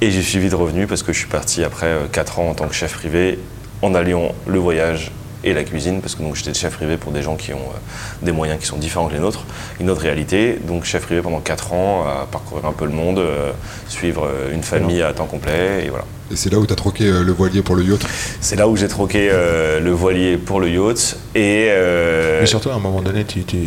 Et 0.00 0.10
j'ai 0.10 0.22
suivi 0.22 0.48
de 0.48 0.54
revenu 0.54 0.86
parce 0.86 1.02
que 1.02 1.12
je 1.12 1.18
suis 1.18 1.28
parti 1.28 1.64
après 1.64 1.96
4 2.12 2.40
ans 2.40 2.50
en 2.50 2.54
tant 2.54 2.68
que 2.68 2.74
chef 2.74 2.94
privé 2.94 3.38
en 3.82 3.94
alliant 3.94 4.34
le 4.46 4.58
voyage 4.58 5.12
et 5.44 5.54
la 5.54 5.62
cuisine 5.62 6.00
parce 6.00 6.16
que 6.16 6.22
donc 6.22 6.34
j'étais 6.34 6.52
chef 6.52 6.74
privé 6.74 6.96
pour 6.96 7.12
des 7.12 7.22
gens 7.22 7.36
qui 7.36 7.52
ont 7.52 7.58
euh, 7.58 8.24
des 8.24 8.32
moyens 8.32 8.58
qui 8.58 8.66
sont 8.66 8.76
différents 8.76 9.06
que 9.06 9.14
les 9.14 9.20
nôtres, 9.20 9.44
une 9.80 9.88
autre 9.88 10.02
réalité. 10.02 10.58
Donc 10.66 10.84
chef 10.84 11.04
privé 11.04 11.22
pendant 11.22 11.40
4 11.40 11.72
ans 11.72 12.04
à 12.06 12.26
parcourir 12.26 12.66
un 12.66 12.72
peu 12.72 12.86
le 12.86 12.92
monde, 12.92 13.18
euh, 13.18 13.52
suivre 13.88 14.26
euh, 14.26 14.52
une 14.52 14.62
famille 14.64 15.00
à 15.02 15.12
temps 15.12 15.26
complet 15.26 15.84
et 15.86 15.90
voilà. 15.90 16.04
Et 16.30 16.36
c'est 16.36 16.50
là 16.50 16.58
où 16.58 16.66
tu 16.66 16.72
as 16.72 16.76
troqué 16.76 17.04
euh, 17.04 17.22
le 17.22 17.32
voilier 17.32 17.62
pour 17.62 17.76
le 17.76 17.84
yacht? 17.84 18.04
C'est 18.40 18.56
là 18.56 18.68
où 18.68 18.76
j'ai 18.76 18.88
troqué 18.88 19.28
euh, 19.30 19.80
le 19.80 19.92
voilier 19.92 20.36
pour 20.36 20.60
le 20.60 20.68
yacht 20.68 21.16
et 21.34 21.68
euh, 21.70 22.40
Mais 22.40 22.46
surtout, 22.46 22.70
à 22.70 22.74
un 22.74 22.80
moment 22.80 23.00
donné, 23.00 23.24
tu, 23.24 23.44
tu, 23.44 23.58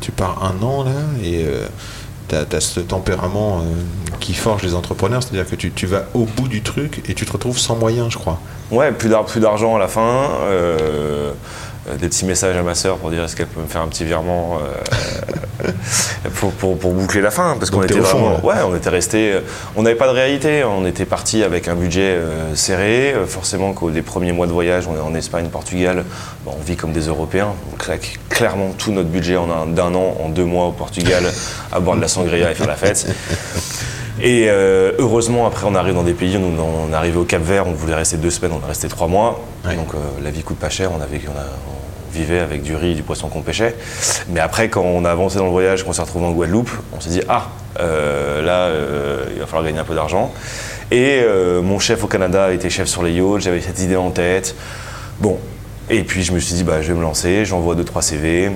tu 0.00 0.12
pars 0.12 0.42
un 0.44 0.62
an 0.64 0.84
là 0.84 0.92
et 1.22 1.44
tu 2.28 2.34
as, 2.34 2.60
ce 2.60 2.80
tempérament 2.80 3.58
euh, 3.58 3.62
qui 4.20 4.34
forge 4.34 4.62
les 4.62 4.74
entrepreneurs, 4.74 5.22
c'est-à-dire 5.22 5.48
que 5.48 5.56
tu, 5.56 5.70
tu 5.70 5.86
vas 5.86 6.06
au 6.14 6.24
bout 6.24 6.48
du 6.48 6.62
truc 6.62 7.02
et 7.08 7.14
tu 7.14 7.26
te 7.26 7.32
retrouves 7.32 7.58
sans 7.58 7.76
moyens, 7.76 8.10
je 8.10 8.18
crois. 8.18 8.40
Ouais, 8.70 8.90
plus 8.92 9.08
d'ar- 9.08 9.24
plus 9.24 9.40
d'argent 9.40 9.76
à 9.76 9.78
la 9.78 9.88
fin. 9.88 10.28
euh, 10.50 11.30
euh, 11.88 11.96
des 11.98 12.08
petits 12.08 12.24
messages 12.24 12.56
à 12.56 12.62
ma 12.62 12.74
sœur 12.74 12.96
pour 12.96 13.10
dire 13.10 13.22
est-ce 13.22 13.36
qu'elle 13.36 13.46
peut 13.46 13.60
me 13.60 13.68
faire 13.68 13.80
un 13.82 13.86
petit 13.86 14.04
virement. 14.04 14.58
euh, 14.60 15.70
pour, 16.40 16.50
pour- 16.52 16.76
pour 16.76 16.92
boucler 16.92 17.20
la 17.20 17.30
fin, 17.30 17.56
parce 17.58 17.70
qu'on 17.70 17.78
était 17.84 17.94
vraiment, 18.18 18.44
ouais, 18.44 18.54
on 18.68 18.74
était 18.74 18.88
resté, 18.90 19.38
on 19.76 19.82
n'avait 19.82 19.94
pas 19.96 20.06
de 20.08 20.12
réalité, 20.12 20.64
on 20.64 20.84
était 20.84 21.04
parti 21.04 21.44
avec 21.44 21.68
un 21.68 21.74
budget 21.76 22.16
euh, 22.16 22.54
serré, 22.56 23.14
forcément 23.28 23.72
qu'au 23.72 23.88
les 23.88 24.02
premiers 24.02 24.32
mois 24.32 24.46
de 24.48 24.52
voyage, 24.52 24.88
on 24.88 24.96
est 24.96 25.00
en 25.00 25.14
Espagne, 25.14 25.46
Portugal, 25.46 26.04
on 26.44 26.56
vit 26.66 26.74
comme 26.76 26.92
des 26.92 27.06
Européens, 27.06 27.54
on 27.72 27.76
claque 27.76 28.18
clairement 28.28 28.70
tout 28.76 28.90
notre 28.90 29.08
budget 29.08 29.36
en 29.36 29.48
un- 29.50 29.66
d'un 29.66 29.94
an, 29.94 30.16
en 30.24 30.28
deux 30.28 30.44
mois 30.44 30.66
au 30.66 30.72
Portugal, 30.72 31.24
à 31.72 31.78
boire 31.80 31.96
de 31.96 32.02
la 32.02 32.08
sangria 32.08 32.50
et 32.50 32.54
faire 32.54 32.66
la 32.66 32.74
fête. 32.76 33.06
Et 34.22 34.46
euh, 34.48 34.92
heureusement, 34.98 35.46
après, 35.46 35.66
on 35.68 35.74
arrive 35.74 35.94
dans 35.94 36.02
des 36.02 36.14
pays, 36.14 36.38
nous, 36.38 36.46
on 36.58 36.90
est 36.92 36.94
arrivé 36.94 37.18
au 37.18 37.24
Cap 37.24 37.42
Vert, 37.42 37.66
on 37.66 37.72
voulait 37.72 37.94
rester 37.94 38.16
deux 38.16 38.30
semaines, 38.30 38.52
on 38.60 38.64
est 38.64 38.68
resté 38.68 38.88
trois 38.88 39.08
mois. 39.08 39.44
Ouais. 39.66 39.76
Donc 39.76 39.94
euh, 39.94 39.98
la 40.22 40.30
vie 40.30 40.42
coûte 40.42 40.58
pas 40.58 40.70
cher, 40.70 40.90
on, 40.96 41.00
avait, 41.02 41.20
on, 41.28 41.38
a- 41.38 41.42
on 41.42 42.12
vivait 42.18 42.38
avec 42.38 42.62
du 42.62 42.74
riz 42.76 42.92
et 42.92 42.94
du 42.94 43.02
poisson 43.02 43.28
qu'on 43.28 43.42
pêchait. 43.42 43.76
Mais 44.30 44.40
après, 44.40 44.70
quand 44.70 44.80
on 44.82 45.04
a 45.04 45.10
avancé 45.10 45.36
dans 45.36 45.44
le 45.44 45.50
voyage, 45.50 45.84
qu'on 45.84 45.92
s'est 45.92 46.00
retrouvé 46.02 46.24
en 46.24 46.32
Guadeloupe, 46.32 46.70
on 46.96 47.00
s'est 47.00 47.10
dit, 47.10 47.20
ah, 47.28 47.48
euh, 47.80 48.40
là, 48.42 48.70
il 49.34 49.38
va 49.40 49.44
falloir 49.46 49.64
gagner 49.64 49.80
un 49.80 49.84
peu 49.84 49.94
d'argent. 49.94 50.32
Et 50.90 51.20
mon 51.62 51.78
chef 51.78 52.02
au 52.04 52.06
Canada 52.06 52.52
était 52.52 52.70
chef 52.70 52.86
sur 52.88 53.02
les 53.02 53.12
yachts, 53.12 53.40
j'avais 53.40 53.60
cette 53.60 53.80
idée 53.80 53.96
en 53.96 54.10
tête. 54.10 54.54
Bon, 55.20 55.36
et 55.90 56.04
puis 56.04 56.22
je 56.22 56.32
me 56.32 56.38
suis 56.38 56.54
dit, 56.54 56.64
bah, 56.64 56.80
je 56.80 56.88
vais 56.88 56.94
me 56.98 57.02
lancer, 57.02 57.44
j'envoie 57.44 57.74
deux, 57.74 57.84
trois 57.84 58.00
CV. 58.02 58.50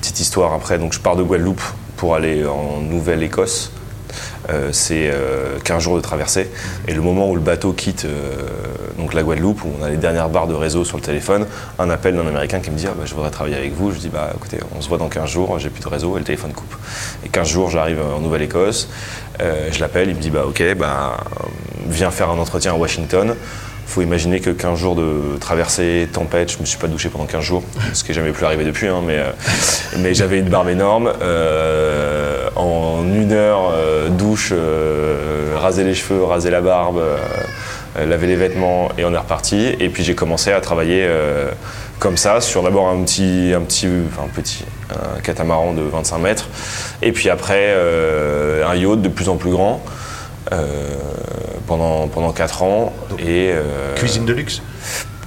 Petite 0.00 0.18
histoire 0.20 0.52
après, 0.54 0.78
donc 0.78 0.94
je 0.94 0.98
pars 1.00 1.14
de 1.16 1.22
Guadeloupe 1.22 1.62
pour 1.96 2.14
aller 2.16 2.44
en 2.44 2.80
Nouvelle-Écosse. 2.80 3.70
Euh, 4.50 4.70
c'est 4.72 5.10
euh, 5.12 5.58
15 5.64 5.82
jours 5.82 5.96
de 5.96 6.00
traversée. 6.00 6.50
Et 6.86 6.92
le 6.92 7.00
moment 7.00 7.30
où 7.30 7.34
le 7.34 7.40
bateau 7.40 7.72
quitte 7.72 8.04
euh, 8.04 8.48
donc 8.98 9.14
la 9.14 9.22
Guadeloupe, 9.22 9.64
où 9.64 9.70
on 9.80 9.82
a 9.82 9.88
les 9.88 9.96
dernières 9.96 10.28
barres 10.28 10.46
de 10.46 10.54
réseau 10.54 10.84
sur 10.84 10.96
le 10.96 11.02
téléphone, 11.02 11.46
un 11.78 11.90
appel 11.90 12.14
d'un 12.14 12.26
Américain 12.26 12.60
qui 12.60 12.70
me 12.70 12.76
dit 12.76 12.86
ah, 12.88 12.94
bah, 12.96 13.04
Je 13.06 13.14
voudrais 13.14 13.30
travailler 13.30 13.56
avec 13.56 13.74
vous. 13.74 13.92
Je 13.92 13.98
dis 13.98 14.08
bah, 14.08 14.30
écoutez, 14.34 14.58
on 14.76 14.80
se 14.80 14.88
voit 14.88 14.98
dans 14.98 15.08
15 15.08 15.30
jours, 15.30 15.58
j'ai 15.58 15.70
plus 15.70 15.82
de 15.82 15.88
réseau 15.88 16.16
et 16.16 16.18
le 16.18 16.24
téléphone 16.24 16.52
coupe. 16.52 16.74
Et 17.24 17.28
15 17.28 17.48
jours, 17.48 17.70
j'arrive 17.70 18.00
en 18.00 18.20
Nouvelle-Écosse, 18.20 18.88
euh, 19.40 19.68
je 19.72 19.80
l'appelle, 19.80 20.08
il 20.10 20.16
me 20.16 20.20
dit 20.20 20.30
bah, 20.30 20.44
Ok, 20.46 20.62
bah, 20.76 21.16
viens 21.88 22.10
faire 22.10 22.30
un 22.30 22.38
entretien 22.38 22.72
à 22.72 22.76
Washington. 22.76 23.34
faut 23.86 24.02
imaginer 24.02 24.40
que 24.40 24.50
15 24.50 24.78
jours 24.78 24.94
de 24.94 25.38
traversée, 25.40 26.08
tempête, 26.12 26.52
je 26.52 26.58
me 26.58 26.64
suis 26.64 26.78
pas 26.78 26.88
douché 26.88 27.08
pendant 27.08 27.26
15 27.26 27.42
jours, 27.42 27.62
ce 27.92 28.04
qui 28.04 28.10
n'est 28.10 28.14
jamais 28.14 28.32
plus 28.32 28.44
arrivé 28.44 28.64
depuis, 28.64 28.88
hein, 28.88 29.00
mais, 29.06 29.22
mais 29.98 30.14
j'avais 30.14 30.38
une 30.38 30.48
barbe 30.48 30.68
énorme. 30.68 31.12
Une 33.02 33.32
heure, 33.32 33.70
euh, 33.72 34.08
douche, 34.08 34.50
euh, 34.52 35.54
raser 35.56 35.84
les 35.84 35.94
cheveux, 35.94 36.22
raser 36.22 36.50
la 36.50 36.60
barbe, 36.60 36.98
euh, 36.98 38.06
laver 38.06 38.26
les 38.26 38.36
vêtements 38.36 38.88
et 38.98 39.04
on 39.04 39.12
est 39.12 39.18
reparti. 39.18 39.74
Et 39.80 39.88
puis 39.88 40.04
j'ai 40.04 40.14
commencé 40.14 40.52
à 40.52 40.60
travailler 40.60 41.08
comme 41.98 42.16
ça 42.16 42.40
sur 42.40 42.62
d'abord 42.62 42.88
un 42.88 43.02
petit, 43.02 43.52
un 43.54 43.60
petit, 43.60 43.88
enfin 44.08 44.28
petit, 44.34 44.64
un 44.90 45.20
catamaran 45.20 45.72
de 45.72 45.82
25 45.82 46.18
mètres. 46.18 46.48
Et 47.02 47.12
puis 47.12 47.30
après 47.30 47.72
un 48.66 48.74
yacht 48.74 49.00
de 49.00 49.08
plus 49.08 49.28
en 49.28 49.36
plus 49.36 49.52
grand. 49.52 49.80
pendant, 51.68 52.08
pendant 52.08 52.32
4 52.32 52.62
ans. 52.64 52.92
Et, 53.24 53.52
Cuisine 53.94 54.26
de 54.26 54.32
luxe? 54.32 54.60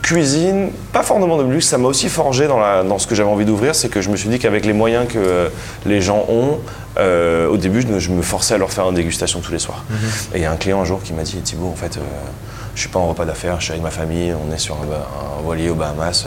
Cuisine, 0.08 0.70
pas 0.94 1.04
forcément 1.04 1.38
de 1.38 1.44
luxe, 1.44 1.68
ça 1.68 1.78
m'a 1.78 1.90
aussi 1.90 2.08
forgé 2.08 2.48
dans, 2.48 2.58
la- 2.60 2.82
dans 2.84 2.98
ce 2.98 3.08
que 3.08 3.14
j'avais 3.14 3.30
envie 3.30 3.44
d'ouvrir, 3.44 3.76
c'est 3.76 3.90
que 3.90 4.00
je 4.02 4.10
me 4.10 4.16
suis 4.16 4.30
dit 4.30 4.40
qu'avec 4.40 4.66
les 4.66 4.72
moyens 4.72 5.06
que 5.08 5.18
euh, 5.18 5.50
les 5.86 6.00
gens 6.00 6.26
ont, 6.30 6.60
euh, 6.98 7.50
au 7.50 7.58
début, 7.58 7.82
je 7.82 7.88
me, 7.88 8.00
je 8.00 8.10
me 8.12 8.22
forçais 8.22 8.54
à 8.54 8.58
leur 8.58 8.72
faire 8.72 8.88
une 8.88 8.96
dégustation 8.96 9.42
tous 9.42 9.52
les 9.52 9.60
soirs. 9.60 9.84
Et 10.34 10.38
il 10.38 10.42
y 10.42 10.46
a 10.46 10.52
un 10.52 10.56
client 10.56 10.80
un 10.82 10.86
jour 10.86 11.04
qui 11.04 11.12
m'a 11.12 11.24
dit 11.24 11.36
Thibaut, 11.42 11.68
en 11.68 11.76
fait, 11.76 11.98
euh, 11.98 12.02
je 12.74 12.80
suis 12.80 12.90
pas 12.90 13.00
en 13.00 13.08
repas 13.10 13.26
d'affaires, 13.26 13.58
je 13.60 13.66
suis 13.66 13.72
avec 13.74 13.84
ma 13.84 13.92
famille, 13.92 14.34
on 14.34 14.54
est 14.54 14.58
sur 14.60 14.76
un, 14.76 15.44
voilier 15.44 15.70
aux 15.70 15.76
Bahamas. 15.76 16.26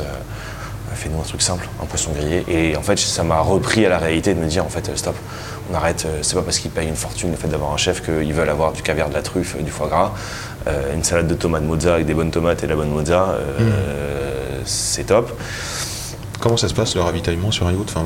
Fais-nous 0.94 1.18
un 1.18 1.24
truc 1.24 1.40
simple, 1.40 1.66
un 1.82 1.86
poisson 1.86 2.10
grillé. 2.14 2.44
Et 2.48 2.76
en 2.76 2.82
fait, 2.82 2.98
ça 2.98 3.22
m'a 3.22 3.40
repris 3.40 3.86
à 3.86 3.88
la 3.88 3.96
réalité 3.98 4.34
de 4.34 4.40
me 4.40 4.46
dire, 4.46 4.64
en 4.66 4.68
fait, 4.68 4.90
stop, 4.96 5.14
arrête. 5.74 6.04
euh, 6.06 6.18
C'est 6.22 6.34
pas 6.34 6.42
parce 6.42 6.58
qu'ils 6.58 6.70
payent 6.70 6.88
une 6.88 6.96
fortune 6.96 7.30
le 7.30 7.36
fait 7.36 7.48
d'avoir 7.48 7.72
un 7.72 7.76
chef 7.76 8.02
qu'ils 8.04 8.32
veulent 8.34 8.48
avoir 8.50 8.72
du 8.72 8.82
caviar, 8.82 9.08
de 9.08 9.14
la 9.14 9.22
truffe, 9.22 9.56
euh, 9.58 9.62
du 9.62 9.70
foie 9.70 9.88
gras. 9.88 10.12
Euh, 10.66 10.94
une 10.94 11.04
salade 11.04 11.26
de 11.26 11.34
tomates 11.34 11.62
mozza 11.64 11.94
avec 11.94 12.06
des 12.06 12.14
bonnes 12.14 12.30
tomates 12.30 12.62
et 12.62 12.66
de 12.66 12.70
la 12.70 12.76
bonne 12.76 12.90
mozza, 12.90 13.36
euh, 13.38 14.60
c'est 14.64 15.04
top. 15.04 15.30
Comment 16.38 16.56
ça 16.56 16.68
se 16.68 16.74
passe 16.74 16.94
le 16.94 17.00
ravitaillement 17.02 17.50
sur 17.50 17.66
un 17.66 17.72
yacht 17.72 17.84
enfin, 17.88 18.04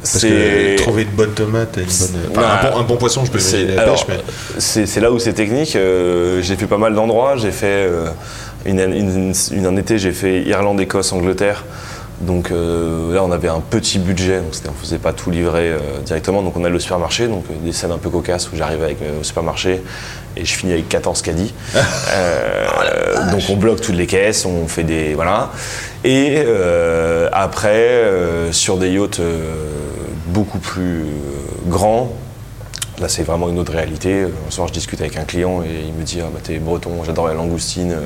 Parce 0.00 0.22
que 0.22 0.76
trouver 0.76 1.04
de 1.04 1.10
bonnes 1.10 1.32
tomates 1.32 1.78
et 1.78 1.82
une 1.82 1.86
bonne... 1.86 2.20
enfin, 2.32 2.40
Bah, 2.40 2.60
un, 2.68 2.70
bon, 2.72 2.78
un 2.78 2.82
bon 2.82 2.96
poisson, 2.96 3.24
je 3.24 3.30
peux 3.30 3.38
imaginer 3.40 3.74
la 3.74 3.82
alors, 3.82 4.04
pêche, 4.06 4.16
mais... 4.58 4.86
c'est 4.86 5.00
là 5.00 5.10
où 5.12 5.18
c'est 5.18 5.32
technique. 5.32 5.76
Euh, 5.76 6.40
j'ai 6.42 6.56
fait 6.56 6.66
pas 6.66 6.78
mal 6.78 6.94
d'endroits. 6.94 7.36
J'ai 7.36 7.52
fait 7.52 7.88
une, 8.64 8.78
une- 8.80 9.32
une- 9.52 9.66
un 9.66 9.76
été, 9.76 9.98
j'ai 9.98 10.12
fait 10.12 10.42
Irlande, 10.42 10.80
Écosse, 10.80 11.12
Angleterre. 11.12 11.64
Donc 12.22 12.50
euh, 12.50 13.12
là, 13.14 13.24
on 13.24 13.32
avait 13.32 13.48
un 13.48 13.60
petit 13.60 13.98
budget, 13.98 14.40
donc 14.40 14.52
on 14.68 14.80
faisait 14.80 14.98
pas 14.98 15.12
tout 15.12 15.30
livrer 15.30 15.70
euh, 15.70 15.78
directement. 16.04 16.42
Donc 16.42 16.56
on 16.56 16.64
allait 16.64 16.76
au 16.76 16.80
supermarché, 16.80 17.26
donc 17.26 17.44
euh, 17.50 17.54
des 17.64 17.72
scènes 17.72 17.90
un 17.90 17.98
peu 17.98 18.10
cocasses 18.10 18.50
où 18.52 18.56
j'arrive 18.56 18.82
avec, 18.82 18.98
au 19.20 19.24
supermarché 19.24 19.82
et 20.36 20.44
je 20.44 20.54
finis 20.54 20.72
avec 20.72 20.88
14 20.88 21.20
caddies. 21.22 21.52
Donc 23.30 23.42
on 23.50 23.56
bloque 23.56 23.80
toutes 23.80 23.94
les 23.94 24.06
caisses, 24.06 24.44
on 24.44 24.66
fait 24.66 24.82
des 24.82 25.14
voilà. 25.14 25.50
Et 26.04 26.42
après, 27.32 28.02
sur 28.50 28.78
des 28.78 28.90
yachts 28.90 29.20
beaucoup 30.26 30.58
plus 30.58 31.04
grands, 31.66 32.12
Là, 33.02 33.08
c'est 33.08 33.24
vraiment 33.24 33.48
une 33.48 33.58
autre 33.58 33.72
réalité. 33.72 34.22
Un 34.46 34.50
soir, 34.52 34.68
je 34.68 34.72
discute 34.72 35.00
avec 35.00 35.16
un 35.16 35.24
client 35.24 35.60
et 35.64 35.86
il 35.88 35.92
me 35.92 36.04
dit 36.04 36.20
Ah, 36.22 36.28
bah, 36.32 36.38
T'es 36.40 36.58
breton, 36.58 37.02
j'adore 37.04 37.26
la 37.26 37.34
langoustine. 37.34 37.90
Euh, 37.92 38.00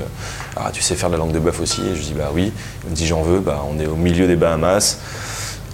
Ah, 0.57 0.71
tu 0.73 0.81
sais 0.81 0.95
faire 0.95 1.11
de 1.11 1.15
la 1.15 1.19
langue 1.19 1.33
de 1.33 1.39
bœuf 1.39 1.61
aussi? 1.61 1.83
Et 1.83 1.95
je 1.95 2.01
dis 2.01 2.15
Bah 2.15 2.31
oui. 2.33 2.51
Il 2.85 2.91
me 2.91 2.97
dit 2.97 3.07
J'en 3.07 3.21
veux. 3.21 3.41
Bah, 3.41 3.63
on 3.71 3.79
est 3.79 3.87
au 3.87 3.95
milieu 3.95 4.27
des 4.27 4.37
Bahamas. 4.37 4.99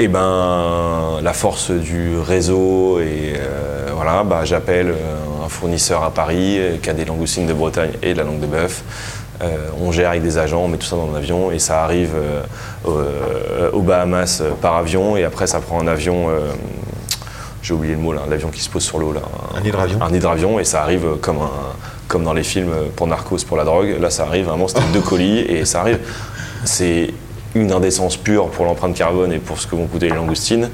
Et 0.01 0.09
ben, 0.09 1.21
la 1.23 1.33
force 1.35 1.71
du 1.71 2.19
réseau, 2.19 2.99
et 2.99 3.35
euh, 3.37 3.91
voilà, 3.95 4.25
bah, 4.25 4.41
j'appelle 4.45 4.89
euh, 4.89 5.45
un 5.45 5.49
fournisseur 5.49 6.03
à 6.03 6.11
Paris 6.11 6.59
qui 6.83 6.91
a 6.91 6.93
des 6.93 7.05
langoustines 7.05 7.47
de 7.47 7.53
Bretagne 7.53 7.93
et 8.03 8.15
de 8.15 8.19
la 8.19 8.25
langue 8.25 8.41
de 8.41 8.47
bœuf. 8.47 8.83
On 9.81 9.91
gère 9.91 10.11
avec 10.11 10.23
des 10.23 10.39
agents, 10.39 10.63
on 10.63 10.69
met 10.69 10.77
tout 10.79 10.87
ça 10.87 10.95
dans 10.95 11.13
un 11.13 11.17
avion 11.17 11.51
et 11.51 11.59
ça 11.59 11.83
arrive 11.83 12.13
au- 12.85 13.01
aux 13.73 13.81
Bahamas 13.83 14.41
par 14.61 14.77
avion 14.77 15.17
et 15.17 15.25
après 15.25 15.49
ça 15.49 15.59
prend 15.61 15.81
un 15.81 15.89
avion, 15.89 16.29
j'ai 17.63 17.75
oublié 17.75 17.95
le 17.95 18.01
mot 18.01 18.13
là, 18.13 18.23
l'avion 18.29 18.49
qui 18.49 18.61
se 18.61 18.69
pose 18.69 18.83
sur 18.83 18.99
l'eau 18.99 19.13
là. 19.13 19.21
Un 19.57 19.65
hydravion. 19.65 19.99
Un 20.03 20.13
hydravion 20.13 20.59
et 20.59 20.65
ça 20.65 20.83
arrive 20.83 21.07
comme, 21.21 21.39
un, 21.39 21.51
comme 22.09 22.25
dans 22.25 22.33
les 22.33 22.43
films 22.43 22.73
pour 22.97 23.07
Narcos 23.07 23.39
pour 23.47 23.57
la 23.57 23.65
drogue. 23.65 23.97
Là 24.01 24.11
ça 24.11 24.25
arrive 24.25 24.47
vraiment, 24.47 24.67
c'était 24.69 24.81
deux 24.93 25.01
colis 25.01 25.39
et 25.41 25.65
ça 25.65 25.81
arrive. 25.81 25.99
C'est 26.65 27.13
une 27.55 27.71
indécence 27.73 28.17
pure 28.17 28.49
pour 28.49 28.65
l'empreinte 28.65 28.95
carbone 28.97 29.33
et 29.33 29.39
pour 29.39 29.61
ce 29.61 29.67
que 29.67 29.77
vont 29.77 29.87
coûter 29.87 30.09
les 30.09 30.17
langoustines. 30.17 30.71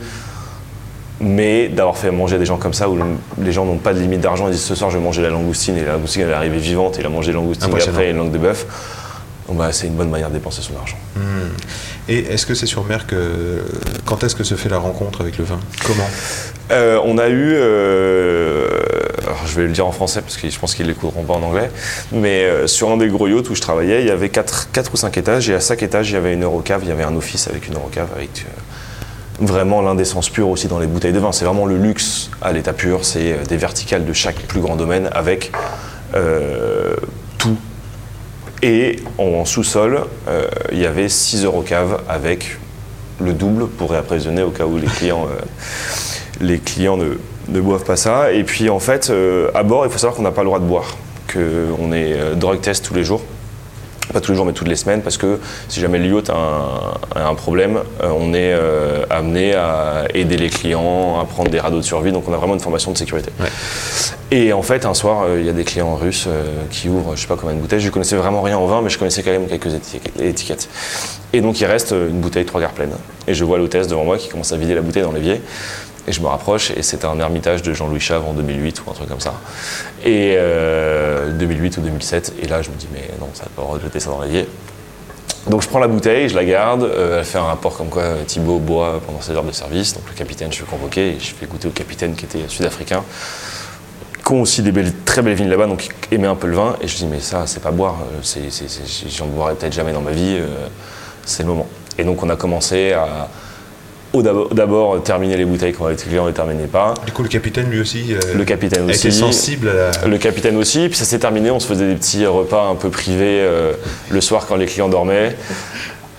Mais 1.20 1.68
d'avoir 1.68 1.96
fait 1.96 2.12
manger 2.12 2.36
à 2.36 2.38
des 2.38 2.46
gens 2.46 2.58
comme 2.58 2.72
ça, 2.74 2.88
où 2.88 2.94
le- 2.94 3.02
les 3.42 3.50
gens 3.50 3.64
n'ont 3.64 3.78
pas 3.78 3.92
de 3.92 3.98
limite 3.98 4.20
d'argent, 4.20 4.46
ils 4.46 4.52
disent 4.52 4.62
ce 4.62 4.76
soir 4.76 4.88
je 4.90 4.98
vais 4.98 5.02
manger 5.04 5.20
la 5.20 5.30
langoustine 5.30 5.76
et 5.76 5.84
la 5.84 5.94
langoustine 5.94 6.22
elle 6.22 6.30
est 6.30 6.34
arrivée 6.34 6.58
vivante 6.58 6.96
et 6.96 7.00
il 7.00 7.06
a 7.06 7.08
mangé 7.08 7.32
la 7.32 7.38
langoustine 7.38 7.66
Impressionnant. 7.68 7.96
après 7.96 8.08
et 8.08 8.10
une 8.12 8.18
langue 8.18 8.30
de 8.30 8.38
bœuf. 8.38 8.66
Bah, 9.50 9.72
c'est 9.72 9.86
une 9.86 9.94
bonne 9.94 10.10
manière 10.10 10.28
de 10.28 10.34
dépenser 10.34 10.62
son 10.62 10.76
argent. 10.76 10.98
Et 12.08 12.18
est-ce 12.18 12.46
que 12.46 12.54
c'est 12.54 12.66
sur 12.66 12.84
mer 12.84 13.06
que... 13.06 13.62
Quand 14.04 14.22
est-ce 14.22 14.34
que 14.34 14.44
se 14.44 14.54
fait 14.54 14.68
la 14.68 14.78
rencontre 14.78 15.20
avec 15.22 15.38
le 15.38 15.44
vin? 15.44 15.58
Comment? 15.86 16.08
Euh, 16.70 17.00
on 17.04 17.16
a 17.18 17.28
eu, 17.28 17.52
euh, 17.54 18.68
alors 19.24 19.46
je 19.46 19.54
vais 19.54 19.66
le 19.66 19.72
dire 19.72 19.86
en 19.86 19.92
français 19.92 20.20
parce 20.20 20.36
que 20.36 20.48
je 20.48 20.58
pense 20.58 20.74
qu'ils 20.74 20.86
l'écouteront 20.86 21.22
pas 21.22 21.34
en 21.34 21.42
anglais, 21.42 21.70
mais 22.12 22.44
euh, 22.44 22.66
sur 22.66 22.90
un 22.90 22.98
des 22.98 23.08
gros 23.08 23.26
yachts 23.26 23.48
où 23.48 23.54
je 23.54 23.60
travaillais, 23.62 24.02
il 24.02 24.06
y 24.06 24.10
avait 24.10 24.28
4, 24.28 24.68
ou 24.92 24.96
5 24.96 25.16
étages 25.16 25.48
et 25.48 25.54
à 25.54 25.60
chaque 25.60 25.82
étage 25.82 26.10
il 26.10 26.14
y 26.14 26.16
avait 26.16 26.34
une 26.34 26.44
eurocave, 26.44 26.80
il 26.82 26.88
y 26.88 26.92
avait 26.92 27.04
un 27.04 27.16
office 27.16 27.48
avec 27.48 27.68
une 27.68 27.74
eurocave 27.74 28.08
avec 28.14 28.44
vraiment 29.40 29.80
l'indécence 29.82 30.28
pure 30.28 30.48
aussi 30.48 30.66
dans 30.66 30.78
les 30.78 30.86
bouteilles 30.86 31.12
de 31.12 31.20
vin. 31.20 31.32
C'est 31.32 31.44
vraiment 31.44 31.66
le 31.66 31.78
luxe 31.78 32.30
à 32.42 32.52
l'état 32.52 32.72
pur, 32.72 33.04
c'est 33.04 33.46
des 33.48 33.56
verticales 33.56 34.04
de 34.04 34.12
chaque 34.12 34.36
plus 34.42 34.60
grand 34.60 34.76
domaine 34.76 35.08
avec 35.12 35.52
euh, 36.14 36.96
tout. 37.38 37.56
Et 38.62 38.96
en 39.18 39.44
sous-sol, 39.44 40.00
euh, 40.28 40.48
il 40.72 40.78
y 40.78 40.86
avait 40.86 41.08
6 41.08 41.44
eurocaves 41.44 42.02
avec 42.08 42.58
le 43.20 43.32
double 43.32 43.68
pour 43.68 43.90
réapprovisionner 43.90 44.42
au 44.42 44.50
cas 44.50 44.64
où 44.64 44.78
les 44.78 44.86
clients 44.86 45.26
euh, 45.28 45.36
ne, 46.40 47.18
ne 47.48 47.60
boivent 47.60 47.84
pas 47.84 47.96
ça. 47.96 48.32
Et 48.32 48.42
puis 48.42 48.68
en 48.68 48.80
fait, 48.80 49.10
euh, 49.10 49.50
à 49.54 49.62
bord, 49.62 49.86
il 49.86 49.92
faut 49.92 49.98
savoir 49.98 50.16
qu'on 50.16 50.22
n'a 50.22 50.32
pas 50.32 50.42
le 50.42 50.48
droit 50.48 50.58
de 50.58 50.64
boire, 50.64 50.96
qu'on 51.32 51.92
est 51.92 52.34
drug 52.36 52.60
test 52.60 52.84
tous 52.84 52.94
les 52.94 53.04
jours. 53.04 53.22
Pas 54.12 54.20
tous 54.20 54.32
les 54.32 54.36
jours, 54.36 54.46
mais 54.46 54.52
toutes 54.52 54.68
les 54.68 54.76
semaines, 54.76 55.02
parce 55.02 55.16
que 55.16 55.38
si 55.68 55.80
jamais 55.80 55.98
le 55.98 56.06
yacht 56.06 56.30
a 56.30 56.34
un, 56.34 57.20
a 57.20 57.28
un 57.28 57.34
problème, 57.34 57.80
euh, 58.02 58.10
on 58.18 58.32
est 58.32 58.52
euh, 58.54 59.04
amené 59.10 59.54
à 59.54 60.04
aider 60.14 60.36
les 60.36 60.48
clients, 60.48 61.20
à 61.20 61.24
prendre 61.24 61.50
des 61.50 61.60
radeaux 61.60 61.78
de 61.78 61.82
survie, 61.82 62.12
donc 62.12 62.28
on 62.28 62.32
a 62.32 62.36
vraiment 62.36 62.54
une 62.54 62.60
formation 62.60 62.90
de 62.90 62.98
sécurité. 62.98 63.30
Et 64.30 64.52
en 64.52 64.62
fait, 64.62 64.84
un 64.84 64.94
soir, 64.94 65.22
euh, 65.24 65.40
il 65.40 65.46
y 65.46 65.48
a 65.48 65.52
des 65.52 65.64
clients 65.64 65.94
russes 65.94 66.26
euh, 66.26 66.44
qui 66.70 66.88
ouvrent, 66.88 67.16
je 67.16 67.22
sais 67.22 67.26
pas 67.26 67.36
combien 67.36 67.54
de 67.54 67.60
bouteilles. 67.60 67.80
Je 67.80 67.90
connaissais 67.90 68.16
vraiment 68.16 68.42
rien 68.42 68.58
au 68.58 68.66
vin, 68.66 68.82
mais 68.82 68.90
je 68.90 68.98
connaissais 68.98 69.22
quand 69.22 69.30
même 69.30 69.46
quelques 69.46 69.74
étiquettes-. 70.20 70.68
Et 71.32 71.40
donc, 71.40 71.60
il 71.60 71.66
reste 71.66 71.92
une 71.92 72.20
bouteille 72.20 72.44
trois 72.44 72.60
quarts 72.60 72.72
pleine. 72.72 72.92
Et 73.26 73.34
je 73.34 73.44
vois 73.44 73.58
l'hôtesse 73.58 73.88
devant 73.88 74.04
moi 74.04 74.18
qui 74.18 74.28
commence 74.28 74.52
à 74.52 74.56
vider 74.56 74.74
la 74.74 74.82
bouteille 74.82 75.02
dans 75.02 75.12
l'évier. 75.12 75.40
Et 76.06 76.12
je 76.12 76.20
me 76.20 76.26
rapproche, 76.26 76.70
et 76.70 76.82
c'était 76.82 77.06
un 77.06 77.18
ermitage 77.18 77.62
de 77.62 77.74
Jean-Louis 77.74 78.00
Chave 78.00 78.24
en 78.26 78.32
2008 78.32 78.82
ou 78.86 78.90
un 78.90 78.94
truc 78.94 79.08
comme 79.08 79.20
ça. 79.20 79.34
Et 80.04 80.34
euh, 80.36 81.30
2008 81.32 81.76
ou 81.78 81.80
2007. 81.82 82.34
Et 82.42 82.46
là, 82.46 82.62
je 82.62 82.70
me 82.70 82.76
dis, 82.76 82.88
mais 82.92 83.10
non, 83.20 83.28
ça 83.34 83.44
va 83.56 83.62
pas 83.62 83.78
jeter 83.82 84.00
ça 84.00 84.10
dans 84.10 84.22
l'évier. 84.22 84.46
Donc 85.48 85.62
je 85.62 85.68
prends 85.68 85.78
la 85.78 85.88
bouteille, 85.88 86.28
je 86.28 86.34
la 86.34 86.44
garde, 86.44 86.82
euh, 86.82 87.20
elle 87.20 87.24
fait 87.24 87.38
un 87.38 87.44
rapport 87.44 87.76
comme 87.76 87.88
quoi 87.88 88.02
euh, 88.02 88.24
Thibaut 88.24 88.58
boit 88.58 89.00
pendant 89.04 89.20
ses 89.20 89.32
heures 89.32 89.44
de 89.44 89.52
service. 89.52 89.94
Donc 89.94 90.04
le 90.06 90.14
capitaine, 90.14 90.50
je 90.50 90.56
suis 90.56 90.64
convoqué 90.64 91.14
et 91.14 91.18
je 91.18 91.32
fais 91.34 91.46
goûter 91.46 91.68
au 91.68 91.70
capitaine 91.70 92.14
qui 92.14 92.26
était 92.26 92.46
sud-africain, 92.48 93.02
qui 94.26 94.32
ont 94.32 94.42
aussi 94.42 94.62
des 94.62 94.72
très 95.06 95.22
belles 95.22 95.34
vignes 95.34 95.48
là-bas, 95.48 95.66
donc 95.66 95.88
qui 96.00 96.14
aimait 96.14 96.26
un 96.26 96.34
peu 96.34 96.48
le 96.48 96.56
vin. 96.56 96.76
Et 96.82 96.88
je 96.88 96.96
dis 96.96 97.06
mais 97.06 97.20
ça, 97.20 97.46
c'est 97.46 97.62
pas 97.62 97.70
boire, 97.70 97.96
euh, 98.12 98.48
j'en 99.08 99.26
boirai 99.26 99.54
peut-être 99.54 99.72
jamais 99.72 99.92
dans 99.92 100.02
ma 100.02 100.10
vie, 100.10 100.36
euh, 100.38 100.66
c'est 101.24 101.44
le 101.44 101.48
moment. 101.48 101.66
Et 101.96 102.04
donc 102.04 102.22
on 102.22 102.28
a 102.28 102.36
commencé 102.36 102.92
à 102.92 103.28
d'abord, 104.14 104.48
d'abord 104.54 105.02
terminer 105.02 105.36
les 105.36 105.44
bouteilles 105.44 105.72
quand 105.72 105.86
les 105.88 105.96
clients 105.96 106.24
ne 106.24 106.28
les 106.28 106.34
terminaient 106.34 106.66
pas. 106.66 106.94
Du 107.06 107.12
coup, 107.12 107.22
le 107.22 107.28
capitaine, 107.28 107.68
lui 107.70 107.80
aussi, 107.80 108.14
euh, 108.14 108.18
Le 108.34 108.44
capitaine 108.44 108.88
aussi. 108.88 109.08
été 109.08 109.10
sensible 109.10 109.68
à 109.68 109.74
la... 110.02 110.08
Le 110.08 110.18
capitaine 110.18 110.56
aussi, 110.56 110.88
puis 110.88 110.96
ça 110.96 111.04
s'est 111.04 111.18
terminé, 111.18 111.50
on 111.50 111.60
se 111.60 111.66
faisait 111.66 111.88
des 111.88 111.94
petits 111.94 112.26
repas 112.26 112.66
un 112.68 112.74
peu 112.74 112.88
privés 112.90 113.40
euh, 113.40 113.72
le 114.10 114.20
soir 114.20 114.46
quand 114.46 114.56
les 114.56 114.66
clients 114.66 114.88
dormaient. 114.88 115.36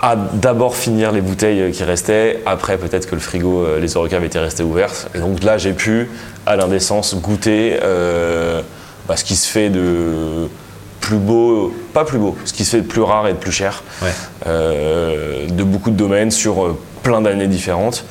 À 0.02 0.16
d'abord 0.16 0.78
finir 0.78 1.12
les 1.12 1.20
bouteilles 1.20 1.72
qui 1.74 1.84
restaient, 1.84 2.40
après 2.46 2.78
peut-être 2.78 3.06
que 3.10 3.16
le 3.16 3.22
frigo, 3.22 3.66
euh, 3.66 3.80
les 3.82 3.98
orecaves 3.98 4.24
étaient 4.24 4.40
restées 4.40 4.64
ouvertes. 4.64 5.10
Et 5.14 5.20
donc 5.20 5.44
là, 5.44 5.58
j'ai 5.58 5.74
pu, 5.74 6.10
à 6.46 6.56
l'indécence, 6.56 7.16
goûter 7.16 7.78
euh, 7.84 8.62
bah, 9.10 9.18
ce 9.18 9.26
qui 9.26 9.36
se 9.36 9.50
fait 9.50 9.70
de 9.70 10.48
plus 11.02 11.18
beau, 11.18 11.74
pas 11.94 12.06
plus 12.06 12.18
beau, 12.20 12.38
ce 12.46 12.54
qui 12.54 12.64
se 12.64 12.72
fait 12.78 12.82
de 12.82 12.88
plus 12.88 13.02
rare 13.02 13.28
et 13.28 13.34
de 13.34 13.38
plus 13.38 13.52
cher, 13.52 13.84
Ouais. 14.02 14.10
euh, 14.48 15.48
de 15.48 15.64
beaucoup 15.64 15.90
de 15.92 15.96
domaines 15.98 16.32
sur 16.32 16.64
euh, 16.66 16.78
plein 17.04 17.22
d'années 17.22 17.47
différentes. 17.47 18.06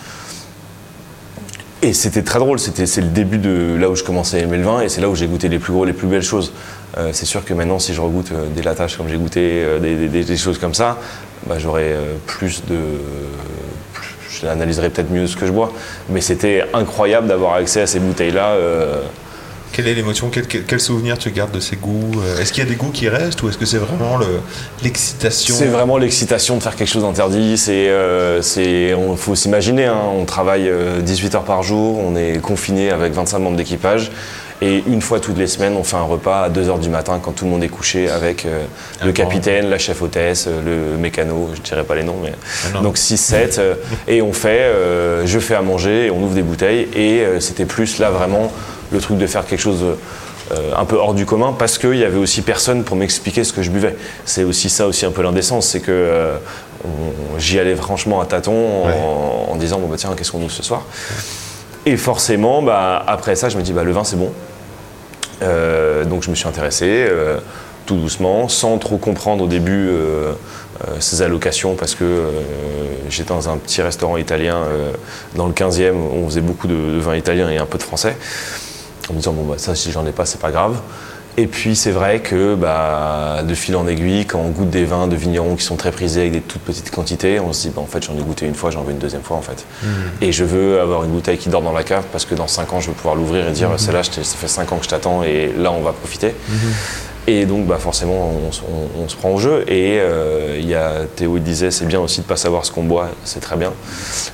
Et 1.80 1.92
c'était 1.92 2.22
très 2.22 2.40
drôle, 2.40 2.58
c'était, 2.58 2.86
c'est 2.86 3.00
le 3.00 3.08
début 3.08 3.38
de 3.38 3.76
là 3.78 3.88
où 3.88 3.94
je 3.94 4.02
commençais 4.02 4.38
à 4.38 4.42
aimer 4.42 4.56
le 4.56 4.64
vin 4.64 4.80
et 4.80 4.88
c'est 4.88 5.00
là 5.00 5.08
où 5.08 5.14
j'ai 5.14 5.28
goûté 5.28 5.48
les 5.48 5.60
plus 5.60 5.72
gros, 5.72 5.84
les 5.84 5.92
plus 5.92 6.08
belles 6.08 6.22
choses. 6.22 6.52
Euh, 6.96 7.10
c'est 7.12 7.26
sûr 7.26 7.44
que 7.44 7.54
maintenant, 7.54 7.78
si 7.78 7.94
je 7.94 8.00
regoute 8.00 8.32
euh, 8.32 8.48
des 8.48 8.62
latages 8.62 8.96
comme 8.96 9.08
j'ai 9.08 9.16
goûté, 9.16 9.62
euh, 9.64 9.78
des, 9.78 10.36
choses 10.36 10.58
comme 10.58 10.74
ça, 10.74 10.98
bah, 11.46 11.56
j'aurais 11.58 11.94
plus 12.26 12.64
de. 12.66 12.76
plus- 13.92 14.16
je 14.28 14.46
l'analyserais 14.46 14.90
peut-être 14.90 15.10
mieux 15.10 15.28
ce 15.28 15.36
que 15.36 15.46
je 15.46 15.52
bois. 15.52 15.72
Mais 16.08 16.20
c'était 16.20 16.64
incroyable 16.74 17.28
d'avoir 17.28 17.54
accès 17.54 17.82
à 17.82 17.86
ces 17.86 18.00
bouteilles-là. 18.00 18.56
Euh, 19.68 19.74
Quelle 19.76 19.88
est 19.88 19.94
l'émotion? 19.94 20.28
Quel, 20.32 20.46
quel- 20.46 20.64
quel 20.64 20.80
souvenir 20.80 21.18
tu 21.18 21.30
gardes 21.30 21.52
de 21.52 21.60
ces 21.60 21.76
goûts? 21.76 22.10
Euh, 22.22 22.40
Est-ce 22.40 22.52
qu'il 22.52 22.62
y 22.64 22.66
a 22.66 22.70
des 22.70 22.76
goûts 22.76 22.90
qui 22.90 23.08
restent 23.08 23.42
ou 23.42 23.48
est-ce 23.48 23.58
que 23.58 23.66
c'est 23.66 23.78
vraiment 23.78 24.16
le- 24.16 24.40
l'excitation? 24.82 25.54
C'est 25.56 25.66
vraiment 25.66 25.98
l'excitation 25.98 26.56
de 26.56 26.62
faire 26.62 26.76
quelque 26.76 26.88
chose 26.90 27.02
d'interdit. 27.02 27.56
C'est, 27.58 27.88
euh, 27.88 28.42
c'est, 28.42 28.94
on 28.94 29.16
faut 29.16 29.34
s'imaginer, 29.34 29.86
hein, 29.86 30.00
on 30.18 30.24
travaille 30.24 30.68
euh, 30.68 31.00
18 31.00 31.34
heures 31.36 31.44
par 31.44 31.62
jour, 31.62 31.98
on 31.98 32.16
est 32.16 32.40
confiné 32.40 32.90
avec 32.90 33.12
25 33.12 33.38
membres 33.38 33.56
d'équipage. 33.56 34.10
Et 34.60 34.82
une 34.88 35.00
fois 35.02 35.20
toutes 35.20 35.38
les 35.38 35.46
semaines, 35.46 35.76
on 35.76 35.84
fait 35.84 35.94
un 35.94 36.02
repas 36.02 36.42
à 36.42 36.48
2 36.48 36.68
heures 36.68 36.80
du 36.80 36.88
matin 36.88 37.20
quand 37.22 37.30
tout 37.30 37.44
le 37.44 37.50
monde 37.52 37.62
est 37.62 37.68
couché 37.68 38.10
avec 38.10 38.44
euh, 38.44 38.64
le 39.04 39.12
capitaine, 39.12 39.70
la 39.70 39.78
chef 39.78 40.02
hôtesse, 40.02 40.46
euh, 40.48 40.90
le 40.92 40.98
mécano, 40.98 41.50
je 41.54 41.60
dirais 41.60 41.84
pas 41.84 41.94
les 41.94 42.02
noms, 42.02 42.16
mais 42.20 42.32
Ah 42.74 42.80
donc 42.80 42.96
6-7. 42.98 43.60
euh, 43.60 43.74
et 44.08 44.20
on 44.20 44.32
fait, 44.32 44.62
euh, 44.62 45.24
je 45.26 45.38
fais 45.38 45.54
à 45.54 45.62
manger, 45.62 46.06
et 46.06 46.10
on 46.10 46.20
ouvre 46.24 46.34
des 46.34 46.42
bouteilles. 46.42 46.88
Et 46.96 47.20
euh, 47.20 47.38
c'était 47.38 47.66
plus 47.66 48.00
là 48.00 48.10
vraiment 48.10 48.50
le 48.90 49.00
truc 49.00 49.18
de 49.18 49.26
faire 49.26 49.44
quelque 49.46 49.60
chose 49.60 49.82
euh, 50.52 50.72
un 50.76 50.84
peu 50.86 50.96
hors 50.96 51.12
du 51.14 51.26
commun 51.26 51.54
parce 51.58 51.76
qu'il 51.78 51.96
y 51.96 52.04
avait 52.04 52.16
aussi 52.18 52.40
personne 52.42 52.82
pour 52.84 52.96
m'expliquer 52.96 53.44
ce 53.44 53.52
que 53.52 53.62
je 53.62 53.70
buvais. 53.70 53.94
C'est 54.24 54.44
aussi 54.44 54.70
ça 54.70 54.86
aussi 54.86 55.04
un 55.04 55.10
peu 55.10 55.22
l'indécence, 55.22 55.66
c'est 55.68 55.80
que 55.80 55.90
euh, 55.92 56.36
j'y 57.38 57.58
allais 57.58 57.76
franchement 57.76 58.20
à 58.20 58.26
tâtons 58.26 58.84
en, 58.84 58.86
Ouais. 58.88 58.94
en 59.50 59.56
disant 59.56 59.78
bon 59.78 59.88
bah 59.88 59.96
tiens 59.98 60.14
qu'est-ce 60.16 60.32
qu'on 60.32 60.40
ouvre 60.42 60.50
ce 60.50 60.62
soir? 60.62 60.82
Et 61.86 61.96
forcément 61.96 62.62
bah, 62.62 63.02
après 63.06 63.34
ça 63.36 63.48
je 63.50 63.56
me 63.58 63.62
dis 63.62 63.72
bah 63.72 63.84
le 63.84 63.92
vin 63.92 64.04
c'est 64.04 64.16
bon. 64.16 64.32
Euh, 65.42 66.04
donc 66.04 66.22
je 66.22 66.30
me 66.30 66.34
suis 66.34 66.48
intéressé 66.48 67.06
tout 67.86 67.96
doucement, 67.96 68.48
sans 68.48 68.76
trop 68.78 68.96
comprendre 68.98 69.44
au 69.44 69.46
début 69.46 69.90
ces 71.00 71.22
allocations, 71.22 71.74
parce 71.74 71.94
que 71.94 72.24
j'étais 73.08 73.30
dans 73.30 73.48
un 73.48 73.56
petit 73.56 73.80
restaurant 73.82 74.16
italien 74.18 74.62
dans 75.36 75.46
le 75.46 75.52
15e, 75.54 75.92
où 75.92 76.24
on 76.24 76.26
faisait 76.28 76.40
beaucoup 76.42 76.66
de, 76.66 76.74
de 76.74 76.98
vin 77.00 77.16
italien 77.16 77.48
et 77.50 77.56
un 77.56 77.64
peu 77.66 77.78
de 77.78 77.82
français, 77.82 78.14
en 79.10 79.14
me 79.14 79.18
disant 79.18 79.32
bon 79.32 79.44
bah 79.44 79.54
ça 79.58 79.74
si 79.74 79.90
j'en 79.92 80.06
ai 80.06 80.12
pas 80.12 80.26
c'est 80.26 80.40
pas 80.40 80.50
grave. 80.50 80.76
Et 81.40 81.46
puis 81.46 81.76
c'est 81.76 81.92
vrai 81.92 82.18
que 82.18 82.56
bah, 82.56 83.42
de 83.46 83.54
fil 83.54 83.76
en 83.76 83.86
aiguille, 83.86 84.26
quand 84.26 84.40
on 84.40 84.48
goûte 84.50 84.70
des 84.70 84.84
vins 84.84 85.06
de 85.06 85.14
vignerons 85.14 85.54
qui 85.54 85.62
sont 85.64 85.76
très 85.76 85.92
prisés 85.92 86.22
avec 86.22 86.32
des 86.32 86.40
toutes 86.40 86.62
petites 86.62 86.90
quantités, 86.90 87.38
on 87.38 87.52
se 87.52 87.68
dit 87.68 87.72
bah, 87.76 87.80
en 87.80 87.86
fait 87.86 88.02
j'en 88.02 88.14
ai 88.14 88.22
goûté 88.22 88.44
une 88.44 88.56
fois, 88.56 88.72
j'en 88.72 88.82
veux 88.82 88.90
une 88.90 88.98
deuxième 88.98 89.22
fois 89.22 89.36
en 89.36 89.42
fait. 89.42 89.64
Et 90.20 90.32
je 90.32 90.42
veux 90.42 90.80
avoir 90.80 91.04
une 91.04 91.10
bouteille 91.12 91.38
qui 91.38 91.48
dort 91.48 91.62
dans 91.62 91.70
la 91.72 91.84
cave 91.84 92.02
parce 92.10 92.24
que 92.24 92.34
dans 92.34 92.48
5 92.48 92.72
ans 92.72 92.80
je 92.80 92.88
veux 92.88 92.94
pouvoir 92.94 93.14
l'ouvrir 93.14 93.46
et 93.46 93.52
dire 93.52 93.70
celle-là 93.76 94.02
je 94.02 94.10
t'ai- 94.10 94.24
ça 94.24 94.36
fait 94.36 94.48
5 94.48 94.72
ans 94.72 94.78
que 94.78 94.84
je 94.84 94.88
t'attends 94.90 95.22
et 95.22 95.52
là 95.56 95.70
on 95.70 95.80
va 95.82 95.92
profiter. 95.92 96.34
Et 97.30 97.44
donc 97.44 97.66
bah, 97.66 97.76
forcément 97.78 98.32
on, 98.46 98.48
s- 98.48 98.62
on- 98.66 99.02
on 99.02 99.08
se 99.08 99.14
prend 99.14 99.28
au 99.30 99.38
jeu 99.38 99.62
et 99.70 99.98
euh, 100.00 100.56
il 100.58 100.66
y 100.66 100.74
a 100.74 101.04
Théo 101.14 101.36
il 101.36 101.42
disait 101.42 101.70
c'est 101.70 101.84
bien 101.84 102.00
aussi 102.00 102.22
de 102.22 102.26
pas 102.26 102.36
savoir 102.36 102.64
ce 102.64 102.72
qu'on 102.72 102.84
boit, 102.84 103.08
c'est 103.24 103.40
très 103.40 103.56
bien. 103.56 103.74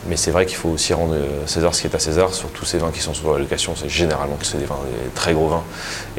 Mais 0.08 0.16
c'est 0.16 0.30
vrai 0.30 0.46
qu'il 0.46 0.56
faut 0.56 0.68
aussi 0.68 0.94
rendre 0.94 1.14
euh, 1.14 1.26
César 1.46 1.74
ce 1.74 1.80
qui 1.80 1.88
est 1.88 1.94
à 1.96 1.98
César, 1.98 2.32
sur 2.32 2.48
tous 2.50 2.64
ces 2.64 2.78
vins 2.78 2.92
qui 2.92 3.00
sont 3.00 3.12
sur 3.12 3.32
la 3.32 3.40
location, 3.40 3.74
c'est 3.74 3.88
généralement 3.88 4.36
que 4.36 4.46
c'est 4.46 4.58
des 4.58 4.64
vins, 4.64 4.78
des 5.02 5.10
très 5.10 5.32
gros 5.34 5.48
vins 5.48 5.64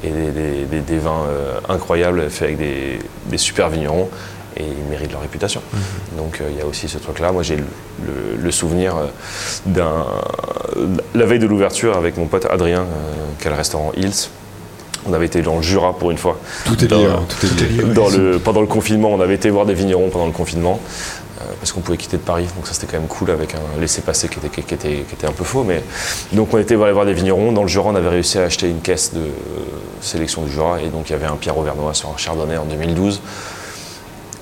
et 0.04 0.10
des, 0.10 0.32
des- 0.32 0.66
des- 0.66 0.82
des 0.82 0.98
vins 0.98 1.24
euh, 1.30 1.60
incroyables 1.70 2.30
faits 2.30 2.50
avec 2.50 2.58
des, 2.58 3.00
super 3.38 3.70
vignerons 3.70 4.10
et 4.58 4.64
ils 4.64 4.90
méritent 4.90 5.14
leur 5.14 5.22
réputation. 5.22 5.62
Donc 6.18 6.42
euh, 6.42 6.50
il 6.52 6.58
y 6.58 6.62
a 6.62 6.66
aussi 6.66 6.90
ce 6.90 6.98
truc-là. 6.98 7.32
Moi 7.32 7.44
j'ai 7.44 7.56
le, 7.56 7.64
le- 8.06 8.36
le 8.44 8.52
souvenir 8.52 8.96
d'un 9.66 10.06
la 11.14 11.26
veille 11.26 11.40
de 11.40 11.48
l'ouverture 11.48 11.96
avec 11.96 12.18
mon 12.18 12.26
pote 12.26 12.46
Adrien, 12.50 12.86
qui 13.40 13.48
a 13.48 13.52
le 13.52 13.56
restaurant 13.56 13.94
Hills. 13.96 14.28
On 15.08 15.14
avait 15.14 15.26
été 15.28 15.41
dans 15.41 15.58
le 15.58 15.62
Jura 15.62 15.93
pour 15.93 16.12
une 16.12 16.18
fois. 16.18 16.38
Tout 16.66 16.84
est 16.84 16.88
Dans- 16.88 16.97
lié, 16.97 17.06
hein, 17.06 17.24
tout 17.28 17.45
est 17.45 17.68
lié. 17.70 17.93
Dans 17.93 18.10
le, 18.10 18.39
pendant 18.39 18.62
le 18.62 18.68
confinement, 18.68 19.10
on 19.14 19.22
avait 19.22 19.36
été 19.36 19.49
voir 19.49 19.66
des 19.66 19.74
vignerons 19.74 20.10
pendant 20.10 20.26
le 20.26 20.32
confinement, 20.32 20.80
euh, 21.41 21.43
parce 21.60 21.72
qu'on 21.72 21.82
pouvait 21.82 21.97
quitter 21.97 22.18
de 22.18 22.22
Paris, 22.24 22.47
donc 22.56 22.66
ça 22.66 22.74
c'était 22.74 22.88
quand 22.88 22.97
même 22.99 23.08
cool 23.08 23.30
avec 23.30 23.53
un 23.53 23.80
laissez-passer 23.80 24.28
qui 24.30 24.39
était, 24.39 24.49
qui, 24.62 24.74
était, 24.74 25.06
qui 25.08 25.14
était 25.14 25.28
un 25.28 25.32
peu 25.32 25.43
faux. 25.43 25.64
Mais... 25.64 25.84
Donc 26.34 26.53
on 26.53 26.58
était 26.58 26.76
aller 26.76 26.91
voir 26.91 27.06
des 27.06 27.14
vignerons. 27.14 27.51
Dans 27.51 27.62
le 27.62 27.68
Jura, 27.68 27.89
on 27.91 27.95
avait 27.95 28.10
réussi 28.10 28.39
à 28.39 28.43
acheter 28.43 28.68
une 28.70 28.82
caisse 28.82 29.14
de 29.14 29.20
euh, 29.20 29.24
sélection 30.01 30.41
du 30.41 30.51
Jura, 30.51 30.82
et 30.82 30.88
donc 30.88 31.10
il 31.10 31.12
y 31.12 31.16
avait 31.16 31.28
un 31.28 31.36
Pierre 31.36 31.58
Auvernois 31.58 31.93
sur 31.93 32.10
un 32.10 32.18
Chardonnay 32.18 32.58
en 32.58 32.66
2012. 32.66 33.22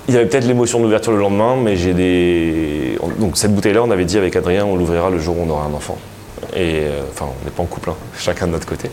Il 0.08 0.14
y 0.14 0.18
avait 0.18 0.26
peut-être 0.28 0.46
l'émotion 0.46 0.80
de 0.80 0.84
l'ouverture 0.84 1.14
le 1.14 1.20
lendemain, 1.20 1.56
mais 1.56 1.78
j'ai 1.78 1.94
des. 1.94 2.98
Donc 3.20 3.38
cette 3.38 3.54
bouteille-là, 3.56 3.84
on 3.84 3.92
avait 3.92 4.04
dit 4.06 4.18
avec 4.18 4.36
Adrien, 4.36 4.66
on 4.66 4.76
l'ouvrira 4.76 5.10
le 5.10 5.18
jour 5.20 5.38
où 5.38 5.46
on 5.48 5.50
aura 5.50 5.66
un 5.66 5.74
enfant. 5.74 5.98
Et 6.56 6.82
euh, 6.84 7.02
enfin, 7.12 7.26
on 7.42 7.46
n'est 7.46 7.52
pas 7.52 7.64
en 7.64 7.66
couple, 7.66 7.90
hein, 7.90 7.96
chacun 8.20 8.46
de 8.48 8.52
notre 8.52 8.68
côté. 8.68 8.90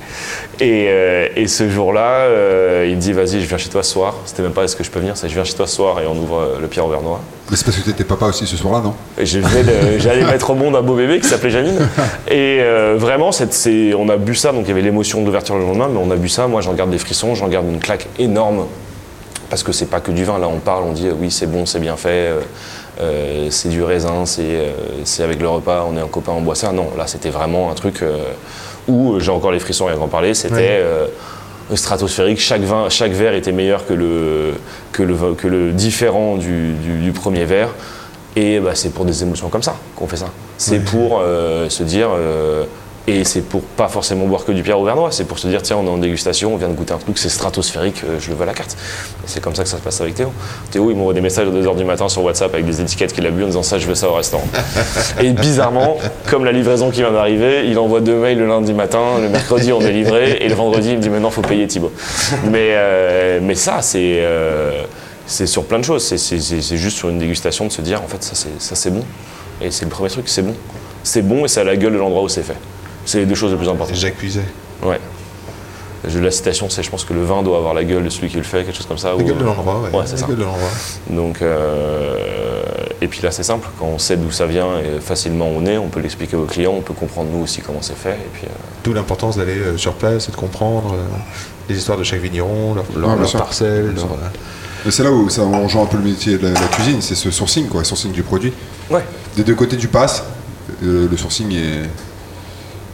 Et, 0.60 0.86
euh, 0.88 1.28
et 1.36 1.46
ce 1.46 1.68
jour-là, 1.68 2.22
euh, 2.24 2.86
il 2.88 2.96
me 2.96 3.00
dit 3.00 3.12
Vas-y, 3.12 3.40
je 3.40 3.46
viens 3.46 3.58
chez 3.58 3.68
toi 3.68 3.82
ce 3.82 3.92
soir. 3.92 4.14
C'était 4.24 4.42
même 4.42 4.52
pas 4.52 4.64
est-ce 4.64 4.76
que 4.76 4.84
je 4.84 4.90
peux 4.90 4.98
venir, 5.00 5.16
c'est 5.16 5.28
je 5.28 5.34
viens 5.34 5.44
chez 5.44 5.54
toi 5.54 5.66
ce 5.66 5.76
soir 5.76 6.00
et 6.00 6.06
on 6.06 6.16
ouvre 6.16 6.56
le 6.60 6.66
Pierre 6.68 6.86
Auvernois. 6.86 7.20
Mais 7.50 7.56
c'est 7.56 7.64
parce 7.64 7.76
que 7.76 7.82
t'étais 7.84 8.04
papa 8.04 8.26
aussi 8.26 8.46
ce 8.46 8.56
soir-là, 8.56 8.80
non? 8.80 8.94
De- 9.18 9.24
J'allais 9.98 10.24
mettre 10.24 10.50
au 10.50 10.54
monde 10.54 10.76
un 10.76 10.82
beau 10.82 10.94
bébé 10.94 11.20
qui 11.20 11.28
s'appelait 11.28 11.50
Janine. 11.50 11.78
Et 12.30 12.60
vraiment, 12.96 13.30
on 13.98 14.08
a 14.08 14.16
bu 14.16 14.34
ça, 14.34 14.52
donc 14.52 14.62
il 14.64 14.68
y 14.68 14.72
avait 14.72 14.82
l'émotion 14.82 15.22
d'ouverture 15.22 15.56
le 15.56 15.64
lendemain, 15.64 15.88
mais 15.92 16.00
on 16.02 16.10
a 16.10 16.16
bu 16.16 16.28
ça. 16.28 16.46
Moi, 16.46 16.60
j'en 16.60 16.72
garde 16.74 16.90
des 16.90 16.98
frissons, 16.98 17.34
j'en 17.34 17.48
garde 17.48 17.66
une 17.66 17.80
claque 17.80 18.06
énorme. 18.18 18.66
Parce 19.50 19.64
que 19.64 19.72
c'est 19.72 19.86
pas 19.86 19.98
que 19.98 20.12
du 20.12 20.22
vin, 20.22 20.38
là 20.38 20.46
on 20.46 20.60
parle, 20.60 20.84
on 20.84 20.92
dit 20.92 21.08
oui 21.10 21.32
c'est 21.32 21.48
bon, 21.50 21.66
c'est 21.66 21.80
bien 21.80 21.96
fait, 21.96 22.30
euh, 23.00 23.48
c'est 23.50 23.68
du 23.70 23.82
raisin, 23.82 24.26
c'est 24.26 24.42
euh, 24.44 24.70
c'est 25.04 25.22
avec 25.22 25.40
le 25.40 25.48
repas, 25.48 25.86
on 25.90 25.96
est 25.96 26.00
un 26.00 26.08
copain, 26.08 26.32
on 26.36 26.42
boit 26.42 26.54
ça. 26.54 26.72
Non, 26.72 26.88
là 26.98 27.06
c'était 27.06 27.30
vraiment 27.30 27.70
un 27.70 27.74
truc 27.74 28.02
euh, 28.02 28.18
où 28.88 29.18
j'ai 29.20 29.30
encore 29.30 29.52
les 29.52 29.58
frissons 29.60 29.86
rien 29.86 29.96
qu'en 29.96 30.08
parler, 30.08 30.34
c'était 30.34 30.82
Ouais. 31.70 31.76
stratosphérique, 31.76 32.40
chaque, 32.40 32.62
vin, 32.62 32.88
chaque 32.88 33.12
verre 33.12 33.34
était 33.34 33.52
meilleur 33.52 33.86
que 33.86 33.94
le, 33.94 34.54
que 34.92 35.02
le, 35.04 35.14
vin- 35.14 35.34
que 35.34 35.46
le 35.46 35.70
différent 35.72 36.36
du, 36.36 36.72
du- 36.74 36.98
du 36.98 37.12
premier 37.12 37.44
verre. 37.44 37.68
Et 38.36 38.60
bah, 38.60 38.72
c'est 38.74 38.90
pour 38.90 39.04
des 39.04 39.22
émotions 39.22 39.48
comme 39.48 39.62
ça 39.62 39.74
qu'on 39.96 40.06
fait 40.06 40.16
ça. 40.16 40.26
C'est 40.56 40.78
pour 40.84 41.20
se 41.68 41.82
dire, 41.82 42.10
et 43.06 43.24
c'est 43.24 43.40
pour 43.40 43.62
pas 43.62 43.88
forcément 43.88 44.26
boire 44.26 44.44
que 44.44 44.52
du 44.52 44.62
Pierre 44.62 44.78
Auvernois, 44.78 45.10
c'est 45.10 45.24
pour 45.24 45.38
se 45.38 45.48
dire 45.48 45.62
tiens 45.62 45.76
on 45.78 45.86
est 45.86 45.90
en 45.90 45.98
dégustation, 45.98 46.52
on 46.54 46.56
vient 46.56 46.68
de 46.68 46.74
goûter 46.74 46.92
un 46.92 46.98
truc, 46.98 47.18
c'est 47.18 47.28
stratosphérique, 47.30 48.02
euh, 48.04 48.18
je 48.20 48.28
le 48.30 48.36
veux 48.36 48.42
à 48.42 48.46
la 48.46 48.52
carte. 48.52 48.76
C'est 49.26 49.40
comme 49.40 49.54
ça 49.54 49.62
que 49.62 49.68
ça 49.68 49.78
se 49.78 49.82
passe 49.82 50.00
avec 50.00 50.14
Théo. 50.14 50.32
Théo 50.70 50.90
il 50.90 50.96
m'envoie 50.96 51.14
des 51.14 51.20
messages 51.20 51.48
à 51.48 51.50
2h 51.50 51.76
du 51.76 51.84
matin 51.84 52.08
sur 52.08 52.22
WhatsApp 52.22 52.52
avec 52.52 52.66
des 52.66 52.80
étiquettes 52.80 53.12
qu'il 53.12 53.26
a 53.26 53.30
bu 53.30 53.42
en 53.42 53.46
disant 53.46 53.62
ça 53.62 53.78
je 53.78 53.86
veux 53.86 53.94
ça 53.94 54.08
au 54.08 54.14
restaurant. 54.14 54.46
et 55.20 55.30
bizarrement, 55.32 55.96
comme 56.28 56.44
la 56.44 56.52
livraison 56.52 56.90
qui 56.90 57.00
vient 57.00 57.10
d'arriver, 57.12 57.64
il 57.66 57.78
envoie 57.78 58.00
deux 58.00 58.16
mails 58.16 58.38
le 58.38 58.46
lundi 58.46 58.72
matin, 58.74 59.18
le 59.20 59.28
mercredi 59.28 59.72
on 59.72 59.80
est 59.80 59.92
livré, 59.92 60.32
et 60.40 60.48
le 60.48 60.54
vendredi 60.54 60.90
il 60.90 60.96
me 60.98 61.02
dit 61.02 61.10
maintenant 61.10 61.30
faut 61.30 61.42
payer 61.42 61.66
Thibaut. 61.66 61.92
Mais, 62.50 62.70
euh, 62.74 63.40
mais 63.42 63.54
ça 63.54 63.78
c'est... 63.82 64.16
euh, 64.18 64.82
c'est 65.26 65.46
sur 65.46 65.64
plein 65.64 65.78
de 65.78 65.84
choses, 65.84 66.04
c'est- 66.04 66.18
c'est 66.18 66.40
c'est- 66.40 66.60
c'est 66.60 66.76
juste 66.76 66.96
sur 66.98 67.08
une 67.08 67.18
dégustation 67.18 67.64
de 67.66 67.70
se 67.72 67.80
dire 67.82 68.02
en 68.02 68.08
fait 68.08 68.22
ça 68.22 68.32
c'est 68.34 68.48
ça, 68.60 68.74
c'est 68.74 68.90
bon. 68.90 69.04
Et 69.62 69.70
c'est 69.70 69.84
le 69.84 69.90
premier 69.90 70.10
truc, 70.10 70.28
c'est 70.28 70.42
bon. 70.42 70.54
C'est 71.02 71.22
bon 71.22 71.44
et 71.44 71.48
c'est 71.48 71.60
à 71.60 71.64
la 71.64 71.76
gueule 71.76 71.92
de 71.92 71.98
l'endroit 71.98 72.22
où 72.22 72.28
c'est 72.28 72.42
fait. 72.42 72.56
C'est 73.04 73.18
les 73.18 73.26
deux 73.26 73.34
choses 73.34 73.50
les 73.52 73.56
plus 73.58 73.68
importantes. 73.68 73.94
Jacques 73.96 74.16
Puiset. 74.16 74.40
Ouais. 74.82 74.98
Je- 76.08 76.18
La 76.18 76.30
citation, 76.30 76.70
c'est 76.70 76.82
je 76.82 76.90
pense 76.90 77.04
que 77.04 77.12
le 77.12 77.22
vin 77.24 77.42
doit 77.42 77.58
avoir 77.58 77.74
la 77.74 77.84
gueule 77.84 78.04
de 78.04 78.08
celui 78.08 78.28
qui 78.28 78.36
le 78.38 78.42
fait, 78.42 78.64
quelque 78.64 78.76
chose 78.76 78.86
comme 78.86 78.96
ça. 78.98 79.08
La 79.08 79.16
ou- 79.16 79.22
gueule 79.22 79.36
de 79.38 79.44
l'endroit, 79.44 79.80
ouais. 79.80 79.90
Ouais, 79.98 80.04
c'est 80.06 80.12
la 80.12 80.18
ça. 80.18 80.26
gueule 80.26 80.36
de 80.38 80.44
l'endroit. 80.44 80.68
Donc, 81.10 81.42
euh, 81.42 82.62
et 83.02 83.06
puis 83.08 83.20
là, 83.22 83.30
c'est 83.30 83.42
simple. 83.42 83.68
Quand 83.78 83.86
on 83.86 83.98
sait 83.98 84.16
d'où 84.16 84.30
ça 84.30 84.46
vient 84.46 84.78
et 84.78 85.00
facilement 85.00 85.46
on 85.48 85.66
est, 85.66 85.76
on 85.76 85.88
peut 85.88 86.00
l'expliquer 86.00 86.36
aux 86.36 86.44
clients, 86.44 86.72
on 86.76 86.80
peut 86.80 86.94
comprendre 86.94 87.30
nous 87.32 87.42
aussi 87.42 87.60
comment 87.60 87.82
c'est 87.82 87.96
fait. 87.96 88.12
Et 88.14 88.28
puis, 88.32 88.42
euh, 88.44 88.50
D'où 88.84 88.94
l'importance 88.94 89.36
d'aller 89.36 89.58
euh, 89.58 89.76
sur 89.76 89.92
place 89.94 90.28
et 90.28 90.32
de 90.32 90.36
comprendre 90.36 90.94
euh, 90.94 91.02
les 91.68 91.76
histoires 91.76 91.98
de 91.98 92.04
chaque 92.04 92.20
vigneron, 92.20 92.74
leur, 92.74 92.84
leur, 92.96 93.08
Ouais, 93.10 93.14
bien 93.14 93.20
leur 93.22 93.28
sûr. 93.28 93.38
parcelle. 93.40 93.92
Leur, 93.94 94.04
euh, 94.06 94.90
c'est 94.90 95.02
là 95.04 95.12
où 95.12 95.28
ça 95.28 95.42
on 95.42 95.64
rejoint 95.64 95.82
un 95.82 95.86
peu 95.86 95.98
le 95.98 96.04
métier 96.04 96.38
de 96.38 96.44
la, 96.48 96.54
la 96.54 96.66
cuisine, 96.68 97.02
c'est 97.02 97.14
ce 97.14 97.30
sourcing, 97.30 97.68
quoi, 97.68 97.84
sourcing 97.84 98.12
du 98.12 98.22
produit. 98.22 98.54
Ouais. 98.90 99.04
Des 99.36 99.44
deux 99.44 99.54
côtés 99.54 99.76
du 99.76 99.88
pass, 99.88 100.24
euh, 100.82 101.06
le 101.10 101.16
sourcing 101.18 101.52
est, 101.52 101.88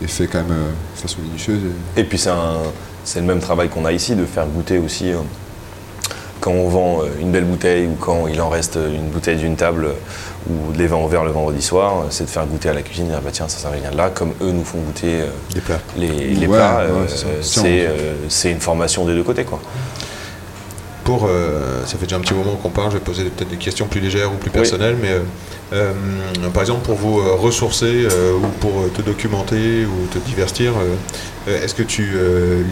est 0.02 0.08
fait 0.08 0.26
quand 0.26 0.38
même 0.38 0.50
euh, 0.52 0.70
de 0.96 1.00
façon 1.00 1.18
minutieuse. 1.22 1.60
et- 1.96 2.00
Et 2.00 2.04
puis 2.04 2.18
c'est 2.18 3.20
le 3.20 3.26
même 3.26 3.40
travail 3.40 3.68
qu'on 3.68 3.84
a 3.84 3.92
ici, 3.92 4.14
de 4.14 4.24
faire 4.26 4.46
goûter 4.46 4.78
aussi 4.78 5.12
euh, 5.12 5.16
quand 6.40 6.50
on 6.52 6.68
vend 6.68 7.00
euh, 7.02 7.06
une 7.20 7.30
belle 7.32 7.44
bouteille 7.44 7.86
ou 7.86 7.94
quand 7.98 8.26
il 8.26 8.40
en 8.40 8.48
reste 8.48 8.76
une 8.76 9.08
bouteille 9.08 9.36
d'une 9.38 9.56
table 9.56 9.86
euh, 9.86 9.92
ou 10.48 10.72
des 10.72 10.86
vins 10.86 10.98
ouverts 11.02 11.24
le 11.24 11.30
vendredi 11.32 11.62
soir, 11.62 11.98
euh, 12.00 12.06
c'est 12.10 12.24
de 12.24 12.28
faire 12.30 12.46
goûter 12.46 12.68
à 12.68 12.72
la 12.74 12.82
cuisine, 12.82 13.08
dire 13.08 13.20
bah 13.20 13.30
tiens 13.32 13.48
ça 13.48 13.58
ça 13.58 13.70
vient 13.70 13.90
de 13.90 13.96
là, 13.96 14.10
comme 14.10 14.32
eux 14.42 14.50
nous 14.52 14.64
font 14.64 14.78
goûter 14.78 15.22
euh, 15.22 15.26
Des 15.54 15.60
plats. 15.60 15.80
les, 15.96 16.08
les 16.08 16.46
Ouais, 16.46 16.56
plats, 16.56 16.84
ouais, 16.84 16.90
euh, 16.90 17.42
euh, 17.64 18.14
c'est 18.28 18.50
une 18.52 18.60
formation 18.60 19.04
des 19.06 19.14
deux 19.14 19.24
côtés 19.24 19.44
quoi. 19.44 19.60
Pour, 21.06 21.26
euh, 21.30 21.86
ça 21.86 21.96
fait 21.98 22.04
déjà 22.06 22.16
un 22.16 22.20
petit 22.20 22.34
moment 22.34 22.56
qu'on 22.56 22.68
parle, 22.68 22.90
je 22.90 22.96
vais 22.96 23.02
poser 23.04 23.22
peut-être 23.24 23.48
des 23.48 23.56
questions 23.56 23.86
plus 23.86 24.00
légères 24.00 24.32
ou 24.32 24.34
plus 24.36 24.50
personnelles, 24.50 24.96
mais 25.00 25.10
euh, 25.12 25.20
euh, 25.72 25.92
par 26.52 26.62
exemple 26.64 26.84
pour 26.84 26.96
vous 26.96 27.16
ressourcer 27.36 28.06
ou 28.42 28.46
pour 28.60 28.92
te 28.92 29.02
documenter 29.02 29.84
ou 29.86 30.06
te 30.08 30.18
divertir, 30.18 30.72
est-ce 31.46 31.74
que 31.76 31.84
tu 31.84 32.08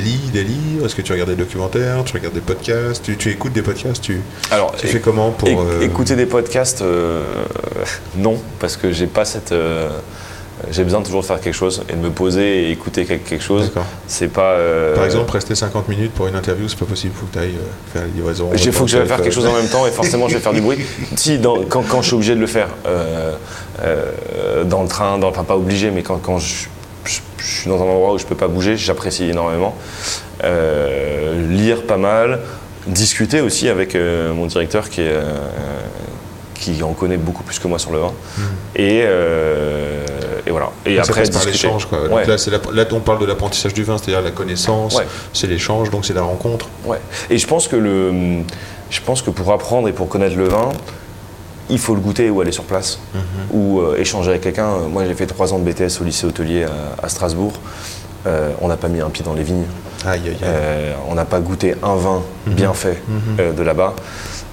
lis 0.01 0.31
des 0.33 0.43
livres, 0.43 0.85
est-ce 0.87 0.97
que 0.97 1.03
tu 1.03 1.13
regardes 1.13 1.31
des 1.31 1.37
documentaires, 1.37 2.03
tu 2.05 2.13
regardes 2.15 2.35
des 2.35 2.41
podcasts, 2.41 3.05
tu, 3.05 3.17
tu 3.17 3.31
écoutes 3.31 3.53
des 3.53 3.63
podcasts, 3.63 4.03
tu, 4.03 4.21
Alors 4.51 4.75
tu 4.77 4.89
fais 4.89 4.99
comment 5.01 5.31
pour... 5.31 5.49
éc- 5.49 5.83
écouter 5.83 6.17
des 6.17 6.27
podcasts, 6.27 6.83
non, 8.17 8.37
parce 8.59 8.77
que 8.77 8.91
j'ai 8.93 9.07
pas 9.07 9.25
cette 9.25 9.55
j'ai 10.71 10.85
besoin 10.85 11.03
toujours 11.03 11.21
de 11.23 11.27
faire 11.27 11.41
quelque 11.41 11.55
chose 11.55 11.83
et 11.89 11.93
de 11.95 11.99
me 11.99 12.11
poser 12.11 12.65
et 12.65 12.71
écouter 12.71 13.05
quelque, 13.05 13.39
chose. 13.43 13.71
C'est 14.07 14.29
pas. 14.29 14.53
euh, 14.53 14.95
Par 14.95 15.05
exemple, 15.05 15.31
rester 15.33 15.55
50 15.55 15.89
minutes 15.89 16.13
pour 16.13 16.27
une 16.27 16.37
interview, 16.37 16.69
c'est 16.69 16.79
pas 16.79 16.85
possible, 16.87 17.13
il 17.17 17.21
faut 17.21 17.27
que 17.27 17.33
tu 17.33 17.39
ailles 17.39 17.55
faire 17.93 18.03
la 18.03 18.09
livraison. 18.09 18.51
Il 18.55 18.73
faut 18.73 18.85
que 18.85 18.91
je 18.91 18.99
vais 18.99 19.07
faire 19.07 19.21
quelque 19.23 19.33
chose 19.35 19.47
en 19.47 19.53
même 19.55 19.69
temps 19.69 19.87
et 19.87 19.91
forcément 19.91 20.29
je 20.29 20.35
vais 20.35 20.41
faire 20.41 20.53
du 20.53 20.61
bruit. 20.61 20.79
Si, 21.17 21.39
dans- 21.39 21.63
quand, 21.69 21.83
quand 21.89 22.03
je 22.03 22.07
suis 22.09 22.15
obligé 22.17 22.35
de 22.35 22.41
le 22.41 22.47
faire, 22.47 22.69
euh, 22.87 23.33
euh, 23.83 24.65
dans 24.65 24.83
le 24.83 24.89
train, 24.89 25.19
dans, 25.19 25.29
enfin 25.29 25.45
pas 25.45 25.57
obligé, 25.57 25.91
mais 25.91 26.03
quand, 26.03 26.19
quand 26.19 26.39
je, 26.39 26.67
je- 27.05 27.21
je 27.39 27.45
suis 27.61 27.69
dans 27.69 27.77
un 27.83 27.87
endroit 27.87 28.13
où 28.15 28.19
je 28.19 28.25
peux 28.25 28.35
pas 28.35 28.49
bouger, 28.49 28.77
j'apprécie 28.77 29.25
énormément. 29.29 29.75
Euh, 30.43 31.49
lire 31.51 31.83
pas 31.85 31.97
mal, 31.97 32.41
discuter 32.87 33.41
aussi 33.41 33.69
avec 33.69 33.95
euh, 33.95 34.33
mon 34.35 34.47
directeur 34.47 34.89
qui, 34.91 35.01
est, 35.01 35.09
euh, 35.13 35.23
qui 36.55 36.83
en 36.83 36.93
connaît 36.93 37.17
beaucoup 37.17 37.43
plus 37.43 37.59
que 37.59 37.69
moi 37.69 37.79
sur 37.79 37.93
le 37.93 37.99
vin. 37.99 38.13
Et, 38.77 39.03
euh, 39.05 40.05
et 40.47 40.51
voilà. 40.51 40.71
Et 40.87 40.97
ça 40.97 41.03
après, 41.03 41.21
passe 41.23 41.31
par 41.31 41.43
discuter. 41.45 41.67
l'échange. 41.67 41.87
quoi. 41.87 42.09
Donc 42.09 42.17
Ouais. 42.19 42.27
là, 42.27 42.39
c'est 42.39 42.51
la- 42.51 42.59
là, 42.73 42.85
on 42.93 43.01
parle 43.01 43.19
de 43.21 43.27
l'apprentissage 43.27 43.75
du 43.75 43.83
vin, 43.85 43.97
c'est-à-dire 43.99 44.23
la 44.23 44.31
connaissance, 44.31 44.95
Ouais. 44.97 45.07
c'est 45.33 45.47
l'échange, 45.47 45.91
donc 45.91 46.05
c'est 46.05 46.15
la 46.15 46.23
rencontre. 46.23 46.67
Ouais. 46.85 46.99
Et 47.31 47.39
je 47.39 47.47
pense 47.47 47.69
que 47.69 47.77
le, 47.77 48.13
je 48.91 49.01
pense 49.01 49.23
que 49.23 49.31
pour 49.31 49.53
apprendre 49.53 49.89
et 49.89 49.93
pour 49.93 50.09
connaître 50.09 50.37
le 50.37 50.49
vin, 50.49 50.71
il 51.71 51.79
faut 51.79 51.95
le 51.95 52.01
goûter 52.01 52.29
ou 52.29 52.41
aller 52.43 52.53
sur 52.53 52.65
place 52.65 52.99
ou 53.51 53.81
euh, 53.81 53.97
échanger 53.97 54.31
avec 54.31 54.43
quelqu'un. 54.43 54.69
Moi, 54.91 55.05
j'ai 55.07 55.15
fait 55.15 55.27
trois 55.27 55.55
ans 55.55 55.59
de 55.59 55.65
BTS 55.65 56.01
au 56.01 56.05
lycée 56.05 56.27
hôtelier 56.27 56.65
à, 56.65 57.05
à 57.07 57.09
Strasbourg. 57.09 57.55
Euh, 58.27 58.51
on 58.61 58.69
n'a 58.69 58.77
pas 58.77 58.89
mis 58.89 59.01
un 59.01 59.09
pied 59.11 59.25
dans 59.25 59.35
les 59.35 59.43
vignes. 59.43 59.65
Aïe, 60.07 60.21
aïe, 60.27 60.29
aïe. 60.31 60.37
Euh, 60.43 60.93
on 61.09 61.15
n'a 61.15 61.25
pas 61.25 61.41
goûté 61.41 61.75
un 61.83 61.95
vin 61.97 62.23
bien 62.47 62.75
fait 62.75 63.03
euh, 63.39 63.53
de 63.53 63.63
là-bas. 63.63 63.95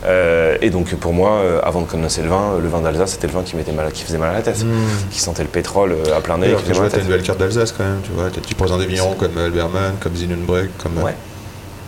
Euh, 0.05 0.57
et 0.61 0.69
donc 0.71 0.93
pour 0.95 1.13
moi, 1.13 1.31
euh, 1.43 1.59
avant 1.63 1.81
de 1.81 1.85
connaître 1.85 2.19
le 2.21 2.27
vin, 2.27 2.57
le 2.61 2.67
vin 2.67 2.81
d'Alsace, 2.81 3.11
c'était 3.11 3.27
le 3.27 3.33
vin 3.33 3.43
qui, 3.43 3.55
mal, 3.55 3.91
qui 3.91 4.03
faisait 4.03 4.17
mal 4.17 4.31
à 4.31 4.33
la 4.33 4.41
tête, 4.41 4.63
qui 5.11 5.19
sentait 5.19 5.43
le 5.43 5.49
pétrole 5.49 5.91
euh, 5.91 6.17
à 6.17 6.21
plein 6.21 6.37
nez. 6.39 6.47
Tu 6.65 6.73
vois, 6.73 6.89
t'as 6.89 6.99
une 7.01 7.07
belle 7.07 7.21
carte 7.21 7.39
d'Alsace 7.39 7.71
quand 7.71 7.83
même, 7.83 7.99
tu 8.03 8.11
vois, 8.11 8.29
tu 8.29 8.55
présentes 8.55 8.79
des 8.79 8.87
vignerons 8.87 9.13
comme 9.13 9.37
Alberman, 9.37 9.93
comme 9.99 10.15
Zinenbrück, 10.15 10.69
comme... 10.81 10.97
euh, 10.99 11.03
Ouais. 11.03 11.15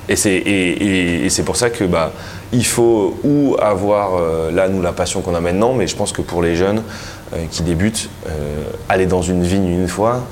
Et 0.09 0.16
c'est 0.18 0.34
et, 0.34 0.72
et- 0.84 1.26
et 1.26 1.30
c'est 1.30 1.43
pour 1.43 1.55
ça 1.55 1.70
que 1.70 1.86
bah 1.86 2.11
il 2.51 2.66
faut 2.66 3.18
ou 3.24 3.55
avoir 3.59 4.16
euh, 4.18 4.51
là 4.51 4.68
nous 4.68 4.82
la 4.82 4.91
passion 4.91 5.22
qu'on 5.22 5.34
a 5.34 5.39
maintenant, 5.39 5.74
mais 5.74 5.88
je 5.88 5.95
pense 5.95 6.11
que 6.11 6.22
pour 6.22 6.41
les 6.41 6.55
jeunes 6.57 6.84
euh, 7.34 7.38
qui 7.49 7.64
débutent, 7.64 8.09
euh, 8.28 8.64
aller 8.89 9.05
dans 9.05 9.22
une 9.22 9.43
vigne 9.43 9.66
une 9.70 9.88
fois, 9.88 10.26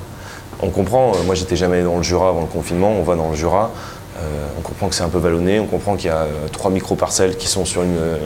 on 0.60 0.68
comprend. 0.68 1.12
euh, 1.14 1.22
moi 1.24 1.34
j'étais 1.34 1.56
jamais 1.56 1.82
dans 1.82 1.96
le 1.96 2.02
Jura 2.02 2.28
avant 2.28 2.42
le 2.42 2.46
confinement, 2.48 2.92
on 2.92 3.02
va 3.02 3.16
dans 3.16 3.30
le 3.30 3.34
Jura. 3.36 3.70
Euh, 4.18 4.46
on 4.58 4.60
comprend 4.60 4.88
que 4.88 4.94
c'est 4.94 5.02
un 5.04 5.08
peu 5.08 5.18
vallonné, 5.18 5.58
on 5.58 5.66
comprend 5.66 5.96
qu'il 5.96 6.06
y 6.06 6.10
a 6.10 6.18
euh, 6.18 6.28
trois 6.52 6.70
micro-parcelles 6.70 7.36
qui 7.36 7.48
sont 7.48 7.64
sur 7.64 7.82
une, 7.82 7.96
euh, 7.96 8.16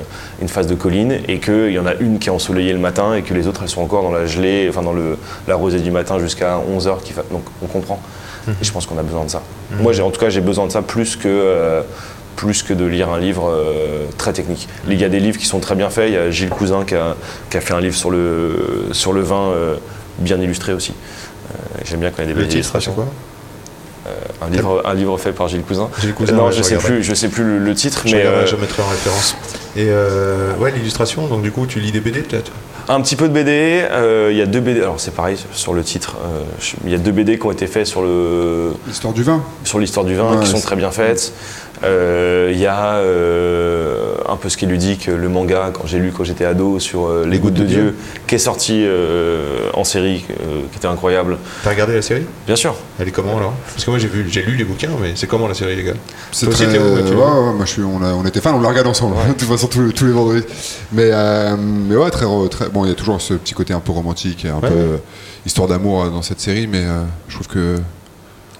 une 0.42 0.48
phase 0.48 0.66
de 0.66 0.74
colline 0.74 1.20
et 1.28 1.38
qu'il 1.38 1.70
y 1.70 1.78
en 1.78 1.86
a 1.86 1.94
une 1.94 2.18
qui 2.18 2.28
est 2.28 2.32
ensoleillée 2.32 2.72
le 2.72 2.78
matin 2.80 3.14
et 3.14 3.22
que 3.22 3.32
les 3.34 3.46
autres 3.46 3.60
elles 3.62 3.68
sont 3.68 3.82
encore 3.82 4.02
dans 4.02 4.10
la 4.10 4.26
gelée, 4.26 4.66
enfin 4.68 4.82
dans 4.82 4.92
le, 4.92 5.16
la 5.46 5.54
rosée 5.54 5.78
du 5.80 5.90
matin 5.92 6.18
jusqu'à 6.18 6.58
11h. 6.58 7.02
Qui 7.04 7.12
fa... 7.12 7.22
Donc 7.30 7.44
on 7.62 7.66
comprend. 7.66 8.00
Et 8.48 8.64
je 8.64 8.70
pense 8.72 8.86
qu'on 8.86 8.98
a 8.98 9.02
besoin 9.02 9.24
de 9.24 9.30
ça. 9.30 9.42
Moi, 9.80 9.92
j'ai- 9.92 10.02
en 10.02 10.10
tout 10.12 10.20
cas, 10.20 10.28
j'ai 10.28 10.40
besoin 10.40 10.66
de 10.68 10.72
ça 10.72 10.80
plus 10.80 11.16
que, 11.16 11.26
euh, 11.26 11.82
plus 12.36 12.62
que 12.62 12.72
de 12.74 12.84
lire 12.84 13.08
un 13.08 13.18
livre 13.18 13.50
euh, 13.50 14.04
très 14.18 14.32
technique. 14.32 14.68
Il 14.88 15.00
y 15.00 15.04
a 15.04 15.08
des 15.08 15.18
livres 15.18 15.36
qui 15.38 15.46
sont 15.46 15.58
très 15.58 15.74
bien 15.74 15.90
faits. 15.90 16.10
Il 16.10 16.14
y 16.14 16.16
a 16.16 16.30
Gilles 16.30 16.50
Cousin 16.50 16.84
qui 16.84 16.94
a, 16.94 17.16
qui 17.50 17.56
a 17.56 17.60
fait 17.60 17.74
un 17.74 17.80
livre 17.80 17.96
sur 17.96 18.10
le, 18.10 18.88
sur 18.92 19.12
le 19.12 19.20
vin 19.22 19.52
bien 20.18 20.40
illustré 20.40 20.72
aussi. 20.74 20.94
J'aime 21.84 22.00
bien 22.00 22.10
quand 22.10 22.22
il 22.22 22.28
y 22.28 22.30
a 22.30 22.34
des 22.34 22.38
Le 22.40 22.46
belles 22.46 22.52
illustrations. 22.54 22.92
quoi? 22.92 23.06
Un 24.42 24.50
livre, 24.50 24.82
un 24.84 24.94
livre 24.94 25.18
fait 25.18 25.32
par 25.32 25.48
Gilles 25.48 25.62
Cousin. 25.62 25.88
Gilles 26.00 26.14
Cousin, 26.14 26.34
non, 26.34 26.46
ouais, 26.46 26.52
je 26.52 26.58
je 26.58 26.62
sais 26.62 26.76
plus, 26.76 27.02
je 27.02 27.14
sais 27.14 27.28
plus 27.28 27.44
le, 27.44 27.58
le 27.58 27.74
titre, 27.74 28.02
je, 28.06 28.16
mais 28.16 28.24
euh, 28.26 28.46
je 28.46 28.56
mettrai 28.56 28.82
en 28.82 28.86
référence. 28.88 29.36
Et 29.76 29.86
euh, 29.88 30.54
ouais, 30.58 30.70
l'illustration, 30.72 31.26
donc 31.26 31.42
du 31.42 31.50
coup, 31.52 31.66
tu 31.66 31.80
lis 31.80 31.92
des 31.92 32.00
BD 32.00 32.20
peut-être? 32.20 32.52
Un 32.88 33.00
petit 33.00 33.16
peu 33.16 33.28
de 33.28 33.32
BD, 33.32 33.82
euh, 33.90 34.28
il 34.30 34.36
y 34.38 34.42
a 34.42 34.46
deux 34.46 34.60
BD, 34.60 34.80
alors 34.80 35.00
c'est 35.00 35.10
pareil 35.12 35.36
sur 35.52 35.74
le 35.74 35.82
titre, 35.82 36.16
euh, 36.24 36.42
il 36.84 36.92
y 36.92 36.94
a 36.94 36.98
deux 36.98 37.10
BD 37.10 37.36
qui 37.36 37.44
ont 37.44 37.50
été 37.50 37.66
faits 37.66 37.84
sur 37.84 38.00
le 38.00 38.72
L'histoire 38.86 39.12
du 39.12 39.24
vin. 39.24 39.42
sur 39.64 39.80
l'histoire 39.80 40.06
du 40.06 40.14
vin 40.14 40.36
Ouais, 40.36 40.44
qui 40.44 40.48
sont 40.48 40.60
très 40.60 40.76
bien 40.76 40.92
faites. 40.92 41.32
Euh, 41.84 42.50
Il 42.52 42.58
y 42.60 42.66
a 42.66 42.94
euh, 42.96 44.14
un 44.28 44.36
peu 44.36 44.48
ce 44.48 44.56
qui 44.56 44.64
est 44.64 44.68
ludique, 44.68 45.06
le 45.06 45.28
manga 45.28 45.70
quand 45.72 45.86
j'ai 45.86 45.98
lu 45.98 46.12
quand 46.16 46.24
j'étais 46.24 46.44
ado 46.44 46.78
sur 46.78 47.06
euh, 47.06 47.26
Les 47.26 47.38
Gouttes 47.38 47.54
de 47.54 47.64
Dieu, 47.64 47.94
qui 48.26 48.34
est 48.36 48.38
sorti 48.38 48.82
euh, 48.84 49.68
en 49.74 49.84
série, 49.84 50.24
euh, 50.30 50.62
qui 50.72 50.78
était 50.78 50.86
incroyable. 50.88 51.38
T'as 51.64 51.70
regardé 51.70 51.94
la 51.94 52.02
série? 52.02 52.24
Bien 52.46 52.56
sûr. 52.56 52.74
Elle 52.98 53.08
est 53.08 53.10
comment 53.10 53.36
alors? 53.36 53.52
Parce 53.72 53.84
que 53.84 53.90
moi 53.90 53.98
j'ai 53.98 54.08
vu, 54.08 54.26
j'ai 54.30 54.42
lu 54.42 54.56
les 54.56 54.64
bouquins, 54.64 54.90
mais 55.00 55.12
c'est 55.16 55.26
comment 55.26 55.48
la 55.48 55.54
série 55.54 55.76
les 55.76 55.84
gars? 55.84 55.92
C'est 56.32 56.48
très. 56.48 56.66
Ouais, 56.66 56.72
tu 57.02 57.10
ouais, 57.10 57.14
vois? 57.14 57.48
ouais, 57.48 57.52
moi 57.54 57.64
je 57.66 57.70
suis, 57.72 57.82
on, 57.82 58.02
a- 58.02 58.14
on 58.14 58.24
était 58.24 58.40
fans, 58.40 58.54
on 58.56 58.60
la 58.60 58.68
regarde 58.68 58.86
ensemble, 58.86 59.16
de 59.28 59.32
toute 59.34 59.48
façon 59.48 59.66
tous, 59.66 59.82
les- 59.86 59.92
tous 59.92 60.06
les 60.06 60.12
vendredis. 60.12 60.44
Mais, 60.92 61.10
euh, 61.12 61.56
mais 61.58 61.96
ouais, 61.96 62.10
très, 62.10 62.26
très. 62.50 62.68
Bon, 62.70 62.84
il 62.84 62.88
y 62.88 62.92
a 62.92 62.94
toujours 62.94 63.20
ce 63.20 63.34
petit 63.34 63.54
côté 63.54 63.74
un 63.74 63.80
peu 63.80 63.92
romantique 63.92 64.44
et 64.44 64.48
un 64.48 64.54
Ouais, 64.60 64.68
peu 64.68 64.74
euh, 64.74 64.96
histoire 65.44 65.68
d'amour 65.68 66.04
euh, 66.04 66.08
dans 66.10 66.22
cette 66.22 66.40
série, 66.40 66.66
mais 66.66 66.84
euh, 66.84 67.02
je 67.28 67.34
trouve 67.34 67.48
que 67.48 67.76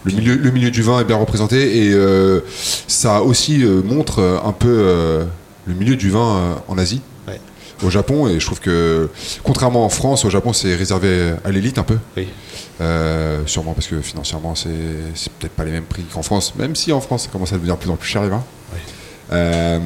le 0.07 0.13
milieu, 0.13 0.37
le 0.37 0.51
milieu 0.51 0.71
du 0.71 0.83
vin 0.83 1.01
est 1.01 1.05
bien 1.05 1.17
représenté 1.17 1.85
et 1.87 1.93
euh, 1.93 2.41
ça 2.87 3.23
aussi 3.23 3.63
euh, 3.65 3.83
montre 3.83 4.21
euh, 4.21 4.39
un 4.45 4.53
peu 4.53 5.27
le 5.67 5.75
milieu 5.75 5.97
du 5.97 6.11
vin 6.11 6.57
en 6.69 6.79
Asie. 6.79 7.03
Au 7.85 7.91
Japon, 7.91 8.27
et 8.27 8.41
je 8.41 8.47
trouve 8.47 8.59
que 8.59 9.11
contrairement 9.45 9.85
en 9.85 9.91
France, 9.91 10.25
au 10.25 10.31
Japon 10.31 10.55
c'est 10.55 10.75
réservé 10.75 11.35
à 11.45 11.51
l'élite 11.51 11.77
un 11.77 11.83
peu. 11.83 11.99
Oui. 12.17 12.27
Euh, 12.81 13.43
sûrement 13.45 13.75
parce 13.75 13.87
que 13.87 14.01
financièrement 14.01 14.55
c'est 14.55 14.71
c'est 15.15 15.31
peut-être 15.35 15.53
pas 15.53 15.65
les 15.65 15.73
mêmes 15.73 15.85
prix 15.85 16.03
qu'en 16.05 16.23
France, 16.23 16.55
même 16.57 16.75
si 16.75 16.91
en 16.91 17.03
France 17.03 17.25
ça 17.25 17.29
commence 17.31 17.53
à 17.53 17.57
devenir 17.57 17.75
de 17.75 17.81
plus 17.81 17.91
en 17.91 17.97
plus 17.97 18.09
cher 18.09 18.23
les 18.23 18.31
vins. 18.31 18.43
Oui. 18.73 18.79
Euh, 19.33 19.79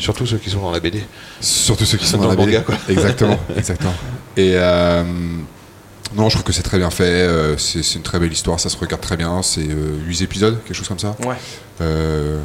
Surtout 0.00 0.26
ceux 0.26 0.36
qui 0.36 0.50
sont 0.50 0.60
dans 0.60 0.70
la 0.70 0.80
BD. 0.80 1.02
surtout 1.40 1.86
ceux 1.86 1.96
qui 1.96 2.06
sont 2.06 2.18
Dans 2.18 2.24
dans, 2.24 2.28
la 2.28 2.36
BD. 2.36 2.46
manga, 2.46 2.60
quoi. 2.60 2.74
Exactement, 2.90 3.38
exactement. 3.56 3.94
Et 4.36 4.52
euh, 4.56 5.02
non, 6.14 6.28
je 6.28 6.34
trouve 6.34 6.44
que 6.44 6.52
c'est 6.52 6.62
très 6.62 6.78
bien 6.78 6.90
fait. 6.90 7.04
euh, 7.04 7.56
c'est 7.58 7.94
une 7.94 8.02
très 8.02 8.18
belle 8.18 8.32
histoire, 8.32 8.58
ça 8.60 8.68
se 8.68 8.76
regarde 8.76 9.00
très 9.00 9.16
bien. 9.16 9.42
C'est 9.42 9.60
euh, 9.68 9.96
8 10.06 10.22
épisodes, 10.22 10.58
quelque 10.64 10.76
chose 10.76 10.88
comme 10.88 10.98
ça. 10.98 11.14
Ouais. 11.26 11.36
Euh, 11.80 12.38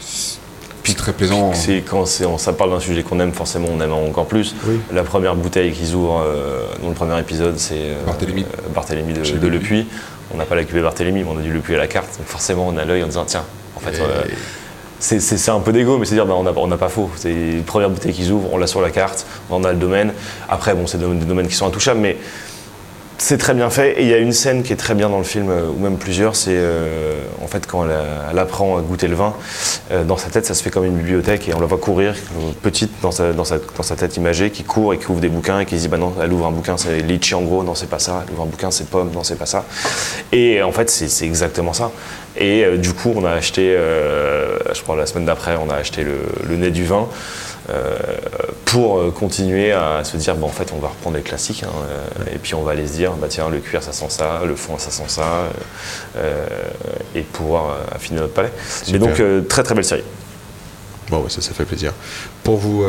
c'est- 0.00 0.38
puis 0.82 0.94
très 0.94 1.12
plaisant. 1.12 1.52
C'est 1.52 1.82
quand 1.88 2.06
c'est- 2.06 2.24
on- 2.26 2.38
ça 2.38 2.52
parle 2.52 2.70
d'un 2.70 2.78
sujet 2.80 3.02
qu'on 3.02 3.18
aime, 3.20 3.32
forcément 3.32 3.68
on 3.76 3.80
aime 3.80 3.92
encore 3.92 4.26
plus. 4.26 4.54
Oui. 4.66 4.78
La 4.92 5.02
première 5.02 5.34
bouteille 5.34 5.72
qu'ils 5.72 5.94
ouvrent 5.94 6.22
euh, 6.24 6.64
dans 6.82 6.88
le 6.88 6.94
premier 6.94 7.18
épisode, 7.18 7.58
c'est 7.58 7.74
euh, 7.76 8.04
Barthélemy. 8.04 8.42
euh, 8.42 8.68
Barthélemy 8.74 9.12
de, 9.12 9.22
de 9.38 9.46
Le 9.48 9.58
Puy. 9.58 9.86
On 10.32 10.36
n'a 10.36 10.44
pas 10.44 10.54
la 10.54 10.64
cuvée 10.64 10.82
Barthélemy, 10.82 11.22
mais 11.24 11.28
on 11.30 11.38
a 11.38 11.42
du 11.42 11.52
Le 11.52 11.60
Puy 11.60 11.74
à 11.74 11.78
la 11.78 11.86
carte. 11.88 12.18
Donc 12.18 12.26
forcément 12.28 12.66
on 12.68 12.76
a 12.76 12.84
l'œil 12.84 13.02
en 13.02 13.06
disant 13.06 13.24
tiens, 13.26 13.44
en 13.76 13.80
fait. 13.80 13.96
Et- 13.96 14.00
euh, 14.00 14.22
c'est- 15.00 15.48
un 15.50 15.60
peu 15.60 15.72
d'égo, 15.72 15.98
mais 15.98 16.06
c'est 16.06 16.14
dire 16.14 16.26
bah, 16.26 16.34
on 16.36 16.66
n'a 16.68 16.76
pas 16.76 16.88
faux. 16.88 17.10
C'est 17.16 17.32
une 17.32 17.64
première 17.64 17.90
bouteille 17.90 18.12
qu'ils 18.12 18.30
ouvrent, 18.30 18.48
on 18.52 18.56
l'a 18.58 18.66
sur 18.68 18.80
la 18.80 18.90
carte, 18.90 19.26
on 19.50 19.64
a 19.64 19.72
le 19.72 19.78
domaine. 19.78 20.12
Après, 20.48 20.74
bon, 20.74 20.86
c'est 20.86 20.98
des 20.98 21.06
domaines 21.24 21.48
qui 21.48 21.54
sont 21.54 21.66
intouchables, 21.66 22.00
mais 22.00 22.16
c'est 23.18 23.38
très 23.38 23.54
bien 23.54 23.70
fait. 23.70 24.00
Et 24.00 24.02
il 24.02 24.08
y 24.08 24.14
a 24.14 24.18
une 24.18 24.32
scène 24.32 24.62
qui 24.62 24.72
est 24.72 24.76
très 24.76 24.94
bien 24.94 25.08
dans 25.08 25.18
le 25.18 25.24
film, 25.24 25.48
euh, 25.50 25.68
ou 25.68 25.80
même 25.80 25.96
plusieurs, 25.96 26.36
c'est 26.36 26.54
euh, 26.54 27.22
en 27.42 27.46
fait 27.46 27.66
quand 27.66 27.84
elle, 27.84 28.38
apprend 28.38 28.76
à 28.76 28.82
goûter 28.82 29.08
le 29.08 29.14
vin, 29.14 29.34
euh, 29.90 30.04
dans 30.04 30.16
sa 30.16 30.28
tête 30.28 30.46
ça 30.46 30.54
se 30.54 30.62
fait 30.62 30.70
comme 30.70 30.84
une 30.84 30.96
bibliothèque 30.96 31.48
et 31.48 31.54
on 31.54 31.60
la 31.60 31.66
voit 31.66 31.78
courir, 31.78 32.14
petite 32.62 32.92
dans 33.02 33.10
sa, 33.10 33.96
tête 33.96 34.16
imagée, 34.16 34.50
qui 34.50 34.64
court 34.64 34.94
et 34.94 34.98
qui 34.98 35.10
ouvre 35.10 35.20
des 35.20 35.28
bouquins 35.28 35.60
et 35.60 35.66
qui 35.66 35.76
dit 35.76 35.88
bah 35.88 35.96
non, 35.96 36.14
elle 36.22 36.32
ouvre 36.32 36.46
un 36.46 36.50
bouquin, 36.50 36.76
c'est 36.76 37.00
litchi 37.00 37.34
en 37.34 37.42
gros, 37.42 37.64
non 37.64 37.74
c'est 37.74 37.88
pas 37.88 37.98
ça, 37.98 38.24
elle 38.26 38.34
ouvre 38.34 38.42
un 38.42 38.46
bouquin, 38.46 38.70
c'est 38.70 38.88
pomme, 38.88 39.10
non 39.12 39.24
c'est 39.24 39.36
pas 39.36 39.46
ça. 39.46 39.64
Et 40.32 40.62
en 40.62 40.72
fait 40.72 40.90
c'est 40.90 41.24
exactement 41.24 41.72
ça. 41.72 41.90
Et 42.38 42.64
euh, 42.64 42.76
du 42.76 42.92
coup 42.92 43.12
on 43.16 43.24
a 43.24 43.30
acheté, 43.32 43.74
euh, 43.76 44.58
je 44.74 44.80
crois 44.82 44.96
la 44.96 45.06
semaine 45.06 45.24
d'après, 45.26 45.56
on 45.56 45.70
a 45.70 45.74
acheté 45.76 46.04
le, 46.04 46.18
le 46.48 46.56
nez 46.56 46.70
du 46.70 46.84
vin. 46.84 47.08
euh, 47.70 47.96
pour 48.64 49.12
continuer 49.14 49.72
à 49.72 50.04
se 50.04 50.16
dire 50.16 50.36
bon 50.36 50.46
en 50.46 50.50
fait 50.50 50.72
on 50.72 50.78
va 50.78 50.88
reprendre 50.88 51.16
les 51.16 51.22
classiques 51.22 51.64
hein, 51.64 51.72
et 52.32 52.38
puis 52.38 52.54
on 52.54 52.62
va 52.62 52.72
aller 52.72 52.86
se 52.86 52.92
dire 52.92 53.12
bah 53.12 53.26
tiens 53.28 53.48
le 53.48 53.58
cuir 53.58 53.82
ça 53.82 53.92
sent 53.92 54.06
ça 54.10 54.42
le 54.44 54.54
fond 54.54 54.78
ça 54.78 54.90
sent 54.90 55.08
ça 55.08 55.48
et 57.14 57.22
pouvoir 57.22 57.76
affiner 57.92 58.20
notre 58.20 58.34
palais 58.34 58.52
mais 58.92 58.98
donc 59.00 59.20
très 59.48 59.62
très 59.64 59.74
belle 59.74 59.84
série 59.84 60.04
Bon, 61.08 61.18
ouais, 61.22 61.30
ça, 61.30 61.40
ça 61.40 61.54
fait 61.54 61.64
plaisir. 61.64 61.92
Pour 62.42 62.56
vous, 62.56 62.84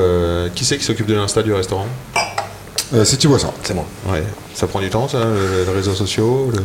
qui 0.56 0.66
c'est 0.66 0.78
qui 0.80 0.84
s'occupe 0.84 1.06
de 1.06 1.14
l'insta 1.14 1.43
du 1.43 1.54
restaurant? 1.54 1.86
Euh, 2.94 3.04
c'est 3.06 3.18
Thibaut 3.18 3.38
ça. 3.38 3.52
C'est 3.64 3.74
moi. 3.74 3.86
Ouais. 4.08 4.24
Ça 4.54 4.66
prend 4.68 4.80
du 4.80 4.90
temps, 4.90 5.08
ça, 5.08 5.20
le- 5.20 5.66
les 5.66 5.72
réseaux 5.72 5.94
sociaux 5.94 6.50
le- 6.54 6.64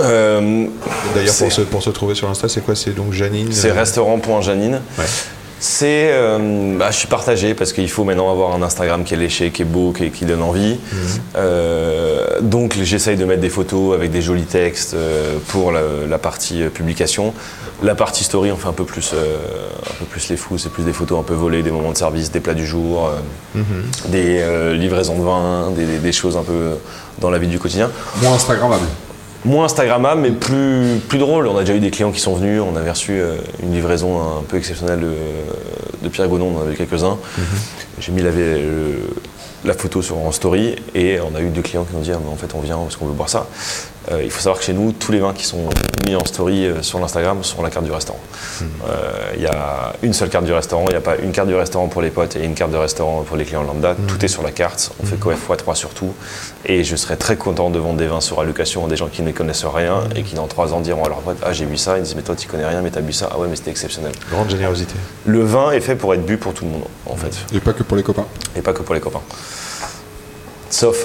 Euh, 0.00 0.66
D'ailleurs, 1.14 1.34
pour 1.36 1.52
se, 1.52 1.60
pour 1.62 1.82
se 1.82 1.90
trouver 1.90 2.14
sur 2.14 2.28
Insta, 2.30 2.48
c'est 2.48 2.60
quoi? 2.64 2.74
C'est 2.76 2.92
donc 2.94 3.12
Janine 3.12 3.48
c'est 3.52 3.70
euh, 3.70 3.74
restaurant.janine. 3.74 4.80
Ouais. 4.98 5.04
C'est, 5.62 6.08
euh, 6.12 6.78
bah, 6.78 6.90
je 6.90 6.96
suis 6.96 7.06
partagé 7.06 7.52
parce 7.52 7.74
qu'il 7.74 7.90
faut 7.90 8.02
maintenant 8.04 8.30
avoir 8.32 8.54
un 8.54 8.62
Instagram 8.62 9.04
qui 9.04 9.12
est 9.12 9.18
léché, 9.18 9.50
qui 9.50 9.60
est 9.60 9.66
beau, 9.66 9.92
qui, 9.92 10.10
qui 10.10 10.24
donne 10.24 10.40
envie. 10.42 10.78
Euh, 11.36 12.40
donc 12.40 12.76
j'essaye 12.82 13.16
de 13.18 13.24
mettre 13.26 13.42
des 13.42 13.50
photos 13.50 13.94
avec 13.94 14.10
des 14.10 14.22
jolis 14.22 14.44
textes 14.44 14.94
euh, 14.94 15.36
pour 15.48 15.70
la, 15.70 15.82
la 16.08 16.18
partie 16.18 16.62
publication. 16.72 17.34
La 17.82 17.94
partie 17.94 18.24
story, 18.24 18.50
on 18.52 18.56
fait 18.56 18.68
un 18.68 18.72
peu 18.72 18.84
plus, 18.84 19.12
un 19.14 19.94
peu 19.98 20.04
plus 20.06 20.28
les 20.30 20.36
fous. 20.38 20.56
C'est 20.58 20.70
plus 20.72 20.84
des 20.84 20.92
photos 20.94 21.18
un 21.20 21.22
peu 21.22 21.34
volées, 21.34 21.62
des 21.62 21.70
moments 21.70 21.92
de 21.92 21.96
service, 21.96 22.30
des 22.30 22.40
plats 22.40 22.54
du 22.54 22.66
jour, 22.66 23.10
euh, 23.56 23.60
des 24.08 24.76
livraisons 24.78 25.18
de 25.18 25.24
vin, 25.24 25.70
des, 25.76 25.84
des- 25.86 25.98
des 25.98 26.12
choses 26.12 26.36
un 26.36 26.42
peu 26.42 26.72
dans 27.20 27.30
la 27.30 27.38
vie 27.38 27.48
du 27.48 27.58
quotidien. 27.58 27.90
Moins 28.22 28.34
Instagrammable. 28.34 28.86
Moins 29.44 29.64
Instagrammable, 29.64 30.20
mais 30.20 30.30
plus, 30.32 30.98
plus 31.08 31.18
drôle. 31.18 31.46
On 31.46 31.56
a 31.56 31.60
déjà 31.60 31.74
eu 31.74 31.80
des 31.80 31.90
clients 31.90 32.12
qui 32.12 32.20
sont 32.20 32.34
venus. 32.34 32.60
On 32.60 32.76
avait 32.76 32.90
reçu 32.90 33.12
euh, 33.12 33.36
une 33.62 33.72
livraison 33.72 34.20
un 34.20 34.42
peu 34.46 34.56
exceptionnelle 34.58 35.00
de, 35.00 35.12
de 36.02 36.08
Pierre 36.10 36.28
Gonon. 36.28 36.52
On 36.54 36.58
en 36.58 36.62
avait 36.62 36.74
quelques-uns. 36.76 37.16
J'ai 37.98 38.12
mis 38.12 38.20
la, 38.22 38.30
le- 38.30 39.10
la 39.64 39.74
photo 39.74 40.00
sur 40.02 40.16
en 40.18 40.32
story 40.32 40.76
et 40.94 41.18
on 41.20 41.34
a 41.36 41.40
eu 41.40 41.48
deux 41.48 41.60
clients 41.62 41.84
qui 41.84 41.92
nous 41.94 42.00
ont 42.00 42.02
dit 42.02 42.12
Ah, 42.12 42.18
en 42.30 42.36
fait 42.36 42.54
on 42.54 42.60
vient 42.60 42.78
parce 42.78 42.96
qu'on 42.96 43.06
veut 43.06 43.12
boire 43.12 43.28
ça. 43.28 43.46
Euh, 44.10 44.22
il 44.24 44.30
faut 44.30 44.40
savoir 44.40 44.58
que 44.58 44.64
chez 44.64 44.72
nous, 44.72 44.92
tous 44.92 45.12
les 45.12 45.20
vins 45.20 45.32
qui 45.32 45.44
sont 45.44 45.68
mis 46.06 46.16
en 46.16 46.24
story 46.24 46.66
euh, 46.66 46.82
sur 46.82 46.98
l'Instagram 46.98 47.44
sont 47.44 47.62
la 47.62 47.70
carte 47.70 47.84
du 47.84 47.92
restaurant. 47.92 48.18
Euh, 48.62 49.10
Il 49.36 49.42
y 49.42 49.46
a 49.46 49.92
une 50.02 50.12
seule 50.12 50.28
carte 50.30 50.44
du 50.44 50.52
restaurant. 50.52 50.84
Il 50.88 50.90
n'y 50.90 50.96
a 50.96 51.00
pas 51.00 51.16
une 51.16 51.30
carte 51.32 51.46
du 51.48 51.54
restaurant 51.54 51.86
pour 51.88 52.02
les 52.02 52.10
potes 52.10 52.34
et 52.36 52.44
une 52.44 52.54
carte 52.54 52.72
de 52.72 52.76
restaurant 52.76 53.22
pour 53.22 53.36
les 53.36 53.44
clients 53.44 53.62
lambda. 53.62 53.94
Tout 54.08 54.24
est 54.24 54.28
sur 54.28 54.42
la 54.42 54.50
carte. 54.50 54.90
On 55.02 55.06
fait 55.06 55.16
quoi 55.18 55.34
x3 55.34 55.74
sur 55.74 55.90
tout. 55.90 56.12
Et 56.66 56.82
je 56.84 56.96
serais 56.96 57.16
très 57.16 57.36
content 57.36 57.70
de 57.70 57.78
vendre 57.78 57.98
des 57.98 58.06
vins 58.08 58.20
sur 58.20 58.40
allocation 58.40 58.84
à 58.86 58.88
des 58.88 58.96
gens 58.96 59.08
qui 59.08 59.22
ne 59.22 59.30
connaissent 59.32 59.64
rien 59.64 60.00
et 60.16 60.22
qui 60.22 60.34
dans 60.34 60.46
trois 60.48 60.72
ans 60.74 60.80
diront 60.80 61.04
à 61.04 61.08
leurs 61.08 61.20
potes 61.20 61.38
Ah 61.44 61.52
j'ai 61.52 61.66
bu 61.66 61.76
ça. 61.76 61.96
Ils 61.98 62.02
disent 62.02 62.16
Mais 62.16 62.22
toi 62.22 62.34
tu 62.34 62.48
connais 62.48 62.66
rien, 62.66 62.80
mais 62.82 62.90
t'as 62.90 63.00
bu 63.02 63.12
ça. 63.12 63.28
Ah 63.32 63.38
ouais, 63.38 63.46
mais 63.48 63.56
c'était 63.56 63.70
exceptionnel. 63.70 64.12
Grande 64.32 64.50
générosité. 64.50 64.94
Le 65.24 65.42
vin 65.44 65.70
est 65.70 65.80
fait 65.80 65.94
pour 65.96 66.12
être 66.14 66.24
bu 66.26 66.36
pour 66.36 66.52
tout 66.54 66.64
le 66.64 66.70
monde 66.72 66.84
en 67.06 67.14
fait 67.16 67.32
Et 67.54 67.60
pas 67.60 67.72
que 67.72 67.82
pour 67.84 67.96
les 67.96 68.02
copains. 68.02 68.26
et 68.56 68.60
pas 68.62 68.72
que 68.72 68.82
pour 68.82 68.94
les 68.94 69.00
copains. 69.00 69.22
Sauf, 70.68 71.04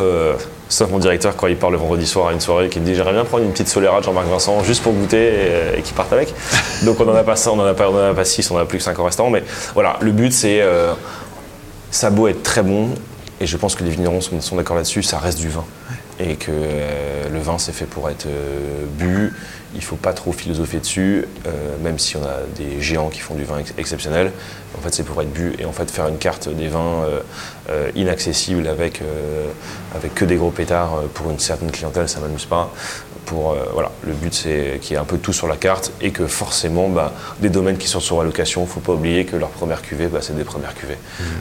sauf 0.69 0.89
mon 0.89 0.99
directeur 0.99 1.35
quand 1.35 1.47
il 1.47 1.55
part 1.57 1.71
le 1.71 1.77
vendredi 1.77 2.07
soir 2.07 2.29
à 2.29 2.33
une 2.33 2.39
soirée 2.39 2.69
qui 2.69 2.79
me 2.79 2.85
dit 2.85 2.95
j'aimerais 2.95 3.13
bien 3.13 3.25
prendre 3.25 3.43
une 3.43 3.51
petite 3.51 3.67
Solera 3.67 3.99
de 3.99 4.05
Jean-Marc 4.05 4.27
Vincent 4.27 4.63
juste 4.63 4.83
pour 4.83 4.93
goûter 4.93 5.73
et, 5.75 5.79
et 5.79 5.81
qu'il 5.81 5.95
parte 5.95 6.11
avec. 6.13 6.33
Donc 6.83 6.99
on 6.99 7.07
en 7.07 7.15
a 7.15 7.23
pas 7.23 7.35
ça, 7.35 7.51
on 7.51 7.59
en 7.59 7.65
a 7.65 7.73
pas, 7.73 7.89
on 7.89 7.95
en 7.95 8.11
a 8.11 8.13
pas 8.13 8.25
six, 8.25 8.49
on 8.51 8.55
en 8.55 8.59
a 8.59 8.65
plus 8.65 8.79
que 8.79 8.83
cinq 8.83 8.97
au 8.99 9.03
restaurant. 9.03 9.29
Mais 9.29 9.43
voilà, 9.73 9.97
le 10.01 10.11
but 10.11 10.33
c'est 10.33 10.61
euh, 10.61 10.93
ça 11.91 12.07
a 12.07 12.09
beau 12.09 12.27
être 12.27 12.43
très 12.43 12.63
bon 12.63 12.89
et 13.39 13.47
je 13.47 13.57
pense 13.57 13.75
que 13.75 13.83
les 13.83 13.91
vignerons 13.91 14.21
sont, 14.21 14.39
sont 14.41 14.55
d'accord 14.55 14.75
là-dessus, 14.75 15.03
ça 15.03 15.19
reste 15.19 15.39
du 15.39 15.49
vin 15.49 15.65
et 16.19 16.35
que 16.35 16.49
euh, 16.49 17.29
le 17.31 17.39
vin 17.39 17.57
c'est 17.57 17.73
fait 17.73 17.85
pour 17.85 18.09
être 18.09 18.25
euh, 18.25 18.85
bu. 18.97 19.33
Il 19.75 19.83
faut 19.83 19.95
pas 19.97 20.13
trop 20.13 20.31
philosopher 20.31 20.79
dessus, 20.79 21.25
euh, 21.47 21.51
même 21.83 21.99
si 21.99 22.15
on 22.17 22.23
a 22.23 22.37
des 22.57 22.81
géants 22.81 23.09
qui 23.09 23.19
font 23.19 23.35
du 23.35 23.43
vin 23.43 23.59
ex- 23.59 23.73
exceptionnel. 23.77 24.31
En 24.77 24.81
fait, 24.81 24.93
c'est 24.93 25.03
pour 25.03 25.21
être 25.21 25.31
bu 25.31 25.53
et 25.59 25.65
en 25.65 25.71
fait 25.71 25.89
faire 25.91 26.07
une 26.07 26.17
carte 26.17 26.49
des 26.49 26.67
vins 26.67 27.03
euh, 27.03 27.19
euh, 27.69 27.91
inaccessibles 27.95 28.67
avec 28.67 29.01
avec 29.95 30.13
que 30.15 30.25
des 30.25 30.35
gros 30.35 30.51
pétards 30.51 31.03
pour 31.13 31.29
une 31.31 31.39
certaine 31.39 31.71
clientèle, 31.71 32.07
ça 32.09 32.19
m'amuse 32.19 32.45
pas. 32.45 32.71
Pour 33.25 33.55
voilà, 33.73 33.89
le 34.05 34.13
but 34.13 34.31
c'est 34.35 34.77
qu'il 34.81 34.91
y 34.91 34.95
ait 34.95 34.99
un 34.99 35.03
peu 35.03 35.17
tout 35.17 35.33
sur 35.33 35.47
la 35.47 35.55
carte 35.57 35.91
et 35.99 36.11
que 36.11 36.27
forcément, 36.27 36.89
bah, 36.89 37.11
des 37.39 37.49
domaines 37.49 37.77
qui 37.79 37.87
sont 37.87 37.99
sur 37.99 38.21
allocation, 38.21 38.67
faut 38.67 38.81
pas 38.81 38.91
oublier 38.93 39.25
que 39.25 39.35
leur 39.35 39.49
première 39.49 39.81
cuvée, 39.81 40.05
bah, 40.07 40.19
c'est 40.21 40.35
des 40.35 40.43
premières 40.43 40.75
cuvées. 40.75 40.97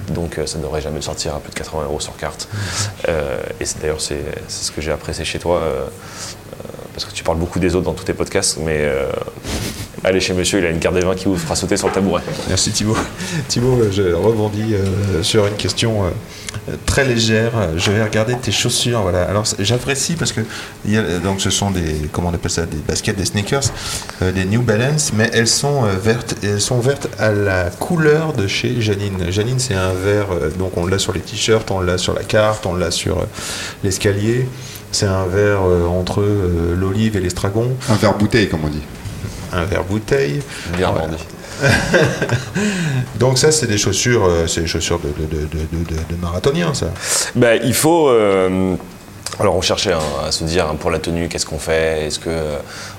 Donc 0.08 0.38
euh, 0.38 0.46
ça 0.46 0.56
ne 0.56 0.62
devrait 0.62 0.80
jamais 0.80 1.02
sortir 1.02 1.34
à 1.34 1.40
plus 1.40 1.50
de 1.50 1.56
80 1.56 1.84
euros 1.84 2.00
sur 2.00 2.16
carte. 2.16 2.48
Euh, 3.10 3.38
et 3.60 3.64
d'ailleurs 3.82 4.00
c'est 4.00 4.22
ce 4.48 4.70
que 4.72 4.80
j'ai 4.80 4.92
apprécié 4.92 5.26
chez 5.26 5.38
toi. 5.38 5.60
Parce 6.94 7.04
que 7.04 7.12
tu 7.12 7.24
parles 7.24 7.38
beaucoup 7.38 7.58
des 7.58 7.74
autres 7.74 7.84
dans 7.84 7.92
tous 7.92 8.04
tes 8.04 8.14
podcasts, 8.14 8.58
mais 8.64 8.78
euh, 8.78 9.10
allez 10.04 10.20
chez 10.20 10.32
monsieur, 10.32 10.60
il 10.60 10.66
a 10.66 10.70
une 10.70 10.78
carte 10.78 10.94
des 10.94 11.00
vins 11.00 11.16
qui 11.16 11.24
vous 11.24 11.36
fera 11.36 11.56
sauter 11.56 11.76
sur 11.76 11.88
le 11.88 11.92
tabouret. 11.92 12.22
Merci 12.48 12.70
Thibaut. 12.70 12.96
Thibaut, 13.48 13.80
euh, 13.80 13.90
je 13.90 14.14
rebondis 14.14 14.74
euh, 14.74 15.22
sur 15.22 15.46
une 15.46 15.56
question 15.56 16.04
très 16.86 17.04
légère. 17.04 17.52
Je 17.76 17.90
vais 17.90 18.02
regarder 18.02 18.36
tes 18.36 18.52
chaussures. 18.52 19.02
Voilà. 19.02 19.24
Alors 19.24 19.44
j'apprécie 19.58 20.14
parce 20.14 20.32
que 20.32 20.40
donc 21.18 21.40
ce 21.40 21.50
sont 21.50 21.72
des 21.72 22.08
comment 22.12 22.28
on 22.28 22.34
appelle 22.34 22.50
ça 22.50 22.64
des 22.64 22.76
baskets, 22.76 23.16
des 23.16 23.24
sneakers, 23.24 23.64
des 24.20 24.44
New 24.44 24.62
Balance, 24.62 25.12
mais 25.14 25.28
elles 25.34 25.48
sont 25.48 25.82
vertes. 25.82 26.36
Elles 26.44 26.60
sont 26.60 26.78
vertes 26.78 27.08
à 27.18 27.32
la 27.32 27.70
couleur 27.70 28.34
de 28.34 28.46
chez 28.46 28.80
Janine. 28.80 29.30
Janine, 29.30 29.58
c'est 29.58 29.74
un 29.74 29.92
vert. 29.92 30.28
donc 30.58 30.76
on 30.76 30.86
l'a 30.86 30.98
sur 30.98 31.12
les 31.12 31.20
t-shirts, 31.20 31.70
on 31.72 31.80
l'a 31.80 31.98
sur 31.98 32.14
la 32.14 32.22
carte, 32.22 32.66
on 32.66 32.74
l'a 32.74 32.92
sur 32.92 33.26
l'escalier. 33.82 34.46
C'est 34.94 35.06
un 35.06 35.26
vert 35.26 35.62
euh, 35.66 35.86
entre 35.88 36.20
euh, 36.20 36.76
l'olive 36.76 37.16
et 37.16 37.20
l'estragon, 37.20 37.72
Un 37.90 37.96
verre 37.96 38.14
bouteille, 38.14 38.48
comme 38.48 38.60
on 38.64 38.68
dit. 38.68 38.82
un 39.52 39.64
vert 39.64 39.82
bouteille. 39.82 40.40
Bien 40.76 40.92
Ouais. 40.92 41.00
vendu. 41.00 41.16
Donc 43.18 43.38
ça, 43.38 43.50
c'est 43.50 43.66
des 43.66 43.76
chaussures, 43.78 44.24
euh, 44.24 44.46
c'est 44.46 44.60
des 44.60 44.66
chaussures 44.68 45.00
de, 45.00 45.08
de, 45.08 45.26
de, 45.26 45.46
de, 45.46 45.84
de- 45.96 46.14
de 46.14 46.20
marathonien, 46.20 46.72
ça. 46.74 46.86
Bah, 47.34 47.56
il 47.56 47.74
faut. 47.74 48.08
euh, 48.08 48.76
alors 49.40 49.56
on 49.56 49.60
cherchait 49.62 49.92
hein, 49.92 49.98
à 50.24 50.30
se 50.30 50.44
dire 50.44 50.66
hein, 50.70 50.76
pour 50.78 50.92
la 50.92 51.00
tenue 51.00 51.28
qu'est-ce 51.28 51.46
qu'on 51.46 51.58
fait? 51.58 52.06
Est-ce 52.06 52.20
que 52.20 52.28
euh, 52.30 52.56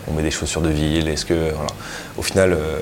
on 0.10 0.14
met 0.14 0.22
des 0.24 0.32
chaussures 0.32 0.60
de 0.62 0.70
ville? 0.70 1.08
Est-ce 1.08 1.24
que 1.26 1.34
voilà. 1.54 1.70
Au 2.18 2.22
final, 2.22 2.52
euh, 2.52 2.80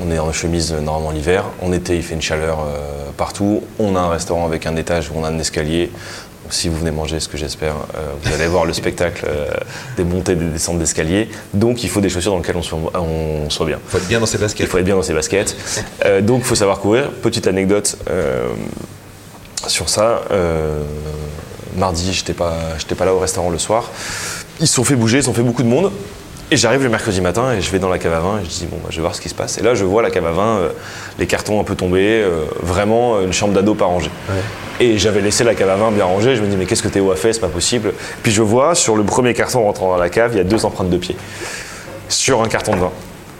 on 0.00 0.12
est 0.12 0.18
en 0.20 0.32
chemise 0.32 0.72
normalement 0.72 1.10
l'hiver. 1.10 1.44
En 1.60 1.72
été, 1.72 1.96
il 1.96 2.04
fait 2.04 2.14
une 2.14 2.22
chaleur 2.22 2.60
euh, 2.60 3.10
partout. 3.16 3.64
On 3.80 3.96
a 3.96 4.00
un 4.00 4.10
restaurant 4.10 4.46
avec 4.46 4.66
un 4.66 4.76
étage 4.76 5.10
où 5.10 5.14
on 5.18 5.24
a 5.24 5.28
un 5.28 5.38
escalier. 5.40 5.90
Si 6.50 6.68
vous 6.68 6.78
venez 6.78 6.90
manger, 6.90 7.20
ce 7.20 7.28
que 7.28 7.36
j'espère, 7.36 7.74
euh, 7.96 8.12
vous 8.22 8.32
allez 8.32 8.46
voir 8.46 8.64
le 8.64 8.72
spectacle 8.72 9.26
euh, 9.28 9.48
des 9.96 10.04
montées 10.04 10.32
et 10.32 10.36
des 10.36 10.46
descentes 10.46 10.78
d'escalier. 10.78 11.28
Donc 11.54 11.82
il 11.82 11.88
faut 11.88 12.00
des 12.00 12.08
chaussures 12.08 12.32
dans 12.32 12.38
lesquelles 12.38 12.56
on 12.56 12.62
soit, 12.62 12.78
on 12.94 13.48
soit 13.50 13.66
bien. 13.66 13.78
Faut 13.86 13.98
être 13.98 14.08
bien 14.08 14.20
dans 14.20 14.26
ses 14.26 14.36
Il 14.36 14.40
baskets. 14.40 14.66
faut 14.68 14.78
être 14.78 14.84
bien 14.84 14.96
dans 14.96 15.02
ses 15.02 15.14
baskets. 15.14 15.56
Euh, 16.04 16.20
donc, 16.20 16.40
il 16.40 16.44
faut 16.44 16.54
savoir 16.54 16.78
courir. 16.78 17.10
Petite 17.10 17.46
anecdote 17.46 17.96
sur 19.66 19.88
ça. 19.88 20.22
mardi, 21.76 22.12
j'étais 22.12 22.34
pas, 22.34 22.54
j'étais 22.78 22.94
pas 22.94 23.04
là 23.06 23.14
au 23.14 23.18
restaurant 23.18 23.50
le 23.50 23.58
soir. 23.58 23.90
Ils 24.60 24.68
se 24.68 24.74
sont 24.74 24.84
fait 24.84 24.96
bouger, 24.96 25.18
ils 25.18 25.30
ont 25.30 25.34
fait 25.34 25.42
beaucoup 25.42 25.62
de 25.62 25.68
monde. 25.68 25.90
Et 26.54 26.56
j'arrive 26.56 26.84
le 26.84 26.88
mercredi 26.88 27.20
matin 27.20 27.52
et 27.52 27.60
je 27.60 27.68
vais 27.72 27.80
dans 27.80 27.88
la 27.88 27.98
cave 27.98 28.12
à 28.12 28.20
vin 28.20 28.38
et 28.38 28.44
je 28.44 28.48
dis 28.48 28.66
bon 28.66 28.76
bah, 28.76 28.86
je 28.90 28.94
vais 28.94 29.00
voir 29.00 29.16
ce 29.16 29.20
qui 29.20 29.28
se 29.28 29.34
passe. 29.34 29.58
Et 29.58 29.62
là 29.62 29.74
je 29.74 29.84
vois 29.84 30.02
la 30.02 30.10
cave 30.12 30.24
à 30.24 30.30
vin, 30.30 30.58
euh, 30.58 30.68
les 31.18 31.26
cartons 31.26 31.60
un 31.60 31.64
peu 31.64 31.74
tombés, 31.74 32.22
euh, 32.22 32.44
vraiment 32.62 33.20
une 33.20 33.32
chambre 33.32 33.52
d'ado 33.52 33.74
pas 33.74 33.86
rangée. 33.86 34.12
Et 34.78 34.96
j'avais 34.96 35.20
laissé 35.20 35.42
la 35.42 35.56
cave 35.56 35.70
à 35.70 35.74
vin 35.74 35.90
bien 35.90 36.04
rangée. 36.04 36.36
Je 36.36 36.42
me 36.42 36.46
dis 36.46 36.56
mais 36.56 36.66
qu'est-ce 36.66 36.84
que 36.84 36.86
Théo 36.86 37.10
a 37.10 37.16
fait? 37.16 37.32
C'est 37.32 37.40
pas 37.40 37.48
possible. 37.48 37.92
Puis 38.22 38.30
je 38.30 38.40
vois 38.40 38.76
sur 38.76 38.94
le 38.94 39.02
premier 39.02 39.34
carton 39.34 39.62
en 39.62 39.64
rentrant 39.64 39.88
dans 39.88 39.96
la 39.96 40.08
cave, 40.10 40.30
il 40.34 40.36
y 40.36 40.40
a 40.40 40.44
deux 40.44 40.64
empreintes 40.64 40.90
de 40.90 40.96
pied 40.96 41.16
sur 42.08 42.40
un 42.40 42.46
carton 42.46 42.76
de 42.76 42.82
vin. 42.82 42.92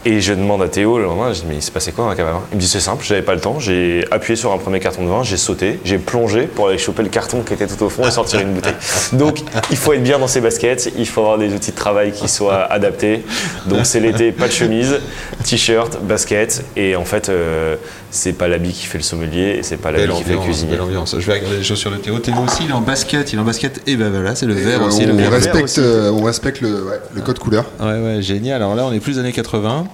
Et 0.07 0.21
je 0.21 0.33
demande 0.33 0.61
à 0.61 0.67
Théo 0.69 0.99
le 0.99 1.05
lendemain, 1.05 1.33
je 1.33 1.39
dis 1.41 1.45
mais 1.49 1.55
il 1.55 1.61
s'est 1.63 1.71
passé 1.71 1.91
quoi 1.91 2.03
dans 2.03 2.11
la 2.11 2.15
cave 2.15 2.27
à 2.27 2.31
vin 2.33 2.41
Il 2.51 2.57
me 2.57 2.61
dit 2.61 2.67
c'est 2.67 2.79
simple, 2.79 3.03
j'avais 3.03 3.23
pas 3.23 3.33
le 3.33 3.41
temps, 3.41 3.59
j'ai 3.59 4.05
appuyé 4.11 4.35
sur 4.35 4.51
un 4.51 4.57
premier 4.59 4.79
carton 4.79 5.03
de 5.03 5.09
vin, 5.09 5.23
j'ai 5.23 5.35
sauté, 5.35 5.79
j'ai 5.83 5.97
plongé 5.97 6.43
pour 6.43 6.67
aller 6.67 6.77
choper 6.77 7.01
le 7.01 7.09
carton 7.09 7.41
qui 7.41 7.53
était 7.55 7.65
tout 7.65 7.83
au 7.83 7.89
fond 7.89 8.05
et 8.07 8.11
sortir 8.11 8.39
une 8.39 8.53
bouteille. 8.53 8.75
Donc 9.13 9.39
il 9.71 9.77
faut 9.77 9.93
être 9.93 10.03
bien 10.03 10.19
dans 10.19 10.27
ses 10.27 10.41
baskets, 10.41 10.91
il 10.95 11.07
faut 11.07 11.21
avoir 11.21 11.39
des 11.39 11.51
outils 11.55 11.71
de 11.71 11.75
travail 11.75 12.11
qui 12.11 12.27
soient 12.27 12.65
adaptés. 12.71 13.25
Donc 13.65 13.79
c'est 13.87 13.99
l'été, 13.99 14.31
pas 14.31 14.45
de 14.47 14.51
chemise, 14.53 14.99
t-shirt, 15.43 15.99
basket, 16.03 16.63
et 16.75 16.95
en 16.95 17.05
fait 17.05 17.29
euh, 17.29 17.75
c'est 18.11 18.33
pas 18.33 18.47
l'habit 18.47 18.73
qui 18.73 18.85
fait 18.85 18.99
le 18.99 19.03
sommelier, 19.03 19.55
et 19.57 19.63
c'est 19.63 19.77
pas 19.77 19.91
l'habit 19.91 20.13
qui 20.13 20.23
fait 20.23 20.33
le 20.33 20.39
cuisinier. 20.39 20.73
belle 20.73 20.81
ambiance. 20.81 21.15
Je 21.17 21.25
vais 21.25 21.33
regarder 21.33 21.57
les 21.57 21.63
chaussures 21.63 21.89
de 21.89 21.97
Théo. 21.97 22.19
Théo 22.19 22.35
aussi, 22.45 22.65
il 22.65 22.69
est 22.69 22.73
en 22.73 22.81
basket, 22.81 23.33
il 23.33 23.37
est 23.37 23.41
en 23.41 23.45
basket. 23.45 23.81
Et 23.87 23.95
ben 23.95 24.11
voilà, 24.11 24.35
c'est 24.35 24.45
le 24.45 24.53
vert 24.53 24.83
Euh, 24.83 24.87
aussi. 24.87 25.01
on, 25.03 25.07
le 25.07 25.13
vert. 25.13 25.31
respecte, 25.31 25.63
aussi. 25.63 25.79
euh, 25.81 26.11
on 26.11 26.21
respecte 26.23 26.61
le, 26.61 26.83
ouais, 26.83 26.99
le 27.13 27.21
code 27.21 27.39
couleur. 27.39 27.65
Ouais, 27.79 27.99
ouais, 27.99 28.21
génial. 28.21 28.61
Alors 28.61 28.75
là, 28.75 28.85
on 28.85 28.93
est 28.93 28.99
plus 28.99 29.17
années 29.17 29.31
80. 29.33 29.87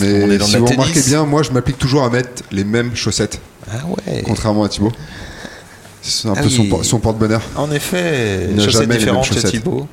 On 0.00 0.04
est 0.04 0.26
Mais 0.26 0.38
dans 0.38 0.46
si 0.46 0.56
vous 0.56 0.64
tennis. 0.66 0.80
remarquez 0.80 1.00
bien, 1.02 1.24
moi 1.24 1.42
je 1.42 1.50
m'applique 1.50 1.78
toujours 1.78 2.04
à 2.04 2.10
mettre 2.10 2.42
les 2.52 2.64
mêmes 2.64 2.94
chaussettes, 2.94 3.40
Ah 3.70 3.76
ouais. 4.06 4.22
contrairement 4.24 4.64
à 4.64 4.68
Thibaut. 4.68 4.92
C'est 6.02 6.28
un 6.28 6.34
Ah 6.36 6.42
peu 6.42 6.48
son, 6.48 6.62
oui. 6.62 6.68
por- 6.68 6.84
son 6.84 7.00
porte-bonheur. 7.00 7.42
En 7.56 7.70
effet, 7.72 8.48
chaussettes 8.62 8.88
différentes 8.88 9.24
chez. 9.24 9.42
Thibaut. 9.42 9.86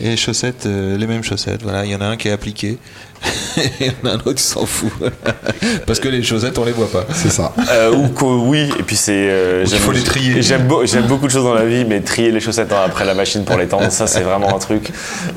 Et 0.00 0.16
chaussettes, 0.16 0.66
euh, 0.66 0.96
les 0.96 1.06
mêmes 1.06 1.22
chaussettes. 1.22 1.62
Voilà, 1.62 1.84
il 1.84 1.90
y 1.92 1.94
en 1.94 2.00
a 2.00 2.06
un 2.06 2.16
qui 2.16 2.28
est 2.28 2.32
appliqué. 2.32 2.78
Et 3.56 3.60
il 3.80 3.86
y 3.86 3.90
en 4.02 4.08
a 4.08 4.12
un 4.14 4.16
autre 4.16 4.32
qui 4.34 4.42
s'en 4.42 4.66
fout. 4.66 4.90
Parce 5.86 6.00
que 6.00 6.08
les 6.08 6.22
chaussettes, 6.22 6.58
on 6.58 6.64
les 6.64 6.72
voit 6.72 6.90
pas. 6.90 7.06
C'est 7.14 7.30
ça. 7.30 7.54
Euh, 7.70 7.92
ou 7.94 8.08
qu'au- 8.08 8.40
oui, 8.44 8.68
et 8.78 8.82
puis 8.82 8.96
c'est. 8.96 9.12
euh, 9.12 9.64
j'aime- 9.64 9.78
faut 9.78 9.92
les 9.92 10.02
trier. 10.02 10.42
J'aime, 10.42 10.66
beau- 10.66 10.84
j'aime 10.84 11.06
beaucoup 11.06 11.26
de 11.26 11.32
choses 11.32 11.44
dans 11.44 11.54
la 11.54 11.64
vie, 11.64 11.84
mais 11.84 12.00
trier 12.00 12.32
les 12.32 12.40
chaussettes 12.40 12.72
hein, 12.72 12.82
après 12.84 13.04
la 13.04 13.14
machine 13.14 13.44
pour 13.44 13.56
les 13.56 13.68
tendre, 13.68 13.90
ça 13.90 14.06
c'est 14.08 14.22
vraiment 14.22 14.54
un 14.54 14.58
truc. 14.58 14.90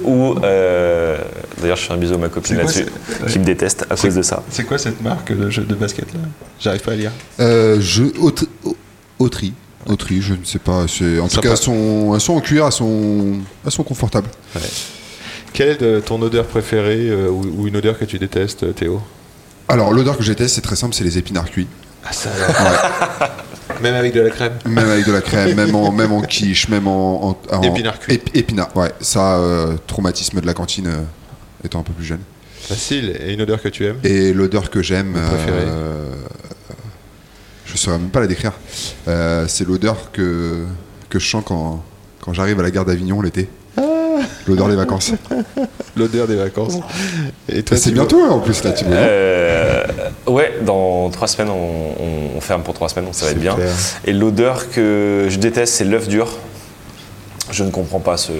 Ou 0.04 0.36
euh, 0.44 1.18
d'ailleurs, 1.62 1.78
je 1.78 1.84
fais 1.84 1.94
un 1.94 1.98
bisou 1.98 2.16
à 2.16 2.18
ma 2.18 2.30
copine 2.30 2.58
là-dessus, 2.58 2.88
qui 3.30 3.38
me 3.40 3.46
déteste 3.46 3.86
à 3.90 3.96
cause 3.96 4.16
de 4.16 4.22
ça. 4.24 4.42
C'est 4.50 4.64
quoi 4.64 4.78
cette 4.80 5.02
marque 5.02 5.38
de, 5.38 5.50
jeu 5.52 5.64
de 5.64 5.76
basket 5.76 6.12
là 6.14 6.20
J'arrive 6.60 6.82
pas 6.82 6.94
à 6.94 6.96
lire. 6.96 7.12
Euh, 7.40 7.78
je, 7.80 8.04
autri, 8.20 8.50
autri, 9.20 9.54
autri, 9.86 10.22
je 10.22 10.34
ne 10.34 10.44
sais 10.44 10.60
pas. 10.60 10.86
c'est- 10.88 11.20
En 11.20 11.28
tout 11.28 11.40
cas, 11.42 11.52
elles 11.52 11.58
sont, 11.58 12.12
elles 12.16 12.22
sont 12.22 12.34
en 12.36 12.42
cuir, 12.42 12.66
elles 12.66 12.72
sont, 12.72 13.40
elles 13.66 13.72
sont 13.72 13.84
confortables. 13.84 14.30
Quelle 15.54 15.70
est 15.70 15.82
euh, 15.82 16.02
ton 16.02 16.22
odeur 16.22 16.46
préférée 16.46 17.10
euh, 17.10 17.30
ou, 17.30 17.62
ou 17.64 17.68
une 17.68 17.78
odeur 17.78 17.98
que 17.98 18.06
tu 18.06 18.20
détestes, 18.20 18.76
Théo? 18.76 19.02
Alors, 19.70 19.92
l'odeur 19.92 20.18
que 20.18 20.24
j'ai 20.24 20.36
testée, 20.36 20.56
c'est 20.56 20.62
très 20.62 20.76
simple, 20.76 20.94
c'est 20.94 21.04
les 21.04 21.18
épinards 21.18 21.50
cuits. 21.50 21.68
Ah, 22.06 22.12
ça 22.14 22.30
alors. 22.32 23.32
Même 23.82 23.96
avec 23.96 24.14
de 24.14 24.22
la 24.22 24.30
crème 24.30 24.54
Même 24.66 24.90
avec 24.90 25.06
de 25.06 25.12
la 25.12 25.22
crème, 25.22 25.54
même 25.56 25.76
en, 25.76 25.92
même 25.92 26.12
en 26.14 26.22
quiche, 26.22 26.68
même 26.70 26.88
en. 26.88 27.30
en- 27.30 27.38
en- 27.58 27.62
Épinard 27.62 28.00
cuit. 28.00 28.16
ép- 28.16 28.30
épinard, 28.34 28.70
ouais. 28.76 28.92
Ça, 29.02 29.38
euh, 29.38 29.76
traumatisme 29.88 30.40
de 30.42 30.46
la 30.46 30.54
cantine 30.54 30.88
euh, 30.88 31.02
étant 31.66 31.80
un 31.82 31.84
peu 31.84 31.92
plus 31.94 32.06
jeune. 32.06 32.22
Facile. 32.62 33.16
Et 33.24 33.34
une 33.34 33.42
odeur 33.42 33.62
que 33.62 33.68
tu 33.70 33.86
aimes? 33.86 33.98
Et 34.04 34.34
l'odeur 34.34 34.70
que 34.70 34.82
j'aime. 34.82 35.14
Préférée? 35.14 35.66
euh, 35.68 36.12
je 37.78 37.82
ne 37.84 37.86
saurais 37.86 38.00
même 38.00 38.10
pas 38.10 38.20
la 38.20 38.28
décrire. 38.28 38.54
Euh, 39.08 39.46
c'est 39.48 39.68
l'odeur 39.68 40.12
que, 40.12 40.64
que 41.10 41.20
je 41.20 41.30
sens 41.30 41.44
quand, 41.46 41.84
quand 42.22 42.34
j'arrive 42.34 42.60
à 42.60 42.64
la 42.64 42.72
gare 42.72 42.86
d'Avignon 42.86 43.22
l'été. 43.22 43.48
L'odeur 44.48 44.68
des 44.70 44.76
vacances. 44.76 45.12
L'odeur 45.96 46.26
des 46.28 46.36
vacances. 46.38 46.74
Et 47.50 47.62
toi, 47.64 47.78
C'est 47.78 47.90
Thibaut 47.92 48.02
bientôt 48.02 48.22
hein, 48.24 48.30
en 48.30 48.40
plus 48.40 48.64
là, 48.64 48.72
Thibaut. 48.72 48.90
non 48.92 48.96
Euh, 49.00 49.84
ouais, 50.26 50.54
dans 50.66 51.10
trois 51.12 51.28
semaines, 51.28 51.52
on, 51.52 51.54
on- 52.02 52.38
on 52.38 52.42
ferme 52.42 52.64
pour 52.64 52.74
trois 52.74 52.90
semaines, 52.90 53.06
donc 53.06 53.14
ça 53.16 53.26
va 53.26 53.32
être 53.32 53.38
C'est 53.38 53.42
bien. 53.44 53.56
clair. 53.56 53.70
Et 54.06 54.14
l'odeur 54.14 54.72
que 54.72 55.28
je 55.30 55.38
déteste, 55.38 55.76
c'est 55.76 55.84
l'œuf 55.84 56.08
dur. 56.08 56.30
Je 57.52 57.64
ne 57.64 57.72
comprends 57.72 58.00
pas 58.00 58.18
ce- 58.18 58.32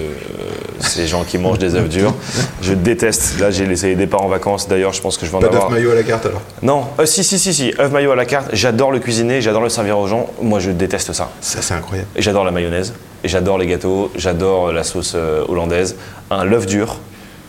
ces 0.80 1.06
gens 1.06 1.24
qui 1.24 1.38
mangent 1.38 1.58
des 1.58 1.74
œufs 1.74 1.88
durs. 1.88 2.12
Je 2.60 2.74
déteste. 2.74 3.38
Là, 3.40 3.50
j'ai 3.50 3.64
laissé 3.66 3.88
les 3.88 3.96
départs 3.96 4.22
en 4.22 4.28
vacances. 4.28 4.68
D'ailleurs, 4.68 4.92
je 4.92 5.00
pense 5.00 5.16
que 5.16 5.24
je 5.24 5.30
vais 5.30 5.38
en 5.38 5.40
Pas 5.40 5.46
avoir. 5.46 5.64
d'œuf 5.68 5.72
maillot 5.78 5.92
à 5.92 5.94
la 5.94 6.02
carte 6.02 6.26
alors 6.26 6.42
Non, 6.62 6.84
euh, 6.98 7.06
si, 7.06 7.24
si, 7.24 7.38
si, 7.38 7.54
si. 7.54 7.72
œuf 7.78 7.90
maillot 7.90 8.12
à 8.12 8.16
la 8.16 8.26
carte. 8.26 8.48
J'adore 8.52 8.92
le 8.92 8.98
cuisiner, 8.98 9.40
j'adore 9.40 9.62
le 9.62 9.70
servir 9.70 9.98
aux 9.98 10.06
gens. 10.08 10.26
Moi, 10.42 10.60
je 10.60 10.70
déteste 10.70 11.12
ça. 11.14 11.30
Ça, 11.40 11.62
c'est 11.62 11.74
incroyable. 11.74 12.08
Et 12.16 12.22
j'adore 12.22 12.44
la 12.44 12.50
mayonnaise, 12.50 12.92
et 13.24 13.28
j'adore 13.28 13.56
les 13.58 13.66
gâteaux, 13.66 14.10
j'adore 14.14 14.72
la 14.72 14.84
sauce 14.84 15.12
euh, 15.14 15.42
hollandaise. 15.48 15.96
Un 16.30 16.44
l'œuf 16.44 16.66
dur, 16.66 16.96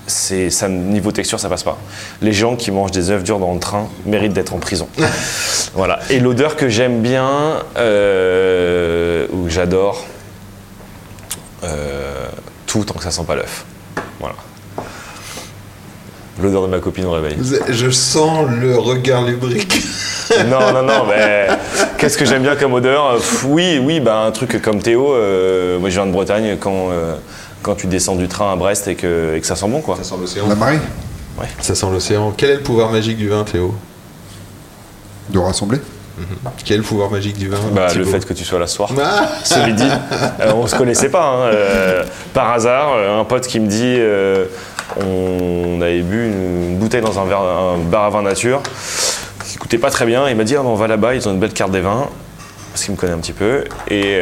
c'est 0.07 0.49
ça 0.49 0.69
niveau 0.69 1.11
texture, 1.11 1.39
ça 1.39 1.49
passe 1.49 1.63
pas. 1.63 1.77
Les 2.21 2.31
gens 2.33 2.55
qui 2.55 2.71
mangent 2.71 2.91
des 2.91 3.09
œufs 3.11 3.21
durs 3.23 3.37
dans 3.39 3.53
le 3.53 3.59
train 3.59 3.87
méritent 4.05 4.33
d'être 4.33 4.53
en 4.53 4.59
prison. 4.59 4.87
voilà. 5.75 5.99
Et 6.09 6.19
l'odeur 6.21 6.55
que 6.55 6.69
j'aime 6.69 7.01
bien, 7.01 7.29
euh, 7.77 9.27
ou 9.33 9.43
que 9.43 9.49
j'adore, 9.51 10.03
euh, 10.05 10.18
tout 12.65 12.83
tant 12.83 12.93
que 12.95 13.03
ça 13.03 13.11
sent 13.11 13.23
pas 13.27 13.35
l'œuf. 13.35 13.65
Voilà. 14.19 14.35
L'odeur 16.41 16.61
de 16.63 16.67
ma 16.67 16.79
copine 16.79 17.05
au 17.05 17.11
réveil. 17.11 17.37
Je 17.69 17.89
sens 17.89 18.47
le 18.49 18.77
regard 18.77 19.23
lubrique. 19.23 19.81
Non, 20.47 20.71
non, 20.71 20.83
non, 20.83 21.05
mais 21.07 21.47
qu'est-ce 21.97 22.15
que 22.15 22.23
j'aime 22.23 22.43
bien 22.43 22.55
comme 22.55 22.73
odeur? 22.73 23.15
Pff, 23.15 23.45
Oui, 23.45 23.81
oui, 23.83 23.99
bah, 23.99 24.25
un 24.25 24.31
truc 24.31 24.61
comme 24.61 24.79
Théo, 24.79 25.11
euh, 25.15 25.79
moi 25.79 25.89
je 25.89 25.95
viens 25.95 26.05
de 26.05 26.11
Bretagne, 26.11 26.55
quand, 26.59 26.91
euh, 26.91 27.15
quand 27.63 27.73
tu 27.73 27.87
descends 27.87 28.15
du 28.15 28.27
train 28.27 28.53
à 28.53 28.55
Brest 28.55 28.87
et 28.87 28.93
que, 28.93 29.33
et 29.35 29.41
que 29.41 29.47
ça 29.47 29.55
sent 29.55 29.67
bon, 29.67 29.81
quoi. 29.81 29.97
Ça 29.97 30.03
sent 30.03 30.15
l'océan. 30.19 30.47
La 30.47 30.53
marée? 30.53 30.77
Ça 31.61 31.73
sent 31.73 31.87
l'océan. 31.91 32.31
Quel 32.37 32.51
est 32.51 32.55
le 32.57 32.61
pouvoir 32.61 32.91
magique 32.91 33.17
du 33.17 33.27
vin, 33.29 33.43
Théo? 33.43 33.73
De 35.31 35.39
rassembler. 35.39 35.79
Quel 36.65 36.75
est 36.75 36.77
le 36.77 36.83
pouvoir 36.83 37.09
magique 37.11 37.37
du 37.37 37.49
vin 37.49 37.57
Bah, 37.73 37.87
le 37.95 38.03
fait 38.05 38.25
que 38.25 38.33
tu 38.33 38.43
sois 38.43 38.59
là 38.59 38.67
ce 38.67 38.75
soir, 38.75 38.89
Ah 39.01 39.27
ce 39.43 39.59
midi, 39.65 39.87
euh, 40.41 40.51
on 40.55 40.67
se 40.67 40.75
connaissait 40.75 41.09
pas. 41.09 41.23
hein, 41.25 41.39
euh, 41.53 42.03
par 42.33 42.51
hasard, 42.51 42.93
euh, 42.95 43.19
un 43.19 43.25
pote 43.25 43.47
qui 43.47 43.59
me 43.59 43.67
dit 43.67 43.95
euh, 43.97 44.45
on 44.99 45.81
avait 45.81 46.01
bu 46.01 46.27
une, 46.27 46.77
bouteille 46.77 47.01
dans 47.01 47.19
un, 47.19 47.25
verre- 47.25 47.41
un 47.41 47.77
bar 47.77 48.03
à 48.05 48.09
vin 48.09 48.21
nature 48.21 48.61
qui 49.45 49.57
coûtait 49.57 49.77
pas 49.77 49.89
très 49.91 50.05
bien. 50.05 50.27
Il 50.29 50.35
m'a 50.35 50.43
dit 50.43 50.55
Ah, 50.55 50.61
ben, 50.63 50.69
on 50.69 50.75
va 50.75 50.87
là-bas, 50.87 51.15
ils 51.15 51.27
ont 51.27 51.31
une 51.33 51.39
belle 51.39 51.53
carte 51.53 51.71
des 51.71 51.81
vins. 51.81 52.07
Parce 52.71 52.83
qu'il 52.85 52.93
me 52.93 52.99
connaît 52.99 53.13
un 53.13 53.17
petit 53.17 53.33
peu. 53.33 53.63
Et 53.89 54.19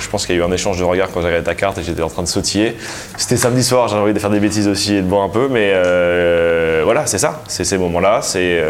je 0.00 0.08
pense 0.08 0.24
qu'il 0.24 0.36
y 0.36 0.38
a 0.38 0.40
eu 0.40 0.44
un 0.44 0.52
échange 0.52 0.78
de 0.78 0.84
regards 0.84 1.08
quand 1.12 1.20
j'ai 1.20 1.26
regardé 1.26 1.44
ta 1.44 1.56
carte 1.56 1.78
et 1.78 1.82
j'étais 1.82 2.00
en 2.00 2.08
train 2.08 2.22
de 2.22 2.28
sautiller. 2.28 2.76
C'était 3.16 3.36
samedi 3.36 3.64
soir, 3.64 3.88
j'avais 3.88 4.00
envie 4.02 4.14
de 4.14 4.18
faire 4.20 4.30
des 4.30 4.38
bêtises 4.38 4.68
aussi 4.68 4.94
et 4.94 5.02
de 5.02 5.06
boire 5.06 5.24
un 5.24 5.28
peu. 5.28 5.48
Mais 5.50 5.72
voilà, 6.84 7.06
c'est 7.06 7.18
ça. 7.18 7.42
C'est 7.48 7.64
ces 7.64 7.76
moments-là. 7.76 8.20
C'est 8.22 8.62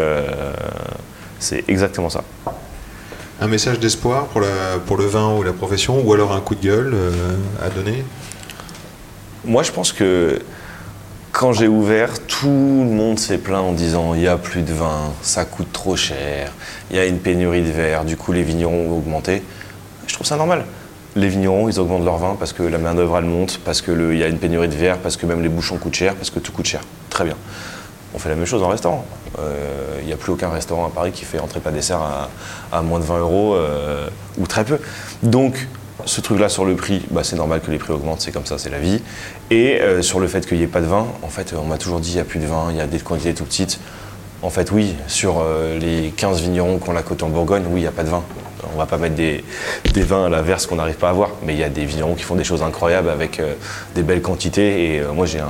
c'est 1.41 1.65
exactement 1.67 2.09
ça. 2.09 2.23
Un 3.41 3.47
message 3.47 3.79
d'espoir 3.79 4.27
pour, 4.27 4.39
la, 4.39 4.77
pour 4.85 4.97
le 4.97 5.05
vin 5.05 5.35
ou 5.35 5.43
la 5.43 5.51
profession, 5.51 6.01
ou 6.01 6.13
alors 6.13 6.31
un 6.31 6.41
coup 6.41 6.55
de 6.55 6.61
gueule 6.61 6.93
euh, 6.93 7.11
à 7.61 7.69
donner? 7.69 8.05
Moi, 9.43 9.63
je 9.63 9.71
pense 9.71 9.91
que 9.91 10.39
quand 11.31 11.53
j'ai 11.53 11.67
ouvert, 11.67 12.25
tout 12.27 12.47
le 12.47 12.91
monde 12.91 13.17
s'est 13.17 13.39
plaint 13.39 13.63
en 13.63 13.71
disant 13.71 14.13
il 14.13 14.21
n'y 14.21 14.27
a 14.27 14.37
plus 14.37 14.61
de 14.61 14.73
vin, 14.73 15.11
ça 15.21 15.45
coûte 15.45 15.71
trop 15.71 15.95
cher, 15.95 16.51
il 16.91 16.97
y 16.97 16.99
a 16.99 17.05
une 17.05 17.19
pénurie 17.19 17.61
de 17.63 17.71
verre, 17.71 18.05
du 18.05 18.17
coup 18.17 18.31
les 18.31 18.43
vignerons 18.43 18.89
ont 18.89 18.97
augmenté. 18.97 19.41
Je 20.07 20.13
trouve 20.13 20.27
ça 20.27 20.35
normal. 20.35 20.65
Les 21.15 21.27
vignerons, 21.27 21.67
ils 21.67 21.79
augmentent 21.79 22.05
leur 22.05 22.17
vin 22.17 22.35
parce 22.37 22.53
que 22.53 22.63
la 22.63 22.77
main-d'œuvre 22.77 23.17
elle 23.17 23.25
monte, 23.25 23.59
parce 23.65 23.81
qu'il 23.81 24.17
y 24.17 24.23
a 24.23 24.27
une 24.27 24.37
pénurie 24.37 24.67
de 24.67 24.75
verre, 24.75 24.97
parce 24.97 25.17
que 25.17 25.25
même 25.25 25.41
les 25.41 25.49
bouchons 25.49 25.77
coûtent 25.77 25.95
cher, 25.95 26.15
parce 26.15 26.29
que 26.29 26.39
tout 26.39 26.51
coûte 26.51 26.67
cher. 26.67 26.81
Très 27.09 27.23
bien. 27.23 27.35
On 28.13 28.19
fait 28.19 28.29
la 28.29 28.35
même 28.35 28.45
chose 28.45 28.63
en 28.63 28.67
restaurant. 28.67 29.05
Euh, 29.39 29.99
Il 30.01 30.07
n'y 30.07 30.13
a 30.13 30.17
plus 30.17 30.31
aucun 30.31 30.49
restaurant 30.49 30.85
à 30.85 30.89
Paris 30.89 31.11
qui 31.11 31.25
fait 31.25 31.39
entrée 31.39 31.59
pas 31.59 31.71
dessert 31.71 32.29
à, 32.71 32.81
moins 32.81 32.99
de 32.99 33.05
20 33.05 33.19
euros 33.19 33.55
euh, 33.55 34.09
ou 34.37 34.47
très 34.47 34.65
peu. 34.65 34.79
Donc, 35.23 35.67
ce 36.05 36.19
truc-là 36.21 36.49
sur 36.49 36.65
le 36.65 36.75
prix, 36.75 37.03
bah, 37.11 37.23
c'est 37.23 37.35
normal 37.35 37.61
que 37.61 37.71
les 37.71 37.77
prix 37.77 37.93
augmentent, 37.93 38.21
c'est 38.21 38.31
comme 38.31 38.45
ça, 38.45 38.57
c'est 38.57 38.69
la 38.69 38.79
vie. 38.79 39.01
Et 39.49 39.81
euh, 39.81 40.01
sur 40.01 40.19
le 40.19 40.27
fait 40.27 40.45
qu'il 40.47 40.57
n'y 40.57 40.63
ait 40.63 40.67
pas 40.67 40.81
de 40.81 40.87
vin, 40.87 41.07
en 41.21 41.27
fait, 41.27 41.53
on 41.57 41.65
m'a 41.65 41.77
toujours 41.77 41.99
dit 41.99 42.11
il 42.11 42.15
n'y 42.15 42.21
a 42.21 42.25
plus 42.25 42.39
de 42.39 42.47
vin, 42.47 42.67
il 42.71 42.77
y 42.77 42.81
a 42.81 42.87
des 42.87 42.99
quantités 42.99 43.33
tout 43.33 43.45
petites. 43.45 43.79
En 44.43 44.49
fait, 44.49 44.71
oui, 44.71 44.95
sur 45.07 45.39
euh, 45.39 45.77
les 45.77 46.09
15 46.09 46.41
vignerons 46.41 46.79
qu'on 46.79 46.95
a 46.95 47.03
côté 47.03 47.23
en 47.23 47.29
Bourgogne, 47.29 47.63
oui, 47.67 47.81
il 47.81 47.83
n'y 47.83 47.87
a 47.87 47.91
pas 47.91 48.03
de 48.03 48.09
vin. 48.09 48.23
On 48.73 48.77
va 48.77 48.87
pas 48.87 48.97
mettre 48.97 49.15
des, 49.15 49.43
vins 49.97 50.25
à 50.25 50.29
la 50.29 50.41
verse 50.41 50.65
qu'on 50.65 50.77
n'arrive 50.77 50.95
pas 50.95 51.07
à 51.07 51.11
avoir, 51.11 51.29
mais 51.43 51.53
il 51.53 51.59
y 51.59 51.63
a 51.63 51.69
des 51.69 51.85
vignerons 51.85 52.15
qui 52.15 52.23
font 52.23 52.35
des 52.35 52.43
choses 52.43 52.63
incroyables 52.63 53.09
avec 53.09 53.39
euh, 53.39 53.53
des 53.93 54.01
belles 54.01 54.21
quantités. 54.21 54.95
Et 54.95 54.99
euh, 54.99 55.13
moi, 55.13 55.27
j'ai 55.27 55.39
un, 55.39 55.45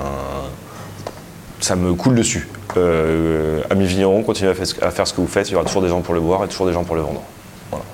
ça 1.62 1.76
me 1.76 1.93
coule 1.93 2.16
dessus. 2.16 2.47
Euh, 2.78 3.62
amis 3.70 3.86
vignerons, 3.86 4.24
continuez 4.24 4.51
à 4.51 4.55
faire, 4.55 4.68
ce- 4.68 4.84
à 4.84 4.91
faire 4.91 5.07
ce 5.07 5.14
que 5.14 5.22
vous 5.22 5.28
faites, 5.28 5.47
il 5.49 5.53
y 5.53 5.55
aura 5.55 5.66
toujours 5.66 5.82
des 5.82 5.88
gens 5.89 6.01
pour 6.01 6.14
le 6.14 6.20
boire 6.22 6.43
et 6.43 6.47
toujours 6.47 6.68
des 6.68 6.74
gens 6.74 6.84
pour 6.84 6.95
le 6.95 7.01
vendre. 7.01 7.22
Voilà. 7.70 7.86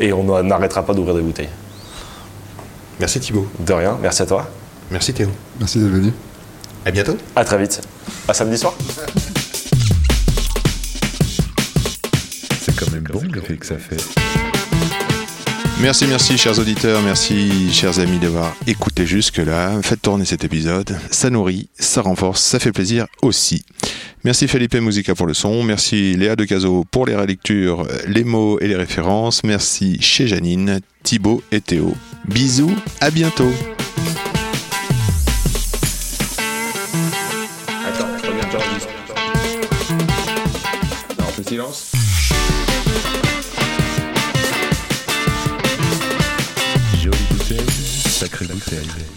Et 0.00 0.12
on 0.12 0.42
n'arrêtera 0.42 0.84
pas 0.84 0.94
d'ouvrir 0.94 1.14
des 1.14 1.22
bouteilles. 1.22 1.48
Merci 3.00 3.20
Thibaut. 3.20 3.46
De 3.60 3.72
rien, 3.72 3.96
merci 4.02 4.22
à 4.22 4.26
toi. 4.26 4.48
Merci 4.90 5.12
Théo. 5.12 5.28
Merci 5.58 5.78
d'être 5.78 5.90
venu. 5.90 6.12
À 6.84 6.90
bientôt. 6.90 7.16
À 7.36 7.44
très 7.44 7.58
vite. 7.58 7.80
À 8.26 8.34
samedi 8.34 8.58
soir. 8.58 8.74
C'est 12.60 12.74
quand 12.76 12.90
même 12.92 13.04
bon 13.04 13.22
l'effet 13.34 13.56
que 13.56 13.66
ça 13.66 13.76
fait. 13.76 13.96
Merci, 15.80 16.06
merci, 16.08 16.36
chers 16.36 16.58
auditeurs, 16.58 17.00
merci, 17.02 17.72
chers 17.72 18.00
amis, 18.00 18.18
d'avoir 18.18 18.54
écouté 18.66 19.06
jusque-là. 19.06 19.80
Faites 19.82 20.02
tourner 20.02 20.24
cet 20.24 20.42
épisode. 20.42 20.98
Ça 21.10 21.30
nourrit, 21.30 21.68
ça 21.78 22.02
renforce, 22.02 22.42
ça 22.42 22.58
fait 22.58 22.72
plaisir 22.72 23.06
aussi. 23.22 23.64
Merci 24.24 24.48
Felipe 24.48 24.74
Musica 24.74 25.14
pour 25.14 25.26
le 25.26 25.34
son. 25.34 25.62
Merci 25.62 26.16
Léa 26.16 26.34
de 26.34 26.44
Caso 26.44 26.84
pour 26.90 27.06
les 27.06 27.14
relectures, 27.14 27.86
les 28.08 28.24
mots 28.24 28.58
et 28.58 28.66
les 28.66 28.74
références. 28.74 29.44
Merci 29.44 29.98
chez 30.00 30.26
Janine, 30.26 30.80
Thibaut 31.04 31.42
et 31.52 31.60
Théo. 31.60 31.94
Bisous, 32.26 32.74
à 33.00 33.10
bientôt. 33.12 33.52
Attends, 37.86 38.08
j'enregistre. 38.50 38.88
Non, 41.18 41.44
silence. 41.46 41.97
Jolie 48.70 48.84
bouteille, 48.84 48.84
sacrée 48.84 48.98
bouteille. 48.98 49.07